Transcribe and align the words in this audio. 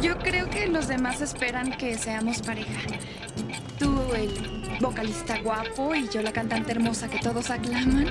Yo 0.00 0.18
creo 0.18 0.48
que 0.48 0.66
los 0.66 0.88
demás 0.88 1.20
esperan 1.20 1.72
que 1.72 1.96
seamos 1.98 2.42
pareja. 2.42 2.80
Tú, 3.78 4.14
el 4.14 4.78
vocalista 4.80 5.38
guapo, 5.40 5.94
y 5.94 6.08
yo, 6.08 6.22
la 6.22 6.32
cantante 6.32 6.72
hermosa 6.72 7.08
que 7.08 7.18
todos 7.18 7.50
aclaman. 7.50 8.10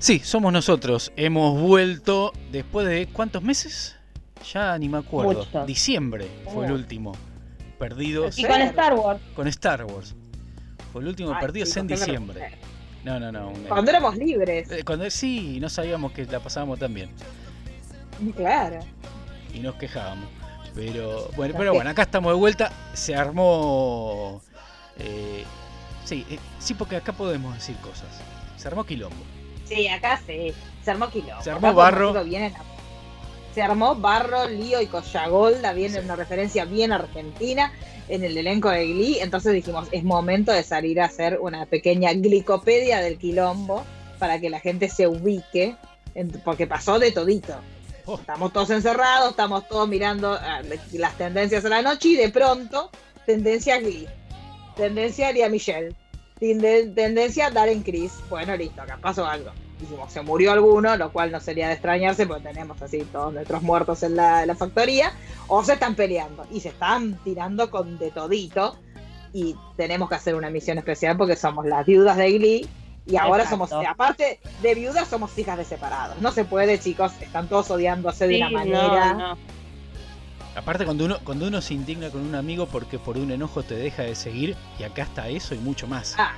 Sí, 0.00 0.18
somos 0.20 0.50
nosotros. 0.52 1.12
Hemos 1.16 1.60
vuelto 1.60 2.32
después 2.50 2.86
de 2.88 3.06
cuántos 3.06 3.42
meses? 3.42 3.96
Ya 4.52 4.76
ni 4.78 4.88
me 4.88 4.98
acuerdo. 4.98 5.44
Mucho. 5.44 5.66
Diciembre 5.66 6.26
fue 6.52 6.64
el 6.64 6.72
último. 6.72 7.12
Perdidos 7.78 8.38
Y 8.38 8.44
con 8.44 8.60
Star 8.62 8.94
Wars. 8.94 9.20
con 9.36 9.46
Star 9.48 9.84
Wars. 9.84 10.14
Fue 10.92 11.02
el 11.02 11.08
último 11.08 11.32
Ay, 11.34 11.40
perdidos 11.40 11.76
en 11.76 11.86
diciembre. 11.86 12.58
No, 13.04 13.20
no, 13.20 13.30
no. 13.30 13.52
Cuando 13.68 13.90
éramos 13.90 14.16
libres. 14.16 14.70
Eh, 14.70 14.82
Cuando 14.84 15.08
sí, 15.10 15.58
no 15.60 15.68
sabíamos 15.68 16.12
que 16.12 16.24
la 16.24 16.40
pasábamos 16.40 16.78
tan 16.78 16.92
bien. 16.94 17.10
Claro. 18.36 18.80
y 19.54 19.60
nos 19.60 19.74
quejábamos. 19.76 20.26
Pero 20.74 21.28
bueno, 21.36 21.54
pero 21.58 21.74
bueno, 21.74 21.90
acá 21.90 22.02
estamos 22.02 22.32
de 22.32 22.38
vuelta. 22.38 22.72
Se 22.94 23.14
armó. 23.14 24.40
eh, 24.98 25.44
sí, 26.04 26.24
eh, 26.30 26.38
sí, 26.58 26.72
porque 26.74 26.96
acá 26.96 27.12
podemos 27.12 27.54
decir 27.54 27.76
cosas. 27.76 28.08
Se 28.56 28.66
armó 28.68 28.84
quilombo. 28.84 29.16
Sí, 29.70 29.88
acá 29.88 30.20
sí. 30.26 30.52
Se 30.84 30.90
armó 30.90 31.08
quilombo. 31.08 31.42
Se 31.42 31.50
armó 31.50 31.68
Acá 31.68 31.76
barro. 31.76 32.14
Se 33.54 33.62
armó 33.62 33.94
barro, 33.96 34.48
lío 34.48 34.80
y 34.80 34.86
collagolda. 34.86 35.72
Viene 35.72 35.98
Sí. 35.98 36.04
una 36.04 36.16
referencia 36.16 36.64
bien 36.64 36.92
argentina 36.92 37.72
en 38.08 38.22
el 38.24 38.36
elenco 38.36 38.68
de 38.70 38.86
Glee. 38.86 39.18
Entonces 39.20 39.52
dijimos, 39.52 39.88
es 39.92 40.04
momento 40.04 40.52
de 40.52 40.62
salir 40.62 41.00
a 41.00 41.06
hacer 41.06 41.38
una 41.40 41.66
pequeña 41.66 42.12
glicopedia 42.12 42.98
del 43.00 43.18
quilombo 43.18 43.84
para 44.18 44.38
que 44.40 44.50
la 44.50 44.60
gente 44.60 44.88
se 44.88 45.06
ubique. 45.06 45.76
en- 46.16 46.28
porque 46.44 46.66
pasó 46.66 46.98
de 46.98 47.12
todito. 47.12 47.54
Oh. 48.04 48.16
Estamos 48.16 48.52
todos 48.52 48.70
encerrados, 48.70 49.30
estamos 49.30 49.68
todos 49.68 49.88
mirando 49.88 50.32
ah, 50.32 50.60
las 50.94 51.16
tendencias 51.16 51.64
a 51.64 51.68
la 51.68 51.82
noche 51.82 52.08
y 52.08 52.16
de 52.16 52.30
pronto, 52.30 52.90
tendencia 53.26 53.78
Glee, 53.78 54.08
tendencia 54.76 55.30
Lía 55.30 55.48
Michelle, 55.48 55.94
tende- 56.40 56.92
tendencia 56.94 57.50
Darren 57.50 57.82
Chris. 57.82 58.12
Bueno, 58.28 58.56
listo, 58.56 58.82
acá 58.82 58.98
pasó 59.00 59.26
algo. 59.26 59.50
Dijimos, 59.78 60.12
se 60.12 60.20
murió 60.20 60.52
alguno, 60.52 60.96
lo 60.96 61.10
cual 61.10 61.32
no 61.32 61.40
sería 61.40 61.68
de 61.68 61.72
extrañarse 61.74 62.26
porque 62.26 62.42
tenemos 62.48 62.80
así 62.82 62.98
todos 63.12 63.32
nuestros 63.32 63.62
muertos 63.62 64.02
en 64.02 64.14
la, 64.16 64.42
en 64.42 64.48
la 64.48 64.54
factoría, 64.54 65.12
o 65.46 65.64
se 65.64 65.72
están 65.74 65.94
peleando 65.94 66.46
y 66.50 66.60
se 66.60 66.68
están 66.68 67.18
tirando 67.24 67.70
con 67.70 67.98
de 67.98 68.10
todito. 68.10 68.76
Y 69.32 69.54
tenemos 69.76 70.08
que 70.08 70.16
hacer 70.16 70.34
una 70.34 70.50
misión 70.50 70.76
especial 70.78 71.16
porque 71.16 71.36
somos 71.36 71.64
las 71.64 71.86
viudas 71.86 72.16
de 72.16 72.32
Glee 72.32 72.68
y 73.06 73.16
ahora 73.16 73.44
Exacto. 73.44 73.68
somos, 73.68 73.86
aparte 73.86 74.40
de 74.60 74.74
viudas, 74.74 75.08
somos 75.08 75.36
hijas 75.38 75.56
de 75.56 75.64
separados. 75.64 76.20
No 76.20 76.32
se 76.32 76.44
puede, 76.44 76.78
chicos, 76.80 77.12
están 77.20 77.48
todos 77.48 77.70
odiándose 77.70 78.26
de 78.26 78.34
Sí, 78.34 78.40
una 78.42 78.50
no, 78.50 78.58
manera. 78.58 79.12
no. 79.14 79.38
Aparte 80.60 80.84
cuando 80.84 81.06
uno, 81.06 81.16
cuando 81.24 81.46
uno 81.46 81.62
se 81.62 81.72
indigna 81.72 82.10
con 82.10 82.20
un 82.20 82.34
amigo 82.34 82.66
porque 82.66 82.98
por 82.98 83.16
un 83.16 83.30
enojo 83.30 83.62
te 83.62 83.76
deja 83.76 84.02
de 84.02 84.14
seguir, 84.14 84.54
y 84.78 84.82
acá 84.82 85.04
está 85.04 85.26
eso 85.26 85.54
y 85.54 85.58
mucho 85.58 85.86
más. 85.86 86.14
Ah. 86.18 86.34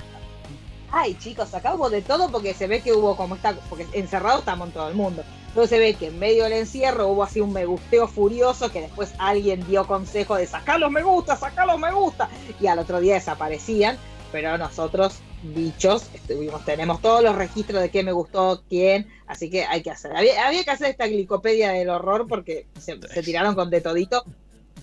Ay, 0.93 1.17
chicos, 1.19 1.53
acá 1.53 1.75
hubo 1.75 1.89
de 1.89 2.01
todo 2.01 2.31
porque 2.31 2.53
se 2.53 2.67
ve 2.67 2.79
que 2.79 2.93
hubo 2.93 3.17
como 3.17 3.35
está, 3.35 3.53
porque 3.69 3.85
encerrado 3.91 4.39
estamos 4.39 4.69
en 4.69 4.73
todo 4.73 4.87
el 4.87 4.95
mundo. 4.95 5.25
Entonces 5.47 5.71
se 5.71 5.79
ve 5.79 5.95
que 5.95 6.07
en 6.07 6.19
medio 6.19 6.45
del 6.45 6.53
encierro 6.53 7.09
hubo 7.09 7.23
así 7.23 7.41
un 7.41 7.51
me 7.51 7.65
gusteo 7.65 8.07
furioso 8.07 8.71
que 8.71 8.79
después 8.79 9.13
alguien 9.17 9.67
dio 9.67 9.85
consejo 9.85 10.37
de 10.37 10.47
sacar 10.47 10.79
los 10.79 10.89
me 10.89 11.03
gusta, 11.03 11.35
sacar 11.35 11.67
los 11.67 11.77
me 11.77 11.91
gusta, 11.91 12.29
y 12.61 12.67
al 12.67 12.79
otro 12.79 13.01
día 13.01 13.15
desaparecían, 13.15 13.97
pero 14.31 14.57
nosotros, 14.57 15.19
bichos, 15.43 16.09
estuvimos, 16.13 16.63
tenemos 16.65 17.01
todos 17.01 17.23
los 17.23 17.35
registros 17.35 17.81
de 17.81 17.89
qué 17.89 18.03
me 18.03 18.11
gustó, 18.11 18.63
quién, 18.69 19.07
así 19.27 19.49
que 19.49 19.65
hay 19.65 19.83
que 19.83 19.91
hacer. 19.91 20.15
Había, 20.15 20.47
había 20.47 20.63
que 20.63 20.71
hacer 20.71 20.89
esta 20.89 21.07
glicopedia 21.07 21.71
del 21.71 21.89
horror 21.89 22.27
porque 22.27 22.65
se, 22.79 22.99
se 23.01 23.23
tiraron 23.23 23.55
con 23.55 23.69
de 23.69 23.81
todito 23.81 24.23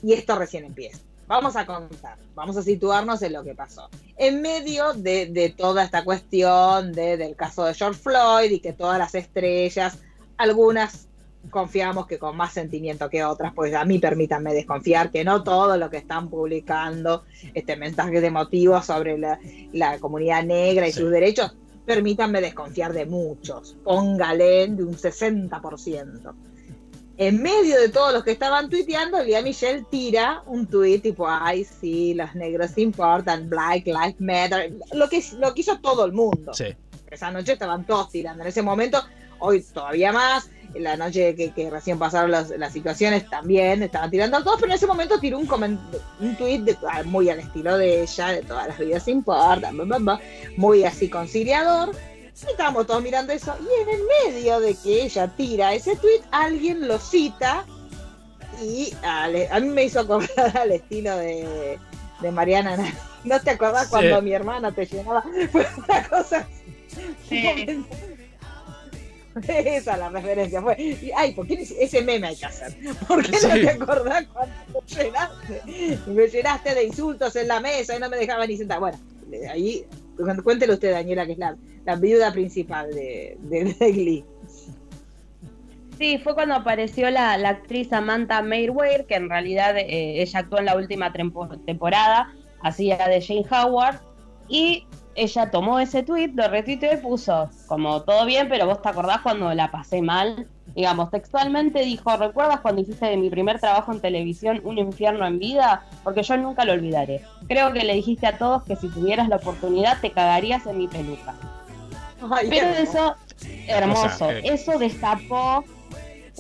y 0.03 0.12
esto 0.12 0.37
recién 0.37 0.65
empieza. 0.65 1.00
Vamos 1.26 1.56
a 1.56 1.65
contar, 1.65 2.19
vamos 2.34 2.56
a 2.56 2.62
situarnos 2.62 3.22
en 3.22 3.32
lo 3.32 3.44
que 3.44 3.54
pasó 3.54 3.88
en 4.20 4.43
medio 4.43 4.93
de, 4.93 5.26
de 5.26 5.49
toda 5.49 5.82
esta 5.82 6.04
cuestión 6.04 6.93
de, 6.93 7.16
del 7.16 7.37
caso 7.37 7.65
de 7.65 7.72
George 7.72 7.99
Floyd 7.99 8.50
y 8.50 8.60
que 8.60 8.75
todas 8.75 8.99
las 8.99 9.15
estrellas, 9.15 9.97
algunas 10.37 11.06
confiamos 11.49 12.06
que 12.06 12.19
con 12.19 12.37
más 12.37 12.53
sentimiento 12.53 13.09
que 13.09 13.25
otras, 13.25 13.53
pues 13.55 13.75
a 13.75 13.84
mí 13.84 13.99
permítanme 13.99 14.53
desconfiar 14.53 15.11
que 15.11 15.25
no 15.25 15.43
todo 15.43 15.77
lo 15.77 15.89
que 15.91 15.97
están 15.97 16.28
publicando, 16.28 17.25
este 17.55 17.77
mensaje 17.77 18.21
de 18.21 18.31
motivo 18.31 18.81
sobre 18.83 19.17
la, 19.19 19.39
la 19.73 19.99
comunidad 19.99 20.45
negra 20.45 20.87
y 20.87 20.93
Sí. 20.93 21.00
sus 21.00 21.11
derechos, 21.11 21.56
permítanme 21.87 22.41
desconfiar 22.41 22.93
de 22.93 23.06
muchos, 23.06 23.77
póngale 23.84 24.69
de 24.69 24.84
un 24.84 24.95
60%. 24.97 26.34
En 27.17 27.43
medio 27.43 27.79
de 27.79 27.91
todos 27.91 28.15
los 28.15 28.25
que 28.25 28.31
estaban 28.31 28.71
tuiteando, 28.71 29.23
Lía 29.23 29.43
Michelle 29.43 29.84
tira 29.91 30.43
un 30.47 30.67
tuit 30.67 31.03
tipo, 31.03 31.29
ay, 31.29 31.65
sí, 31.65 32.15
los 32.15 32.34
negros 32.34 32.79
importan, 32.79 33.50
Black 33.50 33.87
Lives 33.87 34.21
Matter, 34.21 34.73
lo 34.93 35.06
que, 35.09 35.23
lo 35.39 35.53
que 35.53 35.61
hizo 35.61 35.79
todo 35.81 36.06
el 36.06 36.12
mundo. 36.12 36.55
Sí. 36.55 36.67
Esa 37.11 37.31
noche 37.31 37.53
estaban 37.55 37.84
todos 37.84 38.09
tirando. 38.11 38.43
En 38.43 38.49
ese 38.49 38.62
momento, 38.62 39.03
hoy 39.41 39.61
todavía 39.62 40.12
más, 40.12 40.49
la 40.75 40.97
noche 40.97 41.34
que, 41.34 41.50
que 41.53 41.69
recién 41.70 41.98
pasaron 41.98 42.31
las, 42.31 42.50
las 42.50 42.72
situaciones 42.72 43.28
también 43.28 43.82
estaban 43.82 44.10
tirando 44.10 44.42
todos, 44.42 44.60
pero 44.60 44.72
en 44.72 44.76
ese 44.76 44.86
momento 44.86 45.19
tiró 45.19 45.38
un, 45.38 45.48
un 46.20 46.36
tuit 46.36 46.62
de- 46.62 46.76
ah, 46.88 47.03
muy 47.04 47.28
al 47.31 47.41
estilo 47.41 47.76
de 47.76 48.03
ella, 48.03 48.28
de 48.28 48.42
todas 48.42 48.69
las 48.69 48.78
vidas 48.78 49.08
importan, 49.08 49.76
muy 50.56 50.84
así 50.84 51.08
conciliador. 51.08 51.94
Y 52.47 52.50
estábamos 52.53 52.86
todos 52.86 53.03
mirando 53.03 53.32
eso. 53.34 53.54
Y 53.60 53.82
en 53.82 54.00
el 54.00 54.34
medio 54.34 54.60
de 54.60 54.75
que 54.75 55.03
ella 55.03 55.28
tira 55.36 55.75
ese 55.75 55.94
tweet, 55.97 56.22
alguien 56.31 56.88
lo 56.88 56.98
cita. 56.98 57.66
Y 58.62 58.94
ale- 59.02 59.48
a 59.50 59.60
mí 59.60 59.69
me 59.69 59.84
hizo 59.84 60.00
acordar 60.00 60.56
al 60.58 60.72
estilo 60.72 61.16
de, 61.16 61.78
de 62.20 62.31
Mariana. 62.31 62.76
¿No 63.25 63.41
te 63.41 63.50
acordás 63.50 63.84
Sí. 63.84 63.91
cuando 63.91 64.22
mi 64.22 64.32
hermana 64.32 64.72
te 64.72 64.87
llenaba? 64.87 65.22
Fue 65.52 65.66
una 65.87 66.08
cosa 66.08 66.47
Sí. 67.28 67.84
Esa 69.49 69.93
es 69.93 69.99
la 69.99 70.09
referencia 70.11 70.61
fue. 70.62 70.77
y, 70.81 71.11
Ay, 71.17 71.33
¿por 71.33 71.47
qué 71.47 71.55
ese 71.55 72.03
meme 72.03 72.28
hay 72.28 72.37
que 72.37 72.47
hacer? 72.47 72.75
¿Por 73.06 73.23
qué 73.25 73.33
no 73.43 73.55
te 73.55 73.71
acordás 73.71 74.27
cuando 74.33 74.55
me 74.73 74.81
llenaste? 75.05 75.99
Me 76.06 76.27
llenaste 76.28 76.75
de 76.75 76.84
insultos 76.84 77.34
en 77.37 77.49
la 77.49 77.61
mesa 77.61 77.97
y 77.97 78.00
no 78.00 78.09
me 78.09 78.17
dejaba 78.17 78.47
ni 78.47 78.56
sentar. 78.56 78.81
Bueno, 78.81 78.99
ahí, 79.50 79.84
cu- 80.17 80.43
cuéntele 80.43 80.75
usted, 80.75 80.93
Daniela, 80.93 81.27
que 81.27 81.33
es 81.33 81.39
la, 81.39 81.56
la 81.84 81.97
viuda 81.97 82.33
principal 82.33 82.91
de, 82.95 83.37
de, 83.41 83.65
de 83.75 83.93
Glee. 83.93 84.25
Sí, 85.99 86.19
fue 86.19 86.34
cuando 86.34 86.55
apareció 86.55 87.11
la, 87.11 87.37
la 87.37 87.50
actriz 87.50 87.89
Samantha 87.89 88.41
Mayweather, 88.43 89.05
que 89.05 89.17
en 89.17 89.29
realidad 89.29 89.77
eh, 89.77 90.23
ella 90.23 90.39
actuó 90.41 90.59
en 90.59 90.65
la 90.65 90.75
última 90.77 91.12
trempo- 91.12 91.49
temporada, 91.67 92.33
hacía 92.62 92.97
de 93.06 93.21
Jane 93.21 93.45
Howard, 93.50 94.00
y 94.49 94.87
ella 95.20 95.50
tomó 95.50 95.78
ese 95.78 96.03
tweet, 96.03 96.32
lo 96.34 96.48
retuiteó 96.48 96.94
y 96.94 96.97
puso 96.97 97.50
como 97.66 98.00
todo 98.03 98.25
bien, 98.25 98.48
pero 98.48 98.66
vos 98.66 98.81
te 98.81 98.88
acordás 98.88 99.20
cuando 99.20 99.52
la 99.52 99.70
pasé 99.70 100.00
mal. 100.00 100.49
Digamos, 100.75 101.11
textualmente 101.11 101.81
dijo, 101.81 102.17
¿recuerdas 102.17 102.61
cuando 102.61 102.81
hiciste 102.81 103.05
de 103.06 103.17
mi 103.19 103.28
primer 103.28 103.61
trabajo 103.61 103.93
en 103.93 104.00
televisión 104.00 104.62
un 104.64 104.78
infierno 104.78 105.26
en 105.26 105.38
vida? 105.38 105.84
Porque 106.05 106.22
yo 106.22 106.37
nunca 106.38 106.64
lo 106.64 106.72
olvidaré. 106.72 107.22
Creo 107.49 107.70
que 107.72 107.84
le 107.84 107.94
dijiste 107.94 108.26
a 108.28 108.38
todos 108.38 108.62
que 108.62 108.76
si 108.76 108.88
tuvieras 108.88 109.28
la 109.28 109.37
oportunidad 109.37 110.00
te 110.00 110.11
cagarías 110.11 110.67
en 110.67 110.78
mi 110.78 110.88
peluca. 110.88 111.34
Ay, 112.31 112.49
Pero 112.49 112.69
hermoso. 112.69 112.82
eso, 112.82 113.16
hermoso, 113.66 114.31
eh. 114.31 114.43
eso 114.44 114.78
destapó 114.78 115.64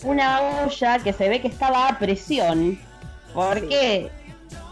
una 0.04 0.62
olla 0.64 0.98
que 1.00 1.12
se 1.12 1.28
ve 1.28 1.42
que 1.42 1.48
estaba 1.48 1.88
a 1.88 1.98
presión, 1.98 2.78
porque 3.34 4.10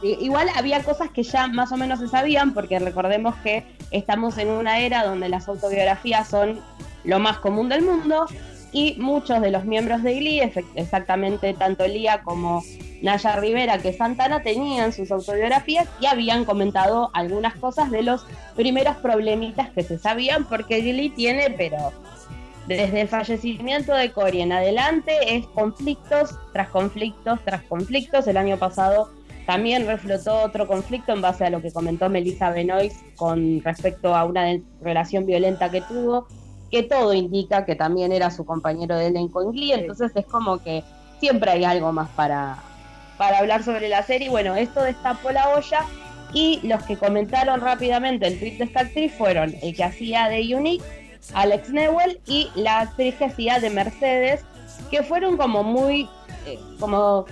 igual 0.03 0.49
había 0.55 0.83
cosas 0.83 1.11
que 1.11 1.23
ya 1.23 1.47
más 1.49 1.73
o 1.73 1.77
menos 1.77 1.99
se 1.99 2.09
sabían, 2.09 2.55
porque 2.55 2.79
recordemos 2.79 3.35
que 3.37 3.65
estamos 3.91 4.39
en 4.39 4.49
una 4.49 4.81
era 4.81 5.05
donde 5.05 5.29
las 5.29 5.49
autobiografías 5.49 6.29
son 6.29 6.61
lo 7.05 7.19
más 7.19 7.39
común 7.39 7.69
del 7.69 7.83
mundo, 7.83 8.27
y 8.73 8.97
muchos 8.99 9.41
de 9.41 9.51
los 9.51 9.65
miembros 9.65 10.03
de 10.03 10.15
Glee, 10.15 10.53
exactamente 10.75 11.55
tanto 11.55 11.87
Lía 11.87 12.21
como 12.23 12.63
Naya 13.03 13.37
Rivera 13.37 13.79
que 13.79 13.93
Santana, 13.93 14.43
tenían 14.43 14.93
sus 14.93 15.11
autobiografías 15.11 15.89
y 16.01 16.07
habían 16.07 16.45
comentado 16.45 17.11
algunas 17.15 17.55
cosas 17.57 17.91
de 17.91 18.03
los 18.03 18.27
primeros 18.57 18.97
problemitas 18.97 19.71
que 19.71 19.83
se 19.83 19.99
sabían, 19.99 20.45
porque 20.45 20.81
Glee 20.81 21.11
tiene, 21.11 21.51
pero 21.51 21.93
Desde 22.67 23.01
el 23.01 23.09
fallecimiento 23.09 23.95
de 23.95 24.13
Cory 24.13 24.43
en 24.43 24.53
adelante 24.53 25.37
es 25.37 25.47
conflictos 25.47 26.37
tras 26.53 26.69
conflictos 26.69 27.41
tras 27.43 27.63
conflictos. 27.63 28.27
El 28.27 28.37
año 28.37 28.59
pasado 28.59 29.09
también 29.49 29.87
reflotó 29.87 30.43
otro 30.43 30.67
conflicto 30.67 31.11
en 31.11 31.23
base 31.23 31.47
a 31.47 31.49
lo 31.49 31.63
que 31.63 31.73
comentó 31.73 32.11
Melissa 32.11 32.51
Benoist 32.51 32.99
con 33.17 33.63
respecto 33.65 34.15
a 34.15 34.27
una 34.27 34.45
relación 34.83 35.25
violenta 35.25 35.71
que 35.71 35.81
tuvo, 35.81 36.29
que 36.71 36.83
todo 36.83 37.15
indica 37.15 37.65
que 37.65 37.75
también 37.75 38.13
era 38.13 38.31
su 38.31 38.45
compañero 38.45 38.95
de 38.99 39.07
elenco 39.07 39.41
en 39.41 39.53
Glee, 39.53 39.73
entonces 39.73 40.13
es 40.15 40.27
como 40.27 40.59
que 40.59 40.85
siempre 41.19 41.51
hay 41.51 41.65
algo 41.65 41.93
más 41.93 42.11
para, 42.11 42.59
para 43.17 43.39
hablar 43.39 43.63
sobre 43.63 43.89
la 43.89 44.03
serie. 44.03 44.29
Bueno, 44.29 44.55
esto 44.55 44.83
destapó 44.83 45.31
la 45.31 45.49
olla 45.57 45.81
y 46.35 46.61
los 46.63 46.83
que 46.83 46.99
comentaron 46.99 47.63
rápidamente 47.63 48.27
el 48.27 48.39
tweet 48.39 48.59
de 48.59 48.65
esta 48.65 48.81
actriz 48.81 49.15
fueron 49.15 49.55
el 49.63 49.75
que 49.75 49.83
hacía 49.83 50.29
de 50.29 50.55
Unique, 50.55 50.85
Alex 51.33 51.71
Newell, 51.71 52.21
y 52.27 52.51
la 52.55 52.81
actriz 52.81 53.15
que 53.15 53.25
hacía 53.25 53.61
de 53.61 53.71
Mercedes, 53.71 54.45
que 54.91 55.03
fueron 55.03 55.39
como 55.39 55.63
muy, 55.65 56.07
eh, 56.45 56.59
como 56.79 57.25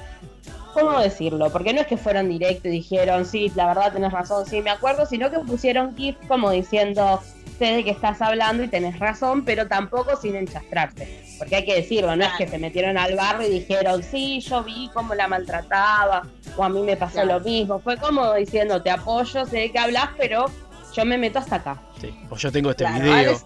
¿cómo 0.77 1.01
decirlo? 1.01 1.51
Porque 1.51 1.73
no 1.73 1.81
es 1.81 1.87
que 1.87 1.97
fueron 1.97 2.29
directos 2.29 2.67
y 2.67 2.71
dijeron, 2.71 3.25
sí, 3.25 3.51
la 3.55 3.67
verdad 3.67 3.93
tenés 3.93 4.13
razón, 4.13 4.45
sí, 4.47 4.61
me 4.61 4.71
acuerdo, 4.71 5.07
sino 5.07 5.31
que 5.31 5.39
pusieron 5.39 5.97
GIF 5.97 6.17
como 6.29 6.51
diciendo, 6.51 7.23
sé 7.59 7.65
de 7.77 7.85
qué 7.85 7.91
estás 7.91 8.21
hablando 8.21 8.63
y 8.63 8.69
tenés 8.69 8.99
razón, 8.99 9.45
pero 9.45 9.67
tampoco 9.67 10.17
sin 10.17 10.37
enchastrarse. 10.37 11.25
Porque 11.39 11.57
hay 11.57 11.65
que 11.65 11.77
decirlo, 11.77 12.15
no 12.15 12.25
es 12.25 12.33
que 12.37 12.47
se 12.47 12.59
metieron 12.59 12.99
al 12.99 13.17
barro 13.17 13.43
y 13.43 13.51
dijeron, 13.51 14.03
sí, 14.03 14.41
yo 14.41 14.63
vi 14.65 14.91
cómo 14.93 15.15
la 15.15 15.29
maltrataba, 15.29 16.27
o 16.57 16.65
a 16.65 16.69
mí 16.69 16.83
me 16.83 16.97
pasó 16.97 17.25
lo 17.25 17.41
mismo. 17.41 17.79
Fue 17.79 17.97
como 17.97 18.35
diciendo, 18.35 18.83
te 18.83 18.91
apoyo, 18.91 19.47
sé 19.47 19.57
de 19.57 19.73
qué 19.73 19.79
hablas, 19.79 20.11
pero 20.19 20.47
yo 20.95 21.05
me 21.07 21.17
meto 21.17 21.39
hasta 21.39 21.57
acá. 21.57 21.83
Sí, 22.01 22.15
pues 22.29 22.43
yo 22.43 22.53
tengo 22.53 22.71
este 22.71 22.85
video. 22.85 23.41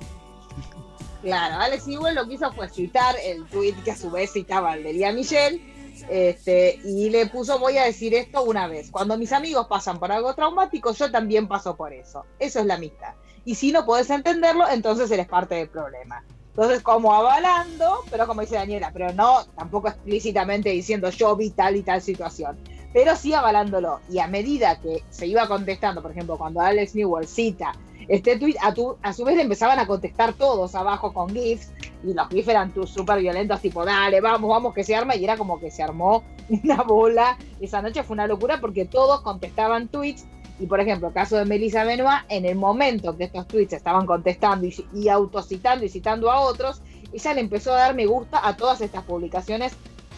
claro, 1.23 1.61
Alex 1.61 1.87
igual 1.87 2.17
lo 2.17 2.27
que 2.27 2.35
hizo 2.35 2.53
fue 2.53 2.69
citar 2.69 3.15
el 3.25 3.45
tweet 3.47 3.75
que 3.85 3.93
a 3.93 3.97
su 3.97 4.11
vez 4.11 4.33
citaba 4.33 4.75
el 4.75 4.83
de 4.83 4.93
Lía 4.95 5.13
Michelle 5.13 5.61
este, 6.09 6.81
y 6.85 7.11
le 7.11 7.27
puso, 7.27 7.59
voy 7.59 7.79
a 7.79 7.85
decir 7.85 8.15
esto 8.15 8.43
una 8.45 8.67
vez, 8.69 8.91
cuando 8.91 9.19
mis 9.19 9.33
amigos 9.33 9.67
pasan 9.69 9.99
por 9.99 10.13
algo 10.13 10.35
traumático, 10.35 10.93
yo 10.93 11.11
también 11.11 11.49
paso 11.49 11.77
por 11.77 11.93
eso. 11.93 12.25
Eso 12.39 12.61
es 12.61 12.67
la 12.67 12.75
amistad. 12.75 13.15
Y 13.45 13.55
si 13.55 13.73
no 13.73 13.85
puedes 13.85 14.11
entenderlo, 14.11 14.69
entonces 14.69 15.11
eres 15.11 15.27
parte 15.27 15.55
del 15.57 15.69
problema. 15.69 16.25
Entonces, 16.51 16.83
como 16.83 17.15
avalando, 17.15 18.05
pero 18.11 18.27
como 18.27 18.41
dice 18.41 18.57
Daniela, 18.57 18.91
pero 18.93 19.13
no 19.13 19.45
tampoco 19.57 19.89
explícitamente 19.89 20.71
diciendo 20.71 21.11
yo 21.11 21.37
vi 21.37 21.51
tal 21.51 21.77
y 21.77 21.83
tal 21.83 22.03
situación, 22.03 22.59
pero 22.93 23.17
sí 23.17 23.33
avalándolo. 23.33 24.01
Y 24.11 24.19
a 24.19 24.27
medida 24.27 24.81
que 24.81 25.03
se 25.11 25.27
iba 25.27 25.47
contestando, 25.47 26.03
por 26.03 26.11
ejemplo, 26.11 26.37
cuando 26.37 26.61
Alex 26.61 26.95
Newell 26.95 27.27
cita 27.27 27.73
este 28.11 28.37
tweet, 28.37 28.57
a, 28.61 29.13
su 29.13 29.25
vez 29.25 29.37
le 29.37 29.43
empezaban 29.43 29.79
a 29.79 29.87
contestar 29.87 30.33
todos 30.33 30.75
abajo 30.75 31.13
con 31.13 31.31
GIFs, 31.31 31.73
y 32.03 32.13
los 32.13 32.29
GIFs 32.29 32.49
eran 32.49 32.73
súper 32.85 33.21
violentos, 33.21 33.61
tipo, 33.61 33.85
dale, 33.85 34.21
vamos, 34.21 34.51
vamos, 34.51 34.75
que 34.75 34.83
se 34.83 34.97
arma, 34.97 35.15
y 35.15 35.23
era 35.23 35.37
como 35.37 35.61
que 35.61 35.71
se 35.71 35.85
armó 35.85 36.25
una 36.49 36.83
bola. 36.83 37.39
Esa 37.61 37.81
noche 37.81 38.03
fue 38.03 38.15
una 38.15 38.27
locura 38.27 38.61
porque 38.61 38.85
todos 38.85 39.21
contestaban 39.21 39.87
tweets, 39.87 40.27
y 40.59 40.67
por 40.67 40.81
ejemplo, 40.81 41.07
el 41.07 41.15
caso 41.15 41.37
de 41.37 41.45
Melissa 41.45 41.85
Benoit, 41.85 42.25
en 42.29 42.47
el 42.47 42.57
momento 42.57 43.17
que 43.17 43.25
estos 43.25 43.47
tweets 43.47 43.75
estaban 43.75 44.07
contestando 44.07 44.67
y, 44.67 44.75
y 44.93 45.09
autocitando 45.09 45.85
y 45.85 45.89
citando 45.89 46.33
a 46.33 46.41
otros, 46.41 46.83
ella 47.13 47.35
le 47.35 47.41
empezó 47.43 47.73
a 47.73 47.77
dar 47.77 47.95
me 47.95 48.07
gusta 48.07 48.45
a 48.45 48.57
todas 48.57 48.81
estas 48.81 49.05
publicaciones 49.05 49.73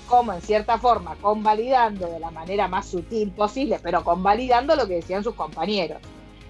como 0.09 0.33
en 0.33 0.41
cierta 0.41 0.79
forma 0.79 1.15
convalidando 1.21 2.07
de 2.07 2.21
la 2.21 2.31
manera 2.31 2.69
más 2.69 2.87
sutil 2.87 3.31
posible, 3.33 3.79
pero 3.83 4.03
convalidando 4.03 4.77
lo 4.77 4.87
que 4.87 4.95
decían 4.95 5.23
sus 5.23 5.35
compañeros. 5.35 5.99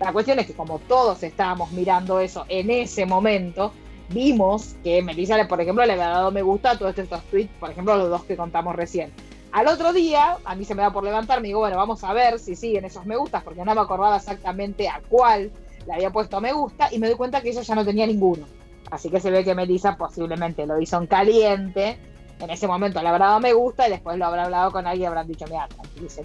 La 0.02 0.12
cuestión 0.12 0.40
es 0.40 0.48
que 0.48 0.54
como 0.54 0.80
todos 0.80 1.22
estábamos 1.22 1.70
mirando 1.70 2.18
eso 2.18 2.44
en 2.48 2.70
ese 2.70 3.06
momento, 3.06 3.72
vimos 4.08 4.74
que 4.82 5.00
Melissa, 5.00 5.46
por 5.46 5.60
ejemplo, 5.60 5.86
le 5.86 5.92
había 5.92 6.08
dado 6.08 6.32
me 6.32 6.42
gusta 6.42 6.72
a 6.72 6.78
todos 6.78 6.98
estos 6.98 7.22
tweets, 7.26 7.52
por 7.60 7.70
ejemplo, 7.70 7.96
los 7.96 8.10
dos 8.10 8.24
que 8.24 8.36
contamos 8.36 8.74
recién. 8.74 9.12
Al 9.52 9.68
otro 9.68 9.92
día, 9.92 10.38
a 10.44 10.56
mí 10.56 10.64
se 10.64 10.74
me 10.74 10.82
da 10.82 10.92
por 10.92 11.04
levantar, 11.04 11.40
me 11.40 11.48
digo, 11.48 11.60
bueno, 11.60 11.76
vamos 11.76 12.02
a 12.02 12.12
ver 12.12 12.40
si 12.40 12.56
siguen 12.56 12.84
esos 12.84 13.06
me 13.06 13.16
gustas, 13.16 13.44
porque 13.44 13.64
no 13.64 13.76
me 13.76 13.80
acordaba 13.80 14.16
exactamente 14.16 14.88
a 14.88 15.00
cuál 15.08 15.52
le 15.86 15.92
había 15.92 16.10
puesto 16.10 16.40
me 16.40 16.52
gusta, 16.52 16.88
y 16.90 16.98
me 16.98 17.06
doy 17.06 17.16
cuenta 17.16 17.40
que 17.40 17.50
ella 17.50 17.62
ya 17.62 17.74
no 17.76 17.84
tenía 17.84 18.06
ninguno. 18.06 18.44
Así 18.90 19.08
que 19.08 19.20
se 19.20 19.30
ve 19.30 19.44
que 19.44 19.54
Melissa 19.54 19.96
posiblemente 19.96 20.66
lo 20.66 20.80
hizo 20.80 20.98
en 20.98 21.06
caliente, 21.06 21.96
en 22.40 22.50
ese 22.50 22.66
momento 22.66 23.00
le 23.00 23.08
habrá 23.08 23.26
dado 23.26 23.40
me 23.40 23.52
gusta, 23.52 23.86
y 23.86 23.90
después 23.92 24.18
lo 24.18 24.26
habrá 24.26 24.46
hablado 24.46 24.72
con 24.72 24.84
alguien 24.84 25.04
y 25.04 25.06
habrán 25.06 25.28
dicho, 25.28 25.44
mira, 25.46 25.68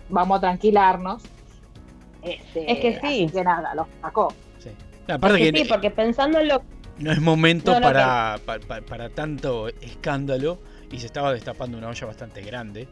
vamos 0.10 0.38
a 0.40 0.42
tranquilarnos 0.42 1.22
este, 2.32 2.72
es 2.72 2.80
que 2.80 3.00
sí. 3.00 3.28
que 3.32 3.44
nada, 3.44 3.74
lo 3.76 3.88
sacó. 4.02 4.34
Sí. 4.60 4.70
Aparte 5.08 5.52
que, 5.52 5.60
sí, 5.60 5.66
porque 5.66 5.92
pensando 5.92 6.40
en 6.40 6.50
lo. 6.50 6.62
No 6.98 7.12
es 7.12 7.22
momento 7.22 7.80
para, 7.80 8.40
para, 8.88 9.10
tanto 9.10 9.68
escándalo 9.68 10.58
y 10.92 11.00
se 11.00 11.06
estaba 11.06 11.32
destapando 11.32 11.78
una 11.78 11.90
olla 11.90 12.08
bastante 12.08 12.42
grande. 12.42 12.88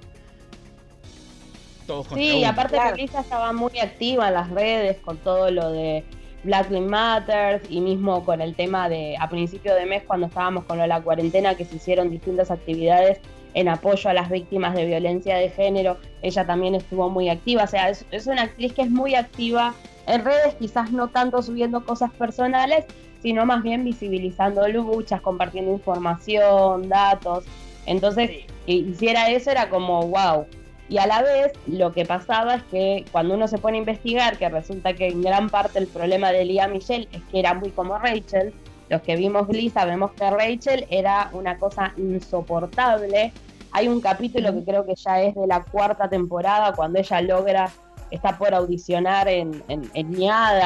Todos 1.88 2.08
sí, 2.14 2.44
aparte 2.44 2.78
que 2.78 3.02
Lisa 3.02 3.22
estaba 3.22 3.52
muy 3.54 3.78
activa 3.80 4.28
en 4.28 4.34
las 4.36 4.50
redes 4.50 4.98
con 4.98 5.18
todo 5.18 5.50
lo 5.52 5.72
de 5.72 6.04
Black 6.44 6.70
Lives 6.70 6.90
Matter 6.90 7.62
y 7.70 7.82
mismo 7.82 8.24
con 8.24 8.42
el 8.42 8.56
tema 8.56 8.88
de 8.90 9.16
a 9.20 9.30
principio 9.30 9.74
de 9.74 9.86
mes 9.86 10.04
cuando 10.06 10.28
estábamos 10.28 10.66
con 10.66 10.78
la 10.78 11.02
cuarentena 11.02 11.56
que 11.56 11.66
se 11.66 11.76
hicieron 11.76 12.10
distintas 12.10 12.52
actividades 12.52 13.20
en 13.56 13.70
apoyo 13.70 14.10
a 14.10 14.14
las 14.14 14.30
víctimas 14.30 14.76
de 14.76 14.86
violencia 14.86 15.38
de 15.38 15.50
género. 15.50 15.98
Ella 16.22 16.46
también 16.46 16.76
estuvo 16.76 17.10
muy 17.10 17.30
activa, 17.30 17.64
o 17.64 17.68
sea, 17.68 17.90
es, 17.90 18.28
una 18.28 18.44
actriz 18.44 18.74
que 18.74 18.84
es 18.84 18.92
muy 18.92 19.16
activa 19.16 19.74
en 20.06 20.24
redes, 20.24 20.56
quizás 20.60 20.92
no 20.92 21.08
tanto 21.08 21.42
subiendo 21.42 21.84
cosas 21.84 22.12
personales, 22.12 22.86
sino 23.24 23.46
más 23.46 23.64
bien 23.64 23.84
visibilizando 23.84 24.68
luchas, 24.68 25.22
compartiendo 25.22 25.72
información, 25.72 26.90
datos. 26.90 27.46
Entonces, 27.86 28.30
que 28.66 28.72
hiciera 28.74 29.32
eso 29.32 29.50
era 29.50 29.70
como 29.70 30.06
wow. 30.08 30.46
Y 30.90 30.98
a 30.98 31.08
la 31.08 31.24
vez, 31.24 31.54
lo 31.66 31.94
que 31.94 32.06
pasaba 32.06 32.56
es 32.56 32.64
que 32.64 33.06
cuando 33.12 33.34
uno 33.34 33.48
se 33.48 33.58
pone 33.58 33.78
a 33.78 33.80
investigar, 33.80 34.38
que 34.38 34.50
resulta 34.50 34.94
que 34.94 35.08
en 35.08 35.22
gran 35.22 35.50
parte 35.50 35.80
el 35.80 35.88
problema 35.88 36.32
de 36.32 36.46
Lía 36.46 36.68
Michelle 36.68 37.08
es 37.12 37.22
que 37.32 37.40
era 37.40 37.54
muy 37.54 37.72
como 37.72 37.98
Rachel, 37.98 38.54
los 38.90 39.02
que 39.02 39.16
vimos 39.16 39.48
Glee 39.48 39.70
sabemos 39.70 40.12
que 40.14 40.30
Rachel 40.30 40.86
era 40.90 41.30
una 41.34 41.58
cosa 41.58 41.94
insoportable, 41.98 43.32
hay 43.72 43.88
un 43.88 44.00
capítulo 44.00 44.54
que 44.54 44.64
creo 44.64 44.86
que 44.86 44.96
ya 44.96 45.22
es 45.22 45.36
de 45.36 45.48
la 45.48 45.64
cuarta 45.64 46.10
temporada, 46.10 46.74
cuando 46.74 47.00
ella 47.00 47.22
logra, 47.22 47.70
está 48.10 48.38
por 48.38 48.54
audicionar 48.54 49.28
en, 49.28 49.64
en, 49.68 49.92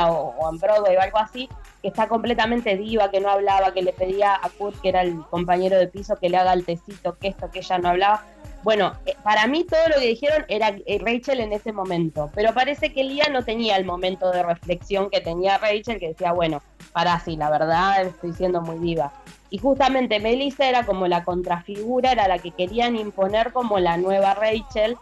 o, 0.07 0.50
en 0.51 0.57
Broadway 0.60 0.95
o 0.95 1.01
algo 1.01 1.18
así, 1.18 1.50
que 1.81 1.88
está 1.88 2.07
completamente 2.07 2.77
diva, 2.77 3.10
que 3.10 3.19
no 3.19 3.30
hablaba, 3.30 3.74
que 3.74 3.81
le 3.81 3.94
pedía 3.94 4.36
a 4.36 4.50
Kurt, 4.50 4.80
que 4.81 4.89
era 4.89 5.01
el 5.01 5.25
compañero 5.30 5.77
de 5.77 5.88
piso, 5.88 6.18
que 6.18 6.30
le 6.30 6.38
haga 6.38 6.54
el 6.54 6.66
tecito, 6.66 7.18
que 7.18 7.30
esto, 7.30 7.49
que 7.49 7.59
ella 7.59 7.80
no 7.80 7.90
hablaba. 7.90 8.23
Bueno, 8.61 8.94
eh, 9.06 9.16
para 9.23 9.47
mí 9.47 9.63
todo 9.63 9.87
lo 9.87 9.95
que 10.01 10.07
dijeron 10.07 10.45
era 10.49 10.75
eh, 10.85 10.99
Rachel 11.01 11.39
en 11.39 11.54
ese 11.54 11.71
momento, 11.71 12.30
pero 12.35 12.54
parece 12.54 12.92
que 12.92 13.04
Lía 13.04 13.30
no 13.31 13.44
tenía 13.44 13.78
el 13.78 13.85
momento 13.85 14.31
de 14.31 14.44
reflexión 14.44 15.09
que 15.09 15.21
tenía 15.21 15.57
Rachel, 15.57 15.99
que 15.99 16.09
decía, 16.09 16.33
bueno, 16.33 16.61
para 16.92 17.19
sí, 17.21 17.37
la 17.37 17.49
verdad 17.49 18.01
estoy 18.01 18.33
siendo 18.33 18.61
muy 18.61 18.78
diva. 18.80 19.13
Y 19.49 19.59
justamente 19.59 20.19
Melissa 20.19 20.68
era 20.68 20.85
como 20.85 21.07
la 21.07 21.23
contrafigura, 21.23 22.11
era 22.11 22.28
la 22.28 22.37
que 22.39 22.51
querían 22.51 22.97
imponer 22.97 23.54
como 23.54 23.80
la 23.80 23.97
nueva 23.97 24.33
Rachel, 24.33 24.97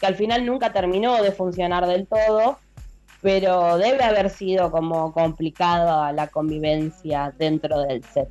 que 0.00 0.06
al 0.06 0.16
final 0.16 0.46
nunca 0.46 0.72
terminó 0.72 1.22
de 1.22 1.32
funcionar 1.32 1.86
del 1.86 2.06
todo, 2.06 2.58
pero 3.20 3.76
debe 3.76 4.02
haber 4.02 4.30
sido 4.30 4.70
como 4.70 5.12
complicada 5.12 6.12
la 6.12 6.28
convivencia 6.28 7.32
dentro 7.38 7.80
del 7.80 8.02
set. 8.04 8.28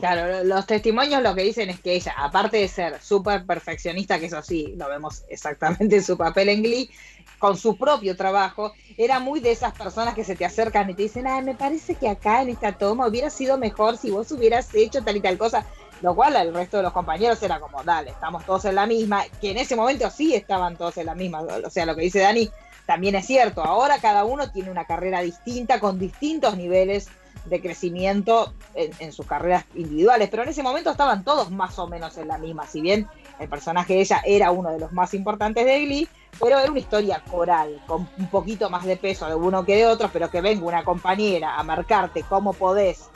Claro, 0.00 0.44
los 0.44 0.66
testimonios 0.66 1.22
lo 1.22 1.34
que 1.34 1.42
dicen 1.42 1.68
es 1.68 1.78
que 1.78 1.92
ella, 1.92 2.14
aparte 2.16 2.56
de 2.56 2.68
ser 2.68 3.02
súper 3.02 3.44
perfeccionista, 3.44 4.18
que 4.18 4.26
eso 4.26 4.42
sí, 4.42 4.72
lo 4.78 4.88
vemos 4.88 5.24
exactamente 5.28 5.96
en 5.96 6.02
su 6.02 6.16
papel 6.16 6.48
en 6.48 6.62
Glee, 6.62 6.90
con 7.38 7.56
su 7.58 7.76
propio 7.76 8.16
trabajo, 8.16 8.72
era 8.96 9.20
muy 9.20 9.40
de 9.40 9.52
esas 9.52 9.74
personas 9.74 10.14
que 10.14 10.24
se 10.24 10.36
te 10.36 10.46
acercan 10.46 10.88
y 10.88 10.94
te 10.94 11.02
dicen, 11.02 11.26
ay, 11.26 11.42
me 11.42 11.54
parece 11.54 11.96
que 11.96 12.08
acá 12.08 12.40
en 12.40 12.48
esta 12.48 12.72
toma 12.72 13.06
hubiera 13.06 13.28
sido 13.28 13.58
mejor 13.58 13.98
si 13.98 14.10
vos 14.10 14.32
hubieras 14.32 14.74
hecho 14.74 15.02
tal 15.04 15.18
y 15.18 15.20
tal 15.20 15.36
cosa. 15.36 15.66
Lo 16.00 16.14
cual 16.14 16.34
el 16.36 16.54
resto 16.54 16.78
de 16.78 16.82
los 16.82 16.94
compañeros 16.94 17.42
era 17.42 17.60
como, 17.60 17.84
dale, 17.84 18.12
estamos 18.12 18.46
todos 18.46 18.64
en 18.64 18.76
la 18.76 18.86
misma, 18.86 19.24
que 19.38 19.50
en 19.50 19.58
ese 19.58 19.76
momento 19.76 20.08
sí 20.08 20.34
estaban 20.34 20.78
todos 20.78 20.96
en 20.96 21.04
la 21.04 21.14
misma. 21.14 21.42
O 21.42 21.68
sea, 21.68 21.84
lo 21.84 21.94
que 21.94 22.00
dice 22.00 22.20
Dani 22.20 22.50
también 22.86 23.16
es 23.16 23.26
cierto. 23.26 23.62
Ahora 23.62 23.98
cada 23.98 24.24
uno 24.24 24.50
tiene 24.50 24.70
una 24.70 24.86
carrera 24.86 25.20
distinta, 25.20 25.78
con 25.78 25.98
distintos 25.98 26.56
niveles 26.56 27.10
de 27.46 27.60
crecimiento 27.60 28.52
en, 28.74 29.12
sus 29.12 29.26
carreras 29.26 29.64
individuales, 29.74 30.28
pero 30.30 30.42
en 30.42 30.50
ese 30.50 30.62
momento 30.62 30.90
estaban 30.90 31.24
todos 31.24 31.50
más 31.50 31.78
o 31.78 31.86
menos 31.86 32.16
en 32.18 32.28
la 32.28 32.38
misma, 32.38 32.66
si 32.66 32.80
bien 32.80 33.08
el 33.38 33.48
personaje 33.48 33.94
de 33.94 34.00
ella 34.00 34.22
era 34.24 34.50
uno 34.50 34.70
de 34.70 34.78
los 34.78 34.92
más 34.92 35.14
importantes 35.14 35.64
de 35.64 35.84
Glee, 35.84 36.08
pero 36.38 36.58
era 36.58 36.70
una 36.70 36.78
historia 36.78 37.22
coral, 37.30 37.82
con 37.86 38.08
un 38.18 38.26
poquito 38.28 38.70
más 38.70 38.84
de 38.84 38.96
peso 38.96 39.26
de 39.26 39.34
uno 39.34 39.64
que 39.64 39.76
de 39.76 39.86
otro, 39.86 40.10
pero 40.12 40.30
que 40.30 40.40
venga 40.40 40.66
una 40.66 40.84
compañera 40.84 41.56
a 41.56 41.62
marcarte 41.62 42.22
cómo 42.22 42.52
podés 42.52 43.08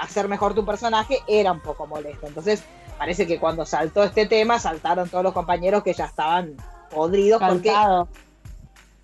hacer 0.00 0.28
mejor 0.28 0.54
tu 0.54 0.64
personaje, 0.64 1.18
era 1.26 1.52
un 1.52 1.60
poco 1.60 1.86
molesto. 1.86 2.26
Entonces, 2.26 2.64
parece 2.98 3.26
que 3.26 3.38
cuando 3.38 3.64
saltó 3.66 4.02
este 4.02 4.26
tema, 4.26 4.58
saltaron 4.58 5.08
todos 5.08 5.24
los 5.24 5.32
compañeros 5.32 5.82
que 5.82 5.92
ya 5.92 6.06
estaban 6.06 6.56
podridos 6.90 7.42
porque 7.46 7.72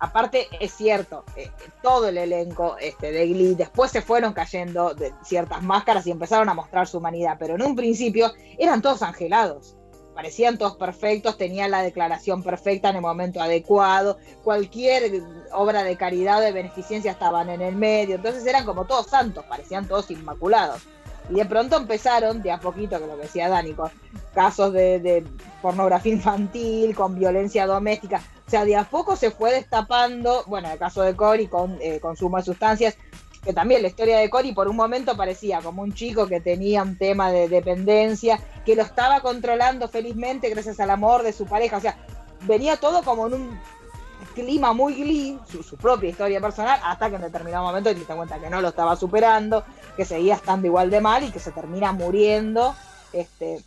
aparte 0.01 0.47
es 0.59 0.73
cierto, 0.73 1.23
eh, 1.37 1.49
todo 1.81 2.09
el 2.09 2.17
elenco 2.17 2.75
este, 2.79 3.11
de 3.11 3.27
Glee 3.27 3.55
después 3.55 3.91
se 3.91 4.01
fueron 4.01 4.33
cayendo 4.33 4.93
de 4.93 5.13
ciertas 5.23 5.63
máscaras 5.63 6.05
y 6.07 6.11
empezaron 6.11 6.49
a 6.49 6.53
mostrar 6.53 6.87
su 6.87 6.97
humanidad, 6.97 7.37
pero 7.39 7.55
en 7.55 7.61
un 7.61 7.75
principio 7.75 8.33
eran 8.57 8.81
todos 8.81 9.01
angelados 9.03 9.77
parecían 10.13 10.57
todos 10.57 10.75
perfectos, 10.75 11.37
tenían 11.37 11.71
la 11.71 11.81
declaración 11.81 12.43
perfecta 12.43 12.89
en 12.89 12.97
el 12.97 13.01
momento 13.01 13.41
adecuado, 13.41 14.17
cualquier 14.43 15.23
obra 15.53 15.83
de 15.83 15.95
caridad 15.95 16.39
o 16.39 16.41
de 16.41 16.51
beneficencia 16.51 17.11
estaban 17.11 17.49
en 17.49 17.61
el 17.61 17.75
medio, 17.75 18.15
entonces 18.15 18.45
eran 18.45 18.65
como 18.65 18.85
todos 18.85 19.07
santos, 19.07 19.45
parecían 19.45 19.87
todos 19.87 20.11
inmaculados. 20.11 20.83
Y 21.31 21.35
de 21.35 21.45
pronto 21.45 21.77
empezaron, 21.77 22.41
de 22.41 22.51
a 22.51 22.59
poquito, 22.59 22.99
que 22.99 23.07
lo 23.07 23.15
que 23.15 23.23
decía 23.23 23.47
Dani, 23.47 23.73
con 23.73 23.89
casos 24.35 24.73
de, 24.73 25.25
pornografía 25.61 26.11
infantil, 26.11 26.93
con 26.93 27.15
violencia 27.15 27.65
doméstica. 27.65 28.21
O 28.45 28.49
sea, 28.49 28.65
de 28.65 28.75
a 28.75 28.83
poco 28.83 29.15
se 29.15 29.31
fue 29.31 29.53
destapando, 29.53 30.43
bueno, 30.47 30.69
el 30.69 30.77
caso 30.77 31.01
de 31.01 31.15
Cory 31.15 31.47
con 31.47 31.77
eh, 31.81 32.01
consumo 32.01 32.37
de 32.37 32.43
sustancias, 32.43 32.97
que 33.43 33.53
también 33.53 33.81
la 33.81 33.87
historia 33.87 34.17
de 34.17 34.29
Cory 34.29 34.53
por 34.53 34.67
un 34.67 34.75
momento 34.75 35.15
parecía 35.15 35.61
como 35.61 35.81
un 35.83 35.93
chico 35.93 36.27
que 36.27 36.41
tenía 36.41 36.83
un 36.83 36.97
tema 36.97 37.31
de 37.31 37.47
dependencia, 37.47 38.39
que 38.65 38.75
lo 38.75 38.83
estaba 38.83 39.21
controlando 39.21 39.87
felizmente 39.87 40.49
gracias 40.49 40.81
al 40.81 40.89
amor 40.89 41.23
de 41.23 41.31
su 41.31 41.45
pareja. 41.45 41.77
O 41.77 41.81
sea, 41.81 41.97
venía 42.41 42.75
todo 42.75 43.03
como 43.03 43.27
en 43.27 43.33
un 43.35 43.59
clima 44.33 44.73
muy 44.73 44.95
glee, 44.95 45.39
su, 45.49 45.77
propia 45.77 46.09
historia 46.09 46.39
personal, 46.41 46.79
hasta 46.83 47.09
que 47.09 47.15
en 47.15 47.21
determinado 47.21 47.65
momento 47.65 47.93
te 47.93 47.99
das 47.99 48.15
cuenta 48.15 48.39
que 48.39 48.49
no 48.49 48.61
lo 48.61 48.69
estaba 48.69 48.95
superando, 48.95 49.63
que 49.95 50.05
seguía 50.05 50.35
estando 50.35 50.67
igual 50.67 50.89
de 50.89 51.01
mal 51.01 51.23
y 51.23 51.31
que 51.31 51.39
se 51.39 51.51
termina 51.51 51.91
muriendo 51.91 52.75
este, 53.13 53.63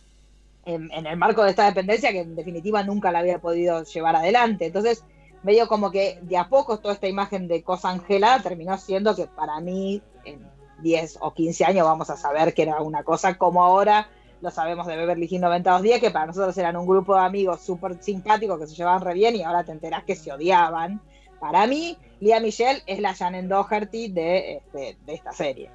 en, 0.65 0.91
en 0.91 1.05
el 1.05 1.17
marco 1.17 1.43
de 1.43 1.51
esta 1.51 1.65
dependencia 1.65 2.11
que 2.11 2.21
en 2.21 2.35
definitiva 2.35 2.83
nunca 2.83 3.11
la 3.11 3.19
había 3.19 3.39
podido 3.39 3.83
llevar 3.83 4.15
adelante. 4.15 4.65
Entonces, 4.65 5.03
medio 5.43 5.67
como 5.67 5.91
que 5.91 6.19
de 6.23 6.37
a 6.37 6.49
poco 6.49 6.79
toda 6.79 6.95
esta 6.95 7.07
imagen 7.07 7.47
de 7.47 7.61
cosa 7.61 7.89
angelada 7.89 8.41
terminó 8.41 8.77
siendo 8.77 9.15
que 9.15 9.27
para 9.27 9.59
mí 9.59 10.01
en 10.25 10.39
10 10.81 11.19
o 11.21 11.33
15 11.33 11.65
años 11.65 11.85
vamos 11.85 12.09
a 12.09 12.17
saber 12.17 12.53
que 12.53 12.63
era 12.63 12.81
una 12.81 13.03
cosa 13.03 13.37
como 13.37 13.63
ahora 13.63 14.07
lo 14.41 14.51
sabemos 14.51 14.87
de 14.87 14.95
Beverly 14.95 15.27
Hills 15.29 15.41
9210, 15.41 16.01
que 16.01 16.11
para 16.11 16.27
nosotros 16.27 16.57
eran 16.57 16.75
un 16.75 16.87
grupo 16.87 17.15
de 17.15 17.21
amigos 17.21 17.61
súper 17.61 18.01
simpáticos 18.01 18.59
que 18.59 18.67
se 18.67 18.75
llevaban 18.75 19.01
re 19.01 19.13
bien 19.13 19.35
y 19.35 19.43
ahora 19.43 19.63
te 19.63 19.71
enterás 19.71 20.03
que 20.03 20.15
se 20.15 20.31
odiaban. 20.31 21.01
Para 21.39 21.67
mí, 21.67 21.97
Lía 22.19 22.39
Michelle 22.39 22.81
es 22.85 22.99
la 22.99 23.13
Shannon 23.13 23.47
Doherty 23.47 24.09
de, 24.09 24.57
este, 24.57 24.97
de 25.05 25.13
esta 25.13 25.31
serie. 25.31 25.69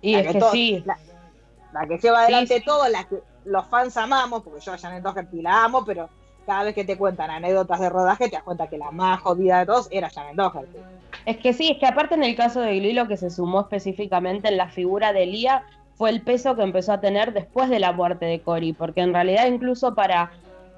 Y 0.00 0.14
es 0.14 0.32
que, 0.32 0.40
sí. 0.52 0.84
La, 1.72 1.86
que 1.86 1.98
lleva 1.98 2.20
adelante 2.20 2.62
todo, 2.64 2.88
la 2.88 3.04
que 3.04 3.18
los 3.44 3.66
fans 3.66 3.96
amamos, 3.96 4.42
porque 4.42 4.60
yo 4.60 4.72
a 4.72 4.76
Shannon 4.76 5.02
Doherty 5.02 5.42
la 5.42 5.64
amo, 5.64 5.84
pero 5.84 6.08
cada 6.46 6.64
vez 6.64 6.74
que 6.74 6.84
te 6.84 6.96
cuentan 6.96 7.30
anécdotas 7.30 7.78
de 7.78 7.90
rodaje 7.90 8.28
te 8.28 8.36
das 8.36 8.42
cuenta 8.42 8.68
que 8.68 8.78
la 8.78 8.90
más 8.90 9.20
jodida 9.20 9.58
de 9.60 9.66
todos 9.66 9.88
era 9.90 10.08
Shannon 10.08 10.36
Doherty. 10.36 10.78
Es 11.26 11.36
que 11.36 11.52
sí, 11.52 11.70
es 11.72 11.78
que 11.78 11.86
aparte 11.86 12.14
en 12.14 12.24
el 12.24 12.36
caso 12.36 12.60
de 12.60 12.78
Glee 12.78 12.94
lo 12.94 13.06
que 13.06 13.16
se 13.16 13.28
sumó 13.28 13.60
específicamente 13.60 14.48
en 14.48 14.56
la 14.56 14.68
figura 14.68 15.12
de 15.12 15.26
Lía 15.26 15.64
fue 15.98 16.10
el 16.10 16.22
peso 16.22 16.54
que 16.54 16.62
empezó 16.62 16.92
a 16.92 17.00
tener 17.00 17.32
después 17.32 17.68
de 17.68 17.80
la 17.80 17.92
muerte 17.92 18.24
de 18.24 18.40
Cory, 18.40 18.72
porque 18.72 19.00
en 19.00 19.12
realidad 19.12 19.46
incluso 19.46 19.96
para 19.96 20.30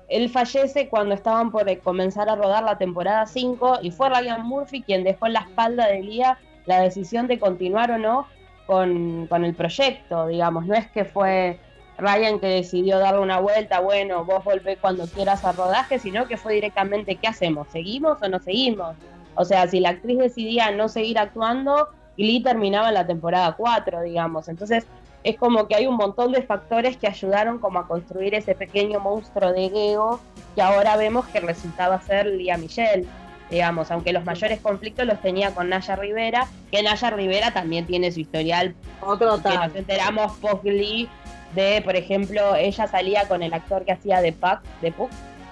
él 0.08 0.30
fallece 0.30 0.88
cuando 0.88 1.14
estaban 1.14 1.52
por 1.52 1.78
comenzar 1.80 2.30
a 2.30 2.36
rodar 2.36 2.64
la 2.64 2.78
temporada 2.78 3.26
5 3.26 3.80
y 3.82 3.90
fue 3.90 4.08
Ryan 4.08 4.44
Murphy 4.44 4.82
quien 4.82 5.04
dejó 5.04 5.26
en 5.26 5.34
la 5.34 5.40
espalda 5.40 5.86
de 5.86 6.00
Lía 6.00 6.38
la 6.64 6.80
decisión 6.80 7.26
de 7.26 7.38
continuar 7.38 7.90
o 7.90 7.98
no 7.98 8.26
con, 8.66 9.26
con 9.26 9.44
el 9.44 9.54
proyecto, 9.54 10.26
digamos, 10.26 10.66
no 10.66 10.74
es 10.74 10.90
que 10.90 11.04
fue 11.04 11.60
Ryan 11.98 12.40
que 12.40 12.46
decidió 12.46 12.98
darle 12.98 13.20
una 13.20 13.40
vuelta, 13.40 13.80
bueno, 13.80 14.24
vos 14.24 14.42
volvés 14.42 14.78
cuando 14.80 15.06
quieras 15.06 15.44
a 15.44 15.52
rodaje, 15.52 15.98
sino 15.98 16.26
que 16.26 16.38
fue 16.38 16.54
directamente, 16.54 17.16
¿qué 17.16 17.28
hacemos? 17.28 17.68
¿Seguimos 17.68 18.22
o 18.22 18.28
no 18.28 18.38
seguimos? 18.38 18.96
O 19.34 19.44
sea, 19.44 19.68
si 19.68 19.80
la 19.80 19.90
actriz 19.90 20.18
decidía 20.18 20.70
no 20.70 20.88
seguir 20.88 21.18
actuando, 21.18 21.88
Glee 22.16 22.42
terminaba 22.42 22.88
en 22.88 22.94
la 22.94 23.06
temporada 23.06 23.54
4, 23.56 24.02
digamos. 24.02 24.48
Entonces, 24.48 24.86
es 25.22 25.36
como 25.36 25.66
que 25.68 25.74
hay 25.74 25.86
un 25.86 25.96
montón 25.96 26.32
de 26.32 26.42
factores 26.42 26.96
que 26.96 27.06
ayudaron 27.06 27.58
como 27.58 27.78
a 27.78 27.86
construir 27.86 28.34
ese 28.34 28.54
pequeño 28.54 29.00
monstruo 29.00 29.52
de 29.52 29.68
Geo 29.68 30.20
que 30.54 30.62
ahora 30.62 30.96
vemos 30.96 31.26
que 31.26 31.40
resultaba 31.40 32.00
ser 32.00 32.26
Lía 32.26 32.56
Michelle 32.56 33.06
digamos, 33.50 33.90
aunque 33.90 34.12
los 34.12 34.24
mayores 34.24 34.60
conflictos 34.60 35.04
los 35.06 35.20
tenía 35.20 35.52
con 35.52 35.68
Naya 35.68 35.96
Rivera, 35.96 36.46
que 36.70 36.82
Naya 36.82 37.10
Rivera 37.10 37.52
también 37.52 37.86
tiene 37.86 38.12
su 38.12 38.20
historial, 38.20 38.74
Otro 39.00 39.42
que 39.42 39.48
nos 39.48 39.74
enteramos 39.74 40.36
post-Glee 40.38 41.08
de, 41.54 41.82
por 41.84 41.96
ejemplo, 41.96 42.54
ella 42.54 42.86
salía 42.86 43.26
con 43.26 43.42
el 43.42 43.52
actor 43.52 43.84
que 43.84 43.92
hacía 43.92 44.20
de 44.20 44.32
Puck, 44.32 44.60
de 44.80 44.92
Puck, 44.92 45.10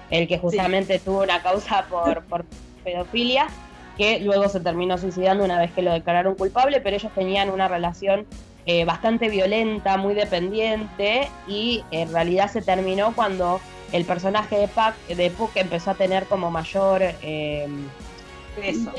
el 0.09 0.27
que 0.27 0.39
justamente 0.39 0.97
tuvo 0.99 1.23
una 1.23 1.41
causa 1.41 1.85
por, 1.89 2.23
por 2.29 2.45
pedofilia, 2.85 3.47
que 3.97 4.21
luego 4.21 4.47
se 4.47 4.61
terminó 4.61 4.97
suicidando 4.97 5.43
una 5.43 5.59
vez 5.59 5.71
que 5.73 5.81
lo 5.81 5.91
declararon 5.91 6.35
culpable, 6.35 6.79
pero 6.79 6.95
ellos 6.95 7.11
tenían 7.13 7.49
una 7.49 7.67
relación 7.67 8.25
eh, 8.69 8.85
bastante 8.85 9.29
violenta, 9.29 9.97
muy 9.97 10.13
dependiente, 10.13 11.27
y 11.47 11.83
en 11.89 12.13
realidad 12.13 12.51
se 12.51 12.61
terminó 12.61 13.15
cuando 13.15 13.59
el 13.91 14.05
personaje 14.05 14.57
de 14.57 14.67
Puck, 14.67 14.93
de 15.07 15.31
Puck 15.31 15.51
empezó 15.55 15.89
a 15.89 15.95
tener 15.95 16.25
como 16.25 16.51
mayor... 16.51 17.01
Eh, 17.23 17.67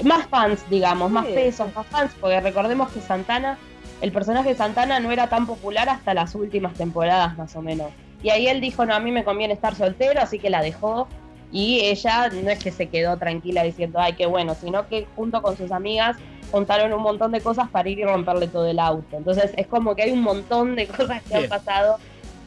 más 0.03 0.27
fans, 0.27 0.65
digamos, 0.71 1.11
más 1.11 1.27
pesos, 1.27 1.69
más 1.77 1.87
fans, 1.87 2.13
porque 2.19 2.41
recordemos 2.41 2.91
que 2.91 3.01
Santana 3.01 3.59
el 4.01 4.11
personaje 4.11 4.49
de 4.49 4.55
Santana 4.57 4.99
no 4.99 5.13
era 5.13 5.29
tan 5.29 5.47
popular 5.47 5.89
hasta 5.89 6.15
las 6.15 6.35
últimas 6.35 6.75
temporadas 6.75 7.39
más 7.39 7.55
o 7.55 7.63
menos. 7.63 7.93
Y 8.23 8.31
ahí 8.31 8.49
él 8.49 8.61
dijo, 8.61 8.85
no, 8.87 8.95
a 8.95 9.01
mí 9.01 9.13
me 9.13 9.23
conviene 9.23 9.55
estar 9.55 9.75
soltero, 9.77 10.21
así 10.21 10.39
que 10.39 10.51
la 10.51 10.63
dejó. 10.63 11.07
Y 11.53 11.81
ella 11.81 12.29
no 12.29 12.51
es 12.51 12.59
que 12.59 12.71
se 12.71 12.89
quedó 12.89 13.17
tranquila 13.17 13.63
diciendo, 13.65 13.99
ay, 14.01 14.15
qué 14.15 14.27
bueno, 14.27 14.55
sino 14.55 14.87
que 14.89 15.07
junto 15.17 15.43
con 15.43 15.57
sus 15.57 15.73
amigas 15.73 16.17
contaron 16.51 16.93
un 16.93 17.03
montón 17.03 17.33
de 17.33 17.41
cosas 17.41 17.69
para 17.71 17.89
ir 17.89 17.99
y 17.99 18.05
romperle 18.05 18.49
todo 18.49 18.67
el 18.67 18.79
auto. 18.79 19.17
Entonces 19.17 19.53
es 19.57 19.67
como 19.67 19.95
que 19.95 20.03
hay 20.03 20.13
un 20.13 20.23
montón 20.23 20.77
de 20.77 20.87
cosas 20.87 21.23
que 21.23 21.37
han 21.37 21.49
pasado 21.49 21.99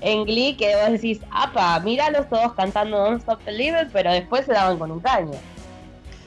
en 0.02 0.26
Glee 0.26 0.56
que 0.56 0.76
vos 0.76 0.92
decís, 0.92 1.20
apa, 1.32 1.80
míralos 1.80 2.28
todos 2.30 2.54
cantando 2.54 2.98
Don't 2.98 3.22
Stop 3.22 3.44
Believing, 3.46 3.90
pero 3.92 4.12
después 4.12 4.46
se 4.46 4.54
daban 4.54 4.78
con 4.78 4.92
un 4.92 5.00
caño. 5.00 5.32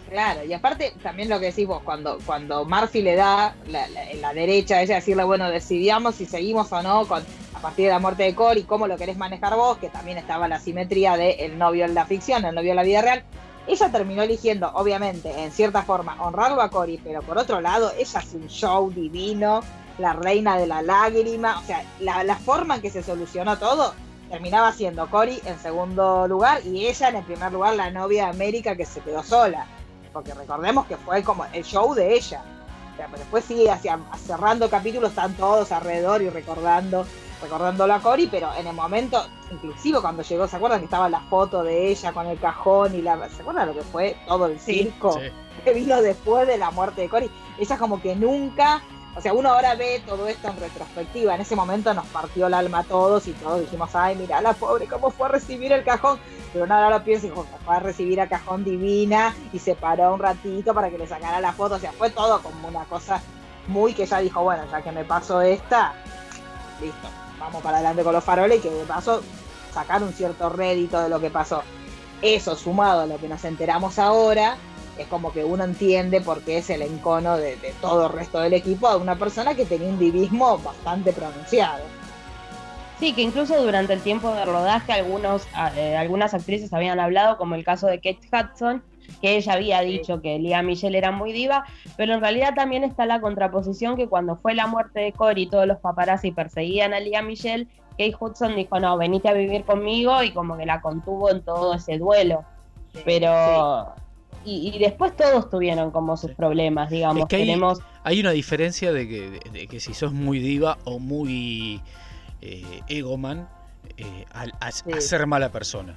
Claro, 0.09 0.45
y 0.45 0.53
aparte 0.53 0.95
también 1.03 1.29
lo 1.29 1.41
que 1.41 1.47
decís 1.47 1.67
vos, 1.67 1.83
cuando, 1.83 2.19
cuando 2.25 2.65
Murphy 2.65 3.03
le 3.03 3.17
da 3.17 3.55
la, 3.67 3.87
la, 4.21 4.33
derecha 4.33 4.77
a 4.77 4.83
ella 4.83 4.97
decirle, 4.97 5.25
bueno, 5.25 5.51
decidamos 5.51 6.15
si 6.15 6.27
seguimos 6.27 6.73
o 6.73 6.81
no 6.81 7.07
con 7.07 7.25
a 7.57 7.59
partir 7.59 7.87
de 7.87 7.93
la 7.93 7.99
muerte 7.99 8.25
de 8.25 8.35
Cory, 8.35 8.65
cómo 8.65 8.87
lo 8.87 8.97
querés 8.97 9.17
manejar 9.17 9.57
vos, 9.57 9.79
que 9.79 9.89
también 9.89 10.19
estaba 10.19 10.47
la 10.47 10.61
simetría 10.61 11.17
de 11.17 11.31
el 11.47 11.59
novio 11.59 11.87
en 11.87 11.95
la 11.95 12.05
ficción, 12.05 12.45
el 12.45 12.55
novio 12.55 12.71
en 12.71 12.77
la 12.77 12.83
vida 12.83 13.01
real. 13.01 13.25
Ella 13.67 13.91
terminó 13.91 14.23
eligiendo, 14.23 14.71
obviamente, 14.75 15.43
en 15.43 15.51
cierta 15.51 15.83
forma, 15.83 16.17
honrarlo 16.23 16.61
a 16.61 16.71
Cory, 16.71 17.01
pero 17.03 17.23
por 17.23 17.39
otro 17.39 17.61
lado, 17.61 17.91
ella 17.99 18.21
es 18.21 18.35
un 18.35 18.47
show 18.49 18.91
divino, 18.91 19.63
la 19.99 20.13
reina 20.13 20.59
de 20.59 20.67
la 20.67 20.83
lágrima, 20.83 21.59
o 21.59 21.63
sea, 21.63 21.83
la, 22.01 22.23
la 22.23 22.37
forma 22.37 22.77
en 22.77 22.83
que 22.83 22.91
se 22.91 23.03
solucionó 23.03 23.59
todo 23.59 23.95
terminaba 24.29 24.73
siendo 24.73 25.09
Cory 25.09 25.41
en 25.47 25.59
segundo 25.59 26.27
lugar 26.27 26.61
y 26.67 26.87
ella 26.87 27.09
en 27.09 27.17
el 27.17 27.25
primer 27.25 27.53
lugar, 27.53 27.75
la 27.77 27.91
novia 27.91 28.25
de 28.25 28.31
América 28.31 28.75
que 28.75 28.85
se 28.85 29.01
quedó 29.01 29.23
sola 29.23 29.67
porque 30.17 30.33
recordemos 30.33 30.87
que 30.87 30.97
fue 30.97 31.23
como 31.23 31.45
el 31.53 31.63
show 31.63 31.93
de 31.93 32.15
ella. 32.15 32.41
pero 32.97 33.19
después 33.19 33.45
sigue 33.45 33.71
hacia, 33.71 33.99
cerrando 34.27 34.71
capítulos, 34.71 35.11
están 35.11 35.35
todos 35.35 35.73
alrededor 35.73 36.23
y 36.23 36.31
recordando, 36.31 37.07
recordándolo 37.41 37.95
a 37.95 38.01
Cory, 38.01 38.27
pero 38.27 38.51
en 38.55 38.67
el 38.67 38.75
momento, 38.75 39.27
inclusive 39.51 40.01
cuando 40.01 40.23
llegó, 40.23 40.49
¿se 40.49 40.57
acuerdan 40.57 40.81
que 40.81 40.87
estaba 40.87 41.09
la 41.09 41.21
foto 41.21 41.63
de 41.63 41.89
ella 41.89 42.13
con 42.13 42.27
el 42.27 42.39
cajón 42.39 42.95
y 42.95 43.03
la. 43.03 43.29
¿Se 43.29 43.43
acuerdan 43.43 43.69
lo 43.69 43.75
que 43.75 43.83
fue 43.83 44.17
todo 44.27 44.47
el 44.47 44.59
circo 44.59 45.19
que 45.65 45.73
vino 45.73 46.01
después 46.01 46.47
de 46.47 46.59
la 46.59 46.71
muerte 46.71 47.03
de 47.03 47.09
Cory? 47.09 47.31
Ella 47.59 47.79
como 47.79 48.01
que 48.01 48.15
nunca 48.15 48.83
o 49.17 49.21
sea, 49.23 49.33
uno 49.33 49.49
ahora 49.49 49.75
ve 49.75 50.03
todo 50.07 50.29
esto 50.29 50.49
en 50.49 50.61
retrospectiva. 50.61 51.35
En 51.35 51.41
ese 51.41 51.57
momento 51.57 51.95
nos 51.95 52.07
partió 52.09 52.49
el 52.49 52.55
alma 52.55 52.81
a 52.81 52.85
todos 52.85 53.27
y 53.27 53.33
todos 53.33 53.61
dijimos, 53.61 53.95
ay, 53.95 54.15
mira 54.15 54.43
la 54.43 54.53
pobre, 54.53 54.87
cómo 54.87 55.11
fue 55.11 55.27
a 55.27 55.31
recibir 55.31 55.73
el 55.73 55.85
cajón. 55.85 56.19
Pero 56.53 56.67
nada, 56.67 56.85
ahora 56.85 56.99
lo 56.99 57.05
pienso 57.05 57.27
y 57.27 57.31
fue 57.31 57.47
a 57.75 57.81
recibir 57.81 58.21
a 58.21 58.29
cajón 58.29 58.63
divina 58.63 59.35
y 59.55 59.59
se 59.59 59.75
paró 59.75 60.13
un 60.13 60.21
ratito 60.21 60.75
para 60.75 60.91
que 60.91 60.99
le 60.99 61.07
sacara 61.07 61.41
la 61.41 61.55
foto. 61.55 61.77
O 61.77 61.79
sea, 61.79 61.93
fue 61.93 62.11
todo 62.11 62.43
como 62.43 62.69
una 62.69 62.85
cosa 62.85 63.23
muy 63.69 63.95
que 63.95 64.03
ella 64.03 64.19
dijo, 64.19 64.43
bueno, 64.43 64.65
ya 64.71 64.83
que 64.83 64.93
me 64.93 65.05
pasó 65.05 65.41
esta, 65.41 65.95
listo, 66.83 67.09
vamos 67.39 67.63
para 67.63 67.79
adelante 67.79 68.03
con 68.03 68.13
los 68.13 68.25
faroles 68.25 68.59
y 68.59 68.61
que 68.63 68.71
de 68.71 68.85
paso 68.85 69.23
sacar 69.73 70.03
un 70.03 70.13
cierto 70.13 70.49
rédito 70.49 71.01
de 71.01 71.09
lo 71.09 71.21
que 71.21 71.31
pasó. 71.31 71.63
Eso 72.23 72.57
sumado 72.57 73.03
a 73.03 73.07
lo 73.07 73.19
que 73.19 73.29
nos 73.29 73.45
enteramos 73.45 73.99
ahora, 73.99 74.57
es 74.99 75.07
como 75.09 75.33
que 75.33 75.45
uno 75.45 75.65
entiende 75.65 76.21
por 76.21 76.41
qué 76.43 76.59
es 76.59 76.71
el 76.71 76.83
encono 76.83 77.37
de, 77.37 77.57
todo 77.81 78.07
el 78.07 78.13
resto 78.13 78.41
del 78.41 78.55
equipo 78.55 78.89
a 78.89 78.97
una 78.97 79.17
persona 79.17 79.55
que 79.55 79.67
tenía 79.67 79.89
un 79.89 79.99
divismo 79.99 80.59
bastante 80.59 81.13
pronunciado. 81.13 81.85
Sí, 82.99 83.13
que 83.13 83.21
incluso 83.21 83.63
durante 83.63 83.93
el 83.93 84.01
tiempo 84.01 84.33
de 84.33 84.47
rodaje 84.47 84.93
algunos, 84.93 85.47
eh, 85.77 85.95
algunas 85.97 86.33
actrices 86.33 86.73
habían 86.73 86.99
hablado, 86.99 87.37
como 87.37 87.55
el 87.55 87.63
caso 87.63 87.87
de 87.87 88.01
Kate 88.01 88.21
Hudson, 88.33 88.83
que 89.21 89.37
ella 89.37 89.55
había 89.55 89.81
dicho 89.81 90.21
que 90.21 90.39
Lía 90.39 90.63
Michelle 90.63 90.97
era 90.97 91.11
muy 91.11 91.33
diva, 91.33 91.65
pero 91.97 92.15
en 92.15 92.21
realidad 92.21 92.55
también 92.55 92.85
está 92.85 93.07
la 93.07 93.21
contraposición 93.21 93.97
que 93.97 94.09
cuando 94.09 94.37
fue 94.37 94.55
la 94.55 94.67
muerte 94.67 95.01
de 95.01 95.13
Cory 95.13 95.47
todos 95.47 95.67
los 95.67 95.79
paparazzi 95.79 96.33
perseguían 96.33 96.95
a 96.95 97.01
Lía 97.01 97.23
Michelle, 97.23 97.67
Kate 97.93 98.15
Hudson 98.19 98.57
dijo, 98.57 98.79
no, 98.79 98.97
venite 98.99 99.29
a 99.29 99.33
vivir 99.33 99.65
conmigo 99.65 100.23
y 100.23 100.33
como 100.33 100.57
que 100.57 100.67
la 100.67 100.81
contuvo 100.81 101.31
en 101.31 101.43
todo 101.43 101.75
ese 101.75 101.99
duelo. 101.99 102.45
pero 103.05 103.95
y, 104.47 104.79
después 104.79 105.17
todos 105.17 105.51
tuvieron 105.51 105.91
como 105.91 106.17
sus 106.17 106.31
problemas, 106.33 106.89
digamos. 106.89 107.23
Es 107.23 107.29
que 107.29 107.83
hay, 108.05 108.21
una 108.21 108.31
diferencia 108.31 108.93
de 108.93 109.09
que, 109.09 109.67
que, 109.67 109.81
si 109.81 109.93
sos 109.93 110.13
muy 110.13 110.39
diva 110.39 110.79
o 110.85 111.01
muy 111.01 111.83
eh, 112.41 112.81
egoman, 112.87 113.49
eh, 113.97 114.25
al, 114.33 114.53
a, 114.61 114.71
ser 114.71 115.27
mala 115.27 115.51
persona. 115.51 115.97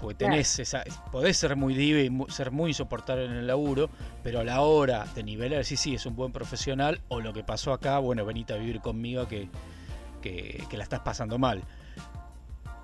Porque 0.00 0.14
tenés 0.14 0.58
esa, 0.58 0.84
podés 1.10 1.36
ser 1.36 1.56
muy 1.56 1.74
diva 1.74 2.00
y 2.00 2.32
ser 2.32 2.50
muy 2.50 2.70
insoportable 2.70 3.24
en 3.24 3.32
el 3.32 3.46
laburo, 3.46 3.90
pero 4.22 4.40
a 4.40 4.44
la 4.44 4.60
hora 4.60 5.06
de 5.14 5.22
nivelar, 5.24 5.64
sí, 5.64 5.76
sí, 5.76 5.94
es 5.94 6.06
un 6.06 6.14
buen 6.14 6.32
profesional, 6.32 7.00
o 7.08 7.20
lo 7.20 7.32
que 7.32 7.42
pasó 7.42 7.72
acá, 7.72 7.98
bueno, 7.98 8.24
venite 8.24 8.52
a 8.52 8.56
vivir 8.56 8.80
conmigo 8.80 9.26
que, 9.26 9.48
que, 10.22 10.76
la 10.76 10.84
estás 10.84 11.00
pasando 11.00 11.38
mal. 11.38 11.62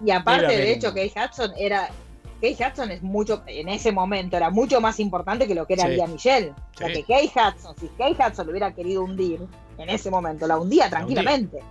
Y 0.05 0.11
aparte, 0.11 0.57
de 0.57 0.73
hecho, 0.73 0.93
que 0.93 1.07
Hudson 1.07 1.53
era 1.57 1.89
Kay 2.45 2.57
Hudson 2.61 2.91
es 2.91 3.03
mucho, 3.03 3.43
en 3.47 3.71
ese 3.71 3.91
momento 3.91 4.37
era 4.37 4.51
mucho 4.51 4.79
más 4.79 5.01
importante 5.01 5.47
que 5.47 5.55
lo 5.55 5.67
que 5.67 5.75
era 5.75 5.87
sí. 5.87 6.13
Michelle. 6.13 6.51
O 6.51 6.79
sea, 6.79 6.89
que 6.89 7.03
Kay 7.03 7.31
Hudson, 7.35 7.75
si 7.79 7.89
Kay 7.97 8.13
Hudson 8.13 8.47
lo 8.47 8.51
hubiera 8.51 8.75
querido 8.75 9.03
hundir 9.03 9.41
en 9.79 9.89
ese 9.89 10.11
momento, 10.11 10.47
la 10.47 10.59
hundía 10.59 10.91
tranquilamente. 10.91 11.63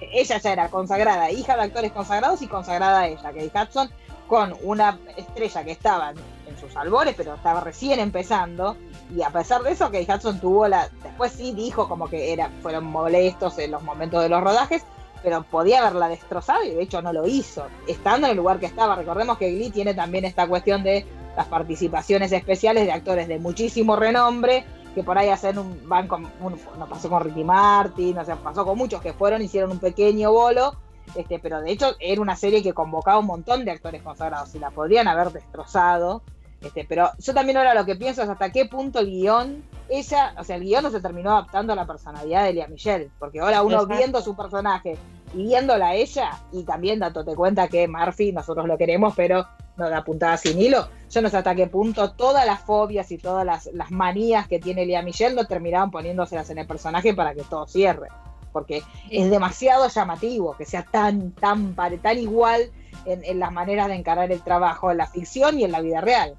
Ella 0.00 0.38
ya 0.38 0.52
era 0.52 0.70
consagrada, 0.70 1.30
hija 1.30 1.56
de 1.56 1.62
actores 1.62 1.92
consagrados 1.92 2.40
y 2.40 2.46
consagrada 2.46 3.06
ella. 3.06 3.32
Kay 3.32 3.50
Hudson 3.54 3.90
con 4.28 4.54
una 4.62 4.98
estrella 5.16 5.64
que 5.64 5.72
estaba 5.72 6.10
en 6.10 6.58
sus 6.60 6.76
albores, 6.76 7.14
pero 7.16 7.34
estaba 7.34 7.60
recién 7.60 7.98
empezando. 7.98 8.76
Y 9.14 9.22
a 9.22 9.30
pesar 9.30 9.62
de 9.62 9.72
eso, 9.72 9.90
Kay 9.90 10.06
Hudson 10.08 10.38
tuvo 10.38 10.68
la. 10.68 10.88
Después 11.02 11.32
sí 11.32 11.52
dijo 11.52 11.88
como 11.88 12.08
que 12.08 12.32
era, 12.32 12.50
fueron 12.62 12.84
molestos 12.84 13.58
en 13.58 13.70
los 13.70 13.82
momentos 13.82 14.22
de 14.22 14.28
los 14.28 14.42
rodajes, 14.42 14.82
pero 15.22 15.42
podía 15.42 15.80
haberla 15.80 16.08
destrozado 16.08 16.62
y 16.62 16.70
de 16.70 16.82
hecho 16.82 17.02
no 17.02 17.12
lo 17.12 17.26
hizo, 17.26 17.66
estando 17.86 18.26
en 18.26 18.32
el 18.32 18.36
lugar 18.36 18.60
que 18.60 18.66
estaba. 18.66 18.94
Recordemos 18.94 19.38
que 19.38 19.50
Glee 19.50 19.70
tiene 19.70 19.94
también 19.94 20.24
esta 20.24 20.46
cuestión 20.46 20.82
de 20.82 21.06
las 21.36 21.46
participaciones 21.46 22.30
especiales 22.32 22.84
de 22.84 22.92
actores 22.92 23.28
de 23.28 23.38
muchísimo 23.38 23.96
renombre, 23.96 24.64
que 24.94 25.02
por 25.02 25.16
ahí 25.16 25.28
hacen 25.28 25.58
un, 25.58 25.88
van 25.88 26.06
con, 26.06 26.22
no 26.22 26.86
pasó 26.88 27.08
con 27.08 27.22
Ricky 27.22 27.44
Martin, 27.44 28.18
o 28.18 28.24
sea, 28.24 28.36
pasó 28.36 28.64
con 28.64 28.76
muchos 28.76 29.00
que 29.00 29.12
fueron, 29.12 29.40
hicieron 29.40 29.70
un 29.70 29.78
pequeño 29.78 30.32
bolo, 30.32 30.74
este, 31.14 31.38
pero 31.38 31.60
de 31.60 31.70
hecho 31.70 31.94
era 32.00 32.20
una 32.20 32.36
serie 32.36 32.62
que 32.62 32.72
convocaba 32.72 33.18
un 33.18 33.26
montón 33.26 33.64
de 33.64 33.70
actores 33.70 34.02
consagrados 34.02 34.54
y 34.54 34.58
la 34.58 34.70
podrían 34.70 35.08
haber 35.08 35.32
destrozado. 35.32 36.22
Este, 36.60 36.84
pero 36.88 37.10
yo 37.18 37.34
también 37.34 37.56
ahora 37.56 37.74
lo 37.74 37.84
que 37.84 37.94
pienso 37.94 38.22
es 38.22 38.28
hasta 38.28 38.50
qué 38.50 38.66
punto 38.66 38.98
el 38.98 39.06
guion, 39.06 39.62
ella, 39.88 40.34
o 40.38 40.42
sea, 40.42 40.56
el 40.56 40.64
guion 40.64 40.82
no 40.82 40.90
se 40.90 41.00
terminó 41.00 41.30
adaptando 41.30 41.72
a 41.72 41.76
la 41.76 41.86
personalidad 41.86 42.42
de 42.42 42.50
Elia 42.50 42.66
Michelle, 42.66 43.10
porque 43.18 43.40
ahora 43.40 43.62
uno 43.62 43.86
viendo 43.86 44.20
su 44.20 44.34
personaje 44.34 44.96
y 45.34 45.44
viéndola 45.44 45.88
a 45.88 45.94
ella, 45.94 46.30
y 46.50 46.64
también 46.64 46.98
dándote 46.98 47.36
cuenta 47.36 47.68
que 47.68 47.86
Murphy 47.86 48.32
nosotros 48.32 48.66
lo 48.66 48.76
queremos, 48.76 49.14
pero 49.14 49.46
no 49.76 49.88
da 49.88 50.02
puntada 50.02 50.36
sin 50.36 50.60
hilo, 50.60 50.88
yo 51.08 51.22
no 51.22 51.30
sé 51.30 51.36
hasta 51.36 51.54
qué 51.54 51.68
punto 51.68 52.10
todas 52.12 52.44
las 52.44 52.60
fobias 52.60 53.12
y 53.12 53.18
todas 53.18 53.46
las, 53.46 53.70
manías 53.90 54.48
que 54.48 54.58
tiene 54.58 54.82
Elia 54.82 55.02
Michelle 55.02 55.36
no 55.36 55.46
terminaban 55.46 55.92
poniéndoselas 55.92 56.50
en 56.50 56.58
el 56.58 56.66
personaje 56.66 57.14
para 57.14 57.34
que 57.34 57.42
todo 57.44 57.66
cierre, 57.68 58.08
porque 58.52 58.82
es 59.10 59.30
demasiado 59.30 59.88
llamativo 59.88 60.56
que 60.56 60.64
sea 60.64 60.82
tan, 60.82 61.32
tan, 61.32 61.74
tan 61.74 62.18
igual 62.18 62.70
en, 63.04 63.24
en 63.24 63.38
las 63.38 63.52
maneras 63.52 63.88
de 63.88 63.94
encarar 63.94 64.30
el 64.32 64.42
trabajo 64.42 64.90
en 64.90 64.98
la 64.98 65.06
ficción 65.06 65.58
y 65.58 65.64
en 65.64 65.72
la 65.72 65.80
vida 65.80 66.00
real. 66.00 66.34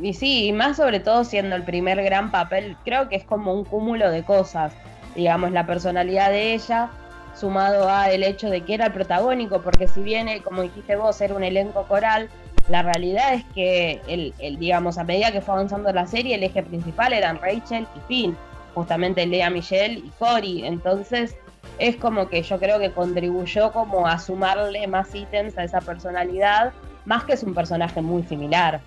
Y 0.00 0.14
sí, 0.14 0.46
y 0.46 0.52
más 0.52 0.76
sobre 0.76 1.00
todo 1.00 1.24
siendo 1.24 1.56
el 1.56 1.64
primer 1.64 2.02
gran 2.02 2.30
papel, 2.30 2.76
creo 2.84 3.08
que 3.08 3.16
es 3.16 3.24
como 3.24 3.52
un 3.52 3.64
cúmulo 3.64 4.10
de 4.10 4.22
cosas. 4.22 4.72
Digamos, 5.16 5.50
la 5.50 5.66
personalidad 5.66 6.30
de 6.30 6.54
ella, 6.54 6.90
sumado 7.34 7.88
a 7.88 8.10
el 8.10 8.22
hecho 8.22 8.48
de 8.48 8.60
que 8.60 8.74
era 8.74 8.86
el 8.86 8.92
protagónico, 8.92 9.60
porque 9.60 9.88
si 9.88 10.00
viene, 10.00 10.40
como 10.42 10.62
dijiste 10.62 10.94
vos, 10.96 11.20
era 11.20 11.34
un 11.34 11.42
elenco 11.42 11.84
coral, 11.88 12.28
la 12.68 12.82
realidad 12.82 13.34
es 13.34 13.44
que, 13.54 14.00
el, 14.06 14.34
el, 14.38 14.58
digamos, 14.58 14.98
a 14.98 15.04
medida 15.04 15.32
que 15.32 15.40
fue 15.40 15.54
avanzando 15.54 15.92
la 15.92 16.06
serie, 16.06 16.36
el 16.36 16.44
eje 16.44 16.62
principal 16.62 17.12
eran 17.12 17.40
Rachel 17.40 17.86
y 17.96 18.00
Finn, 18.06 18.36
justamente 18.78 19.26
Lea 19.26 19.50
Michelle 19.50 19.94
y 19.94 20.10
Cory. 20.20 20.64
Entonces, 20.64 21.36
es 21.80 21.96
como 21.96 22.28
que 22.28 22.42
yo 22.42 22.60
creo 22.60 22.78
que 22.78 22.92
contribuyó 22.92 23.72
como 23.72 24.06
a 24.06 24.20
sumarle 24.20 24.86
más 24.86 25.12
ítems 25.12 25.58
a 25.58 25.64
esa 25.64 25.80
personalidad, 25.80 26.72
más 27.04 27.24
que 27.24 27.32
es 27.32 27.42
un 27.42 27.54
personaje 27.54 28.00
muy 28.00 28.22
similar. 28.22 28.80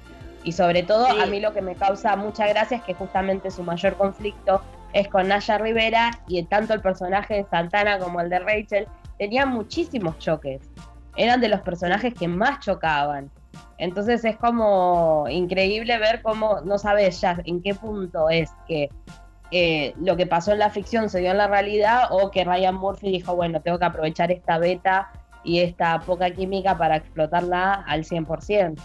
Y 0.46 0.54
sobre 0.54 0.84
todo 0.84 1.08
a 1.08 1.26
mí 1.26 1.42
lo 1.42 1.54
que 1.54 1.62
me 1.62 1.76
causa 1.76 2.16
mucha 2.16 2.48
gracia 2.48 2.78
es 2.78 2.84
que 2.84 2.94
justamente 2.94 3.52
su 3.52 3.64
mayor 3.64 3.96
conflicto 3.96 4.62
es 4.94 5.10
con 5.10 5.28
Naya 5.28 5.58
Rivera 5.58 6.12
y 6.28 6.42
tanto 6.44 6.74
el 6.74 6.82
personaje 6.82 7.36
de 7.36 7.46
Santana 7.46 8.00
como 8.00 8.22
el 8.22 8.30
de 8.30 8.40
Rachel 8.40 8.88
tenían 9.20 9.50
muchísimos 9.50 10.18
choques. 10.20 10.62
Eran 11.18 11.42
de 11.42 11.50
los 11.50 11.60
personajes 11.62 12.14
que 12.14 12.30
más 12.30 12.60
chocaban. 12.60 13.30
Entonces 13.78 14.24
es 14.24 14.38
como 14.38 15.26
increíble 15.30 16.00
ver 16.00 16.22
cómo 16.22 16.62
no 16.62 16.78
sabes 16.78 17.20
ya 17.20 17.38
en 17.46 17.62
qué 17.62 17.76
punto 17.76 18.30
es 18.30 18.50
que 18.68 18.90
eh, 19.52 19.94
lo 20.00 20.16
que 20.16 20.26
pasó 20.26 20.54
en 20.54 20.60
la 20.60 20.70
ficción 20.70 21.10
se 21.10 21.20
dio 21.20 21.32
en 21.32 21.38
la 21.38 21.48
realidad 21.48 22.06
o 22.12 22.32
que 22.32 22.44
Ryan 22.46 22.76
Murphy 22.76 23.12
dijo, 23.12 23.36
bueno, 23.36 23.62
tengo 23.62 23.80
que 23.80 23.86
aprovechar 23.86 24.32
esta 24.32 24.58
beta 24.58 25.12
y 25.44 25.60
esta 25.60 26.00
poca 26.00 26.32
química 26.32 26.78
para 26.78 26.98
explotarla 26.98 27.74
al 27.88 28.06
100%. 28.06 28.80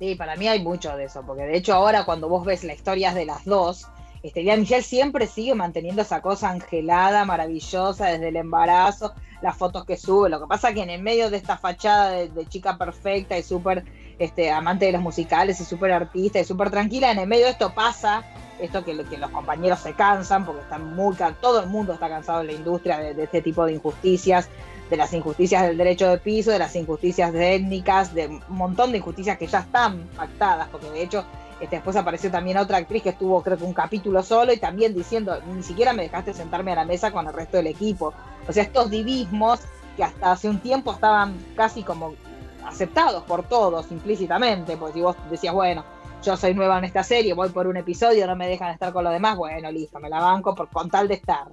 Sí, 0.00 0.14
para 0.14 0.34
mí 0.36 0.48
hay 0.48 0.62
mucho 0.62 0.96
de 0.96 1.04
eso, 1.04 1.22
porque 1.26 1.42
de 1.42 1.56
hecho 1.56 1.74
ahora 1.74 2.04
cuando 2.04 2.28
vos 2.28 2.44
ves 2.44 2.64
las 2.64 2.76
historias 2.76 3.14
de 3.14 3.26
las 3.26 3.44
dos, 3.44 3.86
este, 4.22 4.42
Michelle 4.56 4.82
siempre 4.82 5.26
sigue 5.26 5.54
manteniendo 5.54 6.02
esa 6.02 6.20
cosa 6.20 6.50
angelada, 6.50 7.24
maravillosa, 7.24 8.06
desde 8.06 8.28
el 8.28 8.36
embarazo, 8.36 9.14
las 9.40 9.56
fotos 9.56 9.84
que 9.84 9.96
sube. 9.96 10.28
Lo 10.28 10.40
que 10.40 10.46
pasa 10.46 10.74
que 10.74 10.82
en 10.82 10.90
el 10.90 11.02
medio 11.02 11.30
de 11.30 11.36
esta 11.36 11.56
fachada 11.56 12.10
de, 12.10 12.46
chica 12.46 12.76
perfecta 12.76 13.38
y 13.38 13.42
súper 13.42 13.84
este, 14.18 14.50
amante 14.50 14.86
de 14.86 14.92
los 14.92 15.00
musicales 15.00 15.60
y 15.60 15.64
súper 15.64 15.92
artista 15.92 16.38
y 16.40 16.44
súper 16.44 16.70
tranquila, 16.70 17.10
en 17.10 17.18
el 17.18 17.28
medio 17.28 17.46
de 17.46 17.52
esto 17.52 17.72
pasa 17.74 18.24
esto 18.60 18.84
que, 18.84 18.94
los 18.94 19.30
compañeros 19.30 19.80
se 19.80 19.94
cansan, 19.94 20.44
porque 20.44 20.62
están 20.62 20.94
muy 20.94 21.16
todo 21.40 21.62
el 21.62 21.68
mundo 21.68 21.94
está 21.94 22.08
cansado 22.08 22.40
en 22.40 22.48
la 22.48 22.52
industria 22.52 22.98
de 22.98 23.22
este 23.22 23.42
tipo 23.42 23.64
de 23.64 23.74
injusticias, 23.74 24.48
de 24.88 24.96
las 24.96 25.12
injusticias 25.12 25.62
del 25.62 25.76
derecho 25.76 26.08
de 26.08 26.18
piso, 26.18 26.50
de 26.50 26.58
las 26.58 26.74
injusticias 26.74 27.32
étnicas, 27.34 28.12
de 28.12 28.26
un 28.26 28.42
montón 28.48 28.90
de 28.92 28.98
injusticias 28.98 29.38
que 29.38 29.46
ya 29.46 29.60
están 29.60 30.08
pactadas, 30.16 30.68
porque 30.68 30.90
de 30.90 31.02
hecho 31.02 31.24
este, 31.60 31.76
después 31.76 31.94
apareció 31.96 32.30
también 32.30 32.56
otra 32.56 32.78
actriz 32.78 33.02
que 33.02 33.10
estuvo 33.10 33.42
creo 33.42 33.58
que 33.58 33.64
un 33.64 33.74
capítulo 33.74 34.22
solo 34.22 34.52
y 34.52 34.56
también 34.56 34.94
diciendo, 34.94 35.38
ni 35.46 35.62
siquiera 35.62 35.92
me 35.92 36.02
dejaste 36.02 36.32
sentarme 36.32 36.72
a 36.72 36.76
la 36.76 36.84
mesa 36.84 37.12
con 37.12 37.26
el 37.26 37.32
resto 37.32 37.58
del 37.58 37.68
equipo. 37.68 38.14
O 38.48 38.52
sea, 38.52 38.62
estos 38.62 38.90
divismos 38.90 39.60
que 39.96 40.02
hasta 40.02 40.32
hace 40.32 40.48
un 40.48 40.60
tiempo 40.60 40.92
estaban 40.92 41.38
casi 41.54 41.82
como 41.82 42.14
aceptados 42.64 43.24
por 43.24 43.42
todos 43.42 43.90
implícitamente, 43.92 44.76
porque 44.76 44.94
si 44.94 45.00
vos 45.02 45.16
decías, 45.30 45.54
bueno, 45.54 45.84
yo 46.22 46.36
soy 46.36 46.54
nueva 46.54 46.78
en 46.78 46.84
esta 46.84 47.02
serie, 47.02 47.34
voy 47.34 47.48
por 47.48 47.66
un 47.66 47.76
episodio, 47.76 48.26
no 48.26 48.36
me 48.36 48.48
dejan 48.48 48.70
estar 48.70 48.92
con 48.92 49.04
los 49.04 49.12
demás, 49.12 49.36
bueno, 49.36 49.70
listo, 49.70 49.98
me 50.00 50.08
la 50.08 50.20
banco 50.20 50.54
por, 50.54 50.68
con 50.68 50.90
tal 50.90 51.08
de 51.08 51.14
estar. 51.14 51.48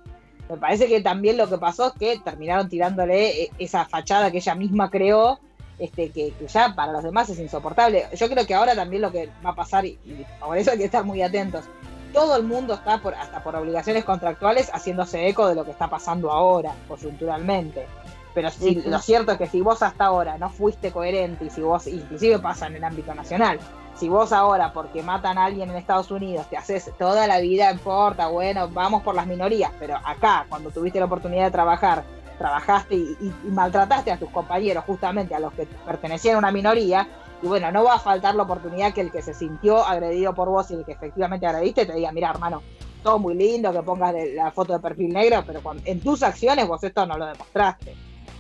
Me 0.50 0.58
parece 0.58 0.88
que 0.88 1.02
también 1.02 1.38
lo 1.38 1.50
que 1.50 1.58
pasó 1.58 1.88
es 1.88 1.94
que 1.94 2.20
terminaron 2.20 2.70
tirándole 2.70 3.44
eh, 3.44 3.52
esa 3.60 3.86
fachada 3.86 4.32
que 4.32 4.38
ella 4.38 4.56
misma 4.56 4.90
creó, 4.90 5.40
este, 5.80 6.10
que, 6.10 6.34
ya 6.48 6.74
para 6.74 6.92
los 6.92 7.04
demás 7.04 7.30
es 7.30 7.40
insoportable. 7.40 8.06
Yo 8.14 8.30
creo 8.30 8.46
que 8.46 8.56
ahora 8.56 8.76
también 8.76 9.02
lo 9.02 9.12
que 9.12 9.30
va 9.46 9.52
a 9.52 9.56
pasar, 9.56 9.86
y, 9.86 9.98
por 10.40 10.58
eso 10.58 10.72
hay 10.72 10.78
que 10.78 10.86
estar 10.86 11.04
muy 11.04 11.22
atentos, 11.22 11.66
todo 12.14 12.36
el 12.36 12.44
mundo 12.44 12.74
está, 12.74 13.02
por, 13.02 13.14
hasta 13.14 13.44
por 13.44 13.56
obligaciones 13.56 14.04
contractuales, 14.06 14.70
haciéndose 14.74 15.28
eco 15.28 15.48
de 15.48 15.56
lo 15.56 15.66
que 15.66 15.72
está 15.72 15.90
pasando 15.90 16.32
ahora, 16.32 16.74
coyunturalmente. 16.88 17.86
Pero 18.34 18.50
si, 18.52 18.76
lo 18.76 19.00
cierto 19.00 19.32
es 19.32 19.38
que 19.38 19.48
si 19.48 19.62
vos 19.62 19.82
hasta 19.82 20.06
ahora 20.06 20.38
no 20.38 20.50
fuiste 20.50 20.92
coherente 20.92 21.46
y 21.46 21.50
si 21.50 21.62
vos, 21.62 21.88
inclusive 21.88 22.40
pasa 22.40 22.68
en 22.68 22.76
el 22.76 22.84
ámbito 22.84 23.14
nacional, 23.14 23.60
si 23.98 24.10
vos 24.10 24.32
ahora, 24.32 24.74
porque 24.74 25.02
matan 25.02 25.38
a 25.38 25.46
alguien 25.46 25.70
en 25.70 25.76
Estados 25.76 26.12
Unidos, 26.12 26.48
te 26.50 26.58
haces 26.58 26.92
toda 26.98 27.28
la 27.28 27.40
vida, 27.40 27.72
importa, 27.72 28.28
bueno, 28.28 28.70
vamos 28.70 29.02
por 29.02 29.16
las 29.16 29.26
minorías, 29.26 29.72
pero 29.80 29.98
acá, 30.04 30.46
cuando 30.50 30.70
tuviste 30.70 31.00
la 31.00 31.06
oportunidad 31.06 31.46
de 31.46 31.52
trabajar, 31.52 32.04
trabajaste 32.38 32.96
y, 32.96 33.34
maltrataste 33.46 34.12
a 34.12 34.18
tus 34.18 34.30
compañeros, 34.30 34.84
justamente 34.86 35.34
a 35.34 35.40
los 35.40 35.52
que 35.54 35.66
pertenecían 35.86 36.36
a 36.36 36.40
una 36.40 36.52
minoría, 36.52 37.08
y 37.42 37.48
bueno, 37.48 37.72
no 37.72 37.84
va 37.84 37.96
a 37.96 38.00
faltar 38.00 38.36
la 38.36 38.44
oportunidad 38.44 38.94
que 38.94 39.02
el 39.02 39.12
que 39.12 39.22
se 39.22 39.34
sintió 39.34 39.84
agredido 39.84 40.34
por 40.34 40.50
vos 40.50 40.70
y 40.72 40.76
el 40.76 40.86
que 40.86 40.92
efectivamente 40.92 41.46
agrediste 41.46 41.86
te 41.86 41.94
diga, 41.94 42.12
mira, 42.12 42.30
hermano, 42.30 42.62
todo 43.04 43.20
muy 43.20 43.36
lindo 43.36 43.72
que 43.72 43.82
pongas 43.82 44.14
la 44.34 44.52
foto 44.52 44.74
de 44.74 44.80
perfil 44.80 45.14
negro, 45.14 45.44
pero 45.46 45.62
en 45.86 46.00
tus 46.02 46.24
acciones 46.24 46.68
vos 46.68 46.84
esto 46.84 47.06
no 47.06 47.18
lo 47.18 47.26
demostraste. 47.26 47.96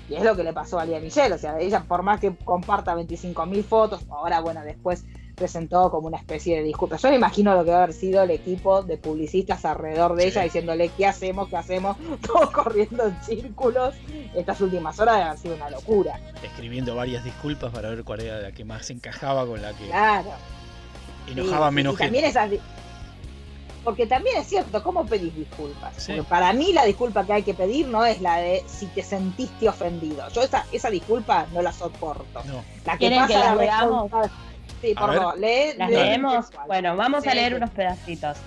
Y 0.10 0.16
es 0.16 0.24
lo 0.24 0.36
que 0.36 0.44
le 0.44 0.54
pasó 0.54 0.80
a 0.80 0.86
Lía 0.86 1.00
Michelle, 1.00 1.36
o 1.36 1.38
sea, 1.38 1.60
ella 1.60 1.84
por 1.84 2.02
más 2.02 2.20
que 2.20 2.34
comparta 2.36 2.96
25.000 2.96 3.64
fotos, 3.64 4.06
ahora 4.10 4.40
bueno, 4.40 4.62
después 4.62 5.04
presentó 5.38 5.92
como 5.92 6.08
una 6.08 6.18
especie 6.18 6.58
de 6.58 6.64
disculpa. 6.64 6.98
Yo 6.98 7.10
me 7.10 7.16
imagino 7.16 7.54
lo 7.54 7.64
que 7.64 7.70
va 7.70 7.78
a 7.78 7.84
haber 7.84 7.96
sido 7.96 8.24
el 8.24 8.32
equipo 8.32 8.82
de 8.82 8.98
publicistas 8.98 9.64
alrededor 9.66 10.16
de 10.16 10.28
ella 10.28 10.42
diciéndole 10.42 10.90
qué 10.90 11.06
hacemos, 11.06 11.48
qué 11.48 11.58
hacemos, 11.58 11.96
todos 12.28 12.50
corriendo 12.50 13.06
en 13.06 13.24
círculos. 13.24 13.94
Estas 14.36 14.60
últimas 14.60 15.00
horas 15.00 15.16
debe 15.16 15.28
haber 15.28 15.40
sido 15.40 15.56
una 15.56 15.70
locura. 15.70 16.20
Escribiendo 16.42 16.96
varias 16.96 17.24
disculpas 17.24 17.72
para 17.72 17.90
ver 17.90 18.04
cuál 18.04 18.22
era 18.22 18.42
la 18.42 18.52
que 18.52 18.66
más 18.66 18.90
encajaba 18.90 19.46
con 19.46 19.62
la 19.62 19.74
que 19.74 19.86
claro. 19.86 20.32
enojaba 21.28 21.70
menos 21.72 21.96
También 21.98 22.26
esas 22.26 22.50
porque 23.84 24.06
también 24.06 24.36
es 24.36 24.48
cierto, 24.48 24.84
¿cómo 24.84 25.06
pedís 25.06 25.34
disculpas? 25.34 26.10
Para 26.28 26.52
mí 26.52 26.74
la 26.74 26.84
disculpa 26.84 27.26
que 27.26 27.32
hay 27.32 27.44
que 27.44 27.54
pedir 27.54 27.88
no 27.88 28.04
es 28.04 28.20
la 28.20 28.36
de 28.36 28.62
si 28.68 28.86
te 28.88 29.02
sentiste 29.02 29.70
ofendido. 29.70 30.28
Yo 30.28 30.42
esa, 30.42 30.66
esa 30.74 30.90
disculpa 30.90 31.46
no 31.54 31.62
la 31.62 31.72
soporto. 31.72 32.42
La 32.84 32.98
que 32.98 33.10
pasa 33.12 33.28
que 33.28 33.34
la 33.36 33.56
veamos? 33.56 34.12
Sí, 34.82 34.94
por 34.94 35.16
favor, 35.16 35.40
lee, 35.40 35.74
¿Las 35.78 35.90
leemos? 35.90 36.52
Bueno, 36.68 36.96
vamos 36.96 37.26
a 37.26 37.34
leer 37.34 37.56
unos 37.56 37.72
pedacitos. 37.72 38.38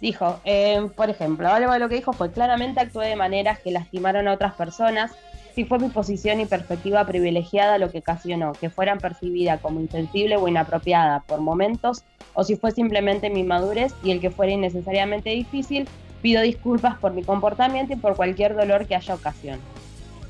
Dijo, 0.00 0.40
eh, 0.44 0.88
por 0.96 1.10
ejemplo, 1.10 1.48
algo 1.48 1.72
de 1.72 1.78
lo 1.78 1.88
que 1.88 1.96
dijo 1.96 2.12
fue, 2.12 2.32
claramente 2.32 2.80
actué 2.80 3.08
de 3.08 3.16
maneras 3.16 3.58
que 3.58 3.70
lastimaron 3.70 4.28
a 4.28 4.32
otras 4.32 4.54
personas, 4.54 5.12
si 5.54 5.64
fue 5.64 5.78
mi 5.78 5.88
posición 5.88 6.40
y 6.40 6.46
perspectiva 6.46 7.04
privilegiada 7.04 7.76
lo 7.76 7.90
que 7.90 7.98
ocasionó 7.98 8.52
que 8.52 8.70
fueran 8.70 8.98
percibida 8.98 9.58
como 9.58 9.80
insensible 9.80 10.36
o 10.36 10.48
inapropiada 10.48 11.20
por 11.26 11.40
momentos, 11.40 12.04
o 12.34 12.44
si 12.44 12.56
fue 12.56 12.70
simplemente 12.70 13.28
mi 13.28 13.42
madurez 13.42 13.92
y 14.02 14.10
el 14.10 14.20
que 14.20 14.30
fuera 14.30 14.52
innecesariamente 14.52 15.30
difícil, 15.30 15.88
pido 16.22 16.42
disculpas 16.42 16.96
por 16.98 17.12
mi 17.12 17.22
comportamiento 17.22 17.92
y 17.94 17.96
por 17.96 18.16
cualquier 18.16 18.54
dolor 18.54 18.86
que 18.86 18.94
haya 18.94 19.14
ocasión. 19.14 19.58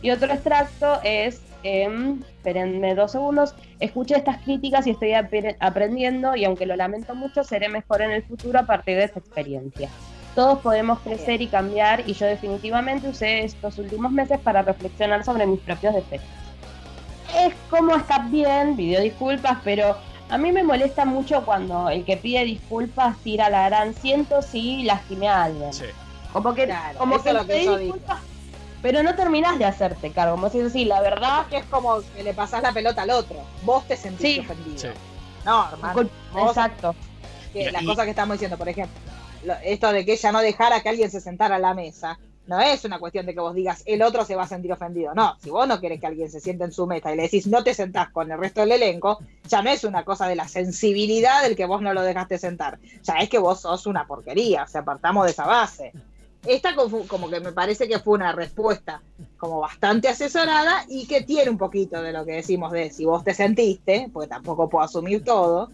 Y 0.03 0.11
otro 0.11 0.33
extracto 0.33 1.01
es, 1.05 1.43
eh, 1.63 2.17
espérenme 2.37 2.95
dos 2.95 3.13
segundos, 3.13 3.55
escuché 3.79 4.17
estas 4.17 4.39
críticas 4.43 4.87
y 4.87 4.91
estoy 4.91 5.13
aprendiendo 5.15 6.37
y 6.37 6.45
aunque 6.45 6.67
lo 6.67 6.77
lamento 6.77 7.15
mucho, 7.15 7.45
seré 7.45 7.69
mejor 7.69 8.03
en 8.03 8.11
el 8.13 8.23
futuro 8.23 8.59
a 8.59 8.67
partir 8.67 8.97
de 8.97 9.05
esta 9.05 9.21
experiencia. 9.21 9.89
Todos 10.35 10.61
podemos 10.61 11.01
crecer 11.01 11.43
y 11.43 11.49
cambiar 11.49 12.09
y 12.09 12.15
yo 12.15 12.27
definitivamente 12.27 13.09
usé 13.09 13.45
estos 13.45 13.79
últimos 13.79 14.13
meses 14.13 14.39
para 14.39 14.63
reflexionar 14.63 15.25
sobre 15.25 15.47
mis 15.47 15.61
propios 15.61 15.95
defectos. 15.95 16.31
Es 17.37 17.55
como 17.69 17.97
está 17.97 18.19
bien, 18.31 18.77
pidió 18.77 19.01
disculpas, 19.01 19.59
pero 19.65 19.97
a 20.31 20.39
mí 20.39 20.53
me 20.53 20.63
molesta 20.63 21.05
mucho 21.05 21.45
cuando 21.45 21.89
el 21.91 22.05
que 22.05 22.17
pide 22.17 22.45
disculpas 22.45 23.17
tira 23.19 23.51
la 23.51 23.69
gran 23.69 23.95
siento 23.95 24.43
si 24.43 24.85
lastimé 24.85 25.29
a 25.29 25.45
alguien. 25.45 25.71
Como 26.33 26.55
que, 26.55 26.73
como 26.97 27.21
que, 27.21 27.33
disculpas, 27.33 28.21
pero 28.83 29.03
no 29.03 29.15
terminás 29.15 29.59
de 29.59 29.65
hacerte 29.65 30.11
cargo. 30.11 30.37
Como 30.37 30.51
si 30.51 30.69
sí, 30.71 30.85
la 30.85 31.01
verdad. 31.01 31.47
que 31.49 31.59
es 31.59 31.65
como 31.67 32.01
que 32.15 32.23
le 32.23 32.35
pasás 32.35 32.63
la 32.63 32.73
pelota 32.73 33.03
al 33.03 33.11
otro. 33.11 33.37
Vos 33.63 33.87
te 33.87 33.97
sentís 33.97 34.41
ofendido. 34.41 34.93
No, 35.45 35.69
hermano. 35.73 36.09
Exacto. 36.49 36.95
Que 37.53 37.71
las 37.71 37.85
cosas 37.85 38.05
que 38.05 38.11
estamos 38.11 38.35
diciendo, 38.35 38.57
por 38.57 38.69
ejemplo, 38.69 38.97
esto 39.65 39.93
de 39.93 40.05
que 40.05 40.13
ella 40.13 40.33
no 40.33 40.41
dejara 40.41 40.83
que 40.83 40.89
alguien 40.89 41.11
se 41.11 41.21
sentara 41.21 41.57
a 41.57 41.59
la 41.59 41.75
mesa, 41.75 42.19
no 42.47 42.61
es 42.61 42.85
una 42.85 42.99
cuestión 42.99 43.27
de 43.27 43.35
que 43.35 43.41
vos 43.41 43.55
digas 43.55 43.83
el 43.87 44.03
otro 44.03 44.25
se 44.25 44.35
va 44.35 44.43
a 44.43 44.49
sentir 44.49 44.73
ofendido. 44.73 45.15
No, 45.15 45.37
si 45.41 45.51
vos 45.51 45.69
no 45.69 45.81
querés 45.81 46.01
que 46.01 46.07
alguien 46.07 46.31
se 46.31 46.41
siente 46.41 46.65
en 46.65 46.73
su 46.73 46.87
mesa 46.87 47.13
y 47.13 47.17
le 47.17 47.23
decís 47.23 47.47
no 47.47 47.63
te 47.63 47.75
sentás 47.75 48.11
con 48.11 48.31
el 48.31 48.39
resto 48.39 48.61
del 48.61 48.73
elenco, 48.73 49.21
ya 49.49 49.63
no 49.63 49.71
es 49.71 49.85
una 49.85 50.05
cosa 50.05 50.27
de 50.27 50.37
la 50.37 50.49
sensibilidad 50.49 51.43
del 51.43 51.55
que 51.55 51.67
vos 51.67 51.81
no 51.81 51.95
lo 51.95 52.03
dejaste 52.03 52.39
sentar. 52.39 52.79
Ya 53.03 53.15
es 53.15 53.29
que 53.29 53.39
vos 53.39 53.61
sos 53.61 53.87
una 53.87 54.07
porquería, 54.07 54.65
o 54.65 54.67
sea, 54.67 54.81
apartamos 54.81 55.27
de 55.27 55.31
esa 55.31 55.47
base. 55.47 55.93
Esta 56.47 56.75
como 56.75 57.29
que 57.29 57.41
me 57.41 57.53
parece 57.53 57.87
que 57.87 57.99
fue 57.99 58.15
una 58.15 58.33
respuesta 58.33 59.03
como 59.37 59.61
bastante 59.61 60.09
asesorada 60.09 60.85
y 60.89 61.07
que 61.07 61.23
tiene 61.23 61.51
un 61.51 61.59
poquito 61.59 62.03
de 62.03 62.13
lo 62.13 62.25
que 62.25 62.33
decimos 62.33 62.73
de 62.73 62.91
si 62.91 63.05
vos 63.05 63.23
te 63.25 63.35
sentiste, 63.35 64.09
porque 64.13 64.29
tampoco 64.29 64.69
puedo 64.69 64.85
asumir 64.85 65.23
todo, 65.23 65.71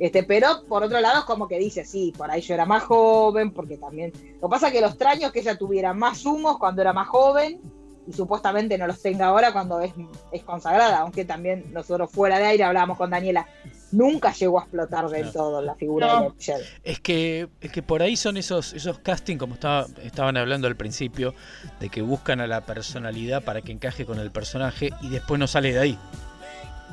este, 0.00 0.22
pero 0.22 0.64
por 0.66 0.82
otro 0.82 0.98
lado 0.98 1.18
es 1.18 1.24
como 1.26 1.46
que 1.46 1.58
dice, 1.58 1.84
sí, 1.84 2.12
por 2.16 2.30
ahí 2.30 2.40
yo 2.40 2.54
era 2.54 2.64
más 2.64 2.84
joven, 2.84 3.52
porque 3.52 3.76
también... 3.76 4.12
Lo 4.40 4.48
que 4.48 4.50
pasa 4.50 4.68
es 4.68 4.72
que 4.72 4.80
los 4.80 4.96
traños 4.96 5.30
que 5.30 5.40
ella 5.40 5.58
tuviera 5.58 5.92
más 5.92 6.24
humos 6.24 6.58
cuando 6.58 6.80
era 6.80 6.94
más 6.94 7.06
joven 7.06 7.60
y 8.06 8.12
supuestamente 8.14 8.78
no 8.78 8.86
los 8.86 9.02
tenga 9.02 9.26
ahora 9.26 9.52
cuando 9.52 9.78
es, 9.80 9.92
es 10.32 10.42
consagrada, 10.42 11.00
aunque 11.00 11.26
también 11.26 11.70
nosotros 11.72 12.10
fuera 12.10 12.38
de 12.38 12.46
aire 12.46 12.64
hablábamos 12.64 12.96
con 12.96 13.10
Daniela, 13.10 13.46
nunca 13.92 14.32
llegó 14.32 14.60
a 14.60 14.62
explotar 14.62 15.08
del 15.08 15.32
todo 15.32 15.60
la 15.62 15.74
figura 15.74 16.20
de 16.20 16.30
Michelle. 16.30 16.64
Es 16.84 17.00
que, 17.00 17.48
es 17.60 17.72
que 17.72 17.82
por 17.82 18.02
ahí 18.02 18.16
son 18.16 18.36
esos, 18.36 18.72
esos 18.72 18.98
castings, 18.98 19.38
como 19.38 19.54
estaba, 19.54 19.86
estaban 20.02 20.36
hablando 20.36 20.66
al 20.66 20.76
principio, 20.76 21.34
de 21.80 21.88
que 21.88 22.02
buscan 22.02 22.40
a 22.40 22.46
la 22.46 22.62
personalidad 22.62 23.42
para 23.42 23.62
que 23.62 23.72
encaje 23.72 24.04
con 24.04 24.18
el 24.18 24.30
personaje 24.30 24.90
y 25.00 25.08
después 25.08 25.38
no 25.38 25.46
sale 25.46 25.72
de 25.72 25.80
ahí. 25.80 25.98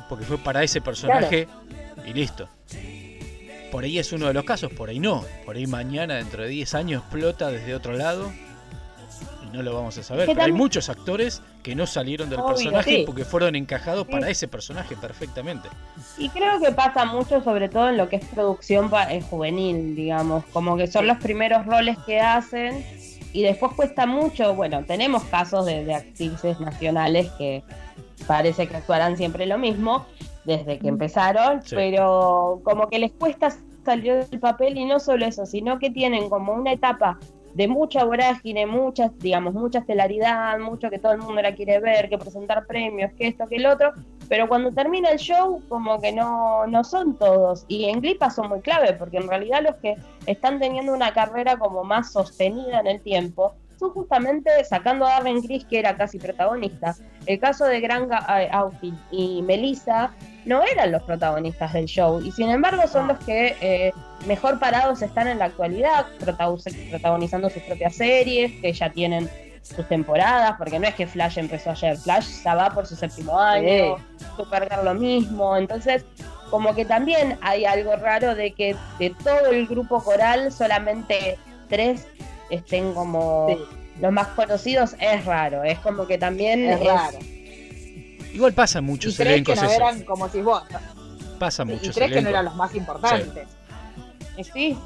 Porque 0.08 0.24
fue 0.24 0.38
para 0.38 0.62
ese 0.62 0.80
personaje 0.80 1.48
y 2.06 2.12
listo. 2.12 2.48
Por 3.70 3.84
ahí 3.84 3.98
es 3.98 4.12
uno 4.12 4.26
de 4.26 4.32
los 4.32 4.44
casos, 4.44 4.72
por 4.72 4.88
ahí 4.88 4.98
no. 4.98 5.24
Por 5.44 5.56
ahí 5.56 5.66
mañana, 5.66 6.14
dentro 6.16 6.42
de 6.42 6.48
10 6.48 6.74
años, 6.74 7.02
explota 7.02 7.50
desde 7.50 7.74
otro 7.74 7.92
lado 7.92 8.32
y 9.48 9.56
no 9.56 9.62
lo 9.62 9.74
vamos 9.74 9.96
a 9.98 10.02
saber. 10.02 10.26
Pero 10.26 10.42
hay 10.42 10.52
muchos 10.52 10.88
actores 10.88 11.42
que 11.62 11.74
no 11.74 11.86
salieron 11.86 12.30
del 12.30 12.42
personaje 12.42 13.04
porque 13.06 13.24
fueron 13.24 13.56
encajados 13.56 14.06
para 14.06 14.28
ese 14.28 14.48
personaje 14.48 14.96
perfectamente. 14.96 15.68
Y 16.16 16.28
creo 16.28 16.60
que 16.60 16.72
pasa 16.72 17.04
mucho, 17.04 17.42
sobre 17.42 17.68
todo 17.68 17.88
en 17.88 17.96
lo 17.96 18.08
que 18.08 18.16
es 18.16 18.24
producción 18.26 18.90
eh, 19.10 19.20
juvenil, 19.22 19.94
digamos. 19.94 20.44
Como 20.52 20.76
que 20.76 20.86
son 20.86 21.06
los 21.06 21.18
primeros 21.18 21.66
roles 21.66 21.96
que 22.06 22.20
hacen 22.20 22.84
y 23.32 23.42
después 23.42 23.72
cuesta 23.74 24.06
mucho. 24.06 24.54
Bueno, 24.54 24.84
tenemos 24.84 25.24
casos 25.24 25.66
de, 25.66 25.84
de 25.84 25.94
actrices 25.94 26.60
nacionales 26.60 27.30
que 27.38 27.62
parece 28.26 28.66
que 28.66 28.76
actuarán 28.76 29.16
siempre 29.16 29.46
lo 29.46 29.58
mismo 29.58 30.06
desde 30.44 30.78
que 30.78 30.88
empezaron, 30.88 31.60
pero 31.70 32.60
como 32.64 32.88
que 32.88 32.98
les 32.98 33.12
cuesta 33.12 33.50
salir 33.84 34.24
del 34.24 34.40
papel 34.40 34.78
y 34.78 34.84
no 34.84 34.98
solo 34.98 35.26
eso, 35.26 35.46
sino 35.46 35.78
que 35.78 35.90
tienen 35.90 36.28
como 36.30 36.54
una 36.54 36.72
etapa 36.72 37.18
de 37.54 37.68
mucha 37.68 38.04
vorágine, 38.04 38.66
mucha, 38.66 39.10
digamos, 39.18 39.54
mucha 39.54 39.80
estelaridad, 39.80 40.58
mucho 40.58 40.90
que 40.90 40.98
todo 40.98 41.12
el 41.12 41.18
mundo 41.18 41.42
la 41.42 41.54
quiere 41.54 41.80
ver, 41.80 42.08
que 42.08 42.18
presentar 42.18 42.66
premios, 42.66 43.12
que 43.12 43.28
esto, 43.28 43.46
que 43.48 43.56
el 43.56 43.66
otro, 43.66 43.92
pero 44.28 44.48
cuando 44.48 44.72
termina 44.72 45.10
el 45.10 45.18
show, 45.18 45.62
como 45.68 46.00
que 46.00 46.12
no, 46.12 46.66
no 46.66 46.84
son 46.84 47.16
todos. 47.16 47.64
Y 47.68 47.86
en 47.86 48.00
Glipa 48.00 48.30
son 48.30 48.48
muy 48.48 48.60
clave, 48.60 48.92
porque 48.92 49.16
en 49.16 49.28
realidad 49.28 49.62
los 49.62 49.76
que 49.76 49.96
están 50.26 50.58
teniendo 50.58 50.92
una 50.92 51.12
carrera 51.12 51.56
como 51.56 51.82
más 51.84 52.12
sostenida 52.12 52.80
en 52.80 52.86
el 52.86 53.00
tiempo 53.00 53.54
son 53.78 53.90
justamente 53.90 54.50
sacando 54.64 55.06
a 55.06 55.10
Darren 55.10 55.40
Criss, 55.40 55.64
que 55.64 55.78
era 55.78 55.96
casi 55.96 56.18
protagonista. 56.18 56.96
El 57.26 57.38
caso 57.38 57.64
de 57.64 57.80
Granga 57.80 58.18
Outfit 58.52 58.94
y 59.10 59.40
Melissa 59.42 60.12
no 60.48 60.62
eran 60.64 60.90
los 60.90 61.02
protagonistas 61.02 61.74
del 61.74 61.84
show 61.84 62.20
y 62.22 62.32
sin 62.32 62.48
embargo 62.48 62.88
son 62.88 63.06
los 63.06 63.18
que 63.18 63.54
eh, 63.60 63.92
mejor 64.26 64.58
parados 64.58 65.02
están 65.02 65.28
en 65.28 65.38
la 65.38 65.44
actualidad, 65.44 66.06
protagonizando 66.18 67.50
sus 67.50 67.62
propias 67.64 67.94
series, 67.94 68.52
que 68.62 68.72
ya 68.72 68.90
tienen 68.90 69.28
sus 69.62 69.86
temporadas, 69.86 70.54
porque 70.56 70.78
no 70.78 70.88
es 70.88 70.94
que 70.94 71.06
Flash 71.06 71.36
empezó 71.38 71.70
ayer, 71.70 71.98
Flash 71.98 72.42
ya 72.42 72.54
va 72.54 72.70
por 72.70 72.86
su 72.86 72.96
séptimo 72.96 73.38
año, 73.38 73.96
Supergirl 74.36 74.86
lo 74.86 74.94
mismo, 74.94 75.54
entonces 75.54 76.06
como 76.50 76.74
que 76.74 76.86
también 76.86 77.38
hay 77.42 77.66
algo 77.66 77.94
raro 77.96 78.34
de 78.34 78.52
que 78.52 78.74
de 78.98 79.14
todo 79.22 79.48
el 79.48 79.66
grupo 79.66 80.02
coral 80.02 80.50
solamente 80.50 81.36
tres 81.68 82.06
estén 82.48 82.94
como 82.94 83.54
los 84.00 84.12
más 84.12 84.28
conocidos, 84.28 84.96
es 84.98 85.26
raro, 85.26 85.62
es 85.62 85.78
como 85.80 86.06
que 86.06 86.16
también 86.16 86.70
es 86.70 86.82
raro 86.82 87.18
Igual 88.32 88.52
pasa 88.52 88.80
muchos 88.80 89.18
y 89.18 89.22
elencos 89.22 89.58
que 89.58 89.66
no 89.66 89.70
eran 89.70 90.02
como 90.04 90.28
si 90.28 90.42
vos. 90.42 90.62
Pasa 91.38 91.64
mucho. 91.64 91.86
Y 91.86 91.90
tres 91.90 92.12
que 92.12 92.22
no 92.22 92.28
eran 92.28 92.44
los 92.44 92.56
más 92.56 92.74
importantes. 92.74 93.48
Sí. 94.52 94.76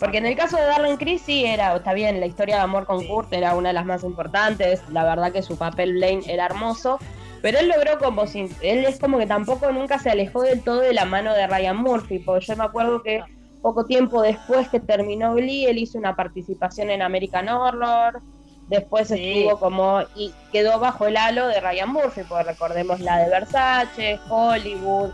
Porque 0.00 0.18
en 0.18 0.26
el 0.26 0.36
caso 0.36 0.56
de 0.56 0.62
Darren 0.62 0.96
Criss 0.96 1.22
sí 1.22 1.44
era, 1.44 1.74
está 1.74 1.92
bien, 1.92 2.20
la 2.20 2.26
historia 2.26 2.56
de 2.56 2.62
amor 2.62 2.86
con 2.86 3.04
Kurt 3.04 3.32
era 3.32 3.56
una 3.56 3.70
de 3.70 3.72
las 3.72 3.84
más 3.84 4.04
importantes, 4.04 4.80
la 4.90 5.02
verdad 5.02 5.32
que 5.32 5.42
su 5.42 5.56
papel 5.56 5.94
Blaine 5.94 6.22
era 6.28 6.46
hermoso, 6.46 6.98
pero 7.42 7.58
él 7.58 7.68
logró 7.68 7.98
como 7.98 8.26
sin, 8.28 8.48
él 8.62 8.84
es 8.84 9.00
como 9.00 9.18
que 9.18 9.26
tampoco 9.26 9.72
nunca 9.72 9.98
se 9.98 10.10
alejó 10.10 10.42
del 10.42 10.62
todo 10.62 10.80
de 10.80 10.92
la 10.92 11.04
mano 11.04 11.34
de 11.34 11.48
Ryan 11.48 11.78
Murphy, 11.78 12.20
porque 12.20 12.46
yo 12.46 12.56
me 12.56 12.64
acuerdo 12.64 13.02
que 13.02 13.24
poco 13.60 13.86
tiempo 13.86 14.22
después 14.22 14.68
que 14.68 14.78
terminó 14.78 15.34
Glee, 15.34 15.66
él 15.66 15.78
hizo 15.78 15.98
una 15.98 16.14
participación 16.14 16.90
en 16.90 17.02
American 17.02 17.48
Horror, 17.48 18.20
Después 18.68 19.10
estuvo 19.10 19.58
como 19.58 20.02
y 20.14 20.32
quedó 20.52 20.78
bajo 20.78 21.06
el 21.06 21.16
halo 21.16 21.48
de 21.48 21.60
Ryan 21.60 21.90
Murphy, 21.90 22.22
porque 22.28 22.44
recordemos 22.44 23.00
la 23.00 23.18
de 23.18 23.30
Versace, 23.30 24.20
Hollywood, 24.28 25.10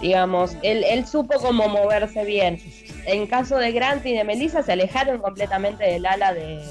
digamos, 0.00 0.56
él, 0.62 0.84
él 0.84 1.06
supo 1.06 1.38
cómo 1.40 1.68
moverse 1.68 2.24
bien. 2.24 2.60
En 3.06 3.26
caso 3.26 3.56
de 3.56 3.72
Grant 3.72 4.04
y 4.04 4.12
de 4.12 4.24
Melissa 4.24 4.62
se 4.62 4.72
alejaron 4.72 5.18
completamente 5.18 5.84
del 5.84 6.04
ala 6.04 6.34
de, 6.34 6.62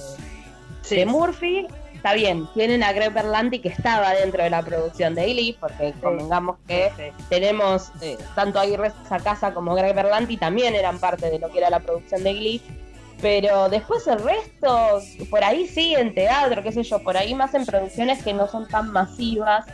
de 0.89 1.05
Murphy. 1.05 1.67
Está 1.95 2.13
bien, 2.13 2.47
tienen 2.53 2.83
a 2.83 2.93
Greg 2.93 3.11
Berlanti 3.11 3.57
que 3.57 3.69
estaba 3.69 4.13
dentro 4.13 4.43
de 4.43 4.51
la 4.51 4.61
producción 4.61 5.15
de 5.15 5.25
Glee, 5.25 5.57
porque 5.59 5.95
convengamos 5.99 6.57
que 6.67 6.91
tenemos 7.29 7.91
eh, 8.01 8.15
tanto 8.35 8.59
Aguirre 8.59 8.91
Sacasa 9.09 9.55
como 9.55 9.73
Greg 9.73 9.95
Berlanti 9.95 10.37
también 10.37 10.75
eran 10.75 10.99
parte 10.99 11.31
de 11.31 11.39
lo 11.39 11.49
que 11.49 11.57
era 11.57 11.71
la 11.71 11.79
producción 11.79 12.23
de 12.23 12.33
Glee 12.33 12.61
pero 13.21 13.69
después 13.69 14.05
el 14.07 14.19
resto, 14.19 15.01
por 15.29 15.43
ahí 15.43 15.67
sí, 15.67 15.95
en 15.95 16.13
teatro, 16.13 16.61
qué 16.61 16.71
sé 16.71 16.83
yo, 16.83 16.99
por 16.99 17.17
ahí 17.17 17.33
más 17.33 17.53
en 17.53 17.65
producciones 17.65 18.23
que 18.23 18.33
no 18.33 18.47
son 18.47 18.67
tan 18.67 18.91
masivas 18.91 19.65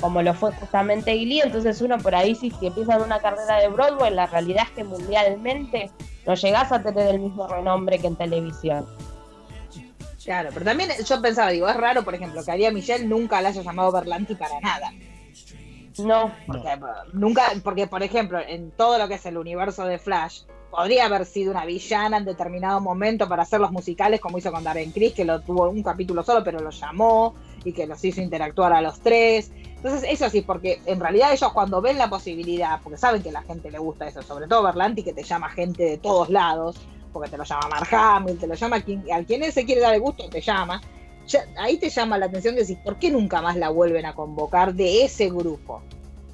como 0.00 0.22
lo 0.22 0.32
fue 0.34 0.52
justamente 0.52 1.12
Glee, 1.14 1.40
entonces 1.40 1.80
uno 1.80 1.98
por 1.98 2.14
ahí 2.14 2.34
sí, 2.34 2.52
si 2.58 2.66
empieza 2.66 2.94
en 2.94 3.02
una 3.02 3.18
carrera 3.18 3.56
de 3.56 3.68
Broadway, 3.68 4.12
la 4.12 4.26
realidad 4.26 4.64
es 4.64 4.70
que 4.70 4.84
mundialmente 4.84 5.90
no 6.26 6.34
llegás 6.34 6.70
a 6.72 6.82
tener 6.82 7.08
el 7.08 7.18
mismo 7.18 7.48
renombre 7.48 7.98
que 7.98 8.06
en 8.06 8.16
televisión. 8.16 8.86
Claro, 10.24 10.50
pero 10.52 10.64
también 10.64 10.90
yo 11.04 11.22
pensaba, 11.22 11.50
digo, 11.50 11.68
es 11.68 11.76
raro, 11.76 12.04
por 12.04 12.14
ejemplo, 12.14 12.44
que 12.44 12.50
Aria 12.50 12.70
Michelle 12.70 13.06
nunca 13.06 13.40
la 13.40 13.48
haya 13.48 13.62
llamado 13.62 13.90
Berlanti 13.92 14.34
para 14.34 14.60
nada. 14.60 14.92
No. 15.98 16.32
Porque, 16.46 16.78
nunca, 17.12 17.44
porque 17.64 17.86
por 17.86 18.02
ejemplo, 18.02 18.38
en 18.38 18.70
todo 18.70 18.98
lo 18.98 19.08
que 19.08 19.14
es 19.14 19.26
el 19.26 19.38
universo 19.38 19.84
de 19.84 19.98
Flash, 19.98 20.42
podría 20.70 21.06
haber 21.06 21.24
sido 21.24 21.50
una 21.50 21.64
villana 21.64 22.18
en 22.18 22.24
determinado 22.24 22.80
momento 22.80 23.28
para 23.28 23.42
hacer 23.42 23.60
los 23.60 23.72
musicales, 23.72 24.20
como 24.20 24.38
hizo 24.38 24.52
con 24.52 24.64
Darren 24.64 24.92
Criss, 24.92 25.14
que 25.14 25.24
lo 25.24 25.40
tuvo 25.40 25.68
un 25.68 25.82
capítulo 25.82 26.22
solo, 26.22 26.44
pero 26.44 26.60
lo 26.60 26.70
llamó 26.70 27.34
y 27.64 27.72
que 27.72 27.86
los 27.86 28.04
hizo 28.04 28.20
interactuar 28.20 28.72
a 28.72 28.80
los 28.80 29.00
tres. 29.00 29.50
Entonces, 29.76 30.08
eso 30.10 30.28
sí, 30.28 30.42
porque 30.42 30.80
en 30.86 31.00
realidad 31.00 31.32
ellos 31.32 31.52
cuando 31.52 31.80
ven 31.80 31.98
la 31.98 32.10
posibilidad, 32.10 32.80
porque 32.82 32.98
saben 32.98 33.22
que 33.22 33.30
a 33.30 33.32
la 33.32 33.42
gente 33.42 33.70
le 33.70 33.78
gusta 33.78 34.06
eso, 34.08 34.22
sobre 34.22 34.46
todo 34.46 34.62
Berlanti, 34.62 35.02
que 35.02 35.12
te 35.12 35.22
llama 35.22 35.48
gente 35.50 35.84
de 35.84 35.98
todos 35.98 36.28
lados, 36.28 36.76
porque 37.12 37.30
te 37.30 37.38
lo 37.38 37.44
llama 37.44 37.68
Mark 37.68 37.88
Hamill, 37.92 38.38
te 38.38 38.46
lo 38.46 38.54
llama 38.54 38.80
quien, 38.80 39.04
a 39.12 39.22
quien 39.24 39.50
se 39.52 39.64
quiere 39.64 39.80
dar 39.80 39.94
el 39.94 40.00
gusto, 40.00 40.28
te 40.28 40.40
llama. 40.40 40.80
ahí 41.58 41.78
te 41.78 41.90
llama 41.90 42.18
la 42.18 42.26
atención 42.26 42.54
de 42.54 42.62
decir, 42.62 42.78
¿por 42.84 42.98
qué 42.98 43.10
nunca 43.10 43.40
más 43.40 43.56
la 43.56 43.70
vuelven 43.70 44.04
a 44.04 44.14
convocar 44.14 44.74
de 44.74 45.04
ese 45.04 45.28
grupo? 45.30 45.82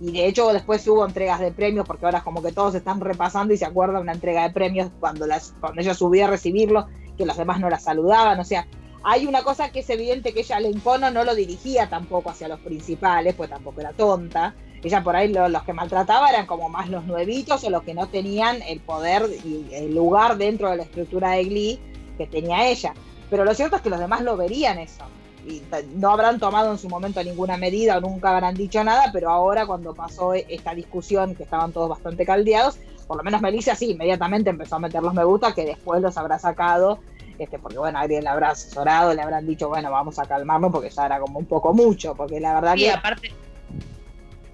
Y 0.00 0.12
de 0.12 0.26
hecho 0.26 0.52
después 0.52 0.86
hubo 0.88 1.06
entregas 1.06 1.40
de 1.40 1.52
premios, 1.52 1.86
porque 1.86 2.04
ahora 2.04 2.22
como 2.22 2.42
que 2.42 2.52
todos 2.52 2.74
están 2.74 3.00
repasando 3.00 3.54
y 3.54 3.56
se 3.56 3.64
acuerdan 3.64 4.02
una 4.02 4.12
entrega 4.12 4.42
de 4.42 4.50
premios 4.50 4.90
cuando, 5.00 5.26
las, 5.26 5.54
cuando 5.60 5.80
ella 5.80 5.94
subía 5.94 6.26
a 6.26 6.30
recibirlo, 6.30 6.86
que 7.16 7.26
los 7.26 7.36
demás 7.36 7.60
no 7.60 7.70
la 7.70 7.78
saludaban, 7.78 8.40
o 8.40 8.44
sea, 8.44 8.66
hay 9.06 9.26
una 9.26 9.42
cosa 9.42 9.70
que 9.70 9.80
es 9.80 9.90
evidente 9.90 10.32
que 10.32 10.40
ella 10.40 10.56
al 10.56 10.64
encono 10.64 11.10
no 11.10 11.24
lo 11.24 11.34
dirigía 11.34 11.90
tampoco 11.90 12.30
hacia 12.30 12.48
los 12.48 12.58
principales, 12.60 13.34
pues 13.34 13.50
tampoco 13.50 13.82
era 13.82 13.92
tonta. 13.92 14.54
Ella 14.82 15.04
por 15.04 15.14
ahí 15.14 15.30
los 15.30 15.62
que 15.62 15.74
maltrataba 15.74 16.30
eran 16.30 16.46
como 16.46 16.70
más 16.70 16.88
los 16.88 17.04
nuevitos 17.04 17.62
o 17.64 17.70
los 17.70 17.82
que 17.82 17.92
no 17.92 18.08
tenían 18.08 18.62
el 18.62 18.80
poder 18.80 19.28
y 19.44 19.66
el 19.72 19.94
lugar 19.94 20.38
dentro 20.38 20.70
de 20.70 20.78
la 20.78 20.82
estructura 20.84 21.32
de 21.32 21.44
Glee 21.44 21.80
que 22.16 22.26
tenía 22.26 22.66
ella. 22.66 22.94
Pero 23.28 23.44
lo 23.44 23.54
cierto 23.54 23.76
es 23.76 23.82
que 23.82 23.90
los 23.90 24.00
demás 24.00 24.22
lo 24.22 24.38
verían 24.38 24.78
eso. 24.78 25.04
Y 25.46 25.62
no 25.96 26.10
habrán 26.10 26.38
tomado 26.38 26.72
en 26.72 26.78
su 26.78 26.88
momento 26.88 27.22
ninguna 27.22 27.56
medida 27.56 27.98
o 27.98 28.00
nunca 28.00 28.30
habrán 28.30 28.54
dicho 28.54 28.82
nada, 28.82 29.10
pero 29.12 29.30
ahora 29.30 29.66
cuando 29.66 29.94
pasó 29.94 30.34
esta 30.34 30.74
discusión 30.74 31.34
que 31.34 31.42
estaban 31.42 31.72
todos 31.72 31.88
bastante 31.88 32.24
caldeados, 32.24 32.78
por 33.06 33.18
lo 33.18 33.22
menos 33.22 33.42
Melissa 33.42 33.74
sí, 33.74 33.90
inmediatamente 33.90 34.48
empezó 34.48 34.76
a 34.76 34.78
meter 34.78 35.02
los 35.02 35.12
me 35.12 35.24
gusta 35.24 35.54
que 35.54 35.66
después 35.66 36.00
los 36.00 36.16
habrá 36.16 36.38
sacado 36.38 37.00
este, 37.38 37.58
porque 37.58 37.78
bueno, 37.78 37.98
alguien 37.98 38.22
le 38.22 38.30
habrá 38.30 38.50
asesorado, 38.50 39.12
le 39.12 39.22
habrán 39.22 39.46
dicho, 39.46 39.68
bueno, 39.68 39.90
vamos 39.90 40.18
a 40.18 40.26
calmarnos 40.26 40.70
porque 40.70 40.90
ya 40.90 41.06
era 41.06 41.18
como 41.18 41.38
un 41.38 41.46
poco 41.46 41.72
mucho, 41.72 42.14
porque 42.14 42.40
la 42.40 42.54
verdad 42.54 42.74
que... 42.74 42.90
aparte... 42.90 43.32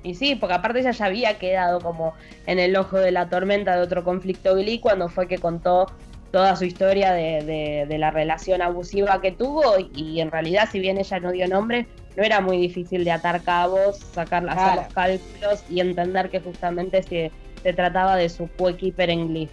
Y 0.03 0.14
sí, 0.14 0.35
porque 0.35 0.55
aparte 0.55 0.81
ella 0.81 0.92
ya 0.92 1.05
había 1.05 1.38
quedado 1.38 1.81
como 1.81 2.14
en 2.46 2.59
el 2.59 2.74
ojo 2.74 2.96
de 2.96 3.11
la 3.11 3.29
tormenta 3.29 3.76
de 3.76 3.83
otro 3.83 4.03
conflicto 4.03 4.55
Glee 4.55 4.81
cuando 4.81 5.11
fue 5.11 5.29
que 5.29 5.37
contó 5.37 5.88
toda 6.31 6.57
su 6.57 6.64
historia 6.64 7.12
de, 7.12 7.97
la 7.99 8.11
relación 8.11 8.62
abusiva 8.62 9.21
que 9.21 9.33
tuvo 9.33 9.62
y, 9.95 10.21
en 10.21 10.31
realidad 10.31 10.69
si 10.71 10.79
bien 10.81 10.99
ella 10.99 11.21
no 11.21 11.33
dio 11.33 11.49
nombre, 11.49 11.87
no 12.16 12.23
era 12.23 12.40
muy 12.40 12.59
difícil 12.59 13.05
de 13.05 13.12
atar 13.12 13.43
cabos, 13.43 13.99
sacar 13.99 14.49
hacer 14.49 14.85
los 14.85 14.95
cálculos 14.95 15.64
y 15.69 15.81
entender 15.81 16.31
que 16.31 16.40
justamente 16.40 17.03
se, 17.03 17.31
se 17.62 17.73
trataba 17.73 18.16
de 18.16 18.29
su 18.29 18.49
coequiper 18.57 19.11
en 19.11 19.29
Glee. 19.29 19.49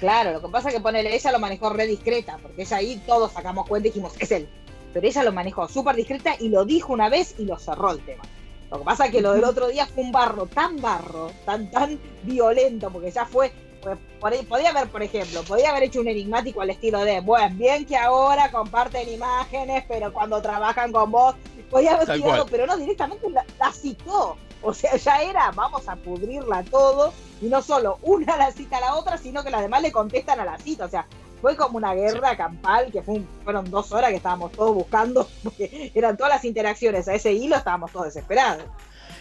Claro, 0.00 0.32
lo 0.32 0.40
que 0.40 0.48
pasa 0.48 0.68
es 0.68 0.76
que 0.76 0.80
ponele, 0.80 1.14
ella 1.14 1.32
lo 1.32 1.40
manejó 1.40 1.70
re 1.70 1.86
discreta, 1.86 2.38
porque 2.40 2.62
ella 2.62 2.76
ahí 2.76 3.02
todos 3.06 3.32
sacamos 3.32 3.66
cuenta 3.66 3.88
y 3.88 3.90
dijimos, 3.90 4.14
es 4.20 4.30
él. 4.30 4.48
Pero 4.92 5.06
ella 5.06 5.24
lo 5.24 5.32
manejó 5.32 5.68
súper 5.68 5.96
discreta 5.96 6.34
y 6.38 6.48
lo 6.48 6.64
dijo 6.64 6.92
una 6.92 7.08
vez 7.08 7.34
y 7.38 7.44
lo 7.44 7.58
cerró 7.58 7.92
el 7.92 8.00
tema. 8.04 8.22
Lo 8.70 8.78
que 8.78 8.84
pasa 8.84 9.06
es 9.06 9.12
que 9.12 9.20
lo 9.20 9.32
del 9.32 9.44
otro 9.44 9.68
día 9.68 9.86
fue 9.86 10.04
un 10.04 10.12
barro 10.12 10.46
tan 10.46 10.80
barro, 10.80 11.30
tan, 11.44 11.70
tan 11.70 11.98
violento, 12.22 12.90
porque 12.90 13.10
ya 13.10 13.24
fue, 13.24 13.50
podía 14.20 14.70
haber, 14.70 14.88
por 14.88 15.02
ejemplo, 15.02 15.42
podía 15.42 15.70
haber 15.70 15.84
hecho 15.84 16.00
un 16.00 16.08
enigmático 16.08 16.60
al 16.60 16.70
estilo 16.70 17.04
de, 17.04 17.20
bueno, 17.20 17.54
bien 17.56 17.86
que 17.86 17.96
ahora 17.96 18.50
comparten 18.50 19.08
imágenes, 19.08 19.84
pero 19.88 20.12
cuando 20.12 20.40
trabajan 20.42 20.92
con 20.92 21.10
vos, 21.10 21.34
podía 21.70 21.94
haber 21.94 22.14
tirado, 22.14 22.46
pero 22.46 22.66
no, 22.66 22.76
directamente 22.76 23.28
la, 23.30 23.44
la 23.58 23.72
citó. 23.72 24.36
O 24.60 24.74
sea, 24.74 24.96
ya 24.96 25.22
era, 25.22 25.50
vamos 25.52 25.88
a 25.88 25.96
pudrirla 25.96 26.64
todo 26.64 27.12
y 27.40 27.46
no 27.46 27.62
solo 27.62 27.98
una 28.02 28.36
la 28.36 28.50
cita 28.50 28.78
a 28.78 28.80
la 28.80 28.94
otra, 28.96 29.16
sino 29.16 29.44
que 29.44 29.50
las 29.50 29.62
demás 29.62 29.82
le 29.82 29.92
contestan 29.92 30.40
a 30.40 30.44
la 30.44 30.58
cita. 30.58 30.86
O 30.86 30.88
sea, 30.88 31.06
fue 31.40 31.56
como 31.56 31.76
una 31.76 31.94
guerra 31.94 32.36
campal 32.36 32.90
que 32.90 33.02
fue 33.02 33.22
fueron 33.44 33.70
dos 33.70 33.92
horas 33.92 34.10
que 34.10 34.16
estábamos 34.16 34.52
todos 34.52 34.74
buscando, 34.74 35.28
porque 35.42 35.92
eran 35.94 36.16
todas 36.16 36.32
las 36.32 36.44
interacciones 36.44 37.08
a 37.08 37.14
ese 37.14 37.32
hilo, 37.32 37.56
estábamos 37.56 37.92
todos 37.92 38.06
desesperados. 38.06 38.64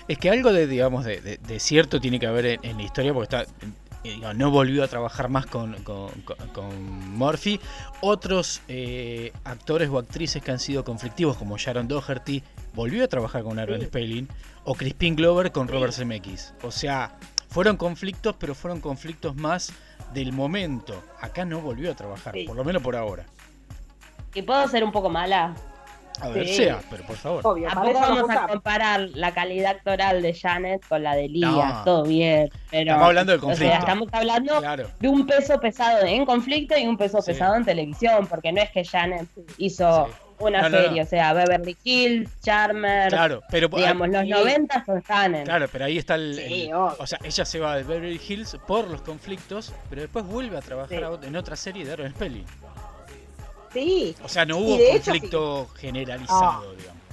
Es 0.07 0.17
que 0.17 0.29
algo 0.29 0.53
de, 0.53 0.67
digamos, 0.67 1.03
de, 1.03 1.59
cierto 1.59 1.99
tiene 1.99 2.19
que 2.19 2.27
haber 2.27 2.59
en, 2.61 2.77
la 2.77 2.83
historia, 2.83 3.13
porque 3.13 3.35
está, 3.35 3.51
no 4.35 4.51
volvió 4.51 4.83
a 4.83 4.87
trabajar 4.87 5.29
más 5.29 5.45
con, 5.45 5.75
con, 5.83 7.17
Murphy. 7.17 7.59
Otros 8.01 8.61
eh, 8.67 9.31
actores 9.43 9.89
o 9.89 9.97
actrices 9.97 10.41
que 10.41 10.51
han 10.51 10.59
sido 10.59 10.83
conflictivos, 10.83 11.37
como 11.37 11.57
Sharon 11.57 11.87
Doherty, 11.87 12.43
volvió 12.73 13.03
a 13.03 13.07
trabajar 13.07 13.43
con 13.43 13.59
Aaron 13.59 13.81
Spelling, 13.81 14.27
o 14.63 14.75
Crispin 14.75 15.15
Glover 15.15 15.51
con 15.51 15.67
Robert 15.67 15.93
Zemeckis. 15.93 16.53
O 16.63 16.71
sea, 16.71 17.17
fueron 17.49 17.77
conflictos, 17.77 18.35
pero 18.37 18.55
fueron 18.55 18.81
conflictos 18.81 19.35
más 19.35 19.73
del 20.13 20.33
momento. 20.33 21.03
Acá 21.19 21.45
no 21.45 21.61
volvió 21.61 21.91
a 21.91 21.95
trabajar, 21.95 22.35
por 22.45 22.55
lo 22.55 22.63
menos 22.63 22.81
por 22.81 22.95
ahora. 22.95 23.25
¿Y 24.33 24.41
puedo 24.41 24.67
ser 24.67 24.83
un 24.83 24.91
poco 24.91 25.09
mala? 25.09 25.55
A 26.19 26.29
ver, 26.29 26.47
sea, 26.47 26.79
pero 26.89 27.03
por 27.05 27.15
favor. 27.15 27.41
Obvio, 27.45 27.69
¿A 27.69 27.75
poco 27.75 27.99
vamos 27.99 28.29
a 28.29 28.47
comparar 28.47 29.09
la 29.13 29.33
calidad 29.33 29.71
actoral 29.71 30.21
de 30.21 30.33
Janet 30.33 30.85
con 30.87 31.03
la 31.03 31.15
de 31.15 31.29
Lía? 31.29 31.81
Todo 31.85 32.03
bien, 32.03 32.49
pero... 32.71 32.91
Estamos 32.91 33.07
hablando 33.07 33.31
del 33.33 33.41
conflicto. 33.41 33.77
estamos 33.77 34.09
hablando 34.11 34.61
de 34.99 35.07
un 35.07 35.25
peso 35.25 35.59
pesado 35.59 36.05
en 36.05 36.25
conflicto 36.25 36.77
y 36.77 36.87
un 36.87 36.97
peso 36.97 37.19
pesado 37.23 37.55
en 37.55 37.65
televisión, 37.65 38.27
porque 38.27 38.51
no 38.51 38.61
es 38.61 38.71
que 38.71 38.83
Janet 38.83 39.27
hizo 39.57 40.09
una 40.39 40.69
serie, 40.69 41.01
o 41.01 41.05
sea, 41.05 41.33
Beverly 41.33 41.75
Hills, 41.83 42.29
Charmer. 42.41 43.09
Claro, 43.09 43.41
pero 43.49 43.67
digamos, 43.67 44.09
los 44.09 44.25
90 44.25 44.85
son 44.85 45.01
Janet. 45.01 45.45
Claro, 45.45 45.67
pero 45.71 45.85
ahí 45.85 45.97
está 45.97 46.15
el, 46.15 46.71
O 46.73 47.07
sea, 47.07 47.19
ella 47.23 47.45
se 47.45 47.59
va 47.59 47.75
de 47.75 47.83
Beverly 47.83 48.21
Hills 48.27 48.57
por 48.67 48.87
los 48.87 49.01
conflictos, 49.01 49.73
pero 49.89 50.01
después 50.01 50.25
vuelve 50.25 50.57
a 50.57 50.61
trabajar 50.61 51.19
en 51.23 51.35
otra 51.35 51.55
serie 51.55 51.85
de 51.85 51.93
Aaron 51.93 52.11
Spelling. 52.11 52.45
Sí. 53.77 54.15
O 54.23 54.27
sea, 54.27 54.45
no 54.45 54.57
hubo 54.57 54.77
conflicto 54.91 55.67
generalizado, 55.75 56.73
digamos. 56.73 57.03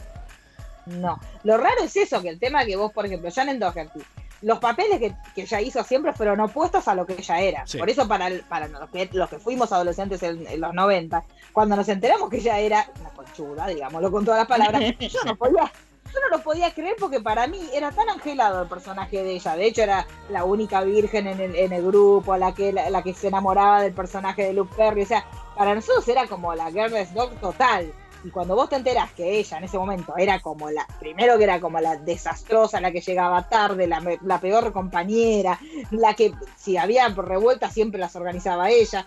No. 0.86 1.18
Lo 1.42 1.56
raro 1.56 1.82
es 1.82 1.96
eso, 1.96 2.22
que 2.22 2.28
el 2.28 2.38
tema 2.38 2.64
que 2.64 2.76
vos, 2.76 2.92
por 2.92 3.04
ejemplo, 3.06 3.30
Janet 3.30 3.58
Doherty, 3.58 4.00
los 4.42 4.58
papeles 4.58 4.98
que, 4.98 5.42
ella 5.42 5.60
hizo 5.60 5.82
siempre 5.84 6.12
fueron 6.12 6.40
opuestos 6.40 6.86
a 6.88 6.94
lo 6.94 7.06
que 7.06 7.14
ella 7.14 7.40
era. 7.40 7.64
Por 7.78 7.88
eso 7.88 8.06
para, 8.08 8.30
para 8.48 8.68
los, 8.68 8.90
que, 8.90 9.08
los 9.12 9.28
que 9.28 9.38
fuimos 9.38 9.72
adolescentes 9.72 10.22
en, 10.22 10.60
los 10.60 10.74
90, 10.74 11.22
cuando 11.52 11.76
nos 11.76 11.88
enteramos 11.88 12.30
que 12.30 12.38
ella 12.38 12.58
era 12.58 12.86
una 13.00 13.10
conchuda, 13.10 13.66
digámoslo 13.66 14.10
con 14.10 14.24
todas 14.24 14.40
las 14.40 14.48
palabras, 14.48 14.82
yo 14.98 15.20
no 15.24 15.36
podía... 15.36 15.70
Yo 16.14 16.20
no 16.20 16.36
lo 16.36 16.42
podía 16.44 16.72
creer 16.72 16.94
porque 16.98 17.20
para 17.20 17.48
mí 17.48 17.58
era 17.72 17.90
tan 17.90 18.08
angelado 18.08 18.62
el 18.62 18.68
personaje 18.68 19.24
de 19.24 19.32
ella. 19.32 19.56
De 19.56 19.66
hecho, 19.66 19.82
era 19.82 20.06
la 20.30 20.44
única 20.44 20.82
virgen 20.82 21.26
en 21.26 21.40
el, 21.40 21.56
en 21.56 21.72
el 21.72 21.84
grupo, 21.84 22.36
la 22.36 22.54
que, 22.54 22.72
la, 22.72 23.02
que 23.02 23.14
se 23.14 23.28
enamoraba 23.28 23.82
del 23.82 23.94
personaje 23.94 24.44
de 24.44 24.52
Luke 24.52 24.72
Perry. 24.76 25.02
O 25.02 25.06
sea, 25.06 25.24
para 25.56 25.74
nosotros 25.74 26.06
era 26.06 26.28
como 26.28 26.54
la 26.54 26.70
Girl's 26.70 27.12
Dog 27.12 27.34
total. 27.40 27.92
Y 28.22 28.30
cuando 28.30 28.54
vos 28.54 28.70
te 28.70 28.76
enterás 28.76 29.12
que 29.12 29.38
ella 29.38 29.58
en 29.58 29.64
ese 29.64 29.76
momento 29.76 30.14
era 30.16 30.40
como 30.40 30.70
la, 30.70 30.86
primero 30.98 31.36
que 31.36 31.44
era 31.44 31.60
como 31.60 31.80
la 31.80 31.96
desastrosa, 31.96 32.80
la 32.80 32.90
que 32.90 33.00
llegaba 33.00 33.48
tarde, 33.48 33.86
la, 33.86 34.02
la 34.22 34.40
peor 34.40 34.72
compañera, 34.72 35.58
la 35.90 36.14
que 36.14 36.32
si 36.56 36.78
había 36.78 37.08
revueltas 37.08 37.74
siempre 37.74 38.00
las 38.00 38.16
organizaba 38.16 38.70
ella, 38.70 39.06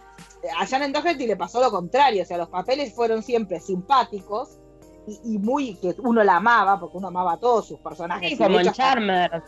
a 0.59 0.67
Janet 0.67 0.91
Doherty 0.91 1.25
le 1.25 1.35
pasó 1.35 1.59
lo 1.59 1.71
contrario, 1.71 2.21
o 2.21 2.25
sea, 2.25 2.37
los 2.37 2.49
papeles 2.49 2.93
fueron 2.93 3.23
siempre 3.23 3.59
simpáticos 3.59 4.59
y, 5.07 5.37
muy 5.37 5.75
que 5.75 5.95
uno 5.99 6.23
la 6.23 6.37
amaba, 6.37 6.79
porque 6.79 6.97
uno 6.97 7.07
amaba 7.07 7.33
a 7.33 7.37
todos 7.37 7.67
sus 7.67 7.79
personajes. 7.79 8.31
Sí, 8.31 8.37
como 8.37 8.59
en 8.59 8.71
Charmer. 8.71 9.43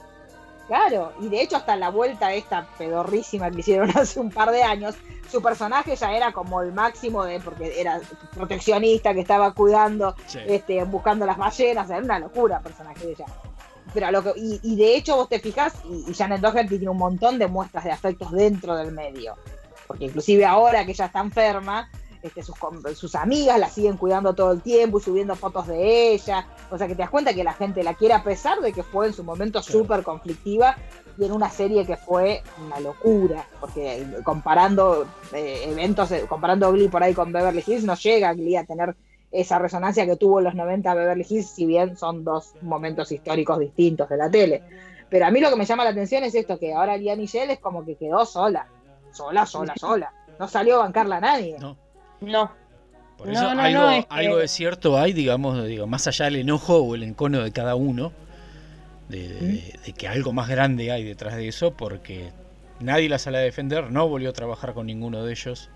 Claro, 0.67 1.13
y 1.19 1.29
de 1.29 1.41
hecho 1.41 1.57
hasta 1.57 1.75
la 1.75 1.89
vuelta 1.89 2.31
esta 2.31 2.67
pedorrísima 2.77 3.49
que 3.49 3.61
hicieron 3.61 3.89
hace 3.97 4.19
un 4.19 4.29
par 4.29 4.51
de 4.51 4.61
años, 4.61 4.95
su 5.27 5.41
personaje 5.41 5.95
ya 5.95 6.13
era 6.13 6.31
como 6.31 6.61
el 6.61 6.71
máximo 6.73 7.25
de, 7.25 7.39
porque 7.39 7.81
era 7.81 7.99
proteccionista 8.35 9.13
que 9.13 9.21
estaba 9.21 9.51
cuidando, 9.53 10.15
este, 10.45 10.83
buscando 10.83 11.25
las 11.25 11.37
ballenas, 11.37 11.89
era 11.89 11.99
una 11.99 12.19
locura 12.19 12.57
el 12.57 12.63
personaje 12.63 13.03
de 13.03 13.11
ella. 13.13 13.25
Pero 13.95 14.11
lo 14.11 14.23
que, 14.23 14.33
y, 14.35 14.75
de 14.75 14.95
hecho 14.95 15.15
vos 15.15 15.27
te 15.27 15.39
fijas, 15.39 15.73
y, 15.85 16.13
Janet 16.13 16.41
Doherty 16.41 16.77
tiene 16.77 16.89
un 16.89 16.97
montón 16.97 17.39
de 17.39 17.47
muestras 17.47 17.83
de 17.83 17.91
afectos 17.91 18.31
dentro 18.31 18.75
del 18.75 18.91
medio. 18.91 19.35
Porque 19.87 20.05
inclusive 20.05 20.45
ahora 20.45 20.85
que 20.85 20.91
ella 20.91 21.05
está 21.05 21.19
enferma, 21.19 21.89
este, 22.21 22.43
sus, 22.43 22.55
sus 22.95 23.15
amigas 23.15 23.59
la 23.59 23.69
siguen 23.69 23.97
cuidando 23.97 24.33
todo 24.33 24.51
el 24.51 24.61
tiempo 24.61 24.99
y 24.99 25.01
subiendo 25.01 25.35
fotos 25.35 25.67
de 25.67 26.13
ella. 26.13 26.47
O 26.69 26.77
sea 26.77 26.87
que 26.87 26.95
te 26.95 27.01
das 27.01 27.09
cuenta 27.09 27.33
que 27.33 27.43
la 27.43 27.53
gente 27.53 27.83
la 27.83 27.93
quiere 27.93 28.13
a 28.13 28.23
pesar 28.23 28.59
de 28.59 28.73
que 28.73 28.83
fue 28.83 29.07
en 29.07 29.13
su 29.13 29.23
momento 29.23 29.61
súper 29.61 30.03
conflictiva 30.03 30.75
y 31.17 31.25
en 31.25 31.31
una 31.31 31.49
serie 31.49 31.85
que 31.85 31.97
fue 31.97 32.43
una 32.65 32.79
locura. 32.79 33.45
Porque 33.59 34.05
comparando 34.23 35.07
eh, 35.33 35.65
eventos, 35.67 36.11
eh, 36.11 36.25
comparando 36.27 36.71
Glee 36.71 36.89
por 36.89 37.03
ahí 37.03 37.13
con 37.13 37.31
Beverly 37.31 37.63
Hills, 37.65 37.83
no 37.83 37.95
llega 37.95 38.33
Glee 38.33 38.57
a 38.57 38.65
tener 38.65 38.95
esa 39.31 39.59
resonancia 39.59 40.05
que 40.05 40.15
tuvo 40.15 40.39
en 40.39 40.45
los 40.45 40.55
90 40.55 40.93
Beverly 40.93 41.25
Hills, 41.27 41.49
si 41.49 41.65
bien 41.65 41.95
son 41.97 42.23
dos 42.23 42.53
momentos 42.61 43.11
históricos 43.11 43.59
distintos 43.59 44.09
de 44.09 44.17
la 44.17 44.29
tele. 44.29 44.63
Pero 45.09 45.25
a 45.25 45.31
mí 45.31 45.39
lo 45.39 45.49
que 45.49 45.55
me 45.55 45.65
llama 45.65 45.83
la 45.83 45.91
atención 45.91 46.23
es 46.23 46.35
esto, 46.35 46.59
que 46.59 46.73
ahora 46.73 46.97
Lian 46.97 47.19
Michelle 47.19 47.53
es 47.53 47.59
como 47.59 47.85
que 47.85 47.95
quedó 47.95 48.25
sola. 48.25 48.67
Sola, 49.11 49.45
sola, 49.45 49.73
sola. 49.79 50.13
No 50.39 50.47
salió 50.47 50.75
a 50.75 50.79
bancarla 50.79 51.17
a 51.17 51.21
nadie. 51.21 51.57
No. 51.59 51.77
No. 52.21 52.51
Por 53.17 53.29
eso 53.31 53.49
algo, 53.49 54.37
de 54.37 54.47
cierto 54.47 54.97
hay, 54.97 55.11
digamos, 55.11 55.65
digo, 55.65 55.87
más 55.87 56.07
allá 56.07 56.25
del 56.25 56.37
enojo 56.37 56.77
o 56.77 56.95
el 56.95 57.03
encono 57.03 57.41
de 57.41 57.51
cada 57.51 57.75
uno, 57.75 58.13
de, 59.09 59.73
que 59.97 60.07
algo 60.07 60.31
más 60.31 60.47
grande 60.47 60.91
hay 60.93 61.03
detrás 61.03 61.35
de 61.35 61.49
eso, 61.49 61.73
porque 61.73 62.31
nadie 62.79 63.09
la 63.09 63.19
sale 63.19 63.39
a 63.39 63.41
defender, 63.41 63.91
no 63.91 64.07
volvió 64.07 64.29
a 64.29 64.33
trabajar 64.33 64.73
con 64.73 64.87
ninguno 64.87 65.25
de 65.25 65.33
ellos. 65.33 65.69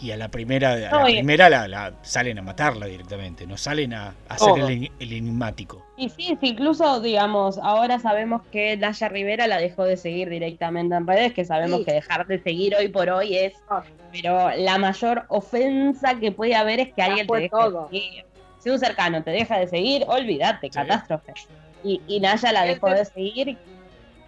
Y 0.00 0.10
a 0.12 0.16
la 0.16 0.28
primera, 0.28 0.76
la 0.76 1.04
primera 1.04 1.48
la, 1.68 1.92
salen 2.02 2.38
a 2.38 2.42
matarla 2.42 2.86
directamente, 2.86 3.46
no 3.46 3.56
salen 3.56 3.92
a, 3.92 4.14
hacer 4.28 4.58
el, 4.58 4.90
enigmático. 4.98 5.84
Y 5.96 6.08
sí, 6.08 6.38
incluso, 6.40 7.00
digamos, 7.00 7.58
ahora 7.58 7.98
sabemos 7.98 8.42
que 8.50 8.76
Naya 8.76 9.08
Rivera 9.08 9.46
la 9.46 9.58
dejó 9.58 9.84
de 9.84 9.96
seguir 9.96 10.30
directamente 10.30 10.94
en 10.94 11.06
redes, 11.06 11.34
que 11.34 11.44
sabemos 11.44 11.84
que 11.84 11.92
dejar 11.92 12.26
de 12.26 12.42
seguir 12.42 12.74
hoy 12.76 12.88
por 12.88 13.10
hoy 13.10 13.36
es. 13.36 13.52
Pero 14.12 14.50
la 14.56 14.78
mayor 14.78 15.24
ofensa 15.28 16.18
que 16.18 16.32
puede 16.32 16.54
haber 16.54 16.80
es 16.80 16.94
que 16.94 17.02
alguien 17.02 17.26
te 17.26 17.36
deje 17.36 17.56
de 17.56 17.86
seguir. 17.90 18.24
Si 18.58 18.70
un 18.70 18.78
cercano 18.78 19.22
te 19.22 19.30
deja 19.30 19.58
de 19.58 19.66
seguir, 19.66 20.04
olvídate, 20.08 20.70
catástrofe. 20.70 21.34
Y, 21.84 22.00
y 22.06 22.20
Naya 22.20 22.52
la 22.52 22.64
dejó 22.64 22.90
de 22.90 23.04
seguir 23.04 23.58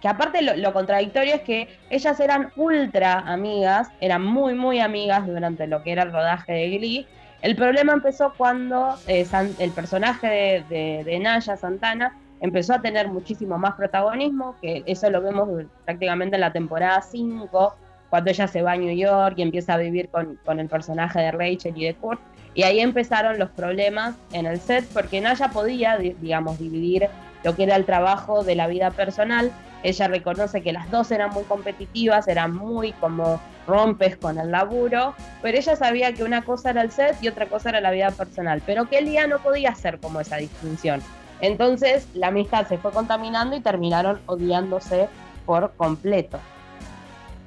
que 0.03 0.09
aparte 0.09 0.41
lo, 0.41 0.73
contradictorio 0.73 1.35
es 1.35 1.41
que 1.43 1.69
ellas 1.89 2.19
eran 2.19 2.51
ultra 2.57 3.19
amigas, 3.19 3.89
eran 4.01 4.21
muy, 4.21 4.53
muy 4.53 4.81
amigas 4.81 5.25
durante 5.25 5.65
lo 5.65 5.81
que 5.81 5.93
era 5.93 6.03
el 6.03 6.11
rodaje 6.11 6.51
de 6.51 6.77
Glee. 6.77 7.07
El 7.41 7.55
problema 7.55 7.93
empezó 7.93 8.33
cuando 8.35 8.97
eh, 9.07 9.25
el 9.59 9.71
personaje 9.71 10.65
de, 10.67 11.19
Naya 11.21 11.55
Santana 11.55 12.19
empezó 12.41 12.73
a 12.73 12.81
tener 12.81 13.07
muchísimo 13.07 13.57
más 13.57 13.75
protagonismo, 13.75 14.57
que 14.61 14.83
eso 14.87 15.09
lo 15.09 15.21
vemos 15.21 15.47
prácticamente 15.85 16.35
en 16.35 16.41
la 16.41 16.51
temporada 16.51 17.01
5, 17.01 17.73
cuando 18.09 18.29
ella 18.29 18.49
se 18.49 18.61
va 18.61 18.73
a 18.73 18.75
New 18.75 18.93
York 18.93 19.35
y 19.37 19.41
empieza 19.41 19.75
a 19.75 19.77
vivir 19.77 20.09
con, 20.09 20.37
con 20.43 20.59
el 20.59 20.67
personaje 20.67 21.21
de 21.21 21.31
Rachel 21.31 21.77
y 21.77 21.85
de 21.85 21.93
Kurt. 21.93 22.19
Y 22.55 22.63
ahí 22.63 22.81
empezaron 22.81 23.39
los 23.39 23.51
problemas 23.51 24.15
en 24.33 24.47
el 24.47 24.59
set, 24.59 24.85
porque 24.93 25.21
Naya 25.21 25.47
podía, 25.47 25.97
digamos, 25.97 26.59
dividir 26.59 27.07
lo 27.45 27.55
que 27.55 27.63
era 27.63 27.77
el 27.77 27.85
trabajo 27.85 28.43
de 28.43 28.55
la 28.55 28.67
vida 28.67 28.91
personal, 28.91 29.49
ella 29.83 30.07
reconoce 30.07 30.61
que 30.61 30.73
las 30.73 30.89
dos 30.89 31.11
eran 31.11 31.31
muy 31.31 31.43
competitivas, 31.43 32.27
eran 32.27 32.55
muy 32.55 32.93
como 32.93 33.39
rompes 33.67 34.17
con 34.17 34.37
el 34.37 34.51
laburo, 34.51 35.13
pero 35.41 35.57
ella 35.57 35.75
sabía 35.75 36.13
que 36.13 36.23
una 36.23 36.41
cosa 36.41 36.71
era 36.71 36.81
el 36.81 36.91
set 36.91 37.17
y 37.21 37.27
otra 37.27 37.47
cosa 37.47 37.69
era 37.69 37.81
la 37.81 37.91
vida 37.91 38.11
personal, 38.11 38.61
pero 38.65 38.89
que 38.89 38.99
Elia 38.99 39.27
no 39.27 39.39
podía 39.39 39.71
hacer 39.71 39.99
como 39.99 40.19
esa 40.21 40.37
distinción. 40.37 41.01
Entonces 41.41 42.07
la 42.13 42.27
amistad 42.27 42.67
se 42.67 42.77
fue 42.77 42.91
contaminando 42.91 43.55
y 43.55 43.61
terminaron 43.61 44.21
odiándose 44.25 45.09
por 45.45 45.73
completo. 45.75 46.39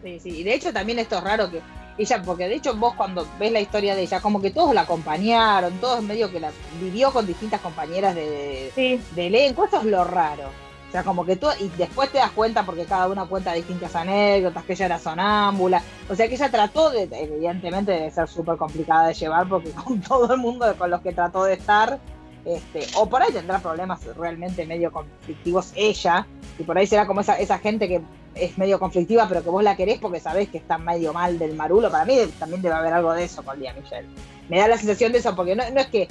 Sí, 0.02 0.20
sí, 0.20 0.40
y 0.40 0.44
de 0.44 0.54
hecho 0.54 0.72
también 0.72 0.98
esto 0.98 1.16
es 1.16 1.24
raro 1.24 1.50
que 1.50 1.60
ella, 1.98 2.22
porque 2.22 2.46
de 2.46 2.56
hecho 2.56 2.76
vos 2.76 2.94
cuando 2.94 3.26
ves 3.38 3.50
la 3.50 3.60
historia 3.60 3.94
de 3.94 4.02
ella, 4.02 4.20
como 4.20 4.42
que 4.42 4.50
todos 4.50 4.74
la 4.74 4.82
acompañaron, 4.82 5.72
todos 5.80 6.02
medio 6.02 6.30
que 6.30 6.40
la 6.40 6.50
vivió 6.78 7.10
con 7.10 7.26
distintas 7.26 7.62
compañeras 7.62 8.14
de, 8.14 9.00
de 9.14 9.26
elenco, 9.26 9.64
eso 9.64 9.78
es 9.78 9.84
lo 9.86 10.04
raro. 10.04 10.65
Sea, 10.96 11.04
como 11.04 11.26
que 11.26 11.36
tú, 11.36 11.46
y 11.60 11.68
después 11.76 12.10
te 12.10 12.16
das 12.16 12.30
cuenta 12.30 12.64
porque 12.64 12.86
cada 12.86 13.06
una 13.08 13.26
cuenta 13.26 13.52
distintas 13.52 13.94
anécdotas, 13.94 14.64
que 14.64 14.72
ella 14.72 14.86
era 14.86 14.98
sonámbula. 14.98 15.82
O 16.08 16.14
sea, 16.14 16.26
que 16.26 16.36
ella 16.36 16.50
trató, 16.50 16.88
de, 16.88 17.02
evidentemente, 17.12 17.92
de 17.92 18.10
ser 18.10 18.26
súper 18.26 18.56
complicada 18.56 19.08
de 19.08 19.12
llevar 19.12 19.46
porque 19.46 19.70
con 19.84 20.00
todo 20.00 20.32
el 20.32 20.40
mundo 20.40 20.74
con 20.78 20.88
los 20.88 21.02
que 21.02 21.12
trató 21.12 21.44
de 21.44 21.52
estar, 21.52 22.00
este, 22.46 22.86
o 22.96 23.08
por 23.08 23.22
ahí 23.22 23.32
tendrá 23.32 23.58
problemas 23.58 24.04
realmente 24.16 24.64
medio 24.64 24.92
conflictivos 24.92 25.72
ella, 25.74 26.26
y 26.58 26.62
por 26.62 26.78
ahí 26.78 26.86
será 26.86 27.06
como 27.06 27.20
esa, 27.20 27.38
esa 27.38 27.58
gente 27.58 27.88
que 27.88 28.00
es 28.36 28.56
medio 28.56 28.78
conflictiva, 28.78 29.26
pero 29.28 29.42
que 29.42 29.50
vos 29.50 29.64
la 29.64 29.76
querés 29.76 29.98
porque 29.98 30.20
sabés 30.20 30.48
que 30.48 30.58
está 30.58 30.78
medio 30.78 31.12
mal 31.12 31.38
del 31.38 31.54
marulo. 31.54 31.90
Para 31.90 32.04
mí 32.04 32.18
también 32.38 32.62
debe 32.62 32.74
haber 32.74 32.92
algo 32.92 33.12
de 33.12 33.24
eso 33.24 33.42
con 33.42 33.58
Lía 33.58 33.72
Michelle. 33.72 34.06
Me 34.48 34.58
da 34.58 34.68
la 34.68 34.76
sensación 34.76 35.12
de 35.12 35.18
eso, 35.18 35.34
porque 35.34 35.56
no, 35.56 35.62
es 35.64 35.86
que, 35.86 36.08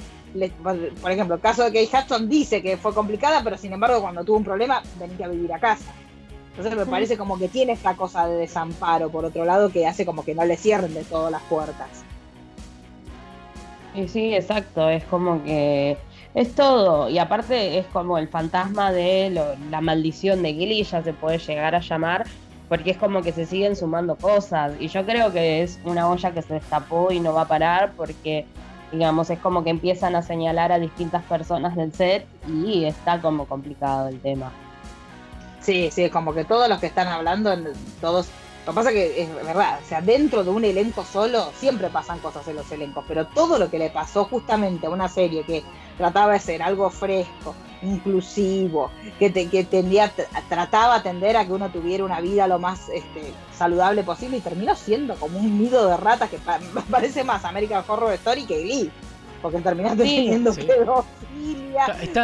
por 1.00 1.10
ejemplo, 1.10 1.36
el 1.36 1.40
caso 1.40 1.64
de 1.64 1.72
Kate 1.72 2.04
Hudson 2.04 2.28
dice 2.28 2.62
que 2.62 2.76
fue 2.76 2.92
complicada, 2.92 3.42
pero 3.42 3.56
sin 3.56 3.72
embargo, 3.72 4.02
cuando 4.02 4.24
tuvo 4.24 4.36
un 4.36 4.44
problema, 4.44 4.82
venía 4.98 5.26
a 5.26 5.28
vivir 5.30 5.52
a 5.54 5.58
casa. 5.58 5.92
Entonces 6.50 6.76
me 6.76 6.86
parece 6.86 7.16
como 7.16 7.38
que 7.38 7.48
tiene 7.48 7.72
esta 7.72 7.94
cosa 7.94 8.26
de 8.26 8.36
desamparo, 8.36 9.10
por 9.10 9.24
otro 9.24 9.44
lado, 9.44 9.70
que 9.70 9.86
hace 9.86 10.04
como 10.04 10.24
que 10.24 10.34
no 10.34 10.44
le 10.44 10.56
cierren 10.56 10.94
de 10.94 11.04
todas 11.04 11.30
las 11.30 11.42
puertas. 11.42 11.88
Sí, 13.94 14.08
sí, 14.08 14.34
exacto. 14.34 14.88
Es 14.88 15.04
como 15.04 15.42
que 15.44 15.96
es 16.36 16.54
todo. 16.54 17.08
Y 17.08 17.18
aparte 17.18 17.78
es 17.78 17.86
como 17.86 18.18
el 18.18 18.28
fantasma 18.28 18.92
de 18.92 19.56
la 19.70 19.80
maldición 19.80 20.42
de 20.42 20.52
Gilly, 20.52 20.84
ya 20.84 21.02
se 21.02 21.14
puede 21.14 21.38
llegar 21.38 21.74
a 21.74 21.80
llamar, 21.80 22.26
porque 22.68 22.90
es 22.90 22.98
como 22.98 23.22
que 23.22 23.32
se 23.32 23.46
siguen 23.46 23.74
sumando 23.74 24.16
cosas. 24.16 24.74
Y 24.78 24.88
yo 24.88 25.04
creo 25.06 25.32
que 25.32 25.62
es 25.62 25.80
una 25.84 26.08
olla 26.08 26.32
que 26.32 26.42
se 26.42 26.54
destapó 26.54 27.10
y 27.10 27.20
no 27.20 27.32
va 27.32 27.42
a 27.42 27.48
parar 27.48 27.92
porque, 27.96 28.44
digamos, 28.92 29.30
es 29.30 29.38
como 29.38 29.64
que 29.64 29.70
empiezan 29.70 30.14
a 30.14 30.20
señalar 30.20 30.72
a 30.72 30.78
distintas 30.78 31.24
personas 31.24 31.74
del 31.74 31.92
set 31.94 32.26
y 32.46 32.84
está 32.84 33.18
como 33.22 33.46
complicado 33.46 34.08
el 34.08 34.20
tema. 34.20 34.52
Sí, 35.60 35.88
sí, 35.90 36.10
como 36.10 36.34
que 36.34 36.44
todos 36.44 36.68
los 36.68 36.78
que 36.80 36.86
están 36.86 37.08
hablando, 37.08 37.56
todos 38.02 38.28
lo 38.66 38.72
que 38.72 38.74
pasa 38.74 38.90
es 38.90 38.94
que 38.96 39.22
es 39.22 39.32
verdad, 39.32 39.78
o 39.80 39.88
sea, 39.88 40.00
dentro 40.00 40.42
de 40.42 40.50
un 40.50 40.64
elenco 40.64 41.04
solo 41.04 41.52
siempre 41.56 41.88
pasan 41.88 42.18
cosas 42.18 42.48
en 42.48 42.56
los 42.56 42.70
elencos, 42.72 43.04
pero 43.06 43.28
todo 43.28 43.60
lo 43.60 43.70
que 43.70 43.78
le 43.78 43.90
pasó 43.90 44.24
justamente 44.24 44.88
a 44.88 44.90
una 44.90 45.08
serie 45.08 45.44
que 45.44 45.62
trataba 45.96 46.32
de 46.32 46.40
ser 46.40 46.64
algo 46.64 46.90
fresco, 46.90 47.54
inclusivo, 47.80 48.90
que, 49.20 49.32
que 49.32 49.62
tendía, 49.62 50.12
trataba 50.48 50.94
de 50.94 51.00
atender 51.00 51.36
a 51.36 51.46
que 51.46 51.52
uno 51.52 51.70
tuviera 51.70 52.04
una 52.04 52.20
vida 52.20 52.48
lo 52.48 52.58
más 52.58 52.88
este, 52.88 53.32
saludable 53.56 54.02
posible 54.02 54.38
y 54.38 54.40
terminó 54.40 54.74
siendo 54.74 55.14
como 55.14 55.38
un 55.38 55.62
nido 55.62 55.88
de 55.88 55.96
ratas 55.96 56.28
que 56.28 56.38
parece 56.90 57.22
más 57.22 57.44
American 57.44 57.84
Horror 57.86 58.14
Story 58.14 58.46
que 58.46 58.62
Glee, 58.62 58.90
porque 59.42 59.60
terminaste 59.60 60.02
teniendo 60.02 60.52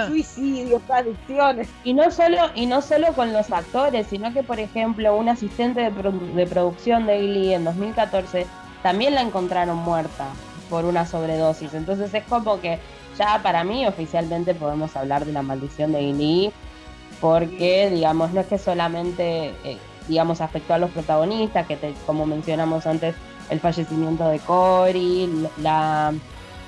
suicidios, 0.06 0.82
adicciones. 0.88 1.68
Y 1.84 1.94
no 1.94 2.10
solo 2.10 2.38
y 2.54 2.66
no 2.66 2.82
solo 2.82 3.12
con 3.14 3.32
los 3.32 3.50
actores, 3.50 4.06
sino 4.08 4.32
que 4.32 4.42
por 4.42 4.58
ejemplo 4.58 5.16
un 5.16 5.28
asistente 5.28 5.90
de, 5.90 6.46
producción 6.46 7.06
de 7.06 7.18
Glee 7.18 7.54
en 7.54 7.64
2014 7.64 8.46
también 8.82 9.14
la 9.14 9.22
encontraron 9.22 9.78
muerta 9.78 10.26
por 10.68 10.84
una 10.84 11.06
sobredosis. 11.06 11.74
Entonces 11.74 12.12
es 12.14 12.24
como 12.24 12.60
que 12.60 12.78
ya 13.18 13.40
para 13.42 13.64
mí 13.64 13.86
oficialmente 13.86 14.54
podemos 14.54 14.96
hablar 14.96 15.24
de 15.24 15.32
la 15.32 15.42
maldición 15.42 15.92
de 15.92 16.12
Glee 16.12 16.52
porque 17.20 17.90
digamos 17.90 18.32
no 18.32 18.40
es 18.40 18.46
que 18.46 18.58
solamente 18.58 19.54
eh, 19.64 19.78
digamos 20.08 20.40
afectó 20.40 20.74
a 20.74 20.78
los 20.78 20.90
protagonistas 20.90 21.66
que 21.66 21.94
como 22.06 22.26
mencionamos 22.26 22.86
antes 22.86 23.14
el 23.50 23.60
fallecimiento 23.60 24.28
de 24.28 24.38
Cory 24.40 25.48
la 25.58 26.12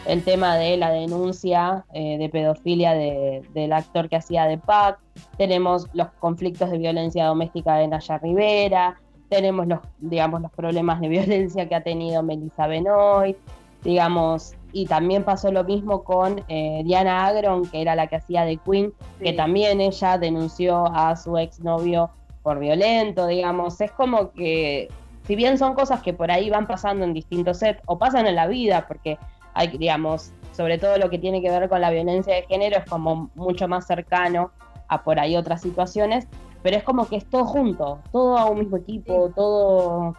el 0.06 0.22
tema 0.22 0.56
de 0.56 0.76
la 0.76 0.90
denuncia 0.90 1.84
eh, 1.92 2.18
de 2.18 2.28
pedofilia 2.28 2.92
del 2.92 3.72
actor 3.72 4.08
que 4.08 4.16
hacía 4.16 4.44
de 4.44 4.58
Pac, 4.58 4.98
tenemos 5.38 5.88
los 5.92 6.08
conflictos 6.18 6.70
de 6.70 6.78
violencia 6.78 7.26
doméstica 7.26 7.76
de 7.76 7.88
Naya 7.88 8.18
Rivera, 8.18 9.00
tenemos 9.28 9.66
los, 9.66 9.80
digamos, 9.98 10.42
los 10.42 10.50
problemas 10.52 11.00
de 11.00 11.08
violencia 11.16 11.68
que 11.68 11.74
ha 11.74 11.82
tenido 11.82 12.22
Melissa 12.22 12.66
Benoit, 12.66 13.36
digamos, 13.82 14.54
y 14.72 14.86
también 14.86 15.24
pasó 15.24 15.52
lo 15.52 15.62
mismo 15.64 16.04
con 16.04 16.42
eh, 16.48 16.82
Diana 16.84 17.26
Agron, 17.26 17.66
que 17.66 17.80
era 17.80 17.94
la 17.94 18.06
que 18.06 18.16
hacía 18.16 18.44
de 18.44 18.56
Queen, 18.56 18.92
que 19.20 19.32
también 19.32 19.80
ella 19.80 20.18
denunció 20.18 20.86
a 20.94 21.16
su 21.16 21.36
exnovio 21.38 22.10
por 22.42 22.58
violento, 22.58 23.26
digamos, 23.26 23.80
es 23.80 23.90
como 23.92 24.32
que 24.32 24.88
si 25.26 25.36
bien 25.36 25.56
son 25.56 25.74
cosas 25.74 26.02
que 26.02 26.12
por 26.12 26.30
ahí 26.30 26.50
van 26.50 26.66
pasando 26.66 27.04
en 27.04 27.14
distintos 27.14 27.58
sets 27.58 27.80
o 27.86 27.98
pasan 27.98 28.26
en 28.26 28.34
la 28.34 28.46
vida, 28.46 28.86
porque 28.86 29.18
hay, 29.54 29.68
digamos, 29.68 30.32
sobre 30.54 30.78
todo 30.78 30.98
lo 30.98 31.10
que 31.10 31.18
tiene 31.18 31.40
que 31.40 31.50
ver 31.50 31.68
con 31.68 31.80
la 31.80 31.90
violencia 31.90 32.34
de 32.34 32.42
género 32.42 32.78
es 32.78 32.84
como 32.84 33.30
mucho 33.34 33.66
más 33.66 33.86
cercano 33.86 34.52
a 34.88 35.02
por 35.02 35.18
ahí 35.18 35.36
otras 35.36 35.62
situaciones, 35.62 36.26
pero 36.62 36.76
es 36.76 36.82
como 36.82 37.08
que 37.08 37.16
es 37.16 37.28
todo 37.28 37.44
junto, 37.44 38.00
todo 38.12 38.36
a 38.36 38.46
un 38.46 38.60
mismo 38.60 38.76
equipo, 38.76 39.32
todo... 39.34 40.14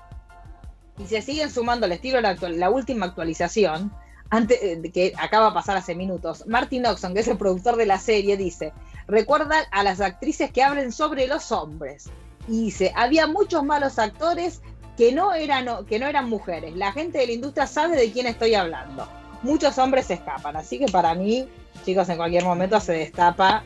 Y 0.97 1.05
se 1.07 1.21
siguen 1.21 1.49
sumando, 1.49 1.87
les 1.87 1.99
tiro 1.99 2.21
la, 2.21 2.35
la 2.35 2.69
última 2.69 3.05
actualización, 3.05 3.91
antes 4.29 4.57
eh, 4.61 4.91
que 4.93 5.13
acaba 5.17 5.47
de 5.47 5.53
pasar 5.53 5.77
hace 5.77 5.93
minutos. 5.93 6.45
Martin 6.47 6.85
Oxon, 6.85 7.13
que 7.13 7.19
es 7.19 7.27
el 7.27 7.37
productor 7.37 7.75
de 7.75 7.85
la 7.85 7.99
serie, 7.99 8.37
dice, 8.37 8.71
recuerda 9.07 9.57
a 9.71 9.83
las 9.83 9.99
actrices 9.99 10.51
que 10.51 10.63
hablen 10.63 10.93
sobre 10.93 11.27
los 11.27 11.51
hombres. 11.51 12.09
Y 12.47 12.65
dice, 12.65 12.93
había 12.95 13.27
muchos 13.27 13.63
malos 13.63 13.99
actores 13.99 14.61
que 14.97 15.11
no 15.11 15.33
eran, 15.33 15.85
que 15.85 15.99
no 15.99 16.07
eran 16.07 16.29
mujeres. 16.29 16.75
La 16.75 16.93
gente 16.93 17.17
de 17.17 17.27
la 17.27 17.33
industria 17.33 17.67
sabe 17.67 17.97
de 17.97 18.11
quién 18.11 18.27
estoy 18.27 18.55
hablando 18.55 19.05
muchos 19.45 19.77
hombres 19.77 20.07
se 20.07 20.15
escapan. 20.15 20.55
Así 20.55 20.79
que 20.79 20.87
para 20.87 21.13
mí, 21.13 21.47
chicos, 21.85 22.09
en 22.09 22.17
cualquier 22.17 22.43
momento 22.43 22.79
se 22.79 22.93
destapa. 22.93 23.63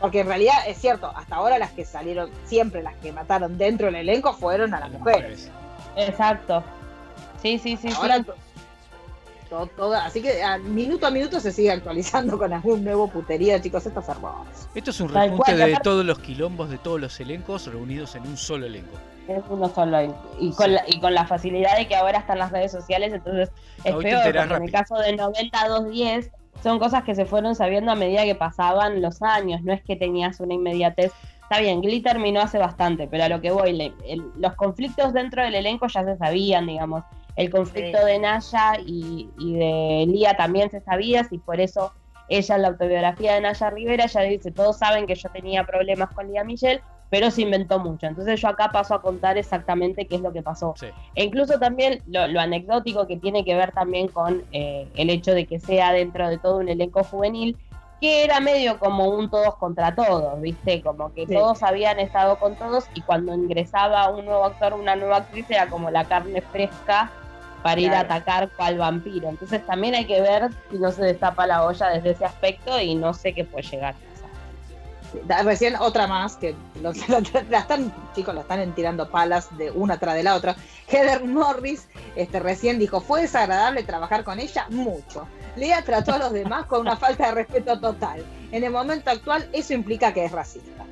Porque 0.00 0.20
en 0.20 0.28
realidad 0.28 0.54
es 0.66 0.78
cierto, 0.78 1.12
hasta 1.14 1.34
ahora 1.34 1.58
las 1.58 1.72
que 1.72 1.84
salieron, 1.84 2.30
siempre 2.46 2.82
las 2.84 2.94
que 2.96 3.12
mataron 3.12 3.58
dentro 3.58 3.86
del 3.86 3.96
elenco 3.96 4.32
fueron 4.32 4.72
a 4.72 4.80
las 4.80 4.90
mujeres. 4.92 5.50
Exacto. 5.96 6.62
Sí, 7.42 7.58
sí, 7.58 7.76
sí. 7.76 7.88
Así 9.96 10.22
que 10.22 10.42
a, 10.42 10.58
minuto 10.58 11.06
a 11.06 11.10
minuto 11.10 11.40
se 11.40 11.52
sigue 11.52 11.70
actualizando 11.70 12.38
con 12.38 12.52
algún 12.52 12.84
nuevo 12.84 13.08
putería, 13.08 13.60
chicos. 13.60 13.86
Esto 13.86 14.00
es 14.00 14.08
hermoso. 14.08 14.46
Esto 14.74 14.90
es 14.90 15.00
un 15.00 15.08
repunte 15.08 15.56
de 15.56 15.76
todos 15.82 16.04
los 16.04 16.18
quilombos 16.18 16.70
de 16.70 16.78
todos 16.78 17.00
los 17.00 17.18
elencos 17.20 17.66
reunidos 17.66 18.14
en 18.14 18.22
un 18.22 18.36
solo 18.36 18.66
elenco 18.66 18.96
es 19.28 19.44
uno 19.48 19.68
solo. 19.68 20.16
Y, 20.40 20.52
con 20.52 20.72
la, 20.74 20.82
y 20.86 20.98
con 21.00 21.14
la 21.14 21.26
facilidad 21.26 21.76
de 21.76 21.86
que 21.86 21.96
ahora 21.96 22.18
están 22.18 22.38
las 22.38 22.50
redes 22.50 22.72
sociales, 22.72 23.12
entonces 23.12 23.50
es 23.84 23.94
peor. 23.94 24.22
Porque 24.22 24.54
en 24.54 24.62
el 24.62 24.72
caso 24.72 24.96
de 24.96 25.16
90-210 25.16 26.30
son 26.62 26.78
cosas 26.78 27.04
que 27.04 27.14
se 27.14 27.24
fueron 27.24 27.54
sabiendo 27.54 27.92
a 27.92 27.94
medida 27.94 28.24
que 28.24 28.34
pasaban 28.34 29.00
los 29.02 29.22
años. 29.22 29.62
No 29.62 29.72
es 29.72 29.82
que 29.82 29.96
tenías 29.96 30.40
una 30.40 30.54
inmediatez. 30.54 31.12
Está 31.42 31.60
bien, 31.60 31.80
Glee 31.80 32.02
terminó 32.02 32.40
hace 32.40 32.58
bastante, 32.58 33.06
pero 33.06 33.24
a 33.24 33.28
lo 33.28 33.40
que 33.40 33.50
voy, 33.50 33.94
los 34.36 34.54
conflictos 34.54 35.14
dentro 35.14 35.42
del 35.42 35.54
elenco 35.54 35.86
ya 35.86 36.04
se 36.04 36.16
sabían, 36.16 36.66
digamos. 36.66 37.04
El 37.38 37.50
conflicto 37.50 38.04
de 38.04 38.18
Naya 38.18 38.72
y, 38.84 39.28
de 39.38 40.06
Lía 40.08 40.36
también 40.36 40.70
se 40.70 40.80
sabía, 40.80 41.24
y 41.30 41.38
por 41.38 41.60
eso 41.60 41.92
ella 42.28 42.56
en 42.56 42.62
la 42.62 42.68
autobiografía 42.68 43.34
de 43.34 43.40
Naya 43.40 43.70
Rivera, 43.70 44.06
ella 44.06 44.22
dice, 44.22 44.50
todos 44.50 44.78
saben 44.78 45.06
que 45.06 45.14
yo 45.14 45.28
tenía 45.30 45.64
problemas 45.64 46.10
con 46.10 46.26
Lía 46.26 46.42
Michelle, 46.42 46.82
pero 47.10 47.30
se 47.30 47.42
inventó 47.42 47.78
mucho. 47.78 48.08
Entonces 48.08 48.40
yo 48.40 48.48
acá 48.48 48.70
paso 48.72 48.92
a 48.92 49.00
contar 49.00 49.38
exactamente 49.38 50.06
qué 50.06 50.16
es 50.16 50.20
lo 50.20 50.32
que 50.32 50.42
pasó. 50.42 50.74
E 51.14 51.24
incluso 51.24 51.60
también 51.60 52.02
lo, 52.06 52.40
anecdótico 52.40 53.06
que 53.06 53.16
tiene 53.16 53.44
que 53.44 53.54
ver 53.54 53.70
también 53.70 54.08
con 54.08 54.42
eh, 54.50 54.88
el 54.96 55.08
hecho 55.08 55.32
de 55.32 55.46
que 55.46 55.60
sea 55.60 55.92
dentro 55.92 56.28
de 56.28 56.38
todo 56.38 56.56
un 56.56 56.68
elenco 56.68 57.04
juvenil, 57.04 57.56
que 58.00 58.24
era 58.24 58.40
medio 58.40 58.80
como 58.80 59.10
un 59.10 59.30
todos 59.30 59.54
contra 59.56 59.94
todos, 59.94 60.40
¿viste? 60.40 60.82
Como 60.82 61.14
que 61.14 61.24
todos 61.24 61.62
habían 61.62 62.00
estado 62.00 62.36
con 62.40 62.56
todos 62.56 62.86
y 62.94 63.00
cuando 63.02 63.32
ingresaba 63.32 64.08
un 64.10 64.24
nuevo 64.24 64.44
actor, 64.44 64.74
una 64.74 64.96
nueva 64.96 65.18
actriz, 65.18 65.48
era 65.48 65.68
como 65.68 65.90
la 65.92 66.04
carne 66.04 66.40
fresca 66.42 67.12
para 67.62 67.80
ir 67.80 67.92
a 67.92 68.00
atacar 68.00 68.50
cual 68.50 68.78
vampiro. 68.78 69.28
Entonces 69.28 69.64
también 69.66 69.94
hay 69.94 70.06
que 70.06 70.20
ver 70.20 70.50
si 70.70 70.78
no 70.78 70.90
se 70.90 71.02
destapa 71.02 71.46
la 71.46 71.64
olla 71.64 71.88
desde 71.88 72.10
ese 72.10 72.24
aspecto 72.24 72.80
y 72.80 72.94
no 72.94 73.14
sé 73.14 73.34
qué 73.34 73.44
puede 73.44 73.66
llegar. 73.66 73.94
Recién 75.42 75.74
otra 75.76 76.06
más, 76.06 76.36
que 76.36 76.54
la, 76.82 77.58
están, 77.58 77.92
chicos, 78.14 78.34
la 78.34 78.42
están 78.42 78.74
tirando 78.74 79.08
palas 79.10 79.56
de 79.56 79.70
una 79.70 79.98
tras 79.98 80.14
de 80.14 80.22
la 80.22 80.34
otra. 80.34 80.54
Heather 80.88 81.24
Morris 81.24 81.88
este, 82.14 82.40
recién 82.40 82.78
dijo, 82.78 83.00
¿fue 83.00 83.22
desagradable 83.22 83.82
trabajar 83.84 84.24
con 84.24 84.38
ella? 84.38 84.66
Mucho. 84.68 85.26
Lea 85.56 85.82
trató 85.82 86.14
a 86.14 86.18
los 86.18 86.32
demás 86.32 86.66
con 86.66 86.82
una 86.82 86.96
falta 86.96 87.26
de 87.26 87.32
respeto 87.32 87.80
total. 87.80 88.24
En 88.52 88.64
el 88.64 88.70
momento 88.70 89.10
actual, 89.10 89.48
eso 89.52 89.72
implica 89.72 90.12
que 90.12 90.24
es 90.24 90.32
racista. 90.32 90.84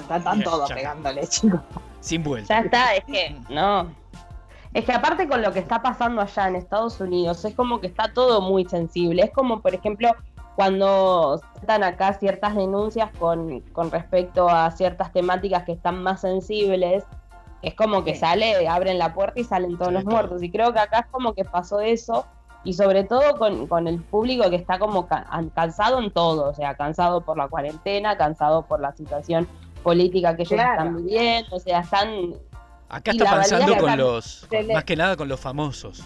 Están 0.00 0.42
todos 0.42 0.70
pegándole, 0.70 1.26
chicos. 1.28 1.60
Sin 2.00 2.22
vuelta. 2.22 2.54
Ya 2.54 2.64
está, 2.64 2.94
es 2.94 3.04
que, 3.04 3.36
no. 3.48 3.92
Es 4.74 4.84
que 4.86 4.92
aparte 4.92 5.28
con 5.28 5.42
lo 5.42 5.52
que 5.52 5.58
está 5.58 5.82
pasando 5.82 6.22
allá 6.22 6.48
en 6.48 6.56
Estados 6.56 7.00
Unidos, 7.00 7.44
es 7.44 7.54
como 7.54 7.80
que 7.80 7.88
está 7.88 8.12
todo 8.12 8.40
muy 8.40 8.64
sensible. 8.64 9.22
Es 9.22 9.30
como, 9.30 9.60
por 9.60 9.74
ejemplo, 9.74 10.10
cuando 10.56 11.40
están 11.56 11.82
acá 11.82 12.14
ciertas 12.14 12.54
denuncias 12.54 13.10
con, 13.18 13.60
con 13.72 13.90
respecto 13.90 14.48
a 14.48 14.70
ciertas 14.70 15.12
temáticas 15.12 15.64
que 15.64 15.72
están 15.72 16.02
más 16.02 16.22
sensibles, 16.22 17.04
es 17.60 17.74
como 17.74 18.02
que 18.02 18.14
sale, 18.14 18.66
abren 18.66 18.98
la 18.98 19.14
puerta 19.14 19.40
y 19.40 19.44
salen 19.44 19.76
todos 19.76 19.92
los 19.92 20.04
muertos. 20.04 20.42
Y 20.42 20.50
creo 20.50 20.72
que 20.72 20.80
acá 20.80 21.00
es 21.00 21.06
como 21.06 21.34
que 21.34 21.44
pasó 21.44 21.80
eso, 21.80 22.26
y 22.64 22.74
sobre 22.74 23.04
todo 23.04 23.38
con, 23.38 23.66
con 23.66 23.88
el 23.88 24.00
público 24.00 24.48
que 24.48 24.56
está 24.56 24.78
como 24.78 25.06
cansado 25.54 25.98
en 26.00 26.10
todo, 26.10 26.50
o 26.50 26.54
sea, 26.54 26.74
cansado 26.74 27.20
por 27.20 27.36
la 27.36 27.48
cuarentena, 27.48 28.16
cansado 28.16 28.62
por 28.62 28.80
la 28.80 28.92
situación 28.92 29.48
política 29.82 30.36
que 30.36 30.42
ellos 30.42 30.60
están 30.60 30.96
viviendo, 30.96 31.56
o 31.56 31.60
sea, 31.60 31.80
están... 31.80 32.34
Acá 32.92 33.12
está 33.12 33.24
pasando 33.24 33.76
con 33.78 33.96
los, 33.96 34.46
más 34.72 34.84
que 34.84 34.96
nada 34.96 35.16
con 35.16 35.26
los 35.26 35.40
famosos 35.40 36.04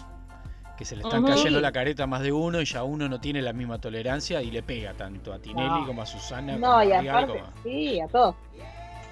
que 0.77 0.85
se 0.85 0.95
le 0.95 1.03
están 1.03 1.25
cayendo 1.25 1.59
la 1.59 1.71
careta 1.71 2.03
a 2.03 2.07
más 2.07 2.21
de 2.21 2.31
uno 2.31 2.61
y 2.61 2.65
ya 2.65 2.83
uno 2.83 3.09
no 3.09 3.19
tiene 3.19 3.41
la 3.41 3.51
misma 3.51 3.79
tolerancia 3.79 4.41
y 4.41 4.51
le 4.51 4.63
pega 4.63 4.93
tanto 4.93 5.33
a 5.33 5.39
Tinelli 5.39 5.85
como 5.85 6.03
a 6.03 6.05
Susana. 6.05 6.55
No, 6.55 6.83
y 6.83 6.93
aparte, 6.93 7.43
sí, 7.63 7.99
a 7.99 8.07
todos. 8.07 8.35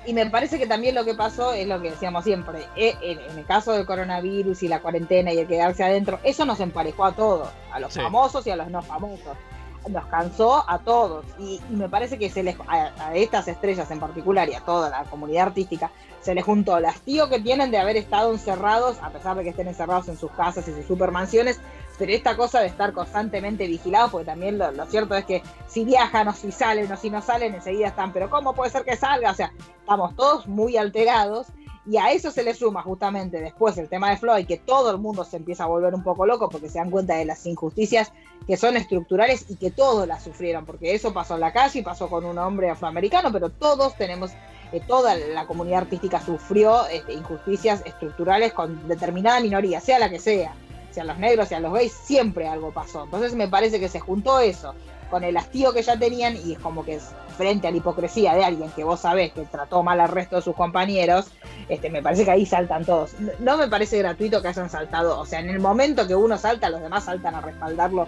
Y 0.06 0.14
me 0.14 0.28
parece 0.28 0.60
que 0.60 0.68
también 0.68 0.94
lo 0.94 1.04
que 1.04 1.16
pasó 1.16 1.54
es 1.54 1.68
lo 1.68 1.82
que 1.82 1.90
decíamos 1.90 2.24
siempre. 2.24 2.60
Eh, 2.76 2.96
en, 3.02 3.40
el 3.40 3.46
caso 3.46 3.74
del 3.74 3.88
coronavirus 3.88 4.62
y 4.62 4.68
la 4.68 4.80
cuarentena 4.80 5.34
y 5.34 5.40
el 5.40 5.48
quedarse 5.48 5.84
adentro, 5.84 6.20
eso 6.24 6.46
nos 6.46 6.60
emparejó 6.60 7.06
a 7.06 7.14
todos, 7.14 7.50
a 7.74 7.80
los 7.80 7.94
famosos 7.94 8.46
y 8.46 8.52
a 8.52 8.56
los 8.56 8.70
no 8.70 8.84
famosos. 8.84 9.36
Nos 9.88 10.06
cansó 10.08 10.70
a 10.70 10.80
todos. 10.80 11.26
Y, 11.40 11.60
me 11.70 11.90
parece 11.90 12.18
que 12.18 12.30
se 12.30 12.44
les, 12.44 12.56
a, 12.68 13.16
estas 13.16 13.48
estrellas 13.48 13.90
en 13.92 14.00
particular 14.00 14.50
y 14.50 14.54
a 14.54 14.62
toda 14.62 14.90
la 14.90 15.04
comunidad 15.06 15.48
artística, 15.48 15.92
se 16.22 16.34
les 16.34 16.44
juntó 16.44 16.78
el 16.78 16.86
hastío 16.86 17.30
que 17.30 17.40
tienen 17.40 17.70
de 17.70 17.78
haber 17.78 17.98
estado 17.98 18.32
encerrados, 18.32 18.98
a 19.02 19.12
pesar 19.12 19.38
de 19.38 19.44
que 19.44 19.50
estén 19.50 19.68
encerrados 19.68 20.08
en 20.08 20.18
sus 20.18 20.32
casas 20.32 20.68
y 20.68 20.74
sus 20.74 20.86
supermansiones, 20.86 21.60
pero 21.98 22.12
esta 22.12 22.36
cosa 22.36 22.60
de 22.60 22.68
estar 22.68 22.94
constantemente 22.94 23.68
vigilados, 23.68 24.12
porque 24.12 24.26
también 24.26 24.58
lo, 24.58 24.86
cierto 24.88 25.16
es 25.16 25.26
que 25.26 25.44
si 25.68 25.86
viajan 25.86 26.28
o 26.28 26.34
si 26.34 26.52
salen 26.52 26.92
o 26.92 26.98
si 26.98 27.10
no 27.10 27.22
salen, 27.22 27.54
enseguida 27.54 27.88
están, 27.88 28.12
pero 28.12 28.30
¿cómo 28.30 28.54
puede 28.54 28.72
ser 28.72 28.84
que 28.84 28.98
salga? 28.98 29.32
O 29.32 29.36
sea, 29.36 29.52
estamos 29.80 30.16
todos 30.16 30.48
muy 30.48 30.78
alterados 30.78 31.48
y 31.86 31.98
a 31.98 32.12
eso 32.12 32.32
se 32.32 32.44
le 32.44 32.54
suma 32.54 32.82
justamente 32.82 33.40
después 33.40 33.78
el 33.78 33.90
tema 33.90 34.10
de 34.10 34.18
Floyd, 34.18 34.48
que 34.48 34.58
todo 34.58 34.92
el 34.92 34.98
mundo 34.98 35.24
se 35.24 35.38
empieza 35.38 35.66
a 35.66 35.68
volver 35.68 35.94
un 35.94 36.04
poco 36.04 36.26
loco 36.26 36.50
porque 36.50 36.70
se 36.70 36.80
dan 36.80 36.90
cuenta 36.90 37.16
de 37.16 37.26
las 37.26 37.46
injusticias 37.46 38.12
que 38.48 38.58
son 38.58 38.78
estructurales 38.78 39.46
y 39.50 39.56
que 39.56 39.72
todos 39.72 40.08
las 40.08 40.24
sufrieron, 40.24 40.66
porque 40.66 40.94
eso 40.94 41.14
pasó 41.14 41.36
en 41.36 41.42
la 41.42 41.54
calle 41.54 41.80
y 41.80 41.84
pasó 41.84 42.10
con 42.10 42.26
un 42.26 42.38
hombre 42.38 42.70
afroamericano, 42.70 43.32
pero 43.32 43.50
todos 43.50 43.96
tenemos 43.96 44.32
toda 44.82 45.16
la 45.16 45.46
comunidad 45.48 45.82
artística 45.82 46.22
sufrió 46.22 46.86
este, 46.88 47.14
injusticias 47.14 47.82
estructurales 47.86 48.54
con 48.54 48.88
determinada 48.88 49.40
minoría, 49.40 49.80
sea 49.80 50.00
la 50.00 50.10
que 50.10 50.20
sea, 50.20 50.54
sean 50.92 51.08
los 51.08 51.18
negros, 51.18 51.48
sean 51.48 51.64
los 51.64 51.74
gays, 51.74 51.94
siempre 51.94 52.48
algo 52.48 52.72
pasó. 52.72 53.04
Entonces 53.04 53.36
me 53.36 53.48
parece 53.48 53.80
que 53.80 53.90
se 53.90 54.00
juntó 54.00 54.40
eso 54.40 54.74
con 55.10 55.24
el 55.24 55.38
hastío 55.38 55.74
que 55.74 55.82
ya 55.82 55.98
tenían 55.98 56.36
y 56.36 56.54
es 56.54 56.60
como 56.60 56.84
que 56.84 57.00
frente 57.38 57.68
a 57.68 57.72
la 57.72 57.78
hipocresía 57.78 58.34
de 58.34 58.44
alguien 58.44 58.70
que 58.72 58.84
vos 58.84 59.02
sabés 59.02 59.34
que 59.34 59.42
trató 59.46 59.84
mal 59.84 60.00
al 60.00 60.10
resto 60.10 60.38
de 60.38 60.42
sus 60.42 60.56
compañeros, 60.56 61.28
este, 61.70 61.90
me 61.90 62.02
parece 62.02 62.26
que 62.26 62.32
ahí 62.32 62.46
saltan 62.46 62.86
todos. 62.86 63.12
No 63.40 63.58
me 63.58 63.68
parece 63.68 63.98
gratuito 63.98 64.42
que 64.42 64.48
hayan 64.48 64.70
saltado, 64.70 65.20
o 65.20 65.26
sea, 65.26 65.40
en 65.40 65.50
el 65.50 65.60
momento 65.60 66.08
que 66.08 66.16
uno 66.16 66.38
salta, 66.38 66.70
los 66.70 66.82
demás 66.82 67.06
saltan 67.06 67.36
a 67.36 67.42
respaldarlo 67.42 68.08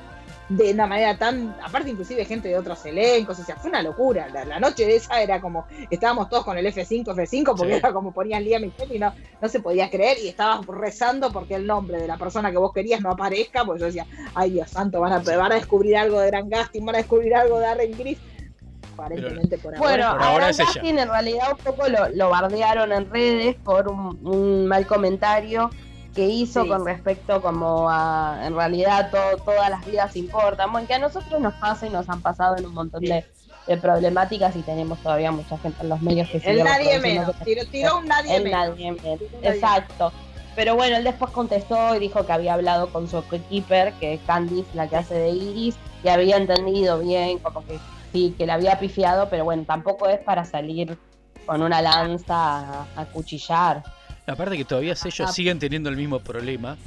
de 0.50 0.72
una 0.72 0.88
manera 0.88 1.18
tan, 1.18 1.56
aparte 1.62 1.90
inclusive 1.90 2.24
gente 2.24 2.48
de 2.48 2.58
otros 2.58 2.86
elencos, 2.86 3.38
o 3.40 3.44
sea, 3.44 3.58
fue 3.58 3.70
una 3.70 3.82
locura. 3.82 4.28
La, 4.30 4.60
noche 4.60 4.86
de 4.86 4.96
esa 4.96 5.22
era 5.22 5.42
como, 5.42 5.66
estábamos 5.90 6.30
todos 6.30 6.46
con 6.46 6.58
el 6.58 6.66
F5, 6.66 7.06
F5, 7.06 7.56
porque 7.58 7.76
era 7.76 7.92
como 7.92 8.14
ponían 8.14 8.44
Liam 8.44 8.64
y 8.64 8.74
y 8.90 9.00
no, 9.00 9.14
no 9.42 9.50
se 9.50 9.60
podía 9.60 9.90
creer, 9.90 10.18
y 10.20 10.30
estabas 10.30 10.66
rezando 10.66 11.32
porque 11.32 11.56
el 11.56 11.68
nombre 11.68 12.00
de 12.00 12.08
la 12.08 12.18
persona 12.18 12.52
que 12.52 12.58
vos 12.58 12.72
querías 12.72 13.02
no 13.02 13.12
aparezca, 13.12 13.66
porque 13.66 13.82
yo 13.82 13.86
decía, 13.88 14.06
ay 14.36 14.52
Dios 14.52 14.70
santo, 14.70 15.02
van 15.02 15.14
a, 15.14 15.20
van 15.20 15.52
a 15.52 15.56
descubrir 15.56 15.98
algo 15.98 16.20
de 16.20 16.28
Gran 16.28 16.50
Gasting, 16.50 16.86
van 16.86 16.96
a 16.96 17.00
descubrir 17.00 17.36
algo 17.36 17.60
de 17.60 17.66
Arren 17.66 17.92
Gris. 17.98 18.18
Aparentemente 18.94 19.60
por 19.60 19.76
ahora. 19.76 19.88
Bueno, 19.88 20.06
ahora 20.06 20.50
en 20.50 21.08
realidad 21.08 21.52
un 21.52 21.58
poco 21.58 21.84
lo, 21.88 22.30
bardearon 22.30 22.92
en 22.92 23.08
redes 23.12 23.56
por 23.58 23.88
un 23.90 24.66
mal 24.66 24.88
comentario 24.88 25.70
que 26.18 26.26
hizo 26.26 26.68
con 26.68 26.84
respecto 26.84 27.44
como 27.44 27.88
a, 27.92 28.42
en 28.44 28.56
realidad 28.56 29.12
todo, 29.12 29.38
todas 29.46 29.70
las 29.70 29.86
vidas 29.86 30.16
importan, 30.16 30.72
bueno, 30.72 30.88
que 30.88 30.96
a 30.96 31.00
nosotros 31.00 31.40
nos 31.40 31.54
pasa 31.54 31.86
y 31.86 31.92
nos 31.92 32.10
han 32.10 32.22
pasado 32.22 32.58
en 32.58 32.66
un 32.66 32.74
montón 32.74 33.04
de, 33.04 33.24
problemáticas 33.80 34.56
y 34.56 34.62
tenemos 34.62 34.98
todavía 35.00 35.32
mucha 35.32 35.60
gente 35.60 35.84
en 35.84 35.90
los 35.90 36.02
medios 36.02 36.28
que 36.30 36.38
El 36.38 36.64
nadie 36.64 37.00
menos, 37.00 37.36
tiró, 37.70 38.00
un 38.00 38.08
nadie 38.08 38.40
menos. 38.40 39.22
exacto. 39.44 40.12
Pero 40.56 40.74
bueno, 40.76 40.98
él 40.98 41.04
después 41.04 41.30
contestó 41.30 41.94
y 41.96 42.00
dijo 42.00 42.26
que 42.26 42.32
había 42.32 42.56
hablado 42.56 42.90
con 42.92 43.08
su 43.08 43.22
keeper, 43.28 43.94
que 44.00 44.16
es 44.16 44.22
Candice, 44.26 44.70
la 44.74 44.88
que 44.88 44.96
hace 44.96 45.14
de 45.14 45.30
Iris, 45.30 45.76
y 46.04 46.08
había 46.08 46.38
entendido 46.38 46.98
bien, 46.98 47.38
como 47.40 47.64
que 47.64 47.78
sí, 48.12 48.34
que 48.36 48.48
le 48.48 48.54
había 48.54 48.80
pifiado, 48.80 49.30
pero 49.30 49.44
bueno, 49.44 49.66
tampoco 49.68 50.08
es 50.08 50.20
para 50.20 50.46
salir 50.46 50.98
con 51.46 51.62
una 51.62 51.80
lanza 51.80 52.88
a 52.96 53.06
cuchillar. 53.14 53.84
Aparte 54.28 54.58
que 54.58 54.66
todavía 54.66 54.94
ellos 54.94 55.30
ah. 55.30 55.32
siguen 55.32 55.58
teniendo 55.58 55.90
el 55.90 55.96
mismo 55.96 56.20
problema, 56.20 56.78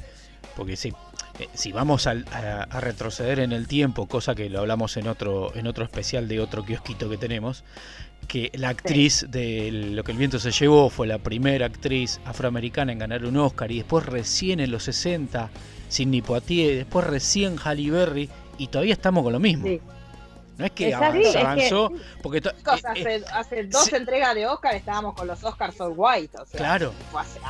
porque 0.56 0.76
si, 0.76 0.90
eh, 1.38 1.48
si 1.54 1.72
vamos 1.72 2.06
a, 2.06 2.14
retroceder 2.80 3.40
en 3.40 3.52
el 3.52 3.66
tiempo, 3.66 4.06
cosa 4.06 4.34
que 4.34 4.50
lo 4.50 4.60
hablamos 4.60 4.96
en 4.98 5.08
otro, 5.08 5.54
en 5.54 5.66
otro 5.66 5.84
especial 5.84 6.28
de 6.28 6.38
otro 6.38 6.64
kiosquito 6.64 7.08
que 7.08 7.16
tenemos, 7.16 7.64
que 8.28 8.50
la 8.54 8.68
actriz 8.68 9.26
de 9.30 9.70
Lo 9.72 10.04
que 10.04 10.12
el 10.12 10.18
viento 10.18 10.38
se 10.38 10.50
llevó 10.50 10.90
fue 10.90 11.06
la 11.06 11.18
primera 11.18 11.66
actriz 11.66 12.20
afroamericana 12.26 12.92
en 12.92 12.98
ganar 12.98 13.24
un 13.24 13.38
Oscar 13.38 13.72
y 13.72 13.78
después 13.78 14.04
recién 14.04 14.60
en 14.60 14.70
los 14.70 14.84
60 14.84 15.50
Sidney 15.88 16.22
Poitier, 16.22 16.76
después 16.76 17.06
recién 17.06 17.56
Halle 17.56 17.90
Berry 17.90 18.28
y 18.58 18.68
todavía 18.68 18.92
estamos 18.92 19.24
con 19.24 19.32
lo 19.32 19.40
mismo. 19.40 19.66
No 20.60 20.66
es 20.66 20.72
que 20.72 20.94
avanzó, 20.94 21.90
porque 22.22 22.38
eh, 22.38 22.52
eh, 22.96 23.24
hace, 23.32 23.64
dos 23.64 23.90
entregas 23.92 24.34
de 24.34 24.46
Oscar 24.46 24.74
estábamos 24.74 25.14
con 25.14 25.26
los 25.26 25.42
Oscars 25.42 25.80
All 25.80 25.94
White, 25.96 26.36
claro. 26.54 26.92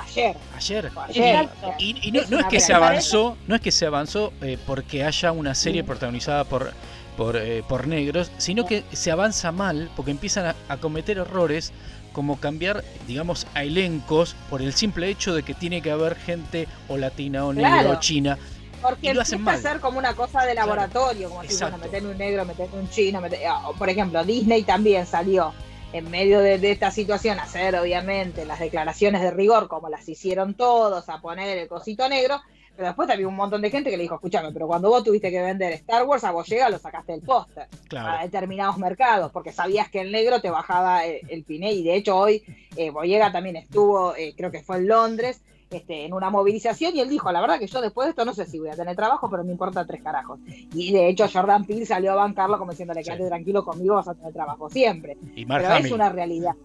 ayer. 0.07 0.37
Ayer. 0.57 1.51
Y, 1.79 2.13
no, 2.13 2.39
es 2.39 2.47
que 2.47 2.61
se 2.61 2.73
avanzó, 2.73 3.37
no 3.49 3.57
es 3.57 3.61
que 3.61 3.73
se 3.73 3.85
avanzó 3.85 4.33
porque 4.65 5.05
haya 5.05 5.33
una 5.33 5.57
serie 5.57 5.83
protagonizada 5.83 6.45
por 6.45 6.73
por, 7.17 7.37
eh, 7.37 7.63
por 7.69 7.87
negros, 7.87 8.33
sino 8.39 8.65
que 8.65 8.83
se 8.93 9.11
avanza 9.11 9.53
mal 9.53 9.91
porque 9.95 10.11
empiezan 10.11 10.55
a, 10.69 10.77
cometer 10.79 11.19
errores 11.19 11.71
como 12.13 12.41
cambiar, 12.41 12.83
digamos, 13.07 13.47
a 13.55 13.63
elencos 13.63 14.35
por 14.49 14.63
el 14.63 14.73
simple 14.73 15.11
hecho 15.11 15.35
de 15.35 15.43
que 15.43 15.53
tiene 15.53 15.83
que 15.83 15.91
haber 15.91 16.17
gente 16.17 16.67
o 16.89 16.97
latina 16.97 17.45
o 17.45 17.53
negra 17.53 17.91
o 17.91 18.01
china 18.01 18.39
porque 18.81 19.11
empieza 19.11 19.53
a 19.53 19.57
ser 19.57 19.81
como 19.81 19.99
una 19.99 20.14
cosa 20.14 20.45
de 20.45 20.55
laboratorio, 20.55 21.28
como 21.28 21.43
si, 21.45 21.61
bueno, 21.61 21.78
meter 21.78 22.05
un 22.07 22.16
negro, 22.16 22.45
meter 22.45 22.68
un 22.72 22.89
chino, 22.91 23.20
ah, 23.49 23.70
por 23.78 23.89
ejemplo, 23.89 24.24
Disney 24.24 24.62
también 24.62 25.07
salió 25.07 25.53
en 25.93 26.11
medio 26.11 26.41
de, 26.41 26.70
esta 26.70 26.91
situación 26.91 27.39
a 27.39 27.45
hacer, 27.45 27.74
obviamente, 27.76 28.45
las 28.45 28.61
declaraciones 28.61 29.22
de 29.22 29.31
rigor, 29.31 29.68
como 29.68 29.89
las 29.89 30.09
hicieron 30.09 30.55
todos, 30.55 31.09
a 31.09 31.20
poner 31.20 31.59
el 31.59 31.68
cosito 31.68 32.09
negro, 32.09 32.41
pero 32.76 32.89
después 32.89 33.11
había 33.11 33.28
un 33.28 33.37
montón 33.37 33.61
de 33.61 33.70
gente 33.70 33.91
que 33.91 33.97
le 33.97 34.05
dijo, 34.05 34.14
escúchame, 34.14 34.53
pero 34.53 34.66
cuando 34.66 34.89
vos 34.89 35.03
tuviste 35.03 35.31
que 35.31 35.43
vender 35.43 35.72
Star 35.72 36.05
Wars, 36.05 36.24
a 36.24 36.31
vos 36.31 36.47
llega, 36.47 36.70
lo 36.70 36.78
sacaste 36.78 37.12
del 37.12 37.22
póster 37.22 37.66
a 37.97 38.22
determinados 38.22 38.78
mercados, 38.78 39.33
porque 39.33 39.53
sabías 39.53 39.91
que 39.91 40.01
el 40.01 40.12
negro 40.12 40.41
te 40.41 40.51
bajaba 40.51 41.05
el, 41.05 41.20
el 41.28 41.43
piné, 41.43 41.72
y 41.72 41.83
de 41.83 41.97
hecho 41.97 42.16
hoy 42.16 42.45
eh, 42.76 42.91
Boyega 42.91 43.33
también 43.33 43.57
estuvo, 43.57 44.14
eh, 44.14 44.35
creo 44.37 44.51
que 44.51 44.62
fue 44.62 44.76
en 44.76 44.89
Londres, 44.89 45.43
este, 45.71 46.05
en 46.05 46.12
una 46.12 46.31
movilización 46.31 46.97
y 46.97 47.01
él 47.01 47.09
dijo, 47.09 47.31
la 47.31 47.41
verdad 47.41 47.61
que 47.61 47.68
yo 47.68 47.81
después 47.81 48.07
de 48.07 48.11
esto 48.11 48.25
no 48.25 48.35
sé 48.35 48.45
si 48.45 48.59
voy 48.59 48.71
a 48.71 48.77
tener 48.77 48.97
trabajo, 48.97 49.31
pero 49.31 49.45
me 49.45 49.53
importa 49.53 49.87
tres 49.87 50.03
carajos. 50.03 50.41
Y 50.75 50.93
de 50.93 51.09
hecho 51.09 51.29
Jordan 51.33 51.64
Peele 51.64 51.87
salió 51.87 52.11
a 52.11 52.16
bancarlo 52.16 52.59
como 52.59 52.73
diciéndole, 52.73 53.05
quédate 53.05 53.29
tranquilo 53.29 53.64
conmigo, 53.64 53.95
vas 53.95 54.09
a 54.09 54.14
tener 54.14 54.33
trabajo 54.33 54.68
siempre. 54.68 55.16
Y 55.37 55.47
pero 55.47 55.73
es 55.75 55.93
una 55.93 56.09
realidad. 56.09 56.57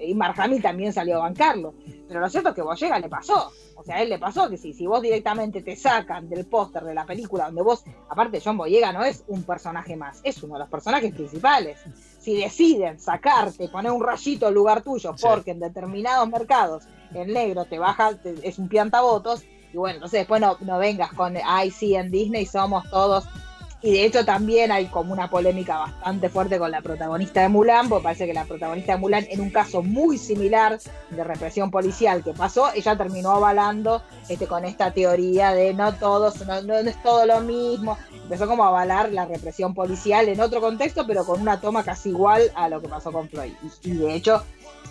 y 0.00 0.14
Mark 0.14 0.34
también 0.60 0.92
salió 0.92 1.18
a 1.18 1.20
bancarlo. 1.20 1.74
Pero 2.08 2.18
lo 2.18 2.28
cierto 2.28 2.48
es 2.48 2.54
que 2.56 2.62
Boyega 2.62 2.98
le 2.98 3.08
pasó. 3.08 3.52
O 3.76 3.84
sea, 3.84 3.96
a 3.96 4.02
él 4.02 4.08
le 4.08 4.18
pasó 4.18 4.48
que 4.50 4.56
si, 4.56 4.72
si 4.72 4.86
vos 4.86 5.00
directamente 5.00 5.62
te 5.62 5.76
sacan 5.76 6.28
del 6.28 6.44
póster 6.44 6.82
de 6.84 6.94
la 6.94 7.06
película 7.06 7.46
donde 7.46 7.62
vos, 7.62 7.84
aparte 8.08 8.40
John 8.44 8.56
Boyega 8.56 8.92
no 8.92 9.04
es 9.04 9.24
un 9.28 9.44
personaje 9.44 9.96
más, 9.96 10.20
es 10.24 10.42
uno 10.42 10.54
de 10.54 10.60
los 10.60 10.68
personajes 10.68 11.12
principales. 11.14 11.78
Si 12.18 12.36
deciden 12.36 12.98
sacarte, 12.98 13.68
poner 13.68 13.92
un 13.92 14.02
rayito 14.02 14.48
en 14.48 14.54
lugar 14.54 14.82
tuyo, 14.82 15.14
porque 15.20 15.52
en 15.52 15.60
determinados 15.60 16.28
mercados 16.28 16.84
el 17.22 17.32
negro 17.32 17.64
te 17.64 17.78
baja, 17.78 18.12
es 18.42 18.58
un 18.58 18.68
piantavotos, 18.68 19.44
y 19.72 19.76
bueno, 19.76 19.96
entonces 19.96 20.20
después 20.20 20.40
no, 20.40 20.56
no 20.60 20.78
vengas 20.78 21.12
con, 21.12 21.36
ay, 21.44 21.70
sí, 21.70 21.94
en 21.94 22.10
Disney 22.10 22.46
somos 22.46 22.88
todos 22.90 23.24
y 23.84 23.92
de 23.92 24.06
hecho 24.06 24.24
también 24.24 24.72
hay 24.72 24.86
como 24.86 25.12
una 25.12 25.28
polémica 25.28 25.76
bastante 25.76 26.30
fuerte 26.30 26.58
con 26.58 26.70
la 26.70 26.80
protagonista 26.80 27.42
de 27.42 27.50
Mulan, 27.50 27.90
porque 27.90 28.04
parece 28.04 28.26
que 28.26 28.32
la 28.32 28.46
protagonista 28.46 28.92
de 28.92 28.98
Mulan, 28.98 29.26
en 29.28 29.42
un 29.42 29.50
caso 29.50 29.82
muy 29.82 30.16
similar 30.16 30.78
de 31.10 31.22
represión 31.22 31.70
policial 31.70 32.24
que 32.24 32.32
pasó, 32.32 32.72
ella 32.74 32.96
terminó 32.96 33.32
avalando 33.32 34.00
este, 34.30 34.46
con 34.46 34.64
esta 34.64 34.92
teoría 34.92 35.52
de 35.52 35.74
no 35.74 35.92
todos, 35.96 36.46
no, 36.46 36.62
no, 36.62 36.78
es 36.78 37.02
todo 37.02 37.26
lo 37.26 37.42
mismo. 37.42 37.98
Empezó 38.22 38.48
como 38.48 38.64
a 38.64 38.68
avalar 38.68 39.12
la 39.12 39.26
represión 39.26 39.74
policial 39.74 40.30
en 40.30 40.40
otro 40.40 40.62
contexto, 40.62 41.06
pero 41.06 41.26
con 41.26 41.42
una 41.42 41.60
toma 41.60 41.84
casi 41.84 42.08
igual 42.08 42.50
a 42.54 42.70
lo 42.70 42.80
que 42.80 42.88
pasó 42.88 43.12
con 43.12 43.28
Floyd. 43.28 43.52
Y, 43.82 43.90
de 43.90 44.14
hecho, 44.14 44.42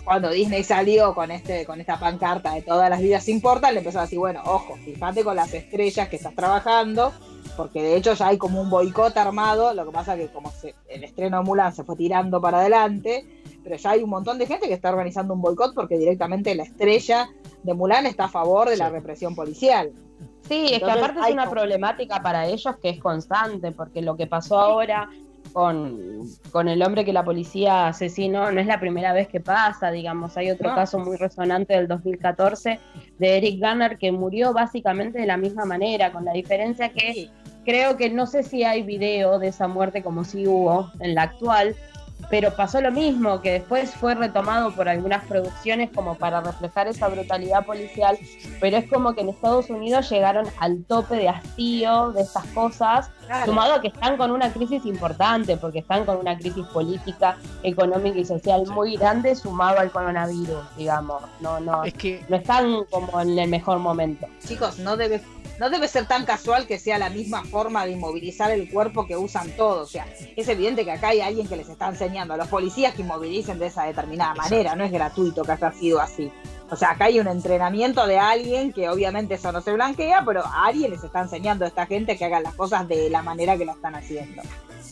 cuando 0.04 0.30
Disney 0.30 0.62
salió 0.62 1.14
con 1.14 1.30
este 1.30 1.64
con 1.64 1.80
esta 1.80 1.98
pancarta 1.98 2.54
de 2.54 2.62
todas 2.62 2.90
las 2.90 3.00
vidas 3.00 3.28
importan, 3.28 3.74
le 3.74 3.80
empezó 3.80 3.98
a 3.98 4.02
decir, 4.02 4.18
bueno, 4.18 4.42
ojo, 4.44 4.76
fíjate 4.84 5.24
con 5.24 5.36
las 5.36 5.52
estrellas 5.54 6.08
que 6.08 6.16
estás 6.16 6.34
trabajando, 6.34 7.12
porque 7.56 7.82
de 7.82 7.96
hecho 7.96 8.14
ya 8.14 8.28
hay 8.28 8.38
como 8.38 8.60
un 8.60 8.70
boicot 8.70 9.16
armado, 9.16 9.72
lo 9.72 9.86
que 9.86 9.92
pasa 9.92 10.16
que 10.16 10.28
como 10.28 10.52
el 10.88 11.04
estreno 11.04 11.38
de 11.38 11.44
Mulan 11.44 11.74
se 11.74 11.84
fue 11.84 11.96
tirando 11.96 12.40
para 12.40 12.60
adelante, 12.60 13.24
pero 13.62 13.76
ya 13.76 13.90
hay 13.90 14.02
un 14.02 14.10
montón 14.10 14.38
de 14.38 14.46
gente 14.46 14.68
que 14.68 14.74
está 14.74 14.90
organizando 14.90 15.34
un 15.34 15.40
boicot 15.40 15.74
porque 15.74 15.98
directamente 15.98 16.54
la 16.54 16.64
estrella 16.64 17.30
de 17.62 17.74
Mulan 17.74 18.06
está 18.06 18.24
a 18.24 18.28
favor 18.28 18.68
de 18.68 18.76
la 18.76 18.90
represión 18.90 19.34
policial. 19.34 19.92
Sí, 20.48 20.66
es 20.70 20.80
que 20.80 20.90
aparte 20.90 21.20
es 21.20 21.32
una 21.32 21.48
problemática 21.48 22.22
para 22.22 22.46
ellos 22.46 22.76
que 22.82 22.90
es 22.90 23.00
constante, 23.00 23.72
porque 23.72 24.02
lo 24.02 24.14
que 24.16 24.26
pasó 24.26 24.58
ahora 24.58 25.08
con, 25.52 26.00
con, 26.50 26.68
el 26.68 26.82
hombre 26.82 27.04
que 27.04 27.12
la 27.12 27.24
policía 27.24 27.88
asesinó 27.88 28.50
no 28.50 28.60
es 28.60 28.66
la 28.66 28.80
primera 28.80 29.12
vez 29.12 29.28
que 29.28 29.40
pasa, 29.40 29.90
digamos, 29.90 30.36
hay 30.36 30.50
otro 30.50 30.74
caso 30.74 30.98
muy 30.98 31.16
resonante 31.16 31.74
del 31.74 31.86
2014 31.86 32.80
de 33.18 33.36
Eric 33.36 33.60
Garner 33.60 33.98
que 33.98 34.10
murió 34.10 34.52
básicamente 34.52 35.20
de 35.20 35.26
la 35.26 35.36
misma 35.36 35.64
manera, 35.64 36.12
con 36.12 36.24
la 36.24 36.32
diferencia 36.32 36.88
que 36.88 37.30
creo 37.64 37.96
que 37.96 38.10
no 38.10 38.26
sé 38.26 38.42
si 38.42 38.64
hay 38.64 38.82
video 38.82 39.38
de 39.38 39.48
esa 39.48 39.68
muerte 39.68 40.02
como 40.02 40.24
si 40.24 40.46
hubo 40.46 40.90
en 41.00 41.14
la 41.14 41.22
actual, 41.22 41.74
pero 42.30 42.50
pasó 42.54 42.80
lo 42.80 42.90
mismo, 42.90 43.40
que 43.40 43.52
después 43.52 43.94
fue 43.94 44.14
retomado 44.14 44.72
por 44.72 44.88
algunas 44.88 45.24
producciones 45.24 45.90
como 45.94 46.14
para 46.16 46.40
reflejar 46.40 46.88
esa 46.88 47.08
brutalidad 47.08 47.64
policial, 47.64 48.18
pero 48.60 48.76
es 48.76 48.88
como 48.88 49.14
que 49.14 49.22
en 49.22 49.30
Estados 49.30 49.70
Unidos 49.70 50.10
llegaron 50.10 50.46
al 50.58 50.84
tope 50.84 51.16
de 51.16 51.28
hastío 51.28 52.12
de 52.12 52.22
estas 52.22 52.44
cosas, 52.46 53.10
sumado 53.44 53.74
a 53.74 53.80
que 53.80 53.88
están 53.88 54.16
con 54.16 54.30
una 54.30 54.52
crisis 54.52 54.84
importante, 54.86 55.56
porque 55.56 55.80
están 55.80 56.04
con 56.04 56.18
una 56.18 56.36
crisis 56.36 56.66
política, 56.66 57.36
económica 57.62 58.18
y 58.18 58.24
social 58.24 58.66
muy 58.66 58.96
grande, 58.96 59.34
sumado 59.34 59.78
al 59.78 59.90
coronavirus, 59.90 60.64
digamos, 60.76 61.22
no, 61.40 61.60
no, 61.60 61.84
es 61.84 61.94
que... 61.94 62.24
no 62.28 62.36
están 62.36 62.84
como 62.90 63.20
en 63.20 63.38
el 63.38 63.48
mejor 63.48 63.78
momento. 63.78 64.26
Chicos, 64.46 64.78
no 64.78 64.96
debe 64.96 65.20
no 65.58 65.70
debe 65.70 65.88
ser 65.88 66.06
tan 66.06 66.24
casual 66.24 66.66
que 66.66 66.78
sea 66.78 66.98
la 66.98 67.10
misma 67.10 67.44
forma 67.44 67.84
de 67.84 67.92
inmovilizar 67.92 68.50
el 68.50 68.68
cuerpo 68.70 69.06
que 69.06 69.16
usan 69.16 69.50
todos. 69.56 69.88
O 69.88 69.90
sea, 69.90 70.06
es 70.36 70.48
evidente 70.48 70.84
que 70.84 70.92
acá 70.92 71.08
hay 71.08 71.20
alguien 71.20 71.46
que 71.46 71.56
les 71.56 71.68
está 71.68 71.88
enseñando 71.88 72.34
a 72.34 72.36
los 72.36 72.48
policías 72.48 72.94
que 72.94 73.02
inmovilicen 73.02 73.58
de 73.58 73.66
esa 73.66 73.84
determinada 73.84 74.34
manera. 74.34 74.74
No 74.74 74.84
es 74.84 74.92
gratuito 74.92 75.42
que 75.42 75.52
haya 75.52 75.72
sido 75.72 76.00
así. 76.00 76.30
O 76.70 76.76
sea, 76.76 76.92
acá 76.92 77.04
hay 77.06 77.20
un 77.20 77.28
entrenamiento 77.28 78.06
de 78.06 78.18
alguien 78.18 78.72
que 78.72 78.88
obviamente 78.88 79.34
eso 79.34 79.52
no 79.52 79.60
se 79.60 79.72
blanquea, 79.72 80.24
pero 80.24 80.42
alguien 80.44 80.90
les 80.90 81.04
está 81.04 81.20
enseñando 81.20 81.64
a 81.64 81.68
esta 81.68 81.86
gente 81.86 82.16
que 82.16 82.24
hagan 82.24 82.42
las 82.42 82.54
cosas 82.54 82.88
de 82.88 83.10
la 83.10 83.22
manera 83.22 83.56
que 83.56 83.64
lo 83.64 83.72
están 83.72 83.94
haciendo. 83.94 84.42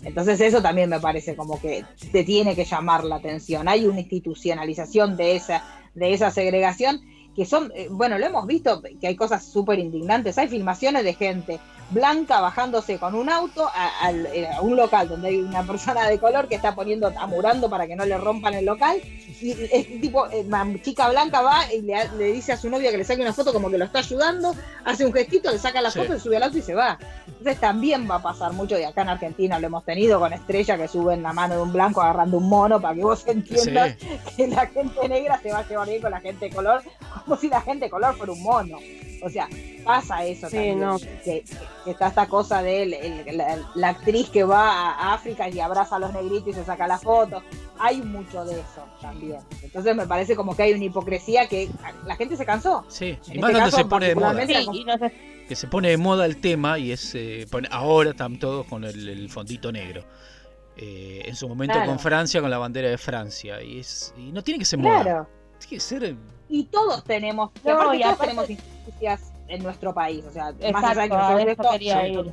Entonces 0.05 0.41
eso 0.41 0.61
también 0.61 0.91
me 0.91 1.01
parece 1.01 1.37
como 1.37 1.61
que 1.61 1.85
te 2.11 2.25
tiene 2.25 2.55
que 2.55 2.65
llamar 2.65 3.05
la 3.05 3.17
atención. 3.17 3.69
Hay 3.69 3.87
una 3.87 4.01
institucionalización 4.01 5.17
de 5.17 5.37
esa, 5.37 5.65
de 5.95 6.13
esa 6.13 6.31
segregación 6.31 7.01
que 7.35 7.45
son, 7.45 7.73
eh, 7.75 7.89
bueno, 7.91 8.19
lo 8.19 8.27
hemos 8.27 8.47
visto, 8.47 8.83
que 9.01 9.07
hay 9.07 9.17
cosas 9.17 9.45
súper 9.45 9.79
indignantes, 9.79 10.39
hay 10.39 10.49
filmaciones 10.49 11.05
de 11.05 11.15
gente 11.15 11.61
blanca 11.91 12.41
bajándose 12.41 12.99
con 12.99 13.15
un 13.15 13.29
auto 13.29 13.69
eh, 14.33 14.47
a, 14.47 14.61
un 14.61 14.77
local 14.77 15.09
donde 15.09 15.29
hay 15.29 15.37
una 15.41 15.63
persona 15.63 16.09
de 16.09 16.19
color 16.19 16.49
que 16.49 16.55
está 16.55 16.75
poniendo, 16.75 17.13
amurando 17.19 17.69
para 17.69 17.87
que 17.87 17.97
no 17.97 18.05
le 18.05 18.17
rompan 18.19 18.55
el 18.55 18.65
local, 18.65 19.01
y 19.41 19.51
es 19.51 20.01
tipo, 20.01 20.27
eh, 20.31 20.47
chica 20.83 21.09
blanca 21.09 21.43
va 21.43 21.73
y 21.73 21.83
le, 21.83 22.33
dice 22.33 22.53
a 22.53 22.57
su 22.57 22.71
novia 22.71 22.91
que 22.91 22.99
le 22.99 23.05
saque 23.05 23.23
una 23.23 23.33
foto 23.33 23.53
como 23.53 23.71
que 23.71 23.79
lo 23.79 23.85
está 23.85 23.99
ayudando, 23.99 24.55
hace 24.85 25.05
un 25.05 25.13
gestito, 25.13 25.51
le 25.51 25.59
saca 25.59 25.81
la 25.81 25.91
foto, 25.91 26.13
le 26.13 26.21
sube 26.21 26.37
al 26.37 26.45
auto 26.45 26.59
y 26.59 26.63
se 26.63 26.75
va. 26.75 26.99
Entonces 27.27 27.59
también 27.59 28.09
va 28.11 28.17
a 28.17 28.23
pasar 28.23 28.53
mucho, 28.53 28.79
y 28.79 28.85
acá 28.85 29.03
en 29.03 29.09
Argentina 29.11 29.59
lo 29.59 29.67
hemos 29.67 29.85
tenido 29.85 30.21
con 30.21 30.33
Estrella 30.33 30.77
que 30.77 30.89
suben 30.89 31.23
la 31.23 31.33
mano 31.33 31.57
de 31.57 31.63
un 31.63 31.73
blanco 31.73 32.01
agarrando 32.01 32.39
un 32.39 32.49
mono 32.49 32.81
para 32.81 32.95
que 32.95 33.03
vos 33.03 33.25
entiendas 33.27 33.97
que 34.37 34.47
la 34.47 34.67
gente 34.67 35.09
negra 35.09 35.41
se 35.43 35.53
va 35.53 35.59
a 35.59 35.69
llevar 35.69 35.89
bien 35.89 36.03
con 36.03 36.11
la 36.11 36.21
gente 36.21 36.49
de 36.49 36.55
color, 36.55 36.83
como 37.25 37.37
si 37.37 37.49
la 37.49 37.61
gente 37.61 37.87
de 37.87 37.91
color 37.91 38.17
fuera 38.17 38.33
un 38.33 38.43
mono. 38.43 38.79
O 39.23 39.31
sea, 39.31 39.49
pasa 39.85 40.25
eso 40.25 40.49
también. 40.49 40.81
Que, 41.25 41.45
está 41.87 42.09
esta 42.09 42.27
cosa 42.27 42.63
de 42.63 42.87
la, 43.75 43.89
actriz 43.89 44.29
que 44.31 44.45
va 44.45 44.93
a 44.93 45.15
África 45.15 45.49
y 45.49 45.61
abraza 45.61 45.97
a 45.97 45.99
los 45.99 46.13
negritos 46.13 46.49
y 46.49 46.53
se 46.53 46.65
saca 46.65 46.87
la 46.87 46.99
foto. 46.99 47.43
Hay 47.79 48.03
mucho 48.03 48.45
de 48.45 48.55
eso 48.55 48.87
también. 49.01 49.41
Entonces 49.63 49.95
me 49.95 50.07
parece 50.07 50.35
como 50.37 50.57
que 50.57 50.65
hay 50.65 50.73
una 50.73 50.85
hipocresía 50.85 51.49
que 51.49 51.71
la 52.07 52.17
gente 52.17 52.37
se 52.37 52.45
cansó. 52.45 52.85
Sí, 52.89 53.19
y 53.33 53.39
más 53.39 53.51
este 53.51 53.59
cuando 53.61 53.77
se 53.77 53.85
pone 53.85 54.09
de 54.09 54.15
moda. 54.15 55.11
Que 55.49 55.57
se 55.57 55.67
pone 55.67 55.91
de 55.91 55.97
moda 55.97 56.27
el 56.27 56.41
tema 56.41 56.79
y 56.79 56.93
es 56.93 57.15
eh, 57.15 57.47
ahora 57.71 58.11
están 58.11 58.39
todos 58.39 58.67
con 58.67 58.85
el, 58.85 59.29
fondito 59.29 59.71
negro. 59.71 60.05
Eh, 60.77 61.23
en 61.27 61.37
su 61.37 61.49
momento 61.49 61.79
con 61.85 61.99
Francia, 61.99 62.41
con 62.41 62.51
la 62.51 62.59
bandera 62.59 62.89
de 62.89 62.99
Francia. 62.99 63.63
Y 63.63 63.81
es 63.81 64.15
y 64.17 64.33
no 64.33 64.43
tiene 64.43 64.59
que 64.59 64.65
ser 64.65 64.79
moda. 64.79 65.29
Tiene 65.59 65.77
que 65.77 65.81
ser 65.81 66.17
y 66.53 66.65
todos 66.65 67.03
tenemos, 67.05 67.51
todos 67.65 68.19
tenemos 68.19 68.51
injusticias 68.51 69.33
en 69.49 69.63
nuestro 69.63 69.95
país. 69.95 70.23
O 70.27 70.31
sea, 70.31 70.53
más 70.73 70.85
allá 70.85 71.03
de 71.37 71.57
que 71.57 72.33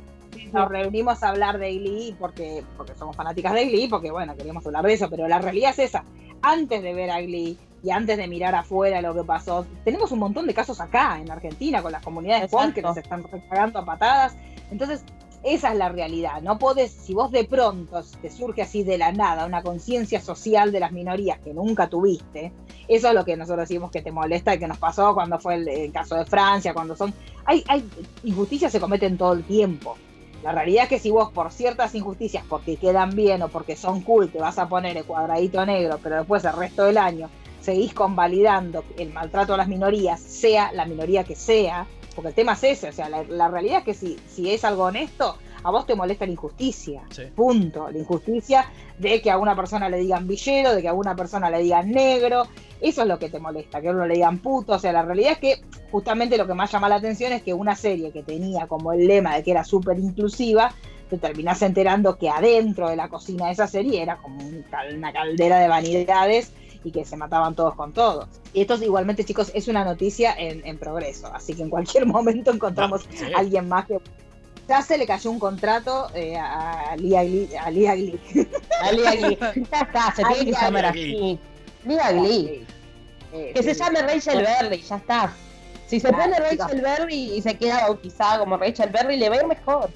nos 0.52 0.68
reunimos 0.68 1.22
a 1.22 1.30
hablar 1.30 1.58
de 1.58 1.72
Glee 1.72 2.14
porque, 2.18 2.62
porque 2.76 2.94
somos 2.94 3.16
fanáticas 3.16 3.54
de 3.54 3.64
Glee, 3.64 3.88
porque 3.88 4.10
bueno, 4.10 4.36
queríamos 4.36 4.64
hablar 4.66 4.84
de 4.84 4.92
eso, 4.92 5.08
pero 5.08 5.26
la 5.26 5.38
realidad 5.38 5.70
es 5.70 5.78
esa. 5.78 6.04
Antes 6.42 6.82
de 6.82 6.94
ver 6.94 7.10
a 7.10 7.20
Glee 7.22 7.58
y 7.82 7.90
antes 7.90 8.18
de 8.18 8.28
mirar 8.28 8.54
afuera 8.54 9.00
lo 9.00 9.14
que 9.14 9.24
pasó, 9.24 9.66
tenemos 9.84 10.12
un 10.12 10.18
montón 10.18 10.46
de 10.46 10.52
casos 10.52 10.80
acá 10.80 11.18
en 11.18 11.30
Argentina 11.30 11.82
con 11.82 11.92
las 11.92 12.02
comunidades 12.02 12.50
punk 12.50 12.74
que 12.74 12.82
nos 12.82 12.96
están 12.96 13.22
pagando 13.48 13.78
a 13.78 13.84
patadas. 13.86 14.36
Entonces, 14.70 15.02
esa 15.42 15.72
es 15.72 15.78
la 15.78 15.88
realidad. 15.88 16.42
No 16.42 16.58
podés, 16.58 16.90
si 16.90 17.14
vos 17.14 17.30
de 17.30 17.44
pronto 17.44 18.02
te 18.20 18.30
surge 18.30 18.62
así 18.62 18.82
de 18.82 18.98
la 18.98 19.12
nada 19.12 19.46
una 19.46 19.62
conciencia 19.62 20.20
social 20.20 20.70
de 20.70 20.80
las 20.80 20.92
minorías 20.92 21.38
que 21.38 21.54
nunca 21.54 21.88
tuviste, 21.88 22.52
eso 22.88 23.08
es 23.08 23.14
lo 23.14 23.24
que 23.24 23.36
nosotros 23.36 23.68
decimos 23.68 23.90
que 23.90 24.02
te 24.02 24.12
molesta 24.12 24.54
y 24.54 24.58
que 24.58 24.68
nos 24.68 24.78
pasó 24.78 25.14
cuando 25.14 25.38
fue 25.38 25.54
el, 25.54 25.92
caso 25.92 26.16
de 26.16 26.26
Francia, 26.26 26.74
cuando 26.74 26.94
son. 26.94 27.14
Hay, 27.44 27.64
hay 27.68 27.88
injusticias 28.24 28.70
se 28.70 28.80
cometen 28.80 29.16
todo 29.16 29.32
el 29.32 29.44
tiempo. 29.44 29.96
La 30.42 30.52
realidad 30.52 30.84
es 30.84 30.88
que 30.88 30.98
si 30.98 31.10
vos 31.10 31.30
por 31.32 31.52
ciertas 31.52 31.94
injusticias, 31.94 32.44
porque 32.48 32.76
quedan 32.76 33.10
bien 33.10 33.42
o 33.42 33.48
porque 33.48 33.76
son 33.76 34.00
cool, 34.02 34.30
te 34.30 34.38
vas 34.38 34.58
a 34.58 34.68
poner 34.68 34.96
el 34.96 35.04
cuadradito 35.04 35.64
negro, 35.66 35.98
pero 36.02 36.16
después 36.16 36.44
el 36.44 36.54
resto 36.54 36.84
del 36.84 36.96
año 36.96 37.28
seguís 37.60 37.92
convalidando 37.92 38.84
el 38.96 39.12
maltrato 39.12 39.54
a 39.54 39.58
las 39.58 39.68
minorías, 39.68 40.20
sea 40.20 40.72
la 40.72 40.86
minoría 40.86 41.24
que 41.24 41.36
sea, 41.36 41.86
porque 42.14 42.28
el 42.28 42.34
tema 42.34 42.52
es 42.52 42.64
ese, 42.64 42.88
o 42.88 42.92
sea, 42.92 43.08
la, 43.08 43.48
realidad 43.48 43.78
es 43.78 43.84
que 43.84 43.94
si, 43.94 44.18
si 44.26 44.50
es 44.50 44.64
algo 44.64 44.84
honesto, 44.84 45.36
a 45.62 45.70
vos 45.70 45.86
te 45.86 45.94
molesta 45.94 46.26
la 46.26 46.32
injusticia, 46.32 47.02
punto, 47.34 47.90
la 47.90 47.98
injusticia 47.98 48.66
de 48.98 49.20
que 49.20 49.30
a 49.30 49.38
una 49.38 49.54
persona 49.54 49.88
le 49.88 49.98
digan 49.98 50.26
villero, 50.26 50.74
de 50.74 50.82
que 50.82 50.88
a 50.88 50.94
una 50.94 51.14
persona 51.14 51.50
le 51.50 51.58
digan 51.58 51.90
negro, 51.90 52.44
eso 52.80 53.02
es 53.02 53.08
lo 53.08 53.18
que 53.18 53.28
te 53.28 53.38
molesta, 53.38 53.80
que 53.80 53.88
a 53.88 53.92
uno 53.92 54.06
le 54.06 54.14
digan 54.14 54.38
puto, 54.38 54.74
o 54.74 54.78
sea, 54.78 54.92
la 54.92 55.02
realidad 55.02 55.32
es 55.32 55.38
que 55.38 55.60
justamente 55.90 56.38
lo 56.38 56.46
que 56.46 56.54
más 56.54 56.72
llama 56.72 56.88
la 56.88 56.96
atención 56.96 57.32
es 57.32 57.42
que 57.42 57.52
una 57.52 57.76
serie 57.76 58.10
que 58.10 58.22
tenía 58.22 58.66
como 58.66 58.92
el 58.92 59.06
lema 59.06 59.36
de 59.36 59.42
que 59.42 59.50
era 59.50 59.64
súper 59.64 59.98
inclusiva, 59.98 60.74
te 61.08 61.18
terminás 61.18 61.60
enterando 61.62 62.16
que 62.16 62.30
adentro 62.30 62.88
de 62.88 62.96
la 62.96 63.08
cocina 63.08 63.46
de 63.46 63.52
esa 63.52 63.66
serie 63.66 64.00
era 64.00 64.16
como 64.18 64.38
una 64.46 65.12
caldera 65.12 65.58
de 65.58 65.68
vanidades 65.68 66.52
y 66.84 66.90
que 66.90 67.04
se 67.04 67.16
mataban 67.16 67.54
todos 67.54 67.74
con 67.74 67.92
todos. 67.92 68.26
Y 68.52 68.62
esto 68.62 68.74
igualmente, 68.82 69.24
chicos, 69.24 69.50
es 69.54 69.68
una 69.68 69.84
noticia 69.84 70.34
en, 70.36 70.78
progreso, 70.78 71.28
así 71.32 71.54
que 71.54 71.62
en 71.62 71.70
cualquier 71.70 72.06
momento 72.06 72.50
encontramos 72.50 73.08
a 73.34 73.38
alguien 73.38 73.68
más 73.68 73.86
que... 73.86 73.98
Ya 74.68 74.82
se 74.82 74.96
le 74.96 75.06
cayó 75.06 75.32
un 75.32 75.40
contrato 75.40 76.08
eh, 76.14 76.36
a 76.36 76.94
Lia 76.96 77.24
Glee. 77.24 77.48
A 77.56 77.70
Lia 77.72 77.94
Glee. 77.96 78.20
A 78.82 78.92
Lia 78.92 79.14
Ya 79.72 79.80
está, 79.80 80.14
se 80.14 80.24
tiene 80.24 80.44
que 80.44 80.52
llamar 80.52 80.86
así. 80.86 81.38
Lia 81.84 82.12
Glee. 82.12 82.66
Que 83.32 83.62
se 83.62 83.74
llame 83.74 84.02
Rachel 84.02 84.42
Berry, 84.42 84.80
ya 84.82 84.96
está. 84.96 85.32
Si 85.86 85.98
se 85.98 86.12
pone 86.12 86.38
Rachel 86.38 86.80
Berry 86.82 87.32
y 87.34 87.42
se 87.42 87.56
queda 87.56 87.80
bautizada 87.80 88.38
como 88.38 88.56
Rachel 88.56 88.90
Berry, 88.90 89.16
le 89.16 89.28
va 89.28 89.36
a 89.36 89.38
ir 89.40 89.46
mejor. 89.46 89.90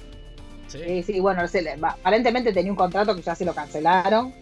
Sí, 0.67 1.03
sí, 1.03 1.19
bueno, 1.19 1.43
aparentemente 1.81 2.51
tenía 2.51 2.71
un 2.71 2.77
contrato 2.77 3.15
que 3.15 3.21
ya 3.21 3.35
se 3.35 3.45
lo 3.45 3.53
cancelaron, 3.53 4.33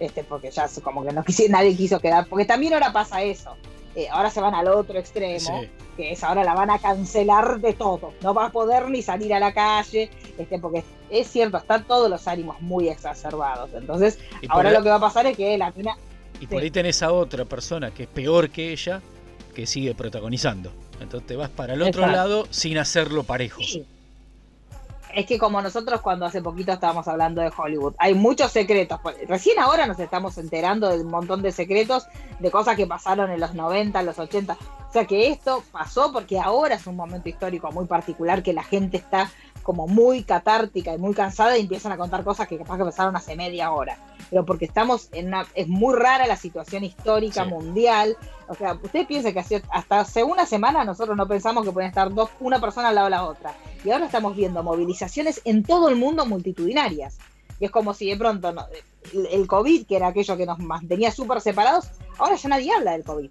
este, 0.00 0.24
porque 0.24 0.50
ya 0.50 0.66
como 0.82 1.04
que 1.04 1.12
no 1.12 1.24
nadie 1.48 1.76
quiso 1.76 2.00
quedar, 2.00 2.26
porque 2.28 2.44
también 2.44 2.74
ahora 2.74 2.92
pasa 2.92 3.22
eso. 3.22 3.56
Eh, 3.94 4.06
ahora 4.10 4.30
se 4.30 4.40
van 4.40 4.54
al 4.54 4.68
otro 4.68 4.98
extremo, 4.98 5.62
que 5.96 6.12
es 6.12 6.22
ahora 6.22 6.44
la 6.44 6.54
van 6.54 6.70
a 6.70 6.78
cancelar 6.78 7.60
de 7.60 7.72
todo. 7.72 8.12
No 8.22 8.32
va 8.32 8.46
a 8.46 8.52
poder 8.52 8.88
ni 8.90 9.02
salir 9.02 9.34
a 9.34 9.40
la 9.40 9.52
calle, 9.52 10.10
este, 10.36 10.58
porque 10.58 10.84
es 11.10 11.26
cierto, 11.26 11.56
están 11.56 11.84
todos 11.84 12.08
los 12.08 12.28
ánimos 12.28 12.60
muy 12.60 12.88
exacerbados. 12.88 13.70
Entonces, 13.74 14.18
ahora 14.48 14.70
lo 14.70 14.82
que 14.82 14.90
va 14.90 14.96
a 14.96 15.00
pasar 15.00 15.26
es 15.26 15.36
que 15.36 15.58
la 15.58 15.72
mina. 15.72 15.96
Y 16.40 16.46
por 16.46 16.62
ahí 16.62 16.70
tenés 16.70 17.02
a 17.02 17.12
otra 17.12 17.44
persona 17.44 17.90
que 17.90 18.04
es 18.04 18.08
peor 18.08 18.50
que 18.50 18.72
ella, 18.72 19.02
que 19.54 19.66
sigue 19.66 19.94
protagonizando. 19.94 20.70
Entonces 21.00 21.26
te 21.26 21.36
vas 21.36 21.50
para 21.50 21.74
el 21.74 21.82
otro 21.82 22.06
lado 22.06 22.46
sin 22.50 22.78
hacerlo 22.78 23.24
parejo. 23.24 23.60
Es 25.18 25.26
que 25.26 25.36
como 25.36 25.60
nosotros 25.60 26.00
cuando 26.00 26.26
hace 26.26 26.40
poquito 26.40 26.70
estábamos 26.70 27.08
hablando 27.08 27.42
de 27.42 27.50
Hollywood, 27.50 27.94
hay 27.98 28.14
muchos 28.14 28.52
secretos. 28.52 29.00
Recién 29.26 29.58
ahora 29.58 29.84
nos 29.84 29.98
estamos 29.98 30.38
enterando 30.38 30.88
de 30.88 31.00
un 31.00 31.10
montón 31.10 31.42
de 31.42 31.50
secretos, 31.50 32.06
de 32.38 32.52
cosas 32.52 32.76
que 32.76 32.86
pasaron 32.86 33.28
en 33.32 33.40
los 33.40 33.52
90, 33.52 33.98
en 33.98 34.06
los 34.06 34.16
80. 34.16 34.52
O 34.52 34.92
sea 34.92 35.06
que 35.06 35.26
esto 35.26 35.64
pasó 35.72 36.12
porque 36.12 36.38
ahora 36.38 36.76
es 36.76 36.86
un 36.86 36.94
momento 36.94 37.28
histórico 37.28 37.72
muy 37.72 37.86
particular 37.86 38.44
que 38.44 38.52
la 38.52 38.62
gente 38.62 38.98
está 38.98 39.28
como 39.68 39.86
muy 39.86 40.22
catártica 40.22 40.94
y 40.94 40.98
muy 40.98 41.12
cansada 41.12 41.58
y 41.58 41.60
empiezan 41.60 41.92
a 41.92 41.98
contar 41.98 42.24
cosas 42.24 42.48
que 42.48 42.56
capaz 42.56 42.78
que 42.78 42.84
pasaron 42.84 43.14
hace 43.16 43.36
media 43.36 43.70
hora. 43.70 43.98
Pero 44.30 44.46
porque 44.46 44.64
estamos 44.64 45.10
en 45.12 45.26
una, 45.26 45.46
es 45.54 45.68
muy 45.68 45.94
rara 45.94 46.26
la 46.26 46.36
situación 46.36 46.84
histórica 46.84 47.44
mundial. 47.44 48.16
O 48.48 48.54
sea, 48.54 48.78
usted 48.82 49.06
piensa 49.06 49.30
que 49.30 49.62
hasta 49.70 50.00
hace 50.00 50.24
una 50.24 50.46
semana 50.46 50.86
nosotros 50.86 51.14
no 51.18 51.28
pensamos 51.28 51.66
que 51.66 51.72
pueden 51.72 51.90
estar 51.90 52.10
dos, 52.14 52.30
una 52.40 52.62
persona 52.62 52.88
al 52.88 52.94
lado 52.94 53.08
de 53.08 53.10
la 53.10 53.24
otra. 53.24 53.52
Y 53.84 53.90
ahora 53.90 54.06
estamos 54.06 54.34
viendo 54.34 54.62
movilizaciones 54.62 55.42
en 55.44 55.62
todo 55.62 55.90
el 55.90 55.96
mundo 55.96 56.24
multitudinarias. 56.24 57.18
Y 57.60 57.66
es 57.66 57.70
como 57.70 57.92
si 57.92 58.08
de 58.08 58.16
pronto 58.16 58.50
el, 59.12 59.46
COVID, 59.46 59.86
que 59.86 59.96
era 59.96 60.06
aquello 60.06 60.34
que 60.38 60.46
nos 60.46 60.60
mantenía 60.60 61.10
súper 61.10 61.42
separados, 61.42 61.90
ahora 62.16 62.36
ya 62.36 62.48
nadie 62.48 62.72
habla 62.72 62.92
del 62.92 63.04
COVID. 63.04 63.28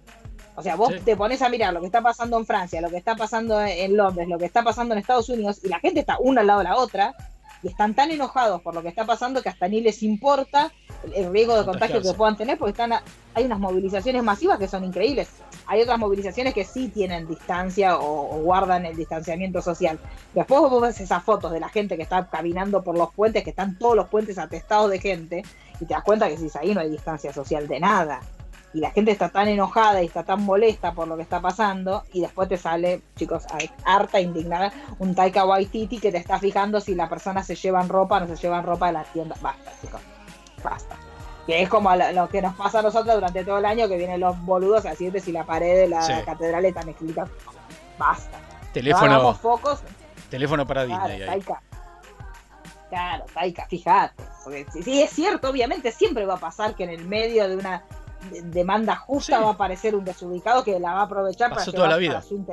O 0.58 0.62
sea, 0.62 0.74
vos 0.74 0.92
te 1.04 1.16
pones 1.16 1.40
a 1.40 1.48
mirar 1.48 1.72
lo 1.72 1.78
que 1.78 1.86
está 1.86 2.02
pasando 2.02 2.36
en 2.36 2.44
Francia, 2.44 2.80
lo 2.80 2.90
que 2.90 2.96
está 2.96 3.14
pasando 3.14 3.60
en 3.60 3.96
Londres, 3.96 4.26
lo 4.26 4.38
que 4.38 4.44
está 4.46 4.64
pasando 4.64 4.92
en 4.92 4.98
Estados 4.98 5.28
Unidos, 5.28 5.60
y 5.62 5.68
la 5.68 5.78
gente 5.78 6.00
está 6.00 6.16
una 6.18 6.40
al 6.40 6.48
lado 6.48 6.58
de 6.58 6.64
la 6.64 6.76
otra, 6.76 7.14
y 7.62 7.68
están 7.68 7.94
tan 7.94 8.10
enojados 8.10 8.60
por 8.60 8.74
lo 8.74 8.82
que 8.82 8.88
está 8.88 9.06
pasando 9.06 9.40
que 9.40 9.50
hasta 9.50 9.68
ni 9.68 9.80
les 9.80 10.02
importa 10.02 10.72
el 11.14 11.30
riesgo 11.30 11.56
de 11.56 11.64
contagio 11.64 12.02
que 12.02 12.12
puedan 12.12 12.36
tener, 12.36 12.58
porque 12.58 12.72
están 12.72 12.92
hay 13.34 13.44
unas 13.44 13.60
movilizaciones 13.60 14.20
masivas 14.24 14.58
que 14.58 14.66
son 14.66 14.82
increíbles. 14.82 15.28
Hay 15.66 15.80
otras 15.80 15.96
movilizaciones 15.96 16.54
que 16.54 16.64
sí 16.64 16.88
tienen 16.88 17.28
distancia 17.28 17.96
o, 17.96 18.40
guardan 18.42 18.84
el 18.84 18.96
distanciamiento 18.96 19.62
social. 19.62 20.00
Después 20.34 20.60
vos 20.60 20.82
ves 20.82 21.00
esas 21.00 21.22
fotos 21.22 21.52
de 21.52 21.60
la 21.60 21.68
gente 21.68 21.94
que 21.94 22.02
está 22.02 22.28
caminando 22.28 22.82
por 22.82 22.98
los 22.98 23.14
puentes, 23.14 23.44
que 23.44 23.50
están 23.50 23.78
todos 23.78 23.94
los 23.94 24.08
puentes 24.08 24.38
atestados 24.38 24.90
de 24.90 24.98
gente, 24.98 25.44
y 25.80 25.84
te 25.84 25.94
das 25.94 26.02
cuenta 26.02 26.28
que 26.28 26.36
si 26.36 26.50
ahí 26.58 26.74
no 26.74 26.80
hay 26.80 26.90
distancia 26.90 27.32
social 27.32 27.68
de 27.68 27.78
nada 27.78 28.20
y 28.74 28.80
la 28.80 28.90
gente 28.90 29.10
está 29.10 29.30
tan 29.30 29.48
enojada 29.48 30.02
y 30.02 30.06
está 30.06 30.24
tan 30.24 30.42
molesta 30.42 30.92
por 30.92 31.08
lo 31.08 31.16
que 31.16 31.22
está 31.22 31.40
pasando 31.40 32.04
y 32.12 32.20
después 32.20 32.48
te 32.48 32.56
sale, 32.56 33.02
chicos, 33.16 33.44
harta, 33.84 34.20
indignada, 34.20 34.72
un 34.98 35.14
Taika 35.14 35.44
Waititi 35.44 35.98
que 35.98 36.12
te 36.12 36.18
está 36.18 36.38
fijando 36.38 36.80
si 36.80 36.94
la 36.94 37.08
persona 37.08 37.42
se 37.42 37.54
llevan 37.54 37.88
ropa 37.88 38.18
o 38.18 38.20
no 38.20 38.26
se 38.26 38.36
llevan 38.36 38.64
ropa 38.64 38.88
de 38.88 38.92
la 38.92 39.04
tienda. 39.04 39.36
Basta, 39.40 39.72
chicos, 39.80 40.00
basta. 40.62 40.96
Que 41.46 41.62
es 41.62 41.68
como 41.70 41.94
lo, 41.94 42.28
que 42.28 42.42
nos 42.42 42.54
pasa 42.56 42.80
a 42.80 42.82
nosotros 42.82 43.14
durante 43.14 43.42
todo 43.42 43.58
el 43.58 43.64
año, 43.64 43.88
que 43.88 43.96
vienen 43.96 44.20
los 44.20 44.38
boludos 44.44 44.84
a 44.84 44.90
decirte 44.90 45.18
si 45.20 45.32
la 45.32 45.44
pared 45.44 45.76
de 45.76 45.88
la 45.88 46.24
catedral 46.26 46.64
está 46.66 46.80
escrita. 46.80 47.26
Basta. 47.98 48.38
Teléfono. 48.74 49.34
focos. 49.34 49.80
Teléfono 50.28 50.66
para 50.66 50.84
claro, 50.84 51.08
Disney. 51.08 51.26
Taika. 51.26 51.62
Claro, 52.90 53.24
Taika, 53.32 53.66
fíjate. 53.66 54.22
Porque 54.44 54.66
sí, 54.82 55.00
es 55.00 55.10
cierto, 55.10 55.48
obviamente 55.48 55.90
siempre 55.90 56.26
va 56.26 56.34
a 56.34 56.38
pasar 56.38 56.74
que 56.74 56.84
en 56.84 56.90
el 56.90 57.06
medio 57.06 57.48
de 57.48 57.56
una 57.56 57.82
demanda 58.44 58.96
justa 58.96 59.40
va 59.40 59.48
a 59.48 59.52
aparecer 59.52 59.94
un 59.94 60.04
desubicado 60.04 60.64
que 60.64 60.78
la 60.78 60.94
va 60.94 61.00
a 61.00 61.04
aprovechar 61.04 61.50
Pasó 61.50 61.72
para 61.72 61.76
toda 61.76 61.88
la 61.88 61.96
vida. 61.96 62.22
Su 62.22 62.44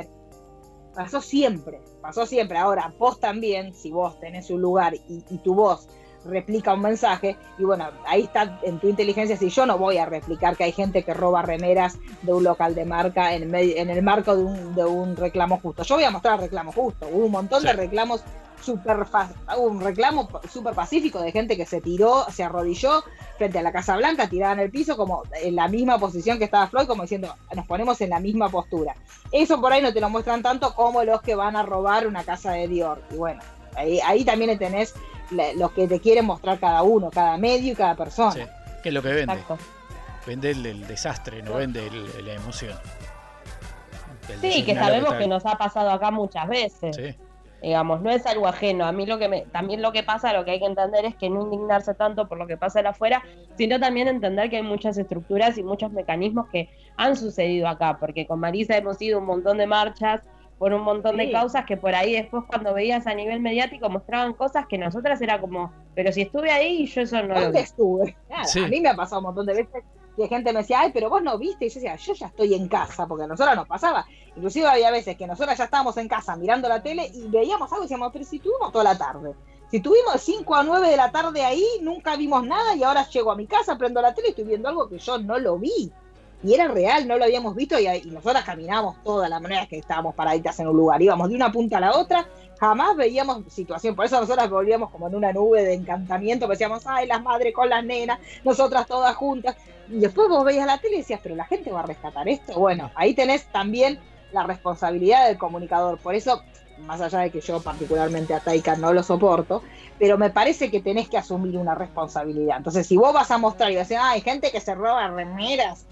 Pasó 0.95 1.19
siempre, 1.19 1.81
pasó 2.01 2.25
siempre. 2.25 2.57
Ahora, 2.57 2.93
vos 2.97 3.19
también, 3.19 3.73
si 3.73 3.91
vos 3.91 4.17
tenés 4.21 4.49
un 4.49 4.61
lugar 4.61 4.93
y, 4.95 5.37
tu 5.39 5.53
voz 5.53 5.89
replica 6.23 6.73
un 6.73 6.81
mensaje, 6.81 7.37
y 7.59 7.65
bueno, 7.65 7.87
ahí 8.07 8.23
está 8.23 8.59
en 8.63 8.79
tu 8.79 8.87
inteligencia, 8.87 9.37
si 9.37 9.49
yo 9.49 9.65
no 9.67 9.77
voy 9.77 9.97
a 9.97 10.05
replicar 10.05 10.57
que 10.57 10.63
hay 10.63 10.71
gente 10.71 11.03
que 11.03 11.13
roba 11.13 11.43
remeras 11.43 11.99
de 12.23 12.33
un 12.33 12.43
local 12.43 12.73
de 12.73 12.83
marca 12.83 13.35
en, 13.35 13.53
en 13.53 13.89
el 13.91 14.01
marco 14.01 14.35
de 14.35 14.43
un, 14.43 14.73
de 14.73 14.85
un 14.85 15.15
reclamo 15.15 15.59
justo. 15.59 15.83
Yo 15.83 15.95
voy 15.95 16.05
a 16.05 16.09
mostrar 16.11 16.39
reclamo 16.39 16.71
justo. 16.71 17.07
Hubo 17.11 17.25
un 17.25 17.31
montón 17.31 17.61
de 17.61 17.73
reclamos 17.73 18.23
super 18.65 19.05
un 19.57 19.79
reclamo 19.79 20.27
súper 20.51 20.73
pacífico 20.73 21.21
de 21.21 21.31
gente 21.31 21.55
que 21.55 21.65
se 21.65 21.81
tiró, 21.81 22.25
se 22.31 22.43
arrodilló 22.43 23.03
frente 23.37 23.59
a 23.59 23.61
la 23.61 23.71
Casa 23.71 23.95
Blanca, 23.95 24.27
tirada 24.27 24.53
en 24.53 24.59
el 24.59 24.71
piso, 24.71 24.97
como 24.97 25.23
en 25.41 25.55
la 25.55 25.67
misma 25.67 25.99
posición 25.99 26.39
que 26.39 26.45
estaba 26.45 26.67
Floyd, 26.67 26.87
como 26.87 27.03
diciendo, 27.03 27.35
nos 27.55 27.65
ponemos 27.67 28.01
en 28.01 28.09
la 28.09 28.19
misma 28.19 28.49
postura. 28.49 28.95
Eso 29.31 29.61
por 29.61 29.71
ahí 29.71 29.81
no 29.81 29.93
te 29.93 30.01
lo 30.01 30.09
muestran 30.09 30.41
tanto 30.41 30.73
como 30.73 31.03
los 31.03 31.21
que 31.21 31.35
van 31.35 31.55
a 31.55 31.63
robar 31.63 32.07
una 32.07 32.23
casa 32.23 32.51
de 32.53 32.67
Dior. 32.67 33.01
Y 33.11 33.15
bueno, 33.15 33.41
ahí, 33.75 33.99
ahí 33.99 34.25
también 34.25 34.57
tenés 34.57 34.95
lo 35.55 35.73
que 35.73 35.87
te 35.87 35.99
quieren 35.99 36.25
mostrar 36.25 36.59
cada 36.59 36.81
uno, 36.83 37.11
cada 37.11 37.37
medio 37.37 37.73
y 37.73 37.75
cada 37.75 37.95
persona. 37.95 38.31
Sí, 38.31 38.41
que 38.81 38.89
es 38.89 38.95
lo 38.95 39.01
que 39.01 39.13
vende. 39.13 39.37
Vende 40.25 40.51
el, 40.51 40.87
desastre, 40.87 41.43
no 41.43 41.55
vende 41.55 41.91
la 42.23 42.33
emoción. 42.33 42.75
sí, 44.41 44.65
que 44.65 44.73
sabemos 44.73 45.13
que, 45.13 45.19
que, 45.19 45.27
nos 45.27 45.45
ha 45.45 45.55
pasado 45.55 45.91
acá 45.91 46.09
muchas 46.09 46.47
veces. 46.47 46.95
Sí 46.95 47.15
digamos, 47.65 48.01
no 48.01 48.11
es 48.11 48.25
algo 48.27 48.47
ajeno. 48.47 48.85
A 48.85 48.91
mí 48.91 49.07
lo 49.07 49.17
que 49.17 49.27
me, 49.27 49.41
también 49.51 49.81
lo 49.81 49.91
que 49.91 50.03
pasa, 50.03 50.33
lo 50.33 50.45
que 50.45 50.51
hay 50.51 50.59
que 50.59 50.67
entender 50.67 51.03
es 51.03 51.15
que 51.15 51.31
no 51.31 51.41
indignarse 51.41 51.95
tanto 51.95 52.27
por 52.27 52.37
lo 52.37 52.45
que 52.45 52.57
pasa 52.57 52.83
de 52.83 52.89
afuera, 52.89 53.23
sino 53.57 53.79
también 53.79 54.07
entender 54.07 54.51
que 54.51 54.57
hay 54.57 54.61
muchas 54.61 54.99
estructuras 54.99 55.57
y 55.57 55.63
muchos 55.63 55.91
mecanismos 55.91 56.47
que 56.49 56.69
han 56.95 57.15
sucedido 57.15 57.67
acá, 57.67 57.97
porque 57.99 58.27
con 58.27 58.39
Marisa 58.39 58.77
hemos 58.77 59.01
ido 59.01 59.17
un 59.17 59.25
montón 59.25 59.57
de 59.57 59.65
marchas 59.65 60.21
por 60.59 60.73
un 60.73 60.83
montón 60.83 61.17
de 61.17 61.31
causas 61.31 61.65
que 61.65 61.75
por 61.75 61.95
ahí 61.95 62.13
después 62.13 62.43
cuando 62.47 62.73
veías 62.73 63.07
a 63.07 63.15
nivel 63.15 63.39
mediático 63.39 63.89
mostraban 63.89 64.33
cosas 64.33 64.67
que 64.67 64.77
nosotras 64.77 65.19
era 65.21 65.41
como, 65.41 65.73
pero 65.95 66.11
si 66.11 66.21
estuve 66.21 66.51
ahí 66.51 66.83
y 66.83 66.85
yo 66.85 67.01
eso 67.01 67.21
no 67.23 67.33
lo 67.33 67.51
vi. 67.51 67.57
estuve? 67.57 68.15
A 68.29 68.67
mí 68.67 68.79
me 68.79 68.89
ha 68.89 68.95
pasado 68.95 69.19
un 69.19 69.25
montón 69.25 69.47
de 69.47 69.53
veces 69.55 69.83
y 70.17 70.27
gente 70.27 70.53
me 70.53 70.59
decía, 70.59 70.81
ay, 70.81 70.91
pero 70.93 71.09
vos 71.09 71.21
no 71.21 71.37
viste. 71.37 71.65
Y 71.65 71.69
yo 71.69 71.75
decía, 71.75 71.95
yo 71.95 72.13
ya 72.13 72.27
estoy 72.27 72.53
en 72.53 72.67
casa, 72.67 73.05
porque 73.07 73.25
a 73.25 73.27
nosotros 73.27 73.55
nos 73.55 73.67
pasaba. 73.67 74.05
Inclusive 74.35 74.67
había 74.67 74.91
veces 74.91 75.17
que 75.17 75.27
nosotros 75.27 75.57
ya 75.57 75.65
estábamos 75.65 75.97
en 75.97 76.07
casa 76.07 76.35
mirando 76.35 76.69
la 76.69 76.81
tele 76.81 77.11
y 77.13 77.27
veíamos 77.27 77.71
algo 77.71 77.83
y 77.83 77.87
decíamos, 77.87 78.11
pero 78.13 78.25
si 78.25 78.39
tuvimos 78.39 78.71
toda 78.71 78.83
la 78.83 78.97
tarde. 78.97 79.35
Si 79.69 79.79
tuvimos 79.79 80.13
de 80.13 80.19
5 80.19 80.55
a 80.55 80.63
9 80.63 80.89
de 80.89 80.97
la 80.97 81.11
tarde 81.11 81.43
ahí, 81.43 81.65
nunca 81.81 82.15
vimos 82.15 82.45
nada 82.45 82.75
y 82.75 82.83
ahora 82.83 83.07
llego 83.09 83.31
a 83.31 83.35
mi 83.35 83.47
casa, 83.47 83.77
prendo 83.77 84.01
la 84.01 84.13
tele 84.13 84.27
y 84.27 84.31
estoy 84.31 84.45
viendo 84.45 84.69
algo 84.69 84.87
que 84.87 84.99
yo 84.99 85.17
no 85.17 85.37
lo 85.39 85.57
vi. 85.57 85.91
Y 86.45 86.53
era 86.53 86.67
real, 86.67 87.07
no 87.07 87.17
lo 87.17 87.25
habíamos 87.25 87.55
visto 87.55 87.79
y, 87.79 87.87
y 87.87 88.11
nosotras 88.11 88.43
caminamos 88.43 89.01
toda 89.03 89.27
la 89.27 89.39
manera 89.39 89.65
que 89.65 89.79
estábamos 89.79 90.15
paraditas 90.15 90.59
en 90.59 90.67
un 90.67 90.77
lugar. 90.77 91.01
Íbamos 91.01 91.29
de 91.29 91.35
una 91.35 91.51
punta 91.51 91.77
a 91.77 91.81
la 91.81 91.97
otra 91.97 92.25
jamás 92.59 92.95
veíamos 92.95 93.41
situación, 93.49 93.95
por 93.95 94.05
eso 94.05 94.19
nosotras 94.19 94.49
volvíamos 94.49 94.89
como 94.89 95.07
en 95.07 95.15
una 95.15 95.31
nube 95.33 95.63
de 95.63 95.73
encantamiento, 95.73 96.47
decíamos, 96.47 96.85
ay, 96.85 97.07
las 97.07 97.21
madres 97.21 97.53
con 97.53 97.69
las 97.69 97.83
nenas, 97.83 98.19
nosotras 98.43 98.87
todas 98.87 99.15
juntas, 99.15 99.55
y 99.89 99.99
después 99.99 100.29
vos 100.29 100.43
veías 100.43 100.65
la 100.65 100.77
tele 100.77 100.95
y 100.95 100.99
decías, 100.99 101.19
pero 101.21 101.35
la 101.35 101.45
gente 101.45 101.71
va 101.71 101.81
a 101.81 101.85
rescatar 101.85 102.27
esto, 102.27 102.57
bueno, 102.59 102.91
ahí 102.95 103.13
tenés 103.13 103.45
también 103.51 103.99
la 104.31 104.43
responsabilidad 104.43 105.27
del 105.27 105.37
comunicador, 105.37 105.97
por 105.99 106.15
eso, 106.15 106.41
más 106.79 107.01
allá 107.01 107.19
de 107.19 107.31
que 107.31 107.41
yo 107.41 107.61
particularmente 107.61 108.33
a 108.33 108.39
Taika 108.39 108.75
no 108.75 108.93
lo 108.93 109.03
soporto, 109.03 109.63
pero 109.97 110.17
me 110.17 110.29
parece 110.29 110.69
que 110.69 110.81
tenés 110.81 111.07
que 111.07 111.17
asumir 111.17 111.57
una 111.57 111.75
responsabilidad, 111.75 112.57
entonces 112.57 112.87
si 112.87 112.97
vos 112.97 113.13
vas 113.13 113.31
a 113.31 113.37
mostrar 113.37 113.71
y 113.71 113.75
decir, 113.75 113.97
ay, 113.99 114.21
gente 114.21 114.51
que 114.51 114.59
se 114.59 114.75
roba 114.75 115.07
remeras, 115.07 115.85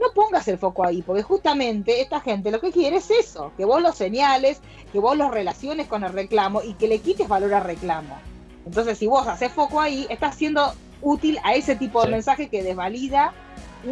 no 0.00 0.12
pongas 0.14 0.48
el 0.48 0.58
foco 0.58 0.84
ahí, 0.84 1.02
porque 1.02 1.22
justamente 1.22 2.00
esta 2.00 2.20
gente 2.20 2.50
lo 2.50 2.60
que 2.60 2.72
quiere 2.72 2.96
es 2.96 3.10
eso, 3.10 3.52
que 3.56 3.64
vos 3.64 3.82
lo 3.82 3.92
señales, 3.92 4.60
que 4.92 4.98
vos 4.98 5.16
los 5.16 5.30
relaciones 5.30 5.86
con 5.86 6.04
el 6.04 6.12
reclamo 6.12 6.62
y 6.62 6.74
que 6.74 6.88
le 6.88 7.00
quites 7.00 7.28
valor 7.28 7.52
al 7.54 7.64
reclamo. 7.64 8.18
Entonces, 8.64 8.98
si 8.98 9.06
vos 9.06 9.26
haces 9.26 9.52
foco 9.52 9.80
ahí, 9.80 10.06
estás 10.10 10.36
siendo 10.36 10.72
útil 11.02 11.38
a 11.44 11.54
ese 11.54 11.76
tipo 11.76 12.02
de 12.02 12.10
mensaje 12.10 12.48
que 12.48 12.62
desvalida 12.62 13.32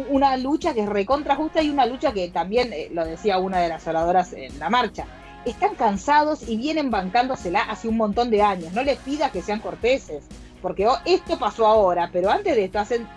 una 0.09 0.37
lucha 0.37 0.73
que 0.73 0.81
es 0.81 0.89
recontra 0.89 1.35
justa 1.35 1.61
y 1.61 1.69
una 1.69 1.85
lucha 1.85 2.13
que 2.13 2.29
también, 2.29 2.71
eh, 2.73 2.89
lo 2.91 3.05
decía 3.05 3.39
una 3.39 3.59
de 3.59 3.69
las 3.69 3.87
oradoras 3.87 4.33
en 4.33 4.57
la 4.59 4.69
marcha, 4.69 5.05
están 5.45 5.75
cansados 5.75 6.47
y 6.47 6.57
vienen 6.57 6.91
bancándosela 6.91 7.61
hace 7.61 7.87
un 7.87 7.97
montón 7.97 8.29
de 8.29 8.41
años. 8.41 8.73
No 8.73 8.83
les 8.83 8.97
pidas 8.99 9.31
que 9.31 9.41
sean 9.41 9.59
corteses, 9.59 10.25
porque 10.61 10.87
oh, 10.87 10.97
esto 11.05 11.39
pasó 11.39 11.65
ahora, 11.65 12.09
pero 12.11 12.29
antes 12.29 12.55
de 12.55 12.65
esto 12.65 12.79
hacen 12.79 13.07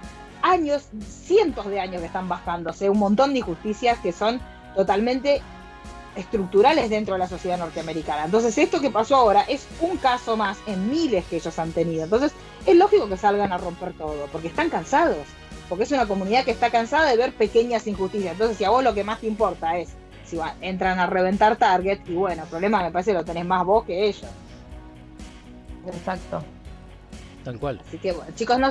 años, 0.43 0.84
cientos 1.24 1.66
de 1.66 1.80
años 1.80 2.01
que 2.01 2.07
están 2.07 2.28
bajándose, 2.28 2.90
un 2.90 2.99
montón 2.99 3.32
de 3.32 3.40
injusticias 3.40 3.99
que 3.99 4.12
son 4.12 4.40
totalmente 4.74 5.43
estructurales 6.16 6.90
dentro 6.90 7.14
de 7.14 7.20
la 7.20 7.28
sociedad 7.28 7.59
norteamericana. 7.59 8.24
Entonces, 8.24 8.57
esto 8.59 8.80
que 8.80 8.90
pasó 8.90 9.16
ahora 9.16 9.43
es 9.43 9.66
un 9.80 9.97
caso 9.97 10.36
más 10.36 10.59
en 10.66 10.90
miles 10.90 11.24
que 11.26 11.36
ellos 11.36 11.59
han 11.59 11.72
tenido. 11.72 12.05
Entonces, 12.05 12.32
es 12.66 12.76
lógico 12.76 13.09
que 13.09 13.16
salgan 13.16 13.53
a 13.53 13.59
romper 13.59 13.95
todo, 13.95 14.26
porque 14.30 14.49
están 14.49 14.68
cansados, 14.68 15.26
porque 15.68 15.84
es 15.84 15.93
una 15.93 16.07
comunidad 16.07 16.45
que 16.45 16.51
está 16.51 16.70
cansada 16.70 17.09
de 17.09 17.16
ver 17.16 17.32
pequeñas 17.32 17.86
injusticias. 17.86 18.32
Entonces, 18.32 18.59
si 18.59 18.64
a 18.64 18.70
vos 18.70 18.84
lo 18.84 18.95
que 18.95 19.05
más 19.05 19.20
te 19.20 19.26
importa 19.26 19.78
es 19.78 19.90
si 20.24 20.38
entran 20.61 20.99
a 20.99 21.07
reventar 21.07 21.57
Target, 21.57 22.01
y 22.07 22.14
bueno, 22.14 22.43
el 22.43 22.49
problema 22.49 22.82
me 22.82 22.90
parece 22.90 23.12
que 23.12 23.18
lo 23.18 23.24
tenés 23.24 23.47
más 23.47 23.64
vos 23.64 23.84
que 23.84 24.07
ellos. 24.07 24.30
Exacto. 25.86 26.43
Tal 27.45 27.59
cual. 27.59 27.80
Así 27.86 27.99
que 27.99 28.12
bueno, 28.12 28.30
chicos, 28.34 28.59
no 28.59 28.68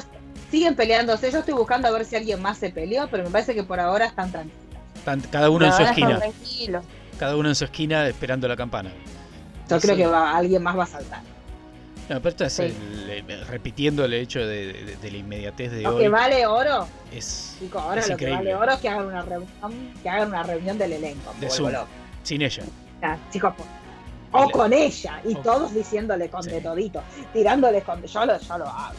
siguen 0.52 0.76
peleándose. 0.76 1.32
Yo 1.32 1.40
estoy 1.40 1.54
buscando 1.54 1.88
a 1.88 1.92
ver 1.92 2.06
si 2.06 2.18
alguien 2.18 2.42
más 2.42 2.58
se 2.58 2.70
peleó, 2.70 3.08
pero 3.10 3.24
me 3.24 3.30
parece 3.30 3.56
que 3.56 3.64
por 3.64 3.80
ahora 3.80 4.06
están 4.06 4.32
tranquilos. 4.32 5.28
cada 5.32 5.50
uno 5.50 5.66
en 5.66 5.74
su 5.74 5.82
esquina. 5.82 6.20
Cada 7.18 7.36
uno 7.38 7.50
en 7.50 7.56
su 7.56 7.64
esquina 7.64 8.08
esperando 8.08 8.48
la 8.48 8.58
campana. 8.58 8.92
Yo 9.70 9.80
creo 9.80 9.96
que 9.96 10.08
va, 10.08 10.36
alguien 10.36 10.62
más 10.62 10.78
va 10.78 10.84
a 10.84 10.88
saltar. 10.88 11.22
No, 12.10 12.22
pero 12.22 12.30
esto 12.30 12.44
es 12.44 13.48
repitiendo 13.48 14.04
el 14.04 14.14
hecho 14.14 14.46
de, 14.46 14.98
la 15.02 15.18
inmediatez 15.18 15.72
de 15.72 15.84
lo 15.84 15.96
hoy. 15.96 16.04
que 16.04 16.10
vale 16.10 16.46
oro 16.46 16.86
es. 17.14 17.58
ahora 17.74 18.06
lo 18.06 18.18
que 18.18 18.30
vale 18.30 18.54
oro 18.54 18.74
es 18.74 18.80
que 18.80 18.90
hagan 18.90 19.06
una 19.06 19.22
reunión, 19.22 19.94
que 20.04 20.10
hagan 20.10 20.28
una 20.28 20.44
reunión 20.44 20.78
del 20.78 20.92
elenco. 20.94 21.34
De 21.40 21.50
Zoom, 21.50 21.72
sin 22.24 22.42
ella. 22.42 22.64
chicos, 23.32 23.54
o 24.34 24.50
con 24.50 24.74
ella, 24.74 25.22
y 25.24 25.36
todos 25.36 25.74
diciéndole 25.74 26.30
con 26.30 26.42
de 26.42 26.60
todito, 26.60 27.02
tirándole 27.32 27.82
con. 27.82 28.04
Yo 28.04 28.26
lo, 28.26 28.38
yo 28.40 28.58
lo 28.58 28.66
hago. 28.66 28.96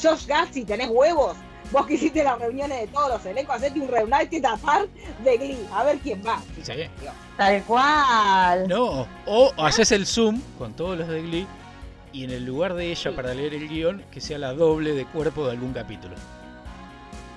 Josh 0.00 0.26
Gatz, 0.26 0.52
si 0.52 0.64
tenés 0.64 0.88
huevos, 0.88 1.36
vos 1.72 1.86
que 1.86 1.94
hiciste 1.94 2.22
las 2.22 2.38
reuniones 2.38 2.80
de 2.80 2.86
todos 2.88 3.10
los 3.10 3.26
elencos, 3.26 3.56
hacete 3.56 3.80
un 3.80 3.88
Reunited 3.88 4.44
Apart 4.44 4.88
de 5.22 5.36
Glee, 5.36 5.66
a 5.72 5.84
ver 5.84 5.98
quién 5.98 6.22
va. 6.24 6.40
Tal 7.36 7.62
cual. 7.64 8.68
No, 8.68 9.06
o 9.26 9.52
haces 9.58 9.92
el 9.92 10.06
Zoom 10.06 10.40
con 10.58 10.74
todos 10.74 10.98
los 10.98 11.08
de 11.08 11.22
Glee 11.22 11.46
y 12.12 12.24
en 12.24 12.30
el 12.30 12.44
lugar 12.46 12.74
de 12.74 12.92
ella 12.92 13.14
para 13.14 13.34
leer 13.34 13.54
el 13.54 13.68
guion, 13.68 14.04
que 14.12 14.20
sea 14.20 14.38
la 14.38 14.54
doble 14.54 14.92
de 14.92 15.04
cuerpo 15.04 15.44
de 15.46 15.50
algún 15.50 15.72
capítulo. 15.72 16.14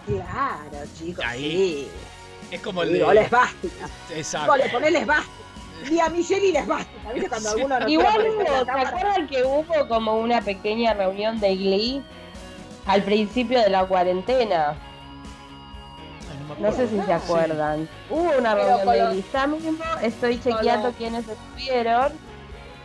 Claro, 0.06 0.78
chicos. 0.98 1.26
Ahí. 1.26 1.90
Es 2.52 2.62
como 2.62 2.84
el 2.84 2.94
de. 2.94 3.04
O 3.04 3.12
lesbástica. 3.12 3.90
Exacto. 4.16 4.52
O 4.54 4.56
le 4.56 4.70
pones 4.70 4.92
lesbástica. 4.92 5.34
Y 5.92 6.00
a 6.00 6.10
Michelle 6.10 6.48
y 6.48 6.52
lesbástica. 6.52 7.12
¿Viste 7.12 7.30
cuando 7.30 7.50
alguno 7.50 7.80
no 7.80 7.90
Igual 7.90 8.28
hubo, 8.30 8.66
¿te 8.66 8.72
acuerdan 8.72 9.28
que 9.28 9.44
hubo 9.44 9.88
como 9.88 10.18
una 10.18 10.42
pequeña 10.42 10.94
reunión 10.94 11.40
de 11.40 11.56
Glee 11.56 12.04
al 12.88 13.04
principio 13.04 13.60
de 13.62 13.70
la 13.70 13.86
cuarentena? 13.86 14.76
No, 16.60 16.72
sé 16.72 16.88
si 16.88 17.00
se 17.02 17.14
acuerdan. 17.14 17.88
Hubo 18.10 18.32
una 18.38 18.56
reunión 18.56 19.16
de. 19.16 19.24
Ya 19.32 19.48
mismo 19.48 19.84
estoy 20.02 20.40
chequeando 20.40 20.92
quiénes 20.94 21.26
estuvieron. 21.28 22.14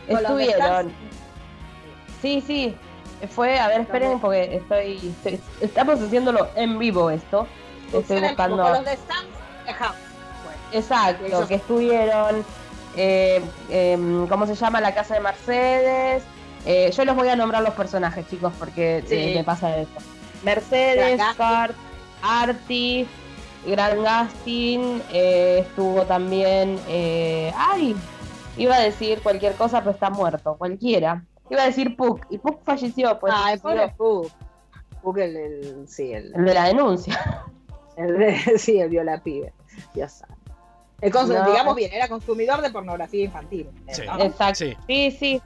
Estuvieron. 0.07 0.93
Sí, 2.21 2.41
sí. 2.45 2.75
Fue, 3.29 3.57
a 3.57 3.69
ver, 3.69 3.81
esperen 3.81 4.19
porque 4.19 4.57
estoy, 4.57 5.15
estamos 5.61 6.01
haciéndolo 6.01 6.49
en 6.55 6.77
vivo 6.77 7.09
esto. 7.09 7.47
Estoy 7.93 8.19
buscando. 8.19 8.57
Los 8.69 8.85
de 8.85 8.97
Exacto, 10.73 11.47
que 11.47 11.55
estuvieron. 11.55 12.43
Eh, 12.95 13.41
em, 13.69 14.27
¿Cómo 14.27 14.45
se 14.45 14.55
llama? 14.55 14.81
La 14.81 14.93
casa 14.93 15.15
de 15.15 15.21
Mercedes. 15.21 16.23
Eh, 16.65 16.91
yo 16.95 17.05
los 17.05 17.15
voy 17.15 17.27
a 17.27 17.35
nombrar 17.35 17.61
los 17.61 17.73
personajes, 17.73 18.27
chicos, 18.29 18.53
porque 18.57 19.03
eh, 19.09 19.35
me 19.35 19.43
pasa 19.43 19.77
esto. 19.77 19.99
Mercedes, 20.43 21.21
Cart, 21.37 21.75
Artie, 22.21 23.05
Gran 23.65 24.03
Gastin, 24.03 25.01
estuvo 25.11 26.03
también. 26.03 26.79
¡Ay! 27.55 27.95
Iba 28.57 28.75
a 28.75 28.81
decir 28.81 29.21
cualquier 29.21 29.53
cosa, 29.55 29.79
pero 29.79 29.91
está 29.91 30.09
muerto. 30.09 30.55
Cualquiera. 30.57 31.23
Iba 31.49 31.63
a 31.63 31.65
decir 31.65 31.95
Puck, 31.95 32.25
y 32.29 32.37
Puck 32.37 32.63
falleció. 32.63 33.19
Pues, 33.19 33.33
ah, 33.35 33.53
pobre 33.61 33.93
Puck. 33.97 34.31
Puck, 35.01 35.17
el, 35.17 35.35
el, 35.35 35.85
sí, 35.87 36.13
el, 36.13 36.33
el 36.35 36.45
de 36.45 36.53
la 36.53 36.65
denuncia. 36.65 37.45
El 37.95 38.17
de, 38.17 38.57
sí, 38.57 38.79
el 38.79 38.89
viola 38.89 39.21
pibe. 39.21 39.53
Dios 39.93 40.13
sabe. 40.13 40.33
El 40.99 41.11
digamos 41.11 41.75
bien, 41.75 41.91
era 41.93 42.07
consumidor 42.07 42.61
de 42.61 42.71
pornografía 42.71 43.25
infantil. 43.25 43.69
Sí. 43.89 44.03
Exacto. 44.19 44.55
Sí. 44.87 45.11
sí, 45.11 45.41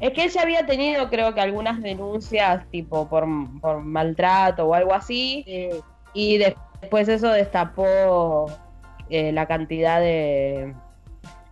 Es 0.00 0.12
que 0.12 0.24
él 0.24 0.30
ya 0.30 0.42
había 0.42 0.64
tenido, 0.64 1.08
creo 1.10 1.34
que 1.34 1.40
algunas 1.40 1.82
denuncias, 1.82 2.66
tipo 2.70 3.08
por, 3.08 3.26
por 3.60 3.80
maltrato 3.82 4.66
o 4.66 4.74
algo 4.74 4.94
así. 4.94 5.44
Y 6.14 6.38
después 6.38 7.08
eso 7.08 7.30
destapó 7.30 8.46
eh, 9.10 9.32
la 9.32 9.46
cantidad 9.46 10.00
de, 10.00 10.74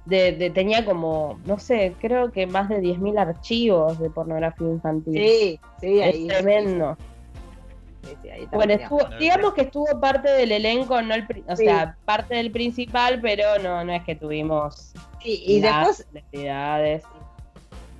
de, 0.07 0.51
tenía 0.55 0.84
como, 0.84 1.38
no 1.44 1.59
sé, 1.59 1.94
creo 2.01 2.32
que 2.32 2.46
más 2.46 2.68
de 2.68 2.80
10.000 2.80 3.18
archivos 3.18 3.99
de 3.99 4.11
pornografía 4.11 4.68
infantil. 4.68 5.14
Sí, 5.14 5.61
sí, 5.80 6.01
ahí. 6.01 6.28
Es 6.28 6.38
tremendo. 6.38 6.96
bueno, 8.53 8.74
digamos 9.18 9.53
que 9.55 9.62
estuvo 9.62 10.01
parte 10.01 10.30
del 10.30 10.53
elenco, 10.53 11.03
no 11.03 11.14
el, 11.14 11.26
o 11.46 11.57
sea, 11.57 11.96
parte 12.05 12.36
del 12.36 12.51
principal, 12.51 13.20
pero 13.20 13.59
no, 13.62 13.84
no 13.84 13.92
es 13.92 14.05
que 14.05 14.14
tuvimos 14.14 14.94
y 15.24 15.61
después 15.61 16.07
necesidades. 16.12 17.03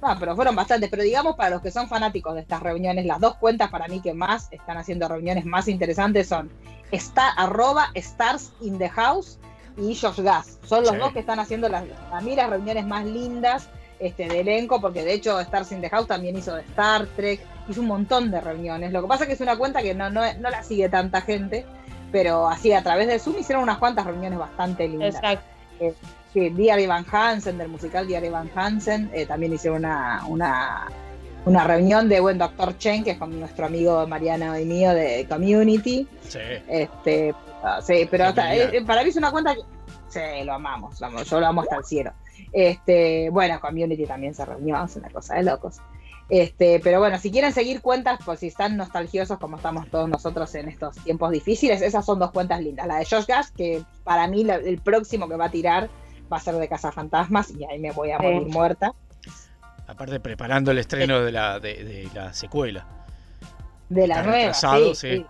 No, 0.01 0.17
pero 0.19 0.37
fueron 0.37 0.55
bastantes. 0.55 0.89
Pero 0.91 1.03
digamos, 1.03 1.37
para 1.37 1.51
los 1.51 1.63
que 1.63 1.71
son 1.71 1.89
fanáticos 1.89 2.35
de 2.35 2.41
estas 2.43 2.63
reuniones, 2.63 3.05
las 3.07 3.21
dos 3.21 3.37
cuentas 3.37 3.71
para 3.71 3.89
mí 3.89 4.01
que 4.01 4.15
más 4.15 4.49
están 4.53 4.77
haciendo 4.77 5.09
reuniones 5.09 5.45
más 5.45 5.69
interesantes 5.69 6.29
son 6.29 6.51
está, 6.91 7.31
arroba 7.31 7.89
stars 7.95 8.53
in 8.61 8.79
the 8.79 8.89
house 8.89 9.39
y 9.77 9.95
Josh 9.95 10.21
Gas. 10.21 10.59
Son 10.65 10.85
los 10.85 10.97
dos 10.99 11.13
que 11.13 11.21
están 11.21 11.39
haciendo 11.39 11.69
las, 11.69 11.85
a 12.13 12.21
mí 12.21 12.35
las 12.35 12.51
reuniones 12.51 12.87
más 12.87 13.05
lindas 13.05 13.69
este, 13.99 14.29
de 14.29 14.41
elenco, 14.41 14.81
porque 14.81 15.03
de 15.03 15.13
hecho 15.15 15.41
Stars 15.41 15.73
in 15.73 15.81
the 15.81 15.91
House 15.91 16.07
también 16.07 16.37
hizo 16.37 16.55
de 16.55 16.63
Star 16.63 17.07
Trek, 17.17 17.41
hizo 17.69 17.81
un 17.81 17.89
montón 17.89 18.31
de 18.31 18.41
reuniones. 18.41 18.93
Lo 18.93 19.03
que 19.03 19.09
pasa 19.09 19.25
es 19.25 19.29
que 19.29 19.35
es 19.35 19.41
una 19.41 19.57
cuenta 19.57 19.83
que 19.83 19.95
no, 19.95 20.11
no, 20.11 20.21
no 20.35 20.51
la 20.51 20.63
sigue 20.63 20.89
tanta 20.89 21.21
gente, 21.21 21.67
pero 22.13 22.49
así 22.49 22.73
a 22.73 22.83
través 22.83 23.09
de 23.09 23.19
Zoom 23.19 23.39
hicieron 23.39 23.63
unas 23.63 23.79
cuantas 23.79 24.07
reuniones 24.07 24.39
bastante 24.39 24.89
lindas. 24.89 25.17
Exacto. 25.17 25.45
Eh, 25.81 25.95
Diary 26.35 26.87
Van 26.87 27.05
Hansen, 27.11 27.59
del 27.59 27.69
musical 27.69 28.07
Diary 28.07 28.29
Van 28.29 28.51
Hansen, 28.55 29.11
eh, 29.13 29.27
también 29.27 29.53
hicieron 29.53 29.85
una, 29.85 30.25
una, 30.29 30.89
una 31.45 31.65
reunión 31.65 32.09
de 32.09 32.21
buen 32.21 32.39
Doctor 32.39 32.77
Chen, 32.79 33.05
que 33.05 33.13
es 33.13 33.19
con 33.19 33.39
nuestro 33.39 33.67
amigo 33.67 34.07
Mariano 34.07 34.59
y 34.59 34.65
mío 34.65 34.93
de 34.95 35.27
Community. 35.29 36.07
Sí. 36.29 36.39
Este, 36.69 37.35
Sí, 37.83 38.09
pero 38.11 38.27
hasta, 38.27 38.55
eh, 38.55 38.83
para 38.87 39.03
mí 39.03 39.11
es 39.11 39.17
una 39.17 39.31
cuenta 39.31 39.55
que. 39.55 39.63
Sí, 40.09 40.45
lo 40.45 40.55
amamos, 40.55 40.99
yo 40.99 41.41
lo 41.41 41.47
amo 41.47 41.63
hasta 41.63 41.77
el 41.77 41.85
cielo. 41.85 42.13
Este, 42.53 43.29
bueno, 43.31 43.61
Community 43.61 44.07
también 44.07 44.35
se 44.35 44.45
reunió, 44.45 44.83
es 44.83 44.97
una 44.97 45.11
cosa 45.11 45.35
de 45.35 45.43
locos. 45.43 45.79
Este, 46.31 46.81
pero 46.81 46.99
bueno, 46.99 47.19
si 47.19 47.31
quieren 47.31 47.53
seguir 47.53 47.81
cuentas, 47.83 48.19
pues 48.25 48.41
si 48.41 48.47
están 48.47 48.77
nostalgiosos 48.77 49.39
como 49.39 49.57
estamos 49.57 49.91
todos 49.91 50.09
nosotros 50.09 50.55
en 50.55 50.69
estos 50.69 50.97
tiempos 50.97 51.31
difíciles, 51.31 51.83
esas 51.83 52.05
son 52.07 52.19
dos 52.19 52.31
cuentas 52.31 52.63
lindas. 52.63 52.87
La 52.87 52.99
de 52.99 53.05
Josh 53.05 53.27
Gas, 53.27 53.51
que 53.51 53.83
para 54.05 54.27
mí 54.29 54.47
el 54.49 54.79
próximo 54.79 55.29
que 55.29 55.37
va 55.37 55.47
a 55.47 55.51
tirar 55.51 55.91
va 56.33 56.37
a 56.37 56.41
ser 56.41 56.55
de 56.55 56.69
Casa 56.69 56.93
Fantasmas 56.93 57.51
y 57.51 57.65
ahí 57.65 57.79
me 57.79 57.93
voy 57.93 58.11
a 58.11 58.19
morir 58.19 58.47
muerta. 58.49 58.95
Aparte 59.87 60.21
preparando 60.21 60.71
el 60.71 60.79
estreno 60.79 61.21
de 61.21 61.33
la, 61.33 61.61
de, 61.61 62.09
la 62.15 62.33
secuela. 62.33 62.87
De 63.89 64.07
la 64.07 64.23
nueva, 64.23 64.53
sí. 64.95 65.25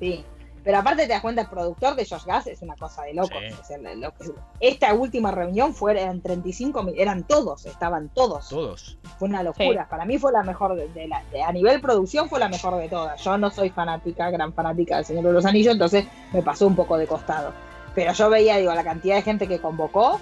sí. 0.00 0.24
Pero 0.64 0.78
aparte 0.78 1.02
te 1.02 1.10
das 1.10 1.20
cuenta, 1.20 1.42
el 1.42 1.48
productor 1.48 1.94
de 1.94 2.06
Josh 2.06 2.24
Gas 2.24 2.46
es 2.46 2.62
una 2.62 2.74
cosa 2.74 3.02
de 3.02 3.12
locos. 3.12 3.38
esta 4.60 4.94
última 4.94 5.30
reunión 5.30 5.74
fue, 5.74 5.92
eran 5.92 6.22
35 6.22 6.86
eran 6.96 7.24
todos, 7.24 7.66
estaban 7.66 8.08
todos. 8.08 8.48
Todos. 8.48 8.98
Fue 9.18 9.28
una 9.28 9.42
locura. 9.42 9.86
Para 9.90 10.06
mí 10.06 10.16
fue 10.16 10.32
la 10.32 10.42
mejor, 10.42 10.74
de, 10.74 11.06
la, 11.06 11.22
a 11.46 11.52
nivel 11.52 11.82
producción 11.82 12.30
fue 12.30 12.40
la 12.40 12.48
mejor 12.48 12.76
de 12.78 12.88
todas. 12.88 13.22
Yo 13.22 13.36
no 13.36 13.50
soy 13.50 13.68
fanática, 13.68 14.30
gran 14.30 14.54
fanática 14.54 14.96
del 14.96 15.04
Señor 15.04 15.24
de 15.24 15.32
los 15.32 15.44
Anillos, 15.44 15.74
entonces 15.74 16.06
me 16.32 16.40
pasó 16.40 16.66
un 16.66 16.74
poco 16.74 16.96
de 16.96 17.06
costado. 17.06 17.52
Pero 17.94 18.12
yo 18.12 18.30
veía, 18.30 18.56
digo, 18.56 18.74
la 18.74 18.84
cantidad 18.84 19.16
de 19.16 19.22
gente 19.22 19.46
que 19.46 19.58
convocó, 19.60 20.20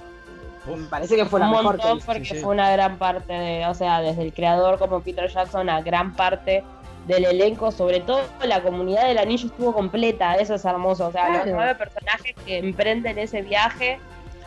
me 0.67 0.87
parece 0.87 1.17
que 1.17 1.25
fue 1.25 1.41
la 1.41 1.49
mejor. 1.49 1.79
porque 2.05 2.35
fue 2.41 2.55
una 2.55 2.71
gran 2.73 2.99
parte 2.99 3.33
de, 3.33 3.67
o 3.67 3.75
sea, 3.75 4.01
desde 4.01 4.23
el 4.23 4.33
creador 4.33 4.79
como 4.79 5.01
Peter 5.01 5.29
Jackson 5.29 5.69
a 5.69 5.81
gran 5.81 6.15
parte 6.15 6.63
del 7.07 7.25
elenco, 7.25 7.73
sobre 7.73 8.01
todo 8.01 8.21
la 8.45 8.63
comunidad 8.63 9.09
del 9.09 9.19
anillo 9.19 9.49
estuvo 9.49 9.73
completa, 9.73 10.35
eso 10.35 10.55
es 10.55 10.65
hermoso, 10.65 11.09
o 11.09 11.13
sea, 11.13 11.39
los 11.39 11.47
nueve 11.47 11.75
personajes 11.75 12.35
que 12.47 12.59
emprenden 12.59 13.19
ese 13.19 13.43
viaje, 13.43 13.99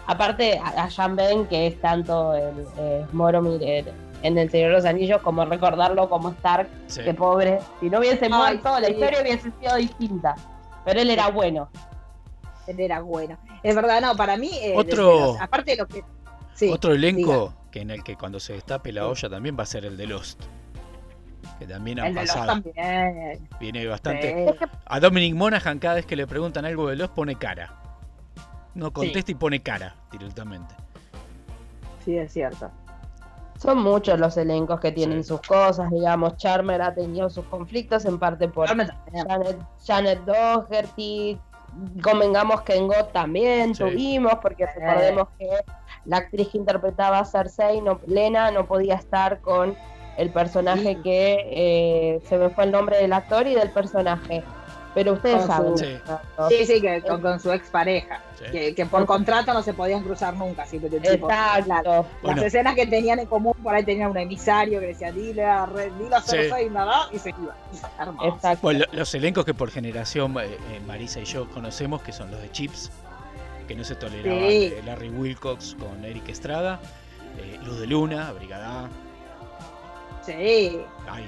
aparte 0.08 0.60
a, 0.64 0.88
Jean 0.88 1.18
Ben, 1.18 1.46
que 1.48 1.68
es 1.68 1.82
tanto 1.82 2.34
el 2.34 2.66
eh, 2.78 3.06
Moromir 3.12 3.94
en 4.22 4.38
El 4.38 4.50
Señor 4.50 4.70
de 4.70 4.76
los 4.78 4.86
Anillos, 4.86 5.22
como 5.22 5.44
recordarlo 5.44 6.08
como 6.08 6.30
Stark, 6.30 6.70
que 7.04 7.14
pobre, 7.14 7.60
si 7.82 7.90
no 7.90 8.00
hubiese 8.00 8.30
muerto, 8.30 8.80
la 8.80 8.90
historia 8.90 9.22
hubiese 9.22 9.52
sido 9.60 9.76
distinta, 9.76 10.36
pero 10.86 11.02
él 11.02 11.10
era 11.10 11.28
bueno. 11.28 11.68
Era 12.68 13.01
bueno. 13.01 13.38
Es 13.63 13.76
verdad, 13.76 14.01
no, 14.01 14.16
para 14.16 14.38
mí, 14.38 14.51
eh, 14.61 14.74
otro, 14.76 15.38
aparte 15.39 15.72
de 15.72 15.78
lo 15.78 15.88
que... 15.88 16.03
otro 16.70 16.93
elenco 16.93 17.53
que 17.72 17.82
en 17.82 17.91
el 17.91 18.03
que 18.03 18.16
cuando 18.16 18.39
se 18.39 18.53
destape 18.53 18.91
la 18.91 19.07
olla 19.07 19.30
también 19.30 19.57
va 19.57 19.63
a 19.63 19.68
ser 19.68 19.86
el 19.86 19.97
de 19.97 20.07
Lost 20.07 20.43
que 21.59 21.66
también 21.66 21.99
han 21.99 22.13
pasado. 22.13 22.61
Viene 23.59 23.88
bastante. 23.88 24.55
A 24.86 24.99
Dominic 24.99 25.36
Monaghan, 25.36 25.80
cada 25.80 25.95
vez 25.95 26.05
que 26.05 26.16
le 26.16 26.28
preguntan 26.28 26.66
algo 26.66 26.89
de 26.89 26.95
los, 26.95 27.09
pone 27.09 27.36
cara. 27.36 27.74
No 28.74 28.91
contesta 28.91 29.32
y 29.32 29.36
pone 29.36 29.61
cara 29.61 29.95
directamente. 30.11 30.76
Sí, 32.03 32.18
es 32.18 32.34
cierto. 32.34 32.70
Son 33.57 33.82
muchos 33.82 34.20
los 34.20 34.36
elencos 34.36 34.82
que 34.82 34.91
tienen 34.91 35.24
sus 35.24 35.39
cosas, 35.41 35.89
digamos. 35.89 36.36
Charmer 36.36 36.82
ha 36.82 36.93
tenido 36.93 37.30
sus 37.30 37.45
conflictos 37.45 38.03
en 38.03 38.20
parte 38.20 38.49
por 38.49 38.68
Janet, 38.68 38.91
Janet 39.86 40.20
Doherty, 40.26 41.39
convengamos 42.02 42.62
que 42.62 42.76
en 42.76 42.88
God 42.88 43.06
también 43.12 43.74
tuvimos, 43.74 44.36
porque 44.42 44.66
recordemos 44.66 45.28
que 45.38 45.50
la 46.06 46.18
actriz 46.18 46.50
que 46.50 46.58
interpretaba 46.58 47.20
a 47.20 47.26
Cersei, 47.26 47.82
no, 47.82 48.00
Lena, 48.08 48.52
no 48.52 48.66
podía 48.66 48.96
estar 48.96 49.42
con 49.42 49.76
el 50.18 50.30
personaje 50.30 51.02
que 51.02 51.38
eh, 51.52 52.22
se 52.28 52.38
me 52.38 52.50
fue 52.50 52.66
el 52.66 52.72
nombre 52.72 52.98
del 52.98 53.14
actor 53.14 53.48
y 53.48 53.56
del 53.56 53.70
personaje. 53.72 54.44
Pero 54.96 55.14
ustedes 55.14 55.46
saben. 55.46 55.78
sí. 55.78 56.66
sí, 56.66 56.82
que 56.82 57.02
con, 57.02 57.39
su 57.39 57.52
expareja. 57.52 58.22
Que, 58.52 58.74
que, 58.74 58.86
por 58.86 59.06
contrato 59.06 59.54
no 59.54 59.62
se 59.62 59.74
podían 59.74 60.04
cruzar 60.04 60.34
nunca. 60.36 60.64
Así 60.64 60.80
que, 60.80 60.88
Exacto. 60.88 62.06
Las 62.24 62.41
escenas 62.41 62.76
que 62.76 62.88
tenían 62.88 63.20
en 63.20 63.26
común, 63.26 63.54
por 63.62 63.76
ahí 63.76 63.84
tenían 63.84 64.10
un 64.10 64.18
emisario 64.18 64.80
que 64.80 64.88
decía, 64.88 65.12
dile 65.12 65.43
a, 65.43 65.68
dile 65.68 66.16
a 66.16 66.22
Cersei 66.22 66.70
nada, 66.70 67.10
y 67.12 67.20
se 67.20 67.30
iba. 67.30 67.56
Exacto. 68.24 68.60
Bueno, 68.62 68.86
los 68.93 69.14
elencos 69.14 69.43
que 69.43 69.54
por 69.54 69.70
generación 69.70 70.34
eh, 70.39 70.46
eh, 70.72 70.80
Marisa 70.88 71.20
y 71.20 71.26
yo 71.26 71.50
conocemos, 71.50 72.02
que 72.02 72.14
son 72.14 72.32
los 72.32 72.41
de 72.41 72.50
Chips, 72.52 72.89
que 73.68 73.76
no 73.76 73.84
se 73.84 73.96
toleraban, 73.96 74.39
eh, 74.43 74.82
Larry 74.86 75.10
Wilcox 75.10 75.76
con 75.76 76.06
Eric 76.06 76.30
Estrada, 76.30 76.80
Luz 77.66 77.80
de 77.82 77.88
Luna, 77.88 78.32
Brigada 78.32 78.89
Sí, 80.26 80.82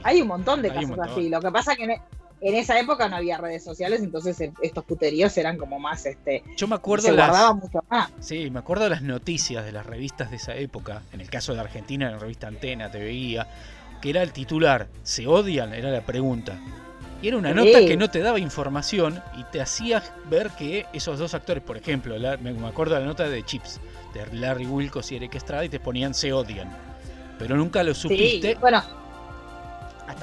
hay, 0.03 0.21
un 0.21 0.27
montón 0.27 0.61
de 0.61 0.69
casos 0.69 0.97
así. 0.99 1.29
Lo 1.29 1.39
que 1.39 1.51
pasa 1.51 1.73
es 1.73 1.77
que 1.77 2.01
en, 2.41 2.55
esa 2.55 2.79
época 2.79 3.07
no 3.09 3.15
había 3.15 3.37
redes 3.37 3.63
sociales, 3.63 4.01
entonces 4.01 4.37
estos 4.61 4.83
puteríos 4.83 5.37
eran 5.37 5.57
como 5.57 5.79
más, 5.79 6.05
este, 6.05 6.43
yo 6.55 6.67
me 6.67 6.75
acuerdo 6.75 7.07
se 7.07 7.13
guardaban 7.13 7.57
mucho 7.57 7.83
más. 7.89 8.11
Sí, 8.19 8.49
me 8.49 8.59
acuerdo 8.59 8.85
de 8.85 8.91
las 8.91 9.01
noticias 9.01 9.65
de 9.65 9.71
las 9.71 9.85
revistas 9.85 10.29
de 10.29 10.37
esa 10.37 10.55
época. 10.55 11.01
En 11.13 11.21
el 11.21 11.29
caso 11.29 11.53
de 11.53 11.59
Argentina, 11.59 12.07
en 12.07 12.13
la 12.13 12.19
revista 12.19 12.47
Antena, 12.47 12.91
te 12.91 12.99
veía 12.99 13.47
que 14.01 14.09
era 14.09 14.21
el 14.21 14.31
titular, 14.31 14.87
¿se 15.03 15.27
odian? 15.27 15.73
Era 15.73 15.89
la 15.89 16.01
pregunta. 16.01 16.59
Y 17.21 17.29
era 17.29 17.37
una 17.37 17.51
nota 17.51 17.79
que 17.79 17.97
no 17.97 18.11
te 18.11 18.19
daba 18.19 18.39
información 18.39 19.23
y 19.35 19.43
te 19.45 19.59
hacía 19.59 20.03
ver 20.29 20.51
que 20.51 20.85
esos 20.93 21.17
dos 21.17 21.33
actores, 21.33 21.63
por 21.63 21.75
ejemplo, 21.75 22.15
me 22.39 22.67
acuerdo 22.67 22.93
de 22.93 23.01
la 23.01 23.07
nota 23.07 23.27
de 23.27 23.43
Chips, 23.43 23.79
de 24.13 24.37
Larry 24.37 24.67
Wilkos 24.67 25.11
y 25.11 25.15
Eric 25.15 25.33
Estrada, 25.33 25.65
y 25.65 25.69
te 25.69 25.79
ponían 25.79 26.13
se 26.13 26.31
odian 26.31 26.69
pero 27.37 27.55
nunca 27.55 27.83
lo 27.83 27.93
supiste. 27.93 28.53
Sí, 28.53 28.57
bueno, 28.59 28.83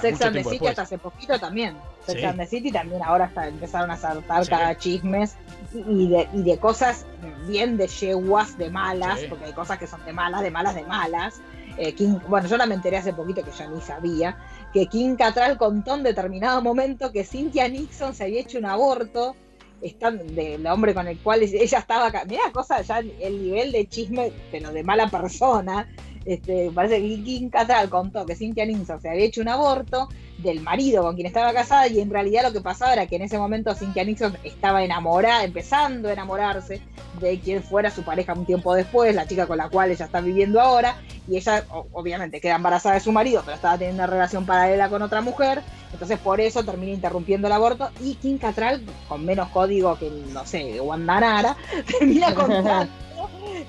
Sex 0.00 0.22
and 0.22 0.36
the 0.36 0.44
City 0.44 0.66
hasta 0.66 0.82
hace 0.82 0.98
poquito 0.98 1.38
también. 1.38 1.76
Sex 2.06 2.24
and 2.24 2.38
the 2.38 2.46
City 2.46 2.70
también 2.70 3.02
ahora 3.02 3.26
hasta 3.26 3.48
empezaron 3.48 3.90
a 3.90 3.96
saltar 3.96 4.46
cada 4.48 4.76
chismes 4.76 5.36
y 5.72 6.08
de, 6.08 6.28
y 6.32 6.42
de 6.42 6.58
cosas 6.58 7.06
bien 7.46 7.76
de 7.76 7.86
yeguas, 7.86 8.56
de 8.58 8.70
malas, 8.70 9.20
porque 9.28 9.46
hay 9.46 9.52
cosas 9.52 9.78
que 9.78 9.86
son 9.86 10.04
de 10.04 10.12
malas, 10.12 10.42
de 10.42 10.50
malas, 10.50 10.74
de 10.74 10.84
malas. 10.84 11.40
Eh, 11.76 11.94
bueno, 12.28 12.46
yo 12.46 12.56
la 12.56 12.66
me 12.66 12.74
enteré 12.74 12.98
hace 12.98 13.12
poquito 13.12 13.42
que 13.42 13.50
ya 13.50 13.68
ni 13.68 13.80
sabía, 13.80 14.36
que 14.72 14.86
King 14.86 15.16
Catral 15.16 15.58
contó 15.58 15.94
en 15.94 16.04
determinado 16.04 16.62
momento 16.62 17.10
que 17.10 17.24
Cynthia 17.24 17.68
Nixon 17.68 18.14
se 18.14 18.24
había 18.24 18.40
hecho 18.40 18.58
un 18.58 18.66
aborto 18.66 19.34
del 19.80 20.66
hombre 20.66 20.94
con 20.94 21.08
el 21.08 21.18
cual 21.18 21.42
ella 21.42 21.78
estaba. 21.78 22.10
Mira, 22.26 22.42
cosa, 22.52 22.80
ya 22.80 22.98
el 22.98 23.42
nivel 23.42 23.72
de 23.72 23.86
chisme, 23.86 24.32
pero 24.50 24.72
de 24.72 24.82
mala 24.82 25.08
persona, 25.08 25.88
este, 26.24 26.70
parece 26.74 27.00
que 27.00 27.22
Kim 27.22 27.50
Catral 27.50 27.88
contó 27.90 28.24
que 28.24 28.34
Cynthia 28.34 28.64
Nixon 28.64 29.00
se 29.00 29.08
había 29.08 29.24
hecho 29.24 29.40
un 29.40 29.48
aborto 29.48 30.08
del 30.38 30.60
marido 30.60 31.02
con 31.02 31.14
quien 31.14 31.26
estaba 31.26 31.52
casada 31.52 31.86
y 31.88 32.00
en 32.00 32.10
realidad 32.10 32.42
lo 32.42 32.52
que 32.52 32.60
pasaba 32.60 32.92
era 32.92 33.06
que 33.06 33.16
en 33.16 33.22
ese 33.22 33.38
momento 33.38 33.74
Cynthia 33.74 34.04
Nixon 34.04 34.36
estaba 34.42 34.82
enamorada, 34.82 35.44
empezando 35.44 36.08
a 36.08 36.12
enamorarse 36.12 36.80
de 37.20 37.38
quien 37.38 37.62
fuera 37.62 37.90
su 37.90 38.02
pareja 38.02 38.32
un 38.32 38.46
tiempo 38.46 38.74
después, 38.74 39.14
la 39.14 39.26
chica 39.26 39.46
con 39.46 39.58
la 39.58 39.68
cual 39.68 39.90
ella 39.90 40.06
está 40.06 40.20
viviendo 40.20 40.60
ahora, 40.60 40.96
y 41.28 41.36
ella 41.36 41.64
obviamente 41.92 42.40
queda 42.40 42.56
embarazada 42.56 42.96
de 42.96 43.00
su 43.00 43.12
marido, 43.12 43.42
pero 43.44 43.56
estaba 43.56 43.78
teniendo 43.78 44.02
una 44.02 44.10
relación 44.10 44.44
paralela 44.44 44.88
con 44.88 45.02
otra 45.02 45.20
mujer, 45.20 45.62
entonces 45.92 46.18
por 46.18 46.40
eso 46.40 46.64
termina 46.64 46.92
interrumpiendo 46.92 47.46
el 47.46 47.52
aborto 47.52 47.90
y 48.02 48.16
Kim 48.16 48.38
Catral, 48.38 48.84
con 49.08 49.24
menos 49.24 49.48
código 49.50 49.96
que, 49.98 50.10
no 50.32 50.44
sé, 50.44 50.80
Nara 50.98 51.56
termina 51.98 52.34
contando 52.34 52.90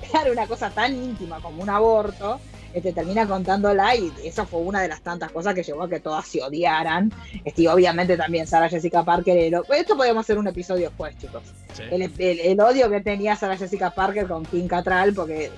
claro, 0.10 0.32
una 0.32 0.46
cosa 0.46 0.70
tan 0.70 0.94
íntima 0.94 1.40
como 1.40 1.62
un 1.62 1.70
aborto, 1.70 2.40
este, 2.76 2.92
termina 2.92 3.26
contándola 3.26 3.96
y 3.96 4.12
eso 4.22 4.44
fue 4.44 4.60
una 4.60 4.82
de 4.82 4.88
las 4.88 5.00
tantas 5.00 5.32
cosas 5.32 5.54
que 5.54 5.62
llevó 5.62 5.84
a 5.84 5.88
que 5.88 5.98
todas 5.98 6.26
se 6.26 6.42
odiaran. 6.42 7.10
Este, 7.42 7.66
obviamente 7.68 8.18
también 8.18 8.46
Sara 8.46 8.68
Jessica 8.68 9.02
Parker. 9.02 9.54
esto 9.70 9.96
podemos 9.96 10.20
hacer 10.20 10.36
un 10.36 10.46
episodio 10.46 10.88
después, 10.88 11.16
chicos. 11.16 11.42
El, 11.90 12.60
odio 12.60 12.90
que 12.90 13.00
tenía 13.00 13.34
Sara 13.34 13.56
Jessica 13.56 13.90
Parker 13.90 14.26
con 14.26 14.44
Kim 14.44 14.68
Catral, 14.68 15.14
porque 15.14 15.50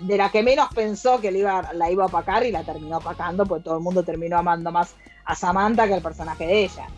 de 0.00 0.16
la 0.16 0.30
que 0.30 0.42
menos 0.42 0.68
pensó 0.74 1.20
que 1.20 1.30
iba, 1.30 1.72
la 1.74 1.90
iba 1.92 2.04
a 2.04 2.06
opacar 2.06 2.44
y 2.44 2.50
la 2.50 2.64
terminó 2.64 2.98
opacando, 2.98 3.46
pues 3.46 3.62
todo 3.62 3.76
el 3.76 3.82
mundo 3.82 4.02
terminó 4.02 4.36
amando 4.38 4.72
más 4.72 4.94
a 5.26 5.34
Samantha 5.36 5.86
que 5.86 5.94
al 5.94 6.02
personaje 6.02 6.44
de 6.44 6.64
ella. 6.64 6.88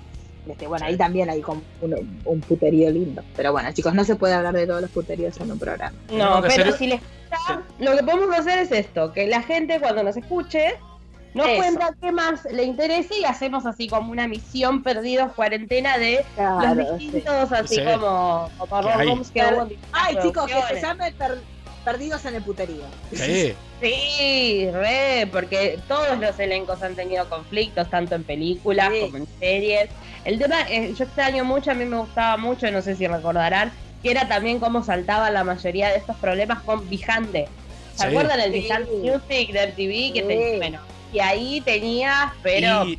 Este, 0.48 0.66
bueno, 0.66 0.86
ahí 0.86 0.96
también 0.96 1.28
hay 1.28 1.40
como 1.40 1.62
un, 1.80 2.40
puterío 2.40 2.90
lindo. 2.90 3.22
Pero 3.36 3.52
bueno, 3.52 3.72
chicos, 3.72 3.94
no 3.94 4.04
se 4.04 4.16
puede 4.16 4.34
hablar 4.34 4.54
de 4.54 4.66
todos 4.66 4.80
los 4.80 4.90
puteríos 4.90 5.38
en 5.40 5.50
un 5.50 5.58
programa. 5.58 5.96
No, 6.12 6.40
pero 6.42 6.72
si 6.72 6.86
les 6.86 7.00
gusta, 7.00 7.62
lo 7.78 7.96
que 7.96 8.02
podemos 8.02 8.38
hacer 8.38 8.60
es 8.60 8.72
esto, 8.72 9.12
que 9.12 9.26
la 9.26 9.42
gente 9.42 9.80
cuando 9.80 10.02
nos 10.02 10.16
escuche 10.16 10.78
nos 11.34 11.48
cuenta 11.48 11.94
qué 12.00 12.12
más 12.12 12.44
le 12.50 12.64
interese 12.64 13.18
y 13.18 13.24
hacemos 13.24 13.66
así 13.66 13.88
como 13.88 14.10
una 14.10 14.26
misión 14.26 14.82
perdidos 14.82 15.32
cuarentena 15.32 15.98
de 15.98 16.24
los 16.74 16.98
distintos, 16.98 17.52
así 17.52 17.76
como, 17.84 18.48
como 18.56 19.22
que 19.34 19.42
Ay, 19.92 20.16
chicos, 20.22 20.46
que 20.46 20.74
se 20.74 20.80
llame 20.80 21.12
Perdidos 21.86 22.24
en 22.24 22.34
el 22.34 22.42
puterío. 22.42 22.82
Sí. 23.12 23.54
sí, 23.80 24.68
re, 24.72 25.28
porque 25.30 25.78
todos 25.86 26.18
los 26.18 26.36
elencos 26.40 26.82
han 26.82 26.96
tenido 26.96 27.28
conflictos, 27.28 27.88
tanto 27.88 28.16
en 28.16 28.24
películas 28.24 28.90
como 29.00 29.18
en 29.18 29.28
series. 29.38 29.88
El 30.24 30.40
tema, 30.40 30.62
eh, 30.68 30.92
yo 30.98 31.04
extraño 31.04 31.44
mucho, 31.44 31.70
a 31.70 31.74
mí 31.74 31.84
me 31.84 31.96
gustaba 31.98 32.38
mucho, 32.38 32.68
no 32.72 32.82
sé 32.82 32.96
si 32.96 33.06
recordarán, 33.06 33.70
que 34.02 34.10
era 34.10 34.26
también 34.26 34.58
cómo 34.58 34.82
saltaba 34.82 35.30
la 35.30 35.44
mayoría 35.44 35.90
de 35.90 35.98
estos 35.98 36.16
problemas 36.16 36.60
con 36.64 36.90
Vijande. 36.90 37.46
¿Se 37.94 38.06
acuerdan 38.06 38.40
del 38.40 38.50
Vijande 38.50 38.90
Music 38.90 39.52
de 39.52 39.68
MTV? 39.68 40.12
Que 40.12 40.56
bueno, 40.58 40.80
y 41.12 41.20
ahí 41.20 41.60
tenías, 41.60 42.32
pero... 42.42 42.84
Y, 42.84 42.98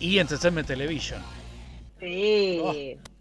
y, 0.00 0.18
Entertainment 0.18 0.66
Television. 0.66 1.22
Sí. 2.00 2.60
Oh 2.60 3.13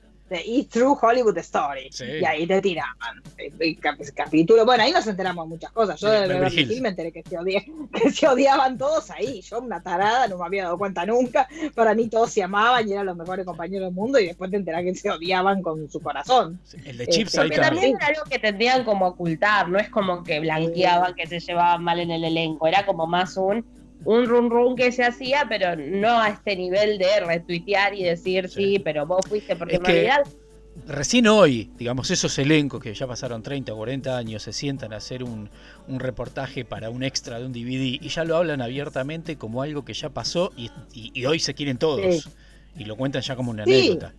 y 0.45 0.65
True 0.65 0.95
Hollywood 0.99 1.37
Story. 1.39 1.89
Y 1.99 2.25
ahí 2.25 2.47
te 2.47 2.61
tiraban 2.61 3.21
el, 3.37 3.77
capítulo. 4.13 4.65
Bueno, 4.65 4.83
ahí 4.83 4.91
nos 4.91 5.05
enteramos 5.07 5.45
de 5.45 5.49
muchas 5.49 5.71
cosas. 5.71 5.99
Yo 5.99 6.09
de 6.09 6.27
Beverly 6.27 6.61
Hills 6.61 6.81
me 6.81 6.89
enteré 6.89 7.11
que 7.11 7.23
se, 7.23 7.37
que 7.93 8.11
se 8.11 8.27
odiaban 8.27 8.77
todos 8.77 9.09
ahí. 9.11 9.41
Yo, 9.41 9.59
una 9.59 9.81
tarada, 9.81 10.27
no 10.27 10.37
me 10.37 10.45
había 10.45 10.63
dado 10.63 10.77
cuenta 10.77 11.05
nunca. 11.05 11.47
Para 11.75 11.93
mí 11.93 12.07
todos 12.07 12.31
se 12.31 12.43
amaban 12.43 12.87
y 12.87 12.93
eran 12.93 13.05
los 13.05 13.17
mejores 13.17 13.45
compañeros 13.45 13.87
del 13.87 13.93
mundo. 13.93 14.19
Y 14.19 14.27
después 14.27 14.49
te 14.51 14.57
enterás 14.57 14.83
que 14.83 14.95
se 14.95 15.11
odiaban 15.11 15.61
con 15.61 15.89
su 15.89 15.99
corazón. 15.99 16.59
el 16.85 16.97
de 16.97 17.07
Chips 17.07 17.35
este, 17.35 17.55
también 17.57 17.95
era 17.95 18.07
algo 18.07 18.23
que 18.29 18.39
tendrían 18.39 18.83
como 18.83 19.07
ocultar. 19.07 19.69
No 19.69 19.77
es 19.77 19.89
como 19.89 20.23
que 20.23 20.39
blanqueaban 20.39 21.13
que 21.15 21.27
se 21.27 21.39
llevaban 21.39 21.83
mal 21.83 21.99
en 21.99 22.11
el 22.11 22.23
elenco. 22.23 22.67
Era 22.67 22.85
como 22.85 23.07
más 23.07 23.37
un 23.37 23.82
un 24.05 24.25
run 24.25 24.49
run 24.49 24.75
que 24.75 24.91
se 24.91 25.03
hacía, 25.03 25.45
pero 25.47 25.75
no 25.75 26.21
a 26.21 26.29
este 26.29 26.55
nivel 26.55 26.97
de 26.97 27.19
retuitear 27.21 27.93
y 27.93 28.03
decir 28.03 28.49
sí, 28.49 28.79
pero 28.79 29.05
vos 29.05 29.25
fuiste, 29.27 29.55
porque 29.55 29.75
en 29.75 29.85
realidad 29.85 30.23
recién 30.87 31.27
hoy, 31.27 31.69
digamos, 31.77 32.09
esos 32.11 32.37
elencos 32.39 32.81
que 32.81 32.93
ya 32.93 33.07
pasaron 33.07 33.43
30 33.43 33.73
o 33.73 33.77
40 33.77 34.17
años 34.17 34.43
se 34.43 34.53
sientan 34.53 34.93
a 34.93 34.97
hacer 34.97 35.23
un, 35.23 35.49
reportaje 35.87 36.65
para 36.65 36.89
un 36.89 37.03
extra 37.03 37.39
de 37.39 37.45
un 37.45 37.53
DVD 37.53 38.01
y 38.01 38.09
ya 38.09 38.23
lo 38.23 38.37
hablan 38.37 38.61
abiertamente 38.61 39.37
como 39.37 39.61
algo 39.61 39.85
que 39.85 39.93
ya 39.93 40.09
pasó 40.09 40.51
y, 40.57 41.25
hoy 41.25 41.39
se 41.39 41.53
quieren 41.53 41.77
todos. 41.77 42.29
Y 42.75 42.85
lo 42.85 42.95
cuentan 42.95 43.21
ya 43.21 43.35
como 43.35 43.51
una 43.51 43.63
anécdota. 43.63 44.13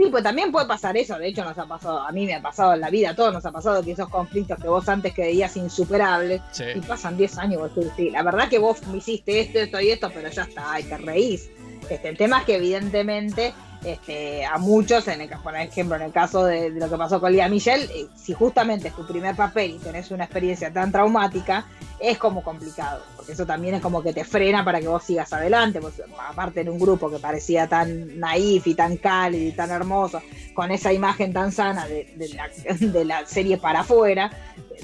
Sí, 0.00 0.06
pues 0.10 0.24
también 0.24 0.50
puede 0.50 0.66
pasar 0.66 0.96
eso, 0.96 1.18
de 1.18 1.28
hecho 1.28 1.44
nos 1.44 1.58
ha 1.58 1.66
pasado, 1.66 2.00
a 2.00 2.10
mí 2.10 2.24
me 2.24 2.32
ha 2.32 2.40
pasado 2.40 2.72
en 2.72 2.80
la 2.80 2.88
vida, 2.88 3.10
a 3.10 3.14
todos 3.14 3.34
nos 3.34 3.44
ha 3.44 3.52
pasado 3.52 3.82
que 3.82 3.92
esos 3.92 4.08
conflictos 4.08 4.58
que 4.58 4.66
vos 4.66 4.88
antes 4.88 5.12
creías 5.12 5.58
insuperables 5.58 6.40
y 6.74 6.80
pasan 6.80 7.18
10 7.18 7.36
años, 7.36 7.60
vos 7.60 7.74
decís, 7.74 7.92
sí, 7.98 8.08
la 8.08 8.22
verdad 8.22 8.48
que 8.48 8.58
vos 8.58 8.86
me 8.86 8.96
hiciste 8.96 9.40
esto, 9.40 9.58
esto 9.58 9.78
y 9.78 9.90
esto, 9.90 10.10
pero 10.14 10.30
ya 10.30 10.44
está, 10.44 10.72
ay, 10.72 10.84
te 10.84 10.96
reís. 10.96 11.50
Este, 11.90 12.08
el 12.08 12.16
tema 12.16 12.38
es 12.38 12.44
que 12.46 12.56
evidentemente 12.56 13.52
este, 13.84 14.44
a 14.44 14.58
muchos, 14.58 15.08
en 15.08 15.22
el, 15.22 15.28
por 15.28 15.56
ejemplo, 15.56 15.96
en 15.96 16.02
el 16.02 16.12
caso 16.12 16.44
de, 16.44 16.70
lo 16.70 16.88
que 16.90 16.96
pasó 16.96 17.20
con 17.20 17.32
Lía 17.32 17.48
Michelle, 17.48 17.84
eh, 17.84 18.06
si 18.14 18.34
justamente 18.34 18.88
es 18.88 18.94
tu 18.94 19.06
primer 19.06 19.34
papel 19.34 19.72
y 19.72 19.78
tenés 19.78 20.10
una 20.10 20.24
experiencia 20.24 20.72
tan 20.72 20.92
traumática, 20.92 21.66
es 21.98 22.18
como 22.18 22.42
complicado, 22.42 23.02
porque 23.16 23.32
eso 23.32 23.46
también 23.46 23.74
es 23.74 23.82
como 23.82 24.02
que 24.02 24.12
te 24.12 24.24
frena 24.24 24.64
para 24.64 24.80
que 24.80 24.88
vos 24.88 25.02
sigas 25.02 25.32
adelante, 25.32 25.80
pues, 25.80 26.02
aparte 26.28 26.60
en 26.60 26.68
un 26.68 26.78
grupo 26.78 27.10
que 27.10 27.18
parecía 27.18 27.66
tan 27.68 28.18
naif 28.18 28.66
y 28.66 28.74
tan 28.74 28.96
cálido 28.96 29.48
y 29.48 29.52
tan 29.52 29.70
hermoso, 29.70 30.20
con 30.54 30.70
esa 30.70 30.92
imagen 30.92 31.32
tan 31.32 31.52
sana 31.52 31.86
de, 31.86 32.12
de 32.16 33.04
la, 33.04 33.26
serie 33.26 33.58
para 33.58 33.80
afuera, 33.80 34.30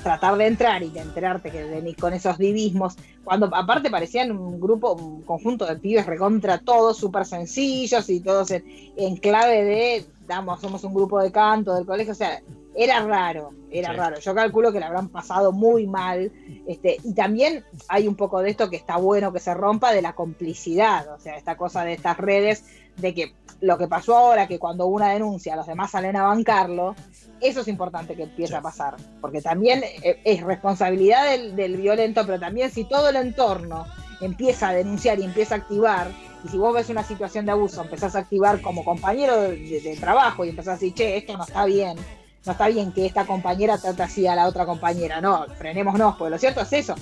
tratar 0.03 0.37
de 0.37 0.47
entrar 0.47 0.83
y 0.83 0.91
de 0.91 1.01
enterarte 1.01 1.51
que 1.51 1.65
venís 1.65 1.97
con 1.97 2.13
esos 2.13 2.39
divismos, 2.39 2.97
cuando 3.25 3.51
aparte 3.55 3.91
parecían 3.91 4.31
un 4.33 4.61
grupo, 4.61 4.95
un 4.95 5.23
conjunto 5.23 5.67
de 5.67 5.77
pibes 5.77 6.07
recontra 6.07 6.59
todos, 6.59 6.97
súper 6.97 7.27
sencillos 7.27 8.09
y 8.09 8.21
todos 8.21 8.51
en, 8.51 8.65
en 8.97 9.17
clave 9.17 9.65
de, 9.65 10.07
damos, 10.27 10.61
somos 10.61 10.85
un 10.85 10.95
grupo 10.95 11.21
de 11.21 11.33
canto 11.33 11.75
del 11.75 11.87
colegio, 11.87 12.13
o 12.13 12.17
sea, 12.17 12.41
era 12.77 13.01
raro, 13.01 13.53
era 13.71 13.93
raro. 13.93 14.19
Yo 14.21 14.35
calculo 14.35 14.71
que 14.71 14.79
le 14.79 14.85
habrán 14.85 15.09
pasado 15.09 15.51
muy 15.51 15.87
mal. 15.87 16.31
Este, 16.67 16.99
y 17.03 17.15
también 17.15 17.65
hay 17.89 18.07
un 18.07 18.15
poco 18.15 18.41
de 18.43 18.51
esto 18.51 18.69
que 18.69 18.77
está 18.77 18.99
bueno 18.99 19.33
que 19.33 19.41
se 19.41 19.55
rompa 19.55 19.93
de 19.93 20.03
la 20.03 20.15
complicidad, 20.15 21.13
o 21.15 21.19
sea, 21.19 21.37
esta 21.37 21.57
cosa 21.57 21.85
de 21.85 21.95
estas 21.95 22.19
redes, 22.19 22.65
de 22.97 23.15
que 23.15 23.35
lo 23.61 23.79
que 23.79 23.89
pasó 23.89 24.17
ahora, 24.17 24.47
que 24.47 24.59
cuando 24.59 24.87
una 24.87 25.11
denuncia, 25.11 25.57
los 25.57 25.67
demás 25.67 25.91
salen 25.91 26.17
a 26.17 26.25
bancarlo, 26.25 26.95
eso 27.41 27.61
es 27.61 27.69
importante 27.69 28.15
que 28.15 28.25
empiece 28.25 28.55
a 28.55 28.63
pasar, 28.63 28.97
porque 29.21 29.41
también 29.41 29.83
eh, 30.03 30.21
es 30.25 30.43
responsabilidad 30.43 31.25
del, 31.55 31.77
violento, 31.77 32.25
pero 32.25 32.39
también 32.39 32.71
si 32.71 32.85
todo 32.85 33.09
el 33.11 33.17
entorno 33.17 33.87
empieza 34.21 34.69
a 34.69 34.75
denunciar 34.75 35.19
y 35.19 35.25
empieza 35.25 35.55
a 35.55 35.59
activar, 35.59 36.11
y 36.45 36.49
si 36.49 36.59
vos 36.59 36.75
ves 36.75 36.89
una 36.91 37.03
situación 37.03 37.47
de 37.47 37.53
abuso, 37.53 37.83
empezás 37.83 38.15
a 38.15 38.21
activar 38.21 38.61
como 38.61 38.85
compañero 38.85 39.41
de, 39.41 39.97
trabajo 40.01 40.45
y 40.45 40.51
empezás 40.51 40.73
a 40.73 40.79
decir, 40.79 40.95
che, 40.95 41.17
esto 41.17 41.37
no 41.37 41.45
está 41.45 41.65
bien, 41.65 41.97
no 42.45 42.53
está 42.53 42.69
bien 42.69 42.93
que 42.93 43.07
esta 43.07 43.27
compañera 43.27 43.79
trate 43.79 44.03
así 44.03 44.27
a 44.27 44.35
la 44.35 44.47
otra 44.47 44.65
compañera, 44.65 45.21
no, 45.21 45.47
frenémonos, 45.59 46.17
porque 46.17 46.31
lo 46.31 46.39
cierto 46.39 46.61
es 46.61 46.73
eso. 46.73 46.95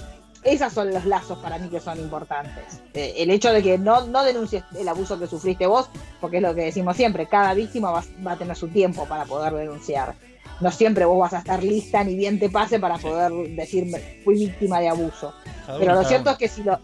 Esos 0.45 0.73
son 0.75 0.93
los 0.93 1.07
lazos 1.07 1.39
para 1.39 1.59
mí 1.59 1.69
que 1.69 1.81
son 1.81 1.99
importantes. 1.99 2.81
Eh, 2.93 3.15
el 3.17 3.31
hecho 3.31 3.53
de 3.53 3.63
que 3.63 3.79
no, 3.79 4.07
no 4.07 4.23
denuncies 4.23 4.63
el 4.79 4.87
abuso 4.87 5.19
que 5.19 5.27
sufriste 5.27 5.67
vos, 5.67 5.89
porque 6.21 6.37
es 6.37 6.43
lo 6.43 6.55
que 6.55 6.67
decimos 6.67 6.97
siempre, 6.97 7.27
cada 7.27 7.55
víctima 7.55 7.91
va, 7.91 8.33
a 8.33 8.37
tener 8.37 8.55
su 8.55 8.69
tiempo 8.69 9.07
para 9.07 9.25
poder 9.25 9.55
denunciar. 9.55 10.15
No 10.61 10.71
siempre 10.71 11.07
vos 11.07 11.19
vas 11.19 11.33
a 11.33 11.39
estar 11.39 11.63
lista 11.65 12.05
ni 12.05 12.15
bien 12.15 12.39
te 12.39 12.51
pase 12.51 12.79
para 12.79 12.99
poder 12.99 13.33
decirme 13.57 14.21
fui 14.23 14.35
víctima 14.35 14.81
de 14.81 14.89
abuso. 14.89 15.35
Pero 15.79 15.95
lo 15.95 16.05
cierto 16.05 16.31
es 16.31 16.37
que 16.37 16.49
si 16.49 16.63
lo, 16.63 16.79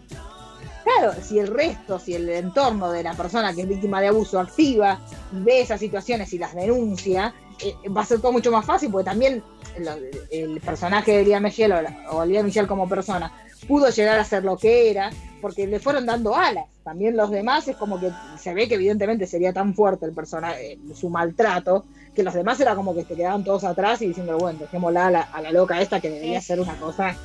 Claro, 0.83 1.13
si 1.21 1.37
el 1.37 1.47
resto, 1.47 1.99
si 1.99 2.15
el 2.15 2.27
entorno 2.29 2.91
de 2.91 3.03
la 3.03 3.13
persona 3.13 3.53
que 3.53 3.61
es 3.61 3.67
víctima 3.67 4.01
de 4.01 4.07
abuso 4.07 4.39
activa, 4.39 4.99
ve 5.31 5.61
esas 5.61 5.79
situaciones 5.79 6.33
y 6.33 6.39
las 6.39 6.55
denuncia, 6.55 7.33
eh, 7.63 7.75
va 7.89 8.01
a 8.01 8.05
ser 8.05 8.19
todo 8.19 8.31
mucho 8.31 8.51
más 8.51 8.65
fácil, 8.65 8.89
porque 8.91 9.05
también 9.05 9.43
el, 10.31 10.59
personaje 10.61 11.17
de 11.17 11.23
Lía 11.23 11.39
Michelle 11.39 11.73
o, 12.09 12.17
o 12.17 12.25
Lía 12.25 12.43
Michelle 12.43 12.67
como 12.67 12.89
persona 12.89 13.31
pudo 13.67 13.89
llegar 13.89 14.19
a 14.19 14.25
ser 14.25 14.43
lo 14.43 14.57
que 14.57 14.89
era, 14.89 15.11
porque 15.41 15.67
le 15.67 15.79
fueron 15.79 16.05
dando 16.05 16.35
alas. 16.35 16.65
También 16.83 17.15
los 17.15 17.29
demás 17.29 17.67
es 17.67 17.75
como 17.75 17.99
que 17.99 18.11
se 18.39 18.53
ve 18.53 18.67
que 18.67 18.75
evidentemente 18.75 19.27
sería 19.27 19.53
tan 19.53 19.73
fuerte 19.73 20.05
el 20.05 20.13
personaje, 20.13 20.79
su 20.95 21.09
maltrato, 21.09 21.85
que 22.15 22.23
los 22.23 22.33
demás 22.33 22.59
era 22.59 22.75
como 22.75 22.93
que 22.93 23.03
se 23.03 23.15
quedaban 23.15 23.43
todos 23.43 23.63
atrás 23.63 24.01
y 24.01 24.07
diciendo, 24.07 24.37
bueno, 24.37 24.59
dejémosla 24.59 25.07
a 25.07 25.11
la, 25.11 25.21
a 25.21 25.41
la 25.41 25.51
loca 25.51 25.79
esta 25.81 25.99
que 25.99 26.09
debería 26.09 26.41
ser 26.41 26.59
una 26.59 26.75
cosa 26.75 27.15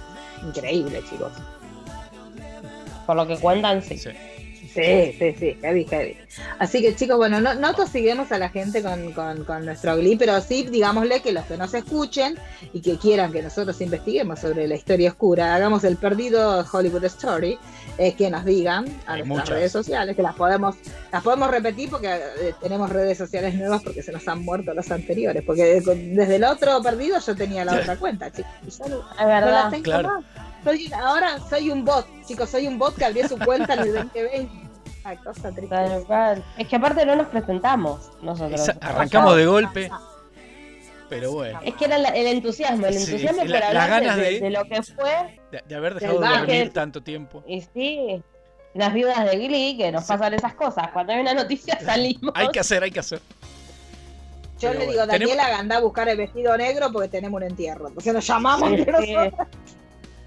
increíble, 0.47 1.03
chicos. 1.09 1.33
Por 3.07 3.17
lo 3.17 3.27
que 3.27 3.37
cuentan, 3.39 3.83
sí. 3.83 3.99
Sí, 3.99 4.11
sí, 4.83 5.35
sí, 5.39 5.59
heavy, 5.61 5.85
heavy. 5.85 6.17
Así 6.59 6.83
que 6.83 6.95
chicos, 6.95 7.17
bueno, 7.17 7.41
no, 7.41 7.55
no 7.55 7.75
tosiguemos 7.75 8.31
a 8.33 8.39
la 8.39 8.49
gente 8.49 8.83
con, 8.83 9.13
con, 9.13 9.65
nuestro 9.65 9.97
Glee, 9.97 10.17
pero 10.17 10.41
sí, 10.41 10.67
digámosle 10.71 11.21
que 11.21 11.33
los 11.33 11.45
que 11.45 11.57
nos 11.57 11.73
escuchen 11.75 12.39
y 12.73 12.81
que 12.81 12.99
quieran 12.99 13.33
que 13.33 13.43
nosotros 13.43 13.81
investiguemos 13.81 14.41
sobre 14.41 14.67
la 14.69 14.75
historia 14.75 15.11
oscura, 15.11 15.55
hagamos 15.55 15.85
el 15.85 15.97
perdido 15.97 16.65
Hollywood 16.71 17.05
Story, 17.05 17.59
es 17.99 18.15
que 18.15 18.31
nos 18.31 18.45
digan 18.45 18.87
a 19.07 19.17
nuestras 19.17 19.49
redes 19.49 19.73
sociales, 19.73 20.17
que 20.17 20.23
las 20.23 20.35
podemos, 20.35 20.77
las 21.13 21.23
podemos 21.23 21.51
repetir 21.51 21.91
porque 21.91 22.09
eh, 22.09 22.55
tenemos 22.61 22.91
redes 22.91 23.19
sociales 23.19 23.55
nuevas 23.55 23.83
porque 23.83 24.03
se 24.03 24.13
nos 24.13 24.27
han 24.29 24.45
muerto 24.45 24.75
las 24.75 24.91
anteriores, 24.91 25.43
porque 25.45 25.81
desde 25.81 26.37
el 26.37 26.45
otro 26.45 26.83
perdido 26.83 27.19
yo 27.19 27.35
tenía 27.35 27.65
la 27.65 27.77
otra 27.77 27.97
cuenta, 27.97 28.31
chicos. 28.31 28.51
es 28.67 29.27
verdad. 29.27 29.73
claro. 29.83 30.23
ahora 31.01 31.39
soy 31.49 31.71
un 31.71 31.85
bot, 31.85 32.07
chicos, 32.27 32.51
soy 32.51 32.67
un 32.67 32.79
bot 32.79 32.95
que 32.97 33.05
abrió 33.05 33.29
su 33.29 33.39
cuenta 33.39 33.75
en 33.75 33.81
el 33.81 33.95
2020 34.15 34.66
es 36.59 36.69
que 36.69 36.77
aparte 36.77 37.07
no 37.07 37.17
nos 37.17 37.29
presentamos 37.29 38.11
nosotros. 38.23 38.71
arrancamos 38.81 39.37
de 39.37 39.47
golpe. 39.47 39.91
Pero 41.09 41.33
bueno. 41.33 41.61
Es 41.63 41.75
que 41.75 41.85
era 41.85 41.97
el 41.97 42.27
entusiasmo, 42.27 42.87
el 42.87 42.97
entusiasmo 42.97 43.45
por 43.45 43.63
hablar 43.63 44.17
de, 44.17 44.51
lo 44.51 44.65
que 44.65 44.83
fue. 44.83 45.41
De, 45.67 45.75
haber 45.75 45.95
dejado 45.95 46.21
de 46.21 46.29
dormir 46.29 46.73
tanto 46.73 47.01
tiempo. 47.03 47.45
Y 47.47 47.61
sí, 47.61 48.23
las 48.75 48.93
viudas 48.93 49.25
de 49.25 49.37
Glee, 49.37 49.77
que 49.77 49.93
nos 49.93 50.05
pasan 50.05 50.35
esas 50.35 50.55
cosas. 50.55 50.89
Cuando 50.93 51.13
hay 51.13 51.21
una 51.21 51.35
noticia 51.35 51.79
salimos. 51.85 52.33
Hay 52.35 52.49
que 52.49 52.59
hacer, 52.59 52.83
hay 52.83 52.91
que 52.91 53.01
hacer. 53.01 53.21
Yo 54.59 54.73
le 54.73 54.87
digo, 54.87 55.07
Daniela, 55.07 55.59
anda 55.59 55.77
a 55.77 55.81
buscar 55.81 56.09
el 56.09 56.17
vestido 56.17 56.57
negro 56.57 56.91
porque 56.91 57.09
tenemos 57.09 57.37
un 57.41 57.47
entierro. 57.47 57.89
Entonces 57.89 58.13
nos 58.13 58.27
llamamos. 58.27 58.73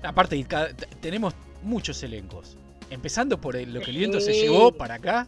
Aparte, 0.04 0.46
tenemos 1.02 1.34
muchos 1.64 2.02
elencos. 2.04 2.58
Empezando 2.90 3.40
por 3.40 3.56
lo 3.56 3.82
que 3.82 3.92
el 3.92 3.98
viento 3.98 4.20
se 4.20 4.34
llevó 4.34 4.72
para 4.72 4.96
acá. 4.96 5.28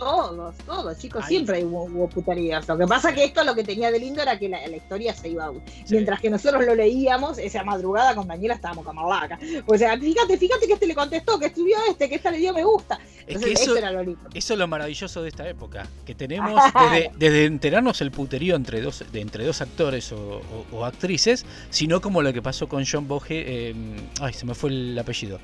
Todos, 0.00 0.56
todos, 0.64 0.96
chicos, 0.96 1.26
siempre 1.26 1.62
hubo, 1.62 2.08
puterías. 2.08 2.66
Lo 2.66 2.78
que 2.78 2.86
pasa 2.86 3.12
que 3.12 3.22
esto 3.22 3.44
lo 3.44 3.54
que 3.54 3.62
tenía 3.62 3.90
de 3.90 3.98
lindo 3.98 4.22
era 4.22 4.38
que 4.38 4.48
la, 4.48 4.66
historia 4.66 5.12
se 5.12 5.28
iba. 5.28 5.52
Mientras 5.90 6.20
que 6.20 6.30
nosotros 6.30 6.64
lo 6.64 6.74
leíamos, 6.74 7.36
esa 7.36 7.62
madrugada 7.64 8.14
con 8.14 8.26
Daniela 8.26 8.54
estábamos 8.54 8.86
como 8.86 9.06
vaca. 9.06 9.38
O 9.66 9.76
sea, 9.76 9.98
fíjate, 9.98 10.38
fíjate 10.38 10.66
que 10.66 10.72
este 10.72 10.86
le 10.86 10.94
contestó, 10.94 11.38
que 11.38 11.46
escribió 11.46 11.76
este, 11.90 12.08
que 12.08 12.14
esta 12.14 12.30
le 12.30 12.38
dio 12.38 12.54
me 12.54 12.64
gusta. 12.64 12.98
eso, 13.26 13.76
era 13.76 13.92
lo 13.92 14.02
lindo. 14.02 14.22
Eso 14.32 14.54
es 14.54 14.58
lo 14.58 14.66
maravilloso 14.66 15.20
de 15.22 15.28
esta 15.28 15.46
época, 15.46 15.86
que 16.06 16.14
tenemos 16.14 16.58
desde, 17.18 17.44
enterarnos 17.44 18.00
el 18.00 18.10
puterío 18.10 18.56
entre 18.56 18.80
dos, 18.80 19.04
de, 19.12 19.20
entre 19.20 19.44
dos 19.44 19.60
actores 19.60 20.12
o, 20.12 20.86
actrices, 20.86 21.44
sino 21.68 22.00
como 22.00 22.22
lo 22.22 22.32
que 22.32 22.40
pasó 22.40 22.70
con 22.70 22.86
John 22.90 23.06
Boge, 23.06 23.44
eh, 23.46 23.74
ay, 24.22 24.32
se 24.32 24.46
me 24.46 24.54
fue 24.54 24.70
el 24.70 24.98
apellido 24.98 25.38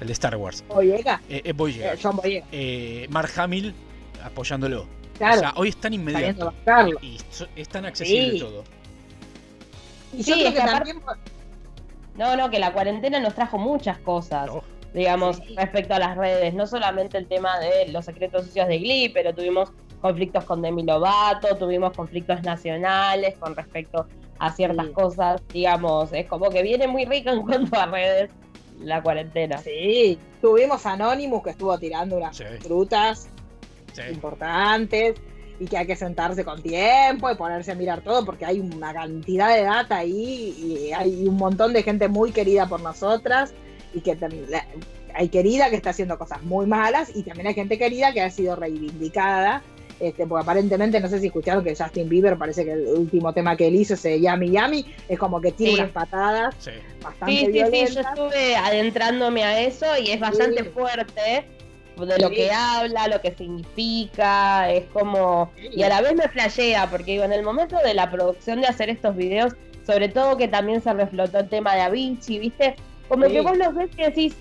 el 0.00 0.06
de 0.06 0.12
Star 0.12 0.36
Wars. 0.36 0.64
Boyega. 0.68 1.20
Eh, 1.28 1.42
eh, 1.44 1.52
Boyega. 1.52 1.94
John 2.00 2.16
Boyega. 2.16 2.46
Eh, 2.52 3.06
Mark 3.10 3.30
Hamill 3.36 3.74
apoyándolo. 4.24 4.86
Claro. 5.18 5.36
O 5.36 5.40
sea, 5.40 5.52
hoy 5.56 5.68
es 5.68 5.76
tan 5.80 5.94
inmediato. 5.94 6.52
Y 7.02 7.18
es 7.56 7.68
tan 7.68 7.86
accesible 7.86 8.38
todo. 8.40 8.64
Y 10.12 10.22
yo 10.22 10.34
creo 10.34 10.52
que, 10.52 10.60
también. 10.60 11.00
No, 12.16 12.36
no, 12.36 12.50
que 12.50 12.58
la 12.58 12.72
cuarentena 12.72 13.20
nos 13.20 13.34
trajo 13.34 13.58
muchas 13.58 13.98
cosas. 13.98 14.48
Oh. 14.50 14.62
Digamos, 14.94 15.40
respecto 15.56 15.94
a 15.94 15.98
las 15.98 16.16
redes, 16.16 16.54
no 16.54 16.66
solamente 16.66 17.18
el 17.18 17.26
tema 17.26 17.58
de 17.58 17.88
los 17.88 18.04
secretos 18.04 18.46
sucios 18.46 18.66
de 18.68 18.78
Glee, 18.78 19.10
pero 19.10 19.34
tuvimos 19.34 19.70
conflictos 20.00 20.44
con 20.44 20.62
Demi 20.62 20.84
Lovato, 20.84 21.56
tuvimos 21.56 21.92
conflictos 21.94 22.42
nacionales 22.42 23.36
con 23.38 23.54
respecto 23.54 24.06
a 24.38 24.52
ciertas 24.52 24.88
cosas, 24.88 25.42
digamos, 25.52 26.12
es 26.12 26.26
como 26.26 26.50
que 26.50 26.62
viene 26.62 26.86
muy 26.86 27.04
rico 27.04 27.30
en 27.30 27.42
cuanto 27.42 27.78
a 27.78 27.86
redes 27.86 28.30
la 28.80 29.02
cuarentena. 29.02 29.58
Sí, 29.58 30.18
tuvimos 30.40 30.84
Anonymous 30.86 31.42
que 31.42 31.50
estuvo 31.50 31.78
tirando 31.78 32.16
unas 32.16 32.42
frutas 32.60 33.28
importantes 34.12 35.16
y 35.58 35.66
que 35.66 35.78
hay 35.78 35.86
que 35.86 35.96
sentarse 35.96 36.44
con 36.44 36.62
tiempo 36.62 37.30
y 37.30 37.34
ponerse 37.34 37.72
a 37.72 37.74
mirar 37.74 38.02
todo 38.02 38.24
porque 38.24 38.44
hay 38.44 38.60
una 38.60 38.92
cantidad 38.92 39.54
de 39.54 39.62
data 39.62 39.98
ahí 39.98 40.54
y 40.58 40.92
hay 40.92 41.26
un 41.26 41.36
montón 41.36 41.72
de 41.72 41.82
gente 41.82 42.08
muy 42.08 42.30
querida 42.30 42.66
por 42.66 42.82
nosotras 42.82 43.54
y 43.94 44.00
que 44.00 44.18
hay 45.14 45.28
querida 45.28 45.70
que 45.70 45.76
está 45.76 45.90
haciendo 45.90 46.18
cosas 46.18 46.42
muy 46.42 46.66
malas 46.66 47.10
y 47.14 47.22
también 47.22 47.46
hay 47.46 47.54
gente 47.54 47.78
querida 47.78 48.12
que 48.12 48.20
ha 48.20 48.30
sido 48.30 48.54
reivindicada 48.56 49.62
este, 49.98 50.26
porque 50.26 50.42
aparentemente, 50.42 51.00
no 51.00 51.08
sé 51.08 51.20
si 51.20 51.26
escucharon 51.26 51.64
que 51.64 51.74
Justin 51.74 52.08
Bieber 52.08 52.36
parece 52.36 52.64
que 52.64 52.72
el 52.72 52.86
último 52.88 53.32
tema 53.32 53.56
que 53.56 53.68
él 53.68 53.76
hizo, 53.76 53.94
ese 53.94 54.20
Yami 54.20 54.50
Yami, 54.50 54.86
es 55.08 55.18
como 55.18 55.40
que 55.40 55.52
tiene 55.52 55.80
unas 55.80 55.90
patadas 55.90 56.54
sí. 56.58 56.70
bastante 57.02 57.32
sí, 57.34 57.46
violentas. 57.52 57.88
Sí, 57.88 57.94
yo 57.94 58.00
estuve 58.00 58.56
adentrándome 58.56 59.44
a 59.44 59.60
eso 59.62 59.86
y 60.02 60.10
es 60.10 60.20
bastante 60.20 60.64
fuerte 60.64 61.46
de 62.04 62.18
lo 62.18 62.30
que 62.30 62.50
habla, 62.50 63.08
lo 63.08 63.20
que 63.22 63.34
significa, 63.34 64.70
es 64.70 64.84
como... 64.92 65.50
Y 65.56 65.82
a 65.82 65.88
la 65.88 66.02
vez 66.02 66.14
me 66.14 66.28
flashea, 66.28 66.90
porque 66.90 67.12
digo, 67.12 67.24
en 67.24 67.32
el 67.32 67.42
momento 67.42 67.78
de 67.78 67.94
la 67.94 68.10
producción 68.10 68.60
de 68.60 68.66
hacer 68.66 68.90
estos 68.90 69.16
videos, 69.16 69.54
sobre 69.86 70.08
todo 70.10 70.36
que 70.36 70.48
también 70.48 70.82
se 70.82 70.92
reflotó 70.92 71.38
el 71.38 71.48
tema 71.48 71.74
de 71.74 71.80
Avicii, 71.82 72.38
¿viste? 72.38 72.76
Como 73.08 73.26
que 73.28 73.40
vos 73.40 73.56
los 73.56 73.74
ves 73.74 73.88
y 73.96 74.02
decís, 74.02 74.36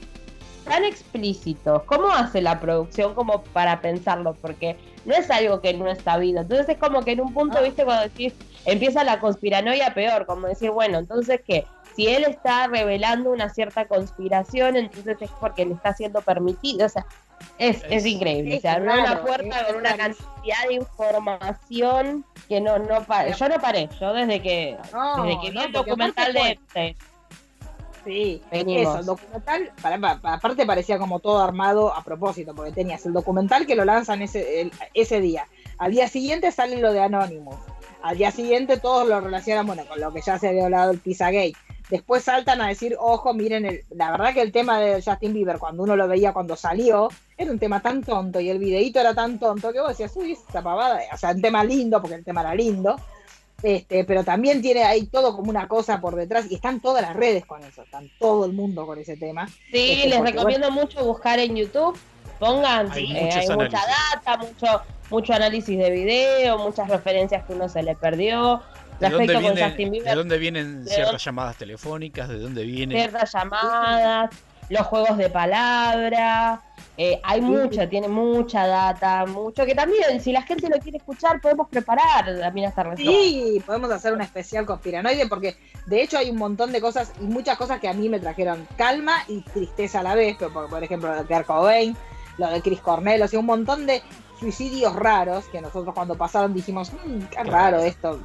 tan 0.65 0.83
explícitos, 0.83 1.83
¿cómo 1.83 2.09
hace 2.09 2.41
la 2.41 2.59
producción 2.59 3.13
como 3.13 3.43
para 3.43 3.81
pensarlo? 3.81 4.33
Porque 4.41 4.77
no 5.05 5.13
es 5.13 5.29
algo 5.29 5.61
que 5.61 5.73
no 5.73 5.87
está 5.87 6.13
habido. 6.13 6.41
Entonces 6.41 6.67
es 6.69 6.77
como 6.77 7.03
que 7.03 7.11
en 7.11 7.21
un 7.21 7.33
punto, 7.33 7.59
ah. 7.59 7.61
viste, 7.61 7.85
cuando 7.85 8.03
decís, 8.03 8.33
empieza 8.65 9.03
la 9.03 9.19
conspiranoia 9.19 9.93
peor, 9.93 10.25
como 10.25 10.47
decir, 10.47 10.71
bueno, 10.71 10.97
entonces 10.97 11.39
que 11.45 11.65
si 11.95 12.07
él 12.07 12.25
está 12.25 12.67
revelando 12.67 13.31
una 13.31 13.49
cierta 13.49 13.85
conspiración, 13.85 14.75
entonces 14.75 15.17
es 15.21 15.31
porque 15.39 15.65
le 15.65 15.75
está 15.75 15.93
siendo 15.93 16.21
permitido. 16.21 16.87
O 16.87 16.89
sea, 16.89 17.05
es, 17.57 17.83
es, 17.89 18.05
increíble. 18.05 18.59
se 18.59 18.67
abrió 18.67 18.93
una 18.93 19.21
puerta 19.21 19.65
con 19.67 19.77
una 19.77 19.95
cantidad 19.95 20.67
de 20.67 20.73
información 20.73 22.25
que 22.49 22.59
no, 22.59 22.79
no 22.79 23.03
paré. 23.03 23.33
Yo 23.33 23.47
no 23.47 23.59
paré, 23.59 23.87
yo 23.99 24.13
desde 24.13 24.41
que, 24.41 24.77
desde 25.23 25.41
que 25.41 25.51
vi 25.51 25.59
el 25.59 25.71
documental 25.71 26.33
de, 26.33 26.95
Sí, 28.05 28.39
eso, 28.51 28.99
el 28.99 29.05
documental, 29.05 29.71
aparte 30.23 30.65
parecía 30.65 30.99
como 30.99 31.19
todo 31.19 31.41
armado 31.41 31.91
a 31.91 32.03
propósito, 32.03 32.53
porque 32.53 32.71
tenías 32.71 33.03
el 33.07 33.13
documental 33.13 33.65
que 33.65 33.75
lo 33.75 33.83
lanzan 33.83 34.21
ese, 34.21 34.69
ese 34.93 35.21
día. 35.21 35.47
Al 35.79 35.91
día 35.91 36.07
siguiente 36.07 36.51
sale 36.51 36.77
lo 36.77 36.93
de 36.93 37.01
Anonymous. 37.01 37.57
Al 38.03 38.17
día 38.17 38.29
siguiente 38.29 38.77
todos 38.77 39.07
lo 39.07 39.19
relacionan, 39.19 39.65
bueno, 39.65 39.83
con 39.87 39.99
lo 39.99 40.13
que 40.13 40.21
ya 40.21 40.37
se 40.37 40.49
había 40.49 40.65
hablado 40.65 40.91
el 40.91 40.99
Pizzagate. 40.99 41.55
Después 41.89 42.23
saltan 42.23 42.61
a 42.61 42.67
decir, 42.67 42.95
ojo, 42.99 43.33
miren, 43.33 43.65
el, 43.65 43.83
la 43.89 44.11
verdad 44.11 44.33
que 44.33 44.41
el 44.41 44.51
tema 44.51 44.79
de 44.79 45.01
Justin 45.01 45.33
Bieber, 45.33 45.57
cuando 45.57 45.83
uno 45.83 45.95
lo 45.95 46.07
veía 46.07 46.33
cuando 46.33 46.55
salió, 46.55 47.09
era 47.37 47.51
un 47.51 47.59
tema 47.59 47.81
tan 47.81 48.03
tonto 48.03 48.39
y 48.39 48.49
el 48.49 48.59
videíto 48.59 48.99
era 48.99 49.13
tan 49.13 49.39
tonto 49.39 49.71
que 49.71 49.79
vos 49.79 49.89
decías, 49.89 50.15
uy, 50.15 50.33
esa 50.33 50.61
pavada, 50.61 50.99
o 51.11 51.17
sea, 51.17 51.31
un 51.31 51.41
tema 51.41 51.63
lindo, 51.63 52.01
porque 52.01 52.15
el 52.15 52.23
tema 52.23 52.41
era 52.41 52.55
lindo, 52.55 52.95
Este, 53.63 54.03
pero 54.03 54.23
también 54.23 54.61
tiene 54.61 54.83
ahí 54.83 55.05
todo 55.07 55.35
como 55.35 55.49
una 55.49 55.67
cosa 55.67 55.99
por 56.01 56.15
detrás 56.15 56.45
y 56.51 56.55
están 56.55 56.79
todas 56.81 57.01
las 57.01 57.15
redes 57.15 57.45
con 57.45 57.63
eso, 57.63 57.81
están 57.83 58.09
todo 58.19 58.45
el 58.45 58.53
mundo 58.53 58.85
con 58.85 58.99
ese 58.99 59.17
tema. 59.17 59.47
Sí, 59.47 59.91
Este, 59.91 60.07
les 60.09 60.17
porque, 60.17 60.31
recomiendo 60.33 60.71
mucho 60.71 61.03
buscar 61.05 61.39
en 61.39 61.55
YouTube, 61.55 61.97
pongan, 62.39 62.91
Hay 62.91 63.11
eh, 63.15 63.29
hay 63.31 63.49
mucha 63.49 63.79
data, 64.13 64.37
mucho, 64.37 64.81
mucho 65.09 65.33
análisis 65.33 65.77
de 65.77 65.89
video, 65.89 66.57
muchas 66.59 66.89
referencias 66.89 67.43
que 67.45 67.53
uno 67.53 67.69
se 67.69 67.81
le 67.81 67.95
perdió. 67.95 68.61
¿De 68.99 69.09
dónde, 69.09 69.33
con 69.33 69.41
vienen, 69.43 70.03
¿De 70.03 70.15
dónde 70.15 70.37
vienen 70.37 70.83
¿De 70.85 70.89
ciertas 70.89 71.11
dónde- 71.11 71.23
llamadas 71.25 71.57
telefónicas? 71.57 72.29
¿De 72.29 72.39
dónde 72.39 72.63
vienen? 72.63 72.97
ciertas 72.97 73.31
llamadas, 73.33 74.29
los 74.69 74.87
juegos 74.87 75.17
de 75.17 75.29
palabra, 75.29 76.61
eh, 76.97 77.19
hay 77.23 77.41
mucho, 77.41 77.87
tiene 77.89 78.07
mucha 78.07 78.65
data, 78.67 79.25
mucho 79.25 79.65
que 79.65 79.75
también, 79.75 80.21
si 80.21 80.31
la 80.31 80.41
gente 80.41 80.69
lo 80.69 80.79
quiere 80.79 80.97
escuchar, 80.97 81.41
podemos 81.41 81.67
preparar 81.67 82.39
también 82.39 82.67
hasta 82.67 82.83
resumen. 82.83 83.13
Sí, 83.13 83.63
podemos 83.65 83.91
hacer 83.91 84.13
un 84.13 84.21
especial 84.21 84.65
conspiranoide 84.65 85.27
porque 85.27 85.57
de 85.85 86.01
hecho 86.01 86.17
hay 86.17 86.29
un 86.29 86.37
montón 86.37 86.71
de 86.71 86.79
cosas 86.79 87.11
y 87.19 87.25
muchas 87.25 87.57
cosas 87.57 87.79
que 87.79 87.89
a 87.89 87.93
mí 87.93 88.07
me 88.07 88.19
trajeron 88.19 88.67
calma 88.77 89.17
y 89.27 89.41
tristeza 89.41 89.99
a 89.99 90.03
la 90.03 90.15
vez, 90.15 90.35
pero 90.39 90.53
por, 90.53 90.69
por 90.69 90.83
ejemplo 90.83 91.09
lo 91.09 91.23
de 91.23 91.27
Kurt 91.27 91.45
Cobain, 91.45 91.95
lo 92.37 92.49
de 92.49 92.61
Chris 92.61 92.79
Cornell, 92.79 93.21
o 93.21 93.27
sea, 93.27 93.39
un 93.39 93.45
montón 93.45 93.85
de 93.85 94.01
suicidios 94.45 94.95
raros 94.95 95.45
que 95.45 95.59
nosotros 95.59 95.93
cuando 95.95 96.15
pasaron 96.15 96.53
dijimos, 96.53 96.91
"Mm, 96.93 97.21
qué 97.31 97.43
raro 97.43 97.79
esto, 97.79 98.19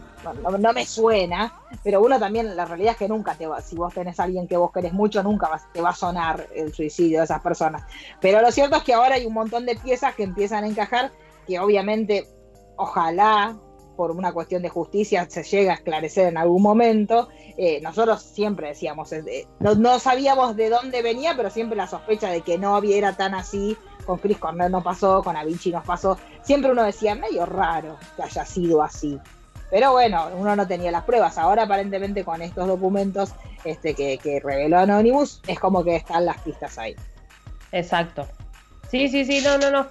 no, 0.58 0.72
me 0.74 0.84
suena, 0.84 1.52
pero 1.82 2.02
uno 2.02 2.18
también, 2.18 2.54
la 2.54 2.66
realidad 2.66 2.92
es 2.92 2.98
que 2.98 3.08
nunca 3.08 3.34
te 3.34 3.46
va, 3.46 3.62
si 3.62 3.74
vos 3.74 3.94
tenés 3.94 4.20
a 4.20 4.24
alguien 4.24 4.46
que 4.46 4.56
vos 4.58 4.70
querés 4.70 4.92
mucho, 4.92 5.22
nunca 5.22 5.48
vas- 5.48 5.72
te 5.72 5.80
va 5.80 5.90
a 5.90 5.94
sonar 5.94 6.46
el 6.54 6.74
suicidio 6.74 7.18
de 7.20 7.24
esas 7.24 7.40
personas. 7.40 7.84
Pero 8.20 8.42
lo 8.42 8.52
cierto 8.52 8.76
es 8.76 8.82
que 8.82 8.92
ahora 8.92 9.14
hay 9.14 9.24
un 9.24 9.32
montón 9.32 9.64
de 9.64 9.76
piezas 9.76 10.14
que 10.14 10.24
empiezan 10.24 10.64
a 10.64 10.66
encajar, 10.68 11.10
que 11.46 11.58
obviamente, 11.58 12.28
ojalá, 12.76 13.56
por 13.96 14.10
una 14.10 14.32
cuestión 14.32 14.62
de 14.62 14.68
justicia, 14.68 15.26
se 15.28 15.42
llegue 15.42 15.70
a 15.70 15.74
esclarecer 15.74 16.28
en 16.28 16.36
algún 16.38 16.62
momento. 16.62 17.28
Eh, 17.56 17.80
nosotros 17.82 18.22
siempre 18.22 18.68
decíamos, 18.68 19.12
eh, 19.12 19.22
eh, 19.26 19.46
no, 19.58 19.74
no 19.74 19.98
sabíamos 19.98 20.56
de 20.56 20.70
dónde 20.70 21.02
venía, 21.02 21.34
pero 21.36 21.50
siempre 21.50 21.76
la 21.76 21.86
sospecha 21.86 22.28
de 22.28 22.40
que 22.42 22.56
no 22.58 22.78
era 22.82 23.14
tan 23.16 23.34
así. 23.34 23.76
Con 24.10 24.18
Chris 24.18 24.38
Cornell 24.38 24.72
no 24.72 24.82
pasó, 24.82 25.22
con 25.22 25.36
Avicii 25.36 25.70
nos 25.70 25.84
pasó. 25.84 26.18
Siempre 26.42 26.72
uno 26.72 26.82
decía, 26.82 27.14
medio 27.14 27.46
raro 27.46 27.96
que 28.16 28.24
haya 28.24 28.44
sido 28.44 28.82
así. 28.82 29.20
Pero 29.70 29.92
bueno, 29.92 30.30
uno 30.36 30.56
no 30.56 30.66
tenía 30.66 30.90
las 30.90 31.04
pruebas. 31.04 31.38
Ahora 31.38 31.62
aparentemente 31.62 32.24
con 32.24 32.42
estos 32.42 32.66
documentos 32.66 33.30
este, 33.64 33.94
que, 33.94 34.18
que 34.18 34.40
reveló 34.40 34.80
Anonymous, 34.80 35.40
es 35.46 35.60
como 35.60 35.84
que 35.84 35.94
están 35.94 36.26
las 36.26 36.40
pistas 36.40 36.76
ahí. 36.76 36.96
Exacto. 37.70 38.26
Sí, 38.90 39.08
sí, 39.08 39.24
sí, 39.24 39.42
no, 39.44 39.58
no, 39.58 39.70
no. 39.70 39.86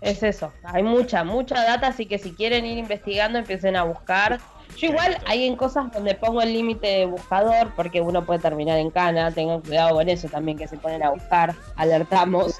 Es 0.00 0.24
eso. 0.24 0.52
Hay 0.64 0.82
mucha, 0.82 1.22
mucha 1.22 1.62
data, 1.62 1.86
así 1.86 2.06
que 2.06 2.18
si 2.18 2.32
quieren 2.32 2.66
ir 2.66 2.78
investigando, 2.78 3.38
empiecen 3.38 3.76
a 3.76 3.84
buscar. 3.84 4.40
Yo 4.76 4.88
igual 4.88 5.18
hay 5.24 5.46
en 5.46 5.54
cosas 5.54 5.92
donde 5.92 6.16
pongo 6.16 6.42
el 6.42 6.52
límite 6.52 6.88
de 6.88 7.06
buscador, 7.06 7.72
porque 7.76 8.00
uno 8.00 8.26
puede 8.26 8.40
terminar 8.40 8.76
en 8.78 8.90
cana. 8.90 9.30
Tengan 9.30 9.60
cuidado 9.60 9.94
con 9.94 10.08
eso 10.08 10.26
también, 10.26 10.58
que 10.58 10.66
se 10.66 10.76
ponen 10.78 11.04
a 11.04 11.10
buscar. 11.10 11.54
Alertamos. 11.76 12.58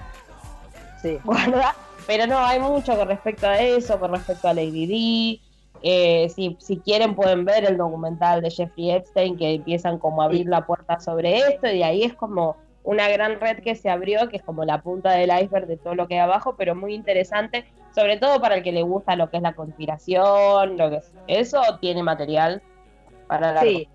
Sí. 1.07 1.21
guarda. 1.25 1.75
Pero 2.07 2.27
no, 2.27 2.39
hay 2.39 2.61
mucho 2.61 2.97
con 2.97 3.09
respecto 3.09 3.47
a 3.47 3.59
eso, 3.59 3.99
con 3.99 4.13
respecto 4.13 4.49
a 4.49 4.55
Lady 4.55 4.87
D. 4.87 5.41
Eh, 5.83 6.29
si, 6.31 6.57
si 6.59 6.79
quieren 6.79 7.15
pueden 7.15 7.45
ver 7.45 7.65
el 7.65 7.77
documental 7.77 8.43
de 8.43 8.51
Jeffrey 8.51 8.91
Epstein 8.93 9.37
que 9.37 9.55
empiezan 9.55 9.99
como 9.99 10.23
a 10.23 10.25
abrir 10.25 10.47
la 10.47 10.67
puerta 10.67 10.99
sobre 11.01 11.39
esto 11.39 11.69
y 11.69 11.83
ahí 11.83 12.03
es 12.03 12.15
como 12.15 12.57
una 12.83 13.09
gran 13.09 13.41
red 13.41 13.59
que 13.59 13.75
se 13.75 13.91
abrió, 13.91 14.29
que 14.29 14.37
es 14.37 14.43
como 14.43 14.65
la 14.65 14.81
punta 14.81 15.11
del 15.13 15.31
iceberg 15.31 15.67
de 15.67 15.77
todo 15.77 15.95
lo 15.95 16.07
que 16.09 16.15
hay 16.15 16.21
abajo, 16.21 16.55
pero 16.57 16.75
muy 16.75 16.95
interesante, 16.95 17.67
sobre 17.95 18.17
todo 18.17 18.41
para 18.41 18.55
el 18.55 18.63
que 18.63 18.73
le 18.73 18.83
gusta 18.83 19.17
lo 19.17 19.29
que 19.29 19.37
es 19.39 19.43
la 19.43 19.55
conspiración, 19.55 20.79
lo 20.79 20.91
que 20.91 20.97
es, 20.97 21.13
eso 21.27 21.61
tiene 21.81 22.03
material 22.03 22.63
para 23.27 23.53
la 23.53 23.61
Sí. 23.61 23.89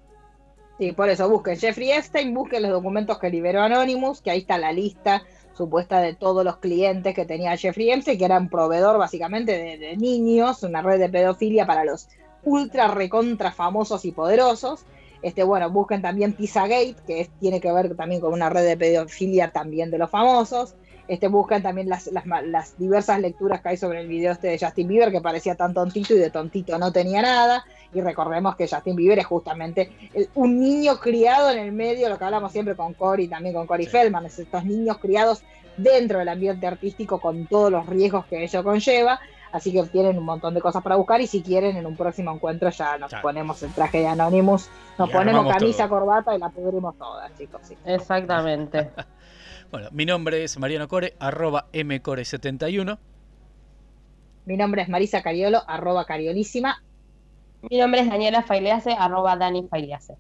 Sí, 0.78 0.94
por 0.94 1.10
eso 1.10 1.30
busquen 1.30 1.58
Jeffrey 1.58 1.92
Epstein, 1.92 2.34
busquen 2.34 2.64
los 2.64 2.72
documentos 2.72 3.20
que 3.20 3.30
liberó 3.30 3.62
Anonymous, 3.62 4.20
que 4.20 4.32
ahí 4.32 4.40
está 4.40 4.58
la 4.58 4.72
lista 4.72 5.22
supuesta 5.54 6.00
de 6.00 6.14
todos 6.14 6.44
los 6.44 6.58
clientes 6.58 7.14
que 7.14 7.26
tenía 7.26 7.58
Jeffrey 7.58 7.92
Epstein, 7.92 8.18
que 8.18 8.26
era 8.26 8.38
un 8.38 8.50
proveedor 8.50 8.98
básicamente 8.98 9.78
de, 9.78 9.98
niños, 9.98 10.64
una 10.64 10.82
red 10.82 11.00
de 11.00 11.10
pedofilia 11.10 11.66
para 11.66 11.84
los 11.84 12.08
ultra 12.44 12.88
recontra 12.88 13.52
famosos 13.52 14.06
y 14.06 14.12
poderosos. 14.12 14.86
Este, 15.22 15.44
bueno, 15.44 15.70
busquen 15.70 16.02
también 16.02 16.34
Pizzagate, 16.34 16.96
que 17.06 17.30
tiene 17.40 17.62
que 17.62 17.72
ver 17.72 17.96
también 17.96 18.22
con 18.22 18.34
una 18.34 18.50
red 18.50 18.66
de 18.66 18.78
pedofilia 18.78 19.52
también 19.52 19.92
de 19.92 20.00
los 20.00 20.10
famosos. 20.10 20.76
Este, 21.12 21.28
buscan 21.28 21.62
también 21.62 21.90
las, 21.90 22.08
las, 22.08 22.26
las 22.46 22.78
diversas 22.78 23.20
lecturas 23.20 23.60
que 23.60 23.68
hay 23.68 23.76
sobre 23.78 24.00
el 24.00 24.08
video 24.08 24.32
este 24.32 24.48
de 24.48 24.58
Justin 24.58 24.88
Bieber, 24.88 25.12
que 25.12 25.20
parecía 25.20 25.56
tan 25.56 25.74
tontito 25.74 26.14
y 26.14 26.18
de 26.20 26.30
tontito 26.30 26.78
no 26.78 26.90
tenía 26.94 27.22
nada. 27.22 27.66
Y 27.94 28.00
recordemos 28.00 28.56
que 28.56 28.66
Justin 28.66 28.96
Bieber 28.96 29.20
es 29.20 29.26
justamente 29.26 29.92
el- 30.14 30.30
un 30.36 30.58
niño 30.58 30.98
criado 31.02 31.50
en 31.52 31.60
el 31.60 31.74
medio, 31.74 32.08
lo 32.08 32.18
que 32.18 32.24
hablamos 32.24 32.54
siempre 32.54 32.78
con 32.78 32.94
Cory, 32.94 33.28
también 33.28 33.54
con 33.54 33.68
Cory 33.68 33.84
Sí. 33.84 33.90
Feldman, 33.90 34.26
es 34.28 34.40
estos 34.40 34.64
niños 34.64 35.00
criados 35.00 35.44
dentro 35.76 36.20
del 36.20 36.30
ambiente 36.30 36.66
artístico 36.66 37.20
con 37.20 37.46
todos 37.46 37.70
los 37.70 37.86
riesgos 37.88 38.26
que 38.28 38.42
ello 38.46 38.64
conlleva. 38.64 39.20
Así 39.52 39.74
que 39.74 39.84
tienen 39.84 40.18
un 40.18 40.24
montón 40.24 40.54
de 40.54 40.62
cosas 40.62 40.82
para 40.82 40.96
buscar 40.96 41.20
y 41.20 41.28
si 41.28 41.42
quieren 41.42 41.76
en 41.76 41.86
un 41.86 41.98
próximo 41.98 42.32
encuentro 42.32 42.70
ya 42.70 42.98
nos 42.98 43.10
Claro. 43.10 43.22
ponemos 43.24 43.62
el 43.64 43.74
traje 43.74 43.98
de 44.00 44.08
Anonymous, 44.08 44.70
nos 44.98 45.10
Y 45.10 45.12
ponemos 45.12 45.46
camisa, 45.54 45.90
todo. 45.90 46.00
corbata 46.00 46.34
y 46.34 46.40
la 46.40 46.48
pudrimos 46.48 46.96
todas, 46.98 47.30
chicos. 47.38 47.60
sí. 47.66 47.76
Exactamente. 47.86 48.92
Bueno, 49.72 49.90
mi 49.92 50.06
nombre 50.06 50.44
es 50.44 50.58
Mariano 50.60 50.88
Core, 50.88 51.16
arroba 51.20 51.68
mcore71. 51.72 52.98
Mi 54.46 54.58
nombre 54.58 54.82
es 54.82 54.90
Marisa 54.90 55.22
Cariolo, 55.22 55.64
arroba 55.68 56.06
cariolísima. 56.06 56.84
Mi 57.70 57.78
nombre 57.78 58.02
es 58.02 58.10
Daniela 58.10 58.42
Failease, 58.44 58.92
arroba 58.98 59.36
Dani 59.38 59.68
Failease. 59.70 60.14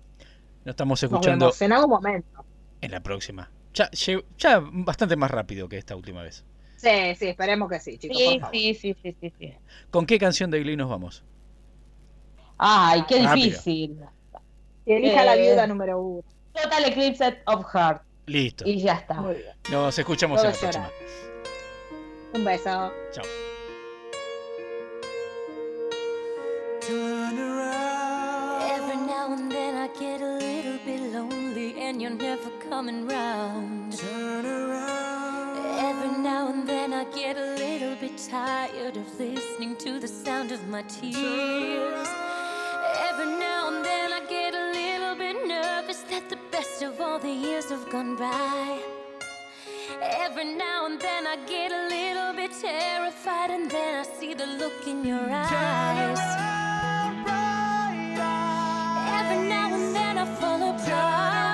Nos 0.64 0.74
estamos 0.74 1.02
Nos 1.02 1.12
escuchando 1.12 1.45
vemos 1.47 1.62
en 1.62 1.74
algún 1.74 1.89
momento. 1.89 2.45
en 2.82 2.91
la 2.91 3.02
próxima. 3.02 3.49
Ya, 3.74 3.89
ya 4.38 4.62
bastante 4.72 5.16
más 5.16 5.32
rápido 5.32 5.68
que 5.68 5.78
esta 5.78 5.95
última 5.95 6.22
vez. 6.24 6.45
Sí, 6.78 7.16
sí, 7.18 7.28
esperemos 7.28 7.70
que 7.70 7.80
sí, 7.80 7.97
chicos. 7.97 8.18
por 8.18 8.32
Sí, 8.34 8.39
favor. 8.39 8.54
sí, 8.56 8.74
sí, 8.76 8.95
sí, 9.02 9.16
sí, 9.20 9.34
sí. 9.38 9.54
¿Con 9.89 10.06
qué 10.06 10.18
canción 10.20 10.49
de 10.52 10.60
Glee 10.62 10.78
nos 10.78 10.89
vamos? 10.89 11.24
Ay, 12.58 13.04
qué 13.08 13.24
Rápido. 13.24 13.47
difícil. 13.47 13.99
Que 14.86 14.97
elija 14.97 15.24
la 15.26 15.36
Eh. 15.36 15.41
viuda 15.49 15.68
número 15.68 15.99
uno. 15.99 16.24
Total 16.54 16.86
Eclipse 16.86 17.39
of 17.47 17.66
Heart. 17.74 18.04
Listo. 18.26 18.65
Y 18.65 18.82
ya 18.82 18.93
está. 18.93 19.15
Muy 19.15 19.36
bien. 19.36 19.53
Nos 19.72 19.97
escuchamos 19.97 20.39
en 20.39 20.45
la 20.45 20.51
Todos 20.51 20.61
próxima. 20.61 20.89
Un 22.34 22.45
beso. 22.45 22.93
Chao. 23.11 23.26
Every 28.63 28.95
now 28.95 29.34
and 29.34 29.51
then 29.51 29.76
I 29.76 29.88
get 29.99 30.22
a 30.22 30.38
little 30.38 30.80
bit 30.86 31.01
lonely 31.13 31.80
and 31.80 32.01
you're 32.01 32.09
never 32.11 32.49
coming 32.69 33.07
round. 33.07 33.97
Turn 33.97 34.45
around. 34.45 35.80
Every 35.80 36.17
now 36.22 36.49
and 36.49 36.67
then 36.67 36.93
I 36.93 37.03
get 37.05 37.38
a 37.38 37.55
little 37.55 37.95
bit 37.95 38.17
tired 38.17 38.97
of 38.97 39.19
listening 39.19 39.76
to 39.78 39.99
the 39.99 40.07
sound 40.07 40.51
of 40.51 40.65
my 40.67 40.84
tears. 40.84 42.07
Of 46.84 46.99
all 46.99 47.19
the 47.19 47.29
years 47.29 47.69
have 47.69 47.89
gone 47.91 48.15
by. 48.15 48.79
Every 50.01 50.45
now 50.55 50.88
and 50.88 50.99
then 50.99 51.27
I 51.27 51.36
get 51.45 51.71
a 51.71 51.88
little 51.89 52.34
bit 52.34 52.51
terrified, 52.59 53.51
and 53.51 53.69
then 53.69 53.99
I 53.99 54.19
see 54.19 54.34
the 54.34 54.47
look 54.47 54.88
in 54.88 55.05
your 55.05 55.27
eyes. 55.29 56.19
Every 59.19 59.47
now 59.47 59.73
and 59.76 59.95
then 59.95 60.18
I 60.18 60.26
fall 60.39 60.61
apart. 60.69 61.51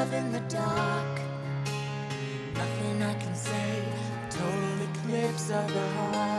love 0.00 0.14
in 0.14 0.32
the 0.32 0.40
dark. 0.48 1.20
Nothing 2.54 3.02
I 3.02 3.14
can 3.22 3.34
say, 3.34 3.82
total 4.30 4.76
eclipse 4.88 5.50
of 5.50 5.66
the 5.74 5.86
heart. 5.96 6.29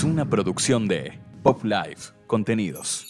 es 0.00 0.04
una 0.04 0.24
producción 0.24 0.88
de 0.88 1.18
Pop 1.42 1.62
Life 1.62 2.14
Contenidos. 2.26 3.09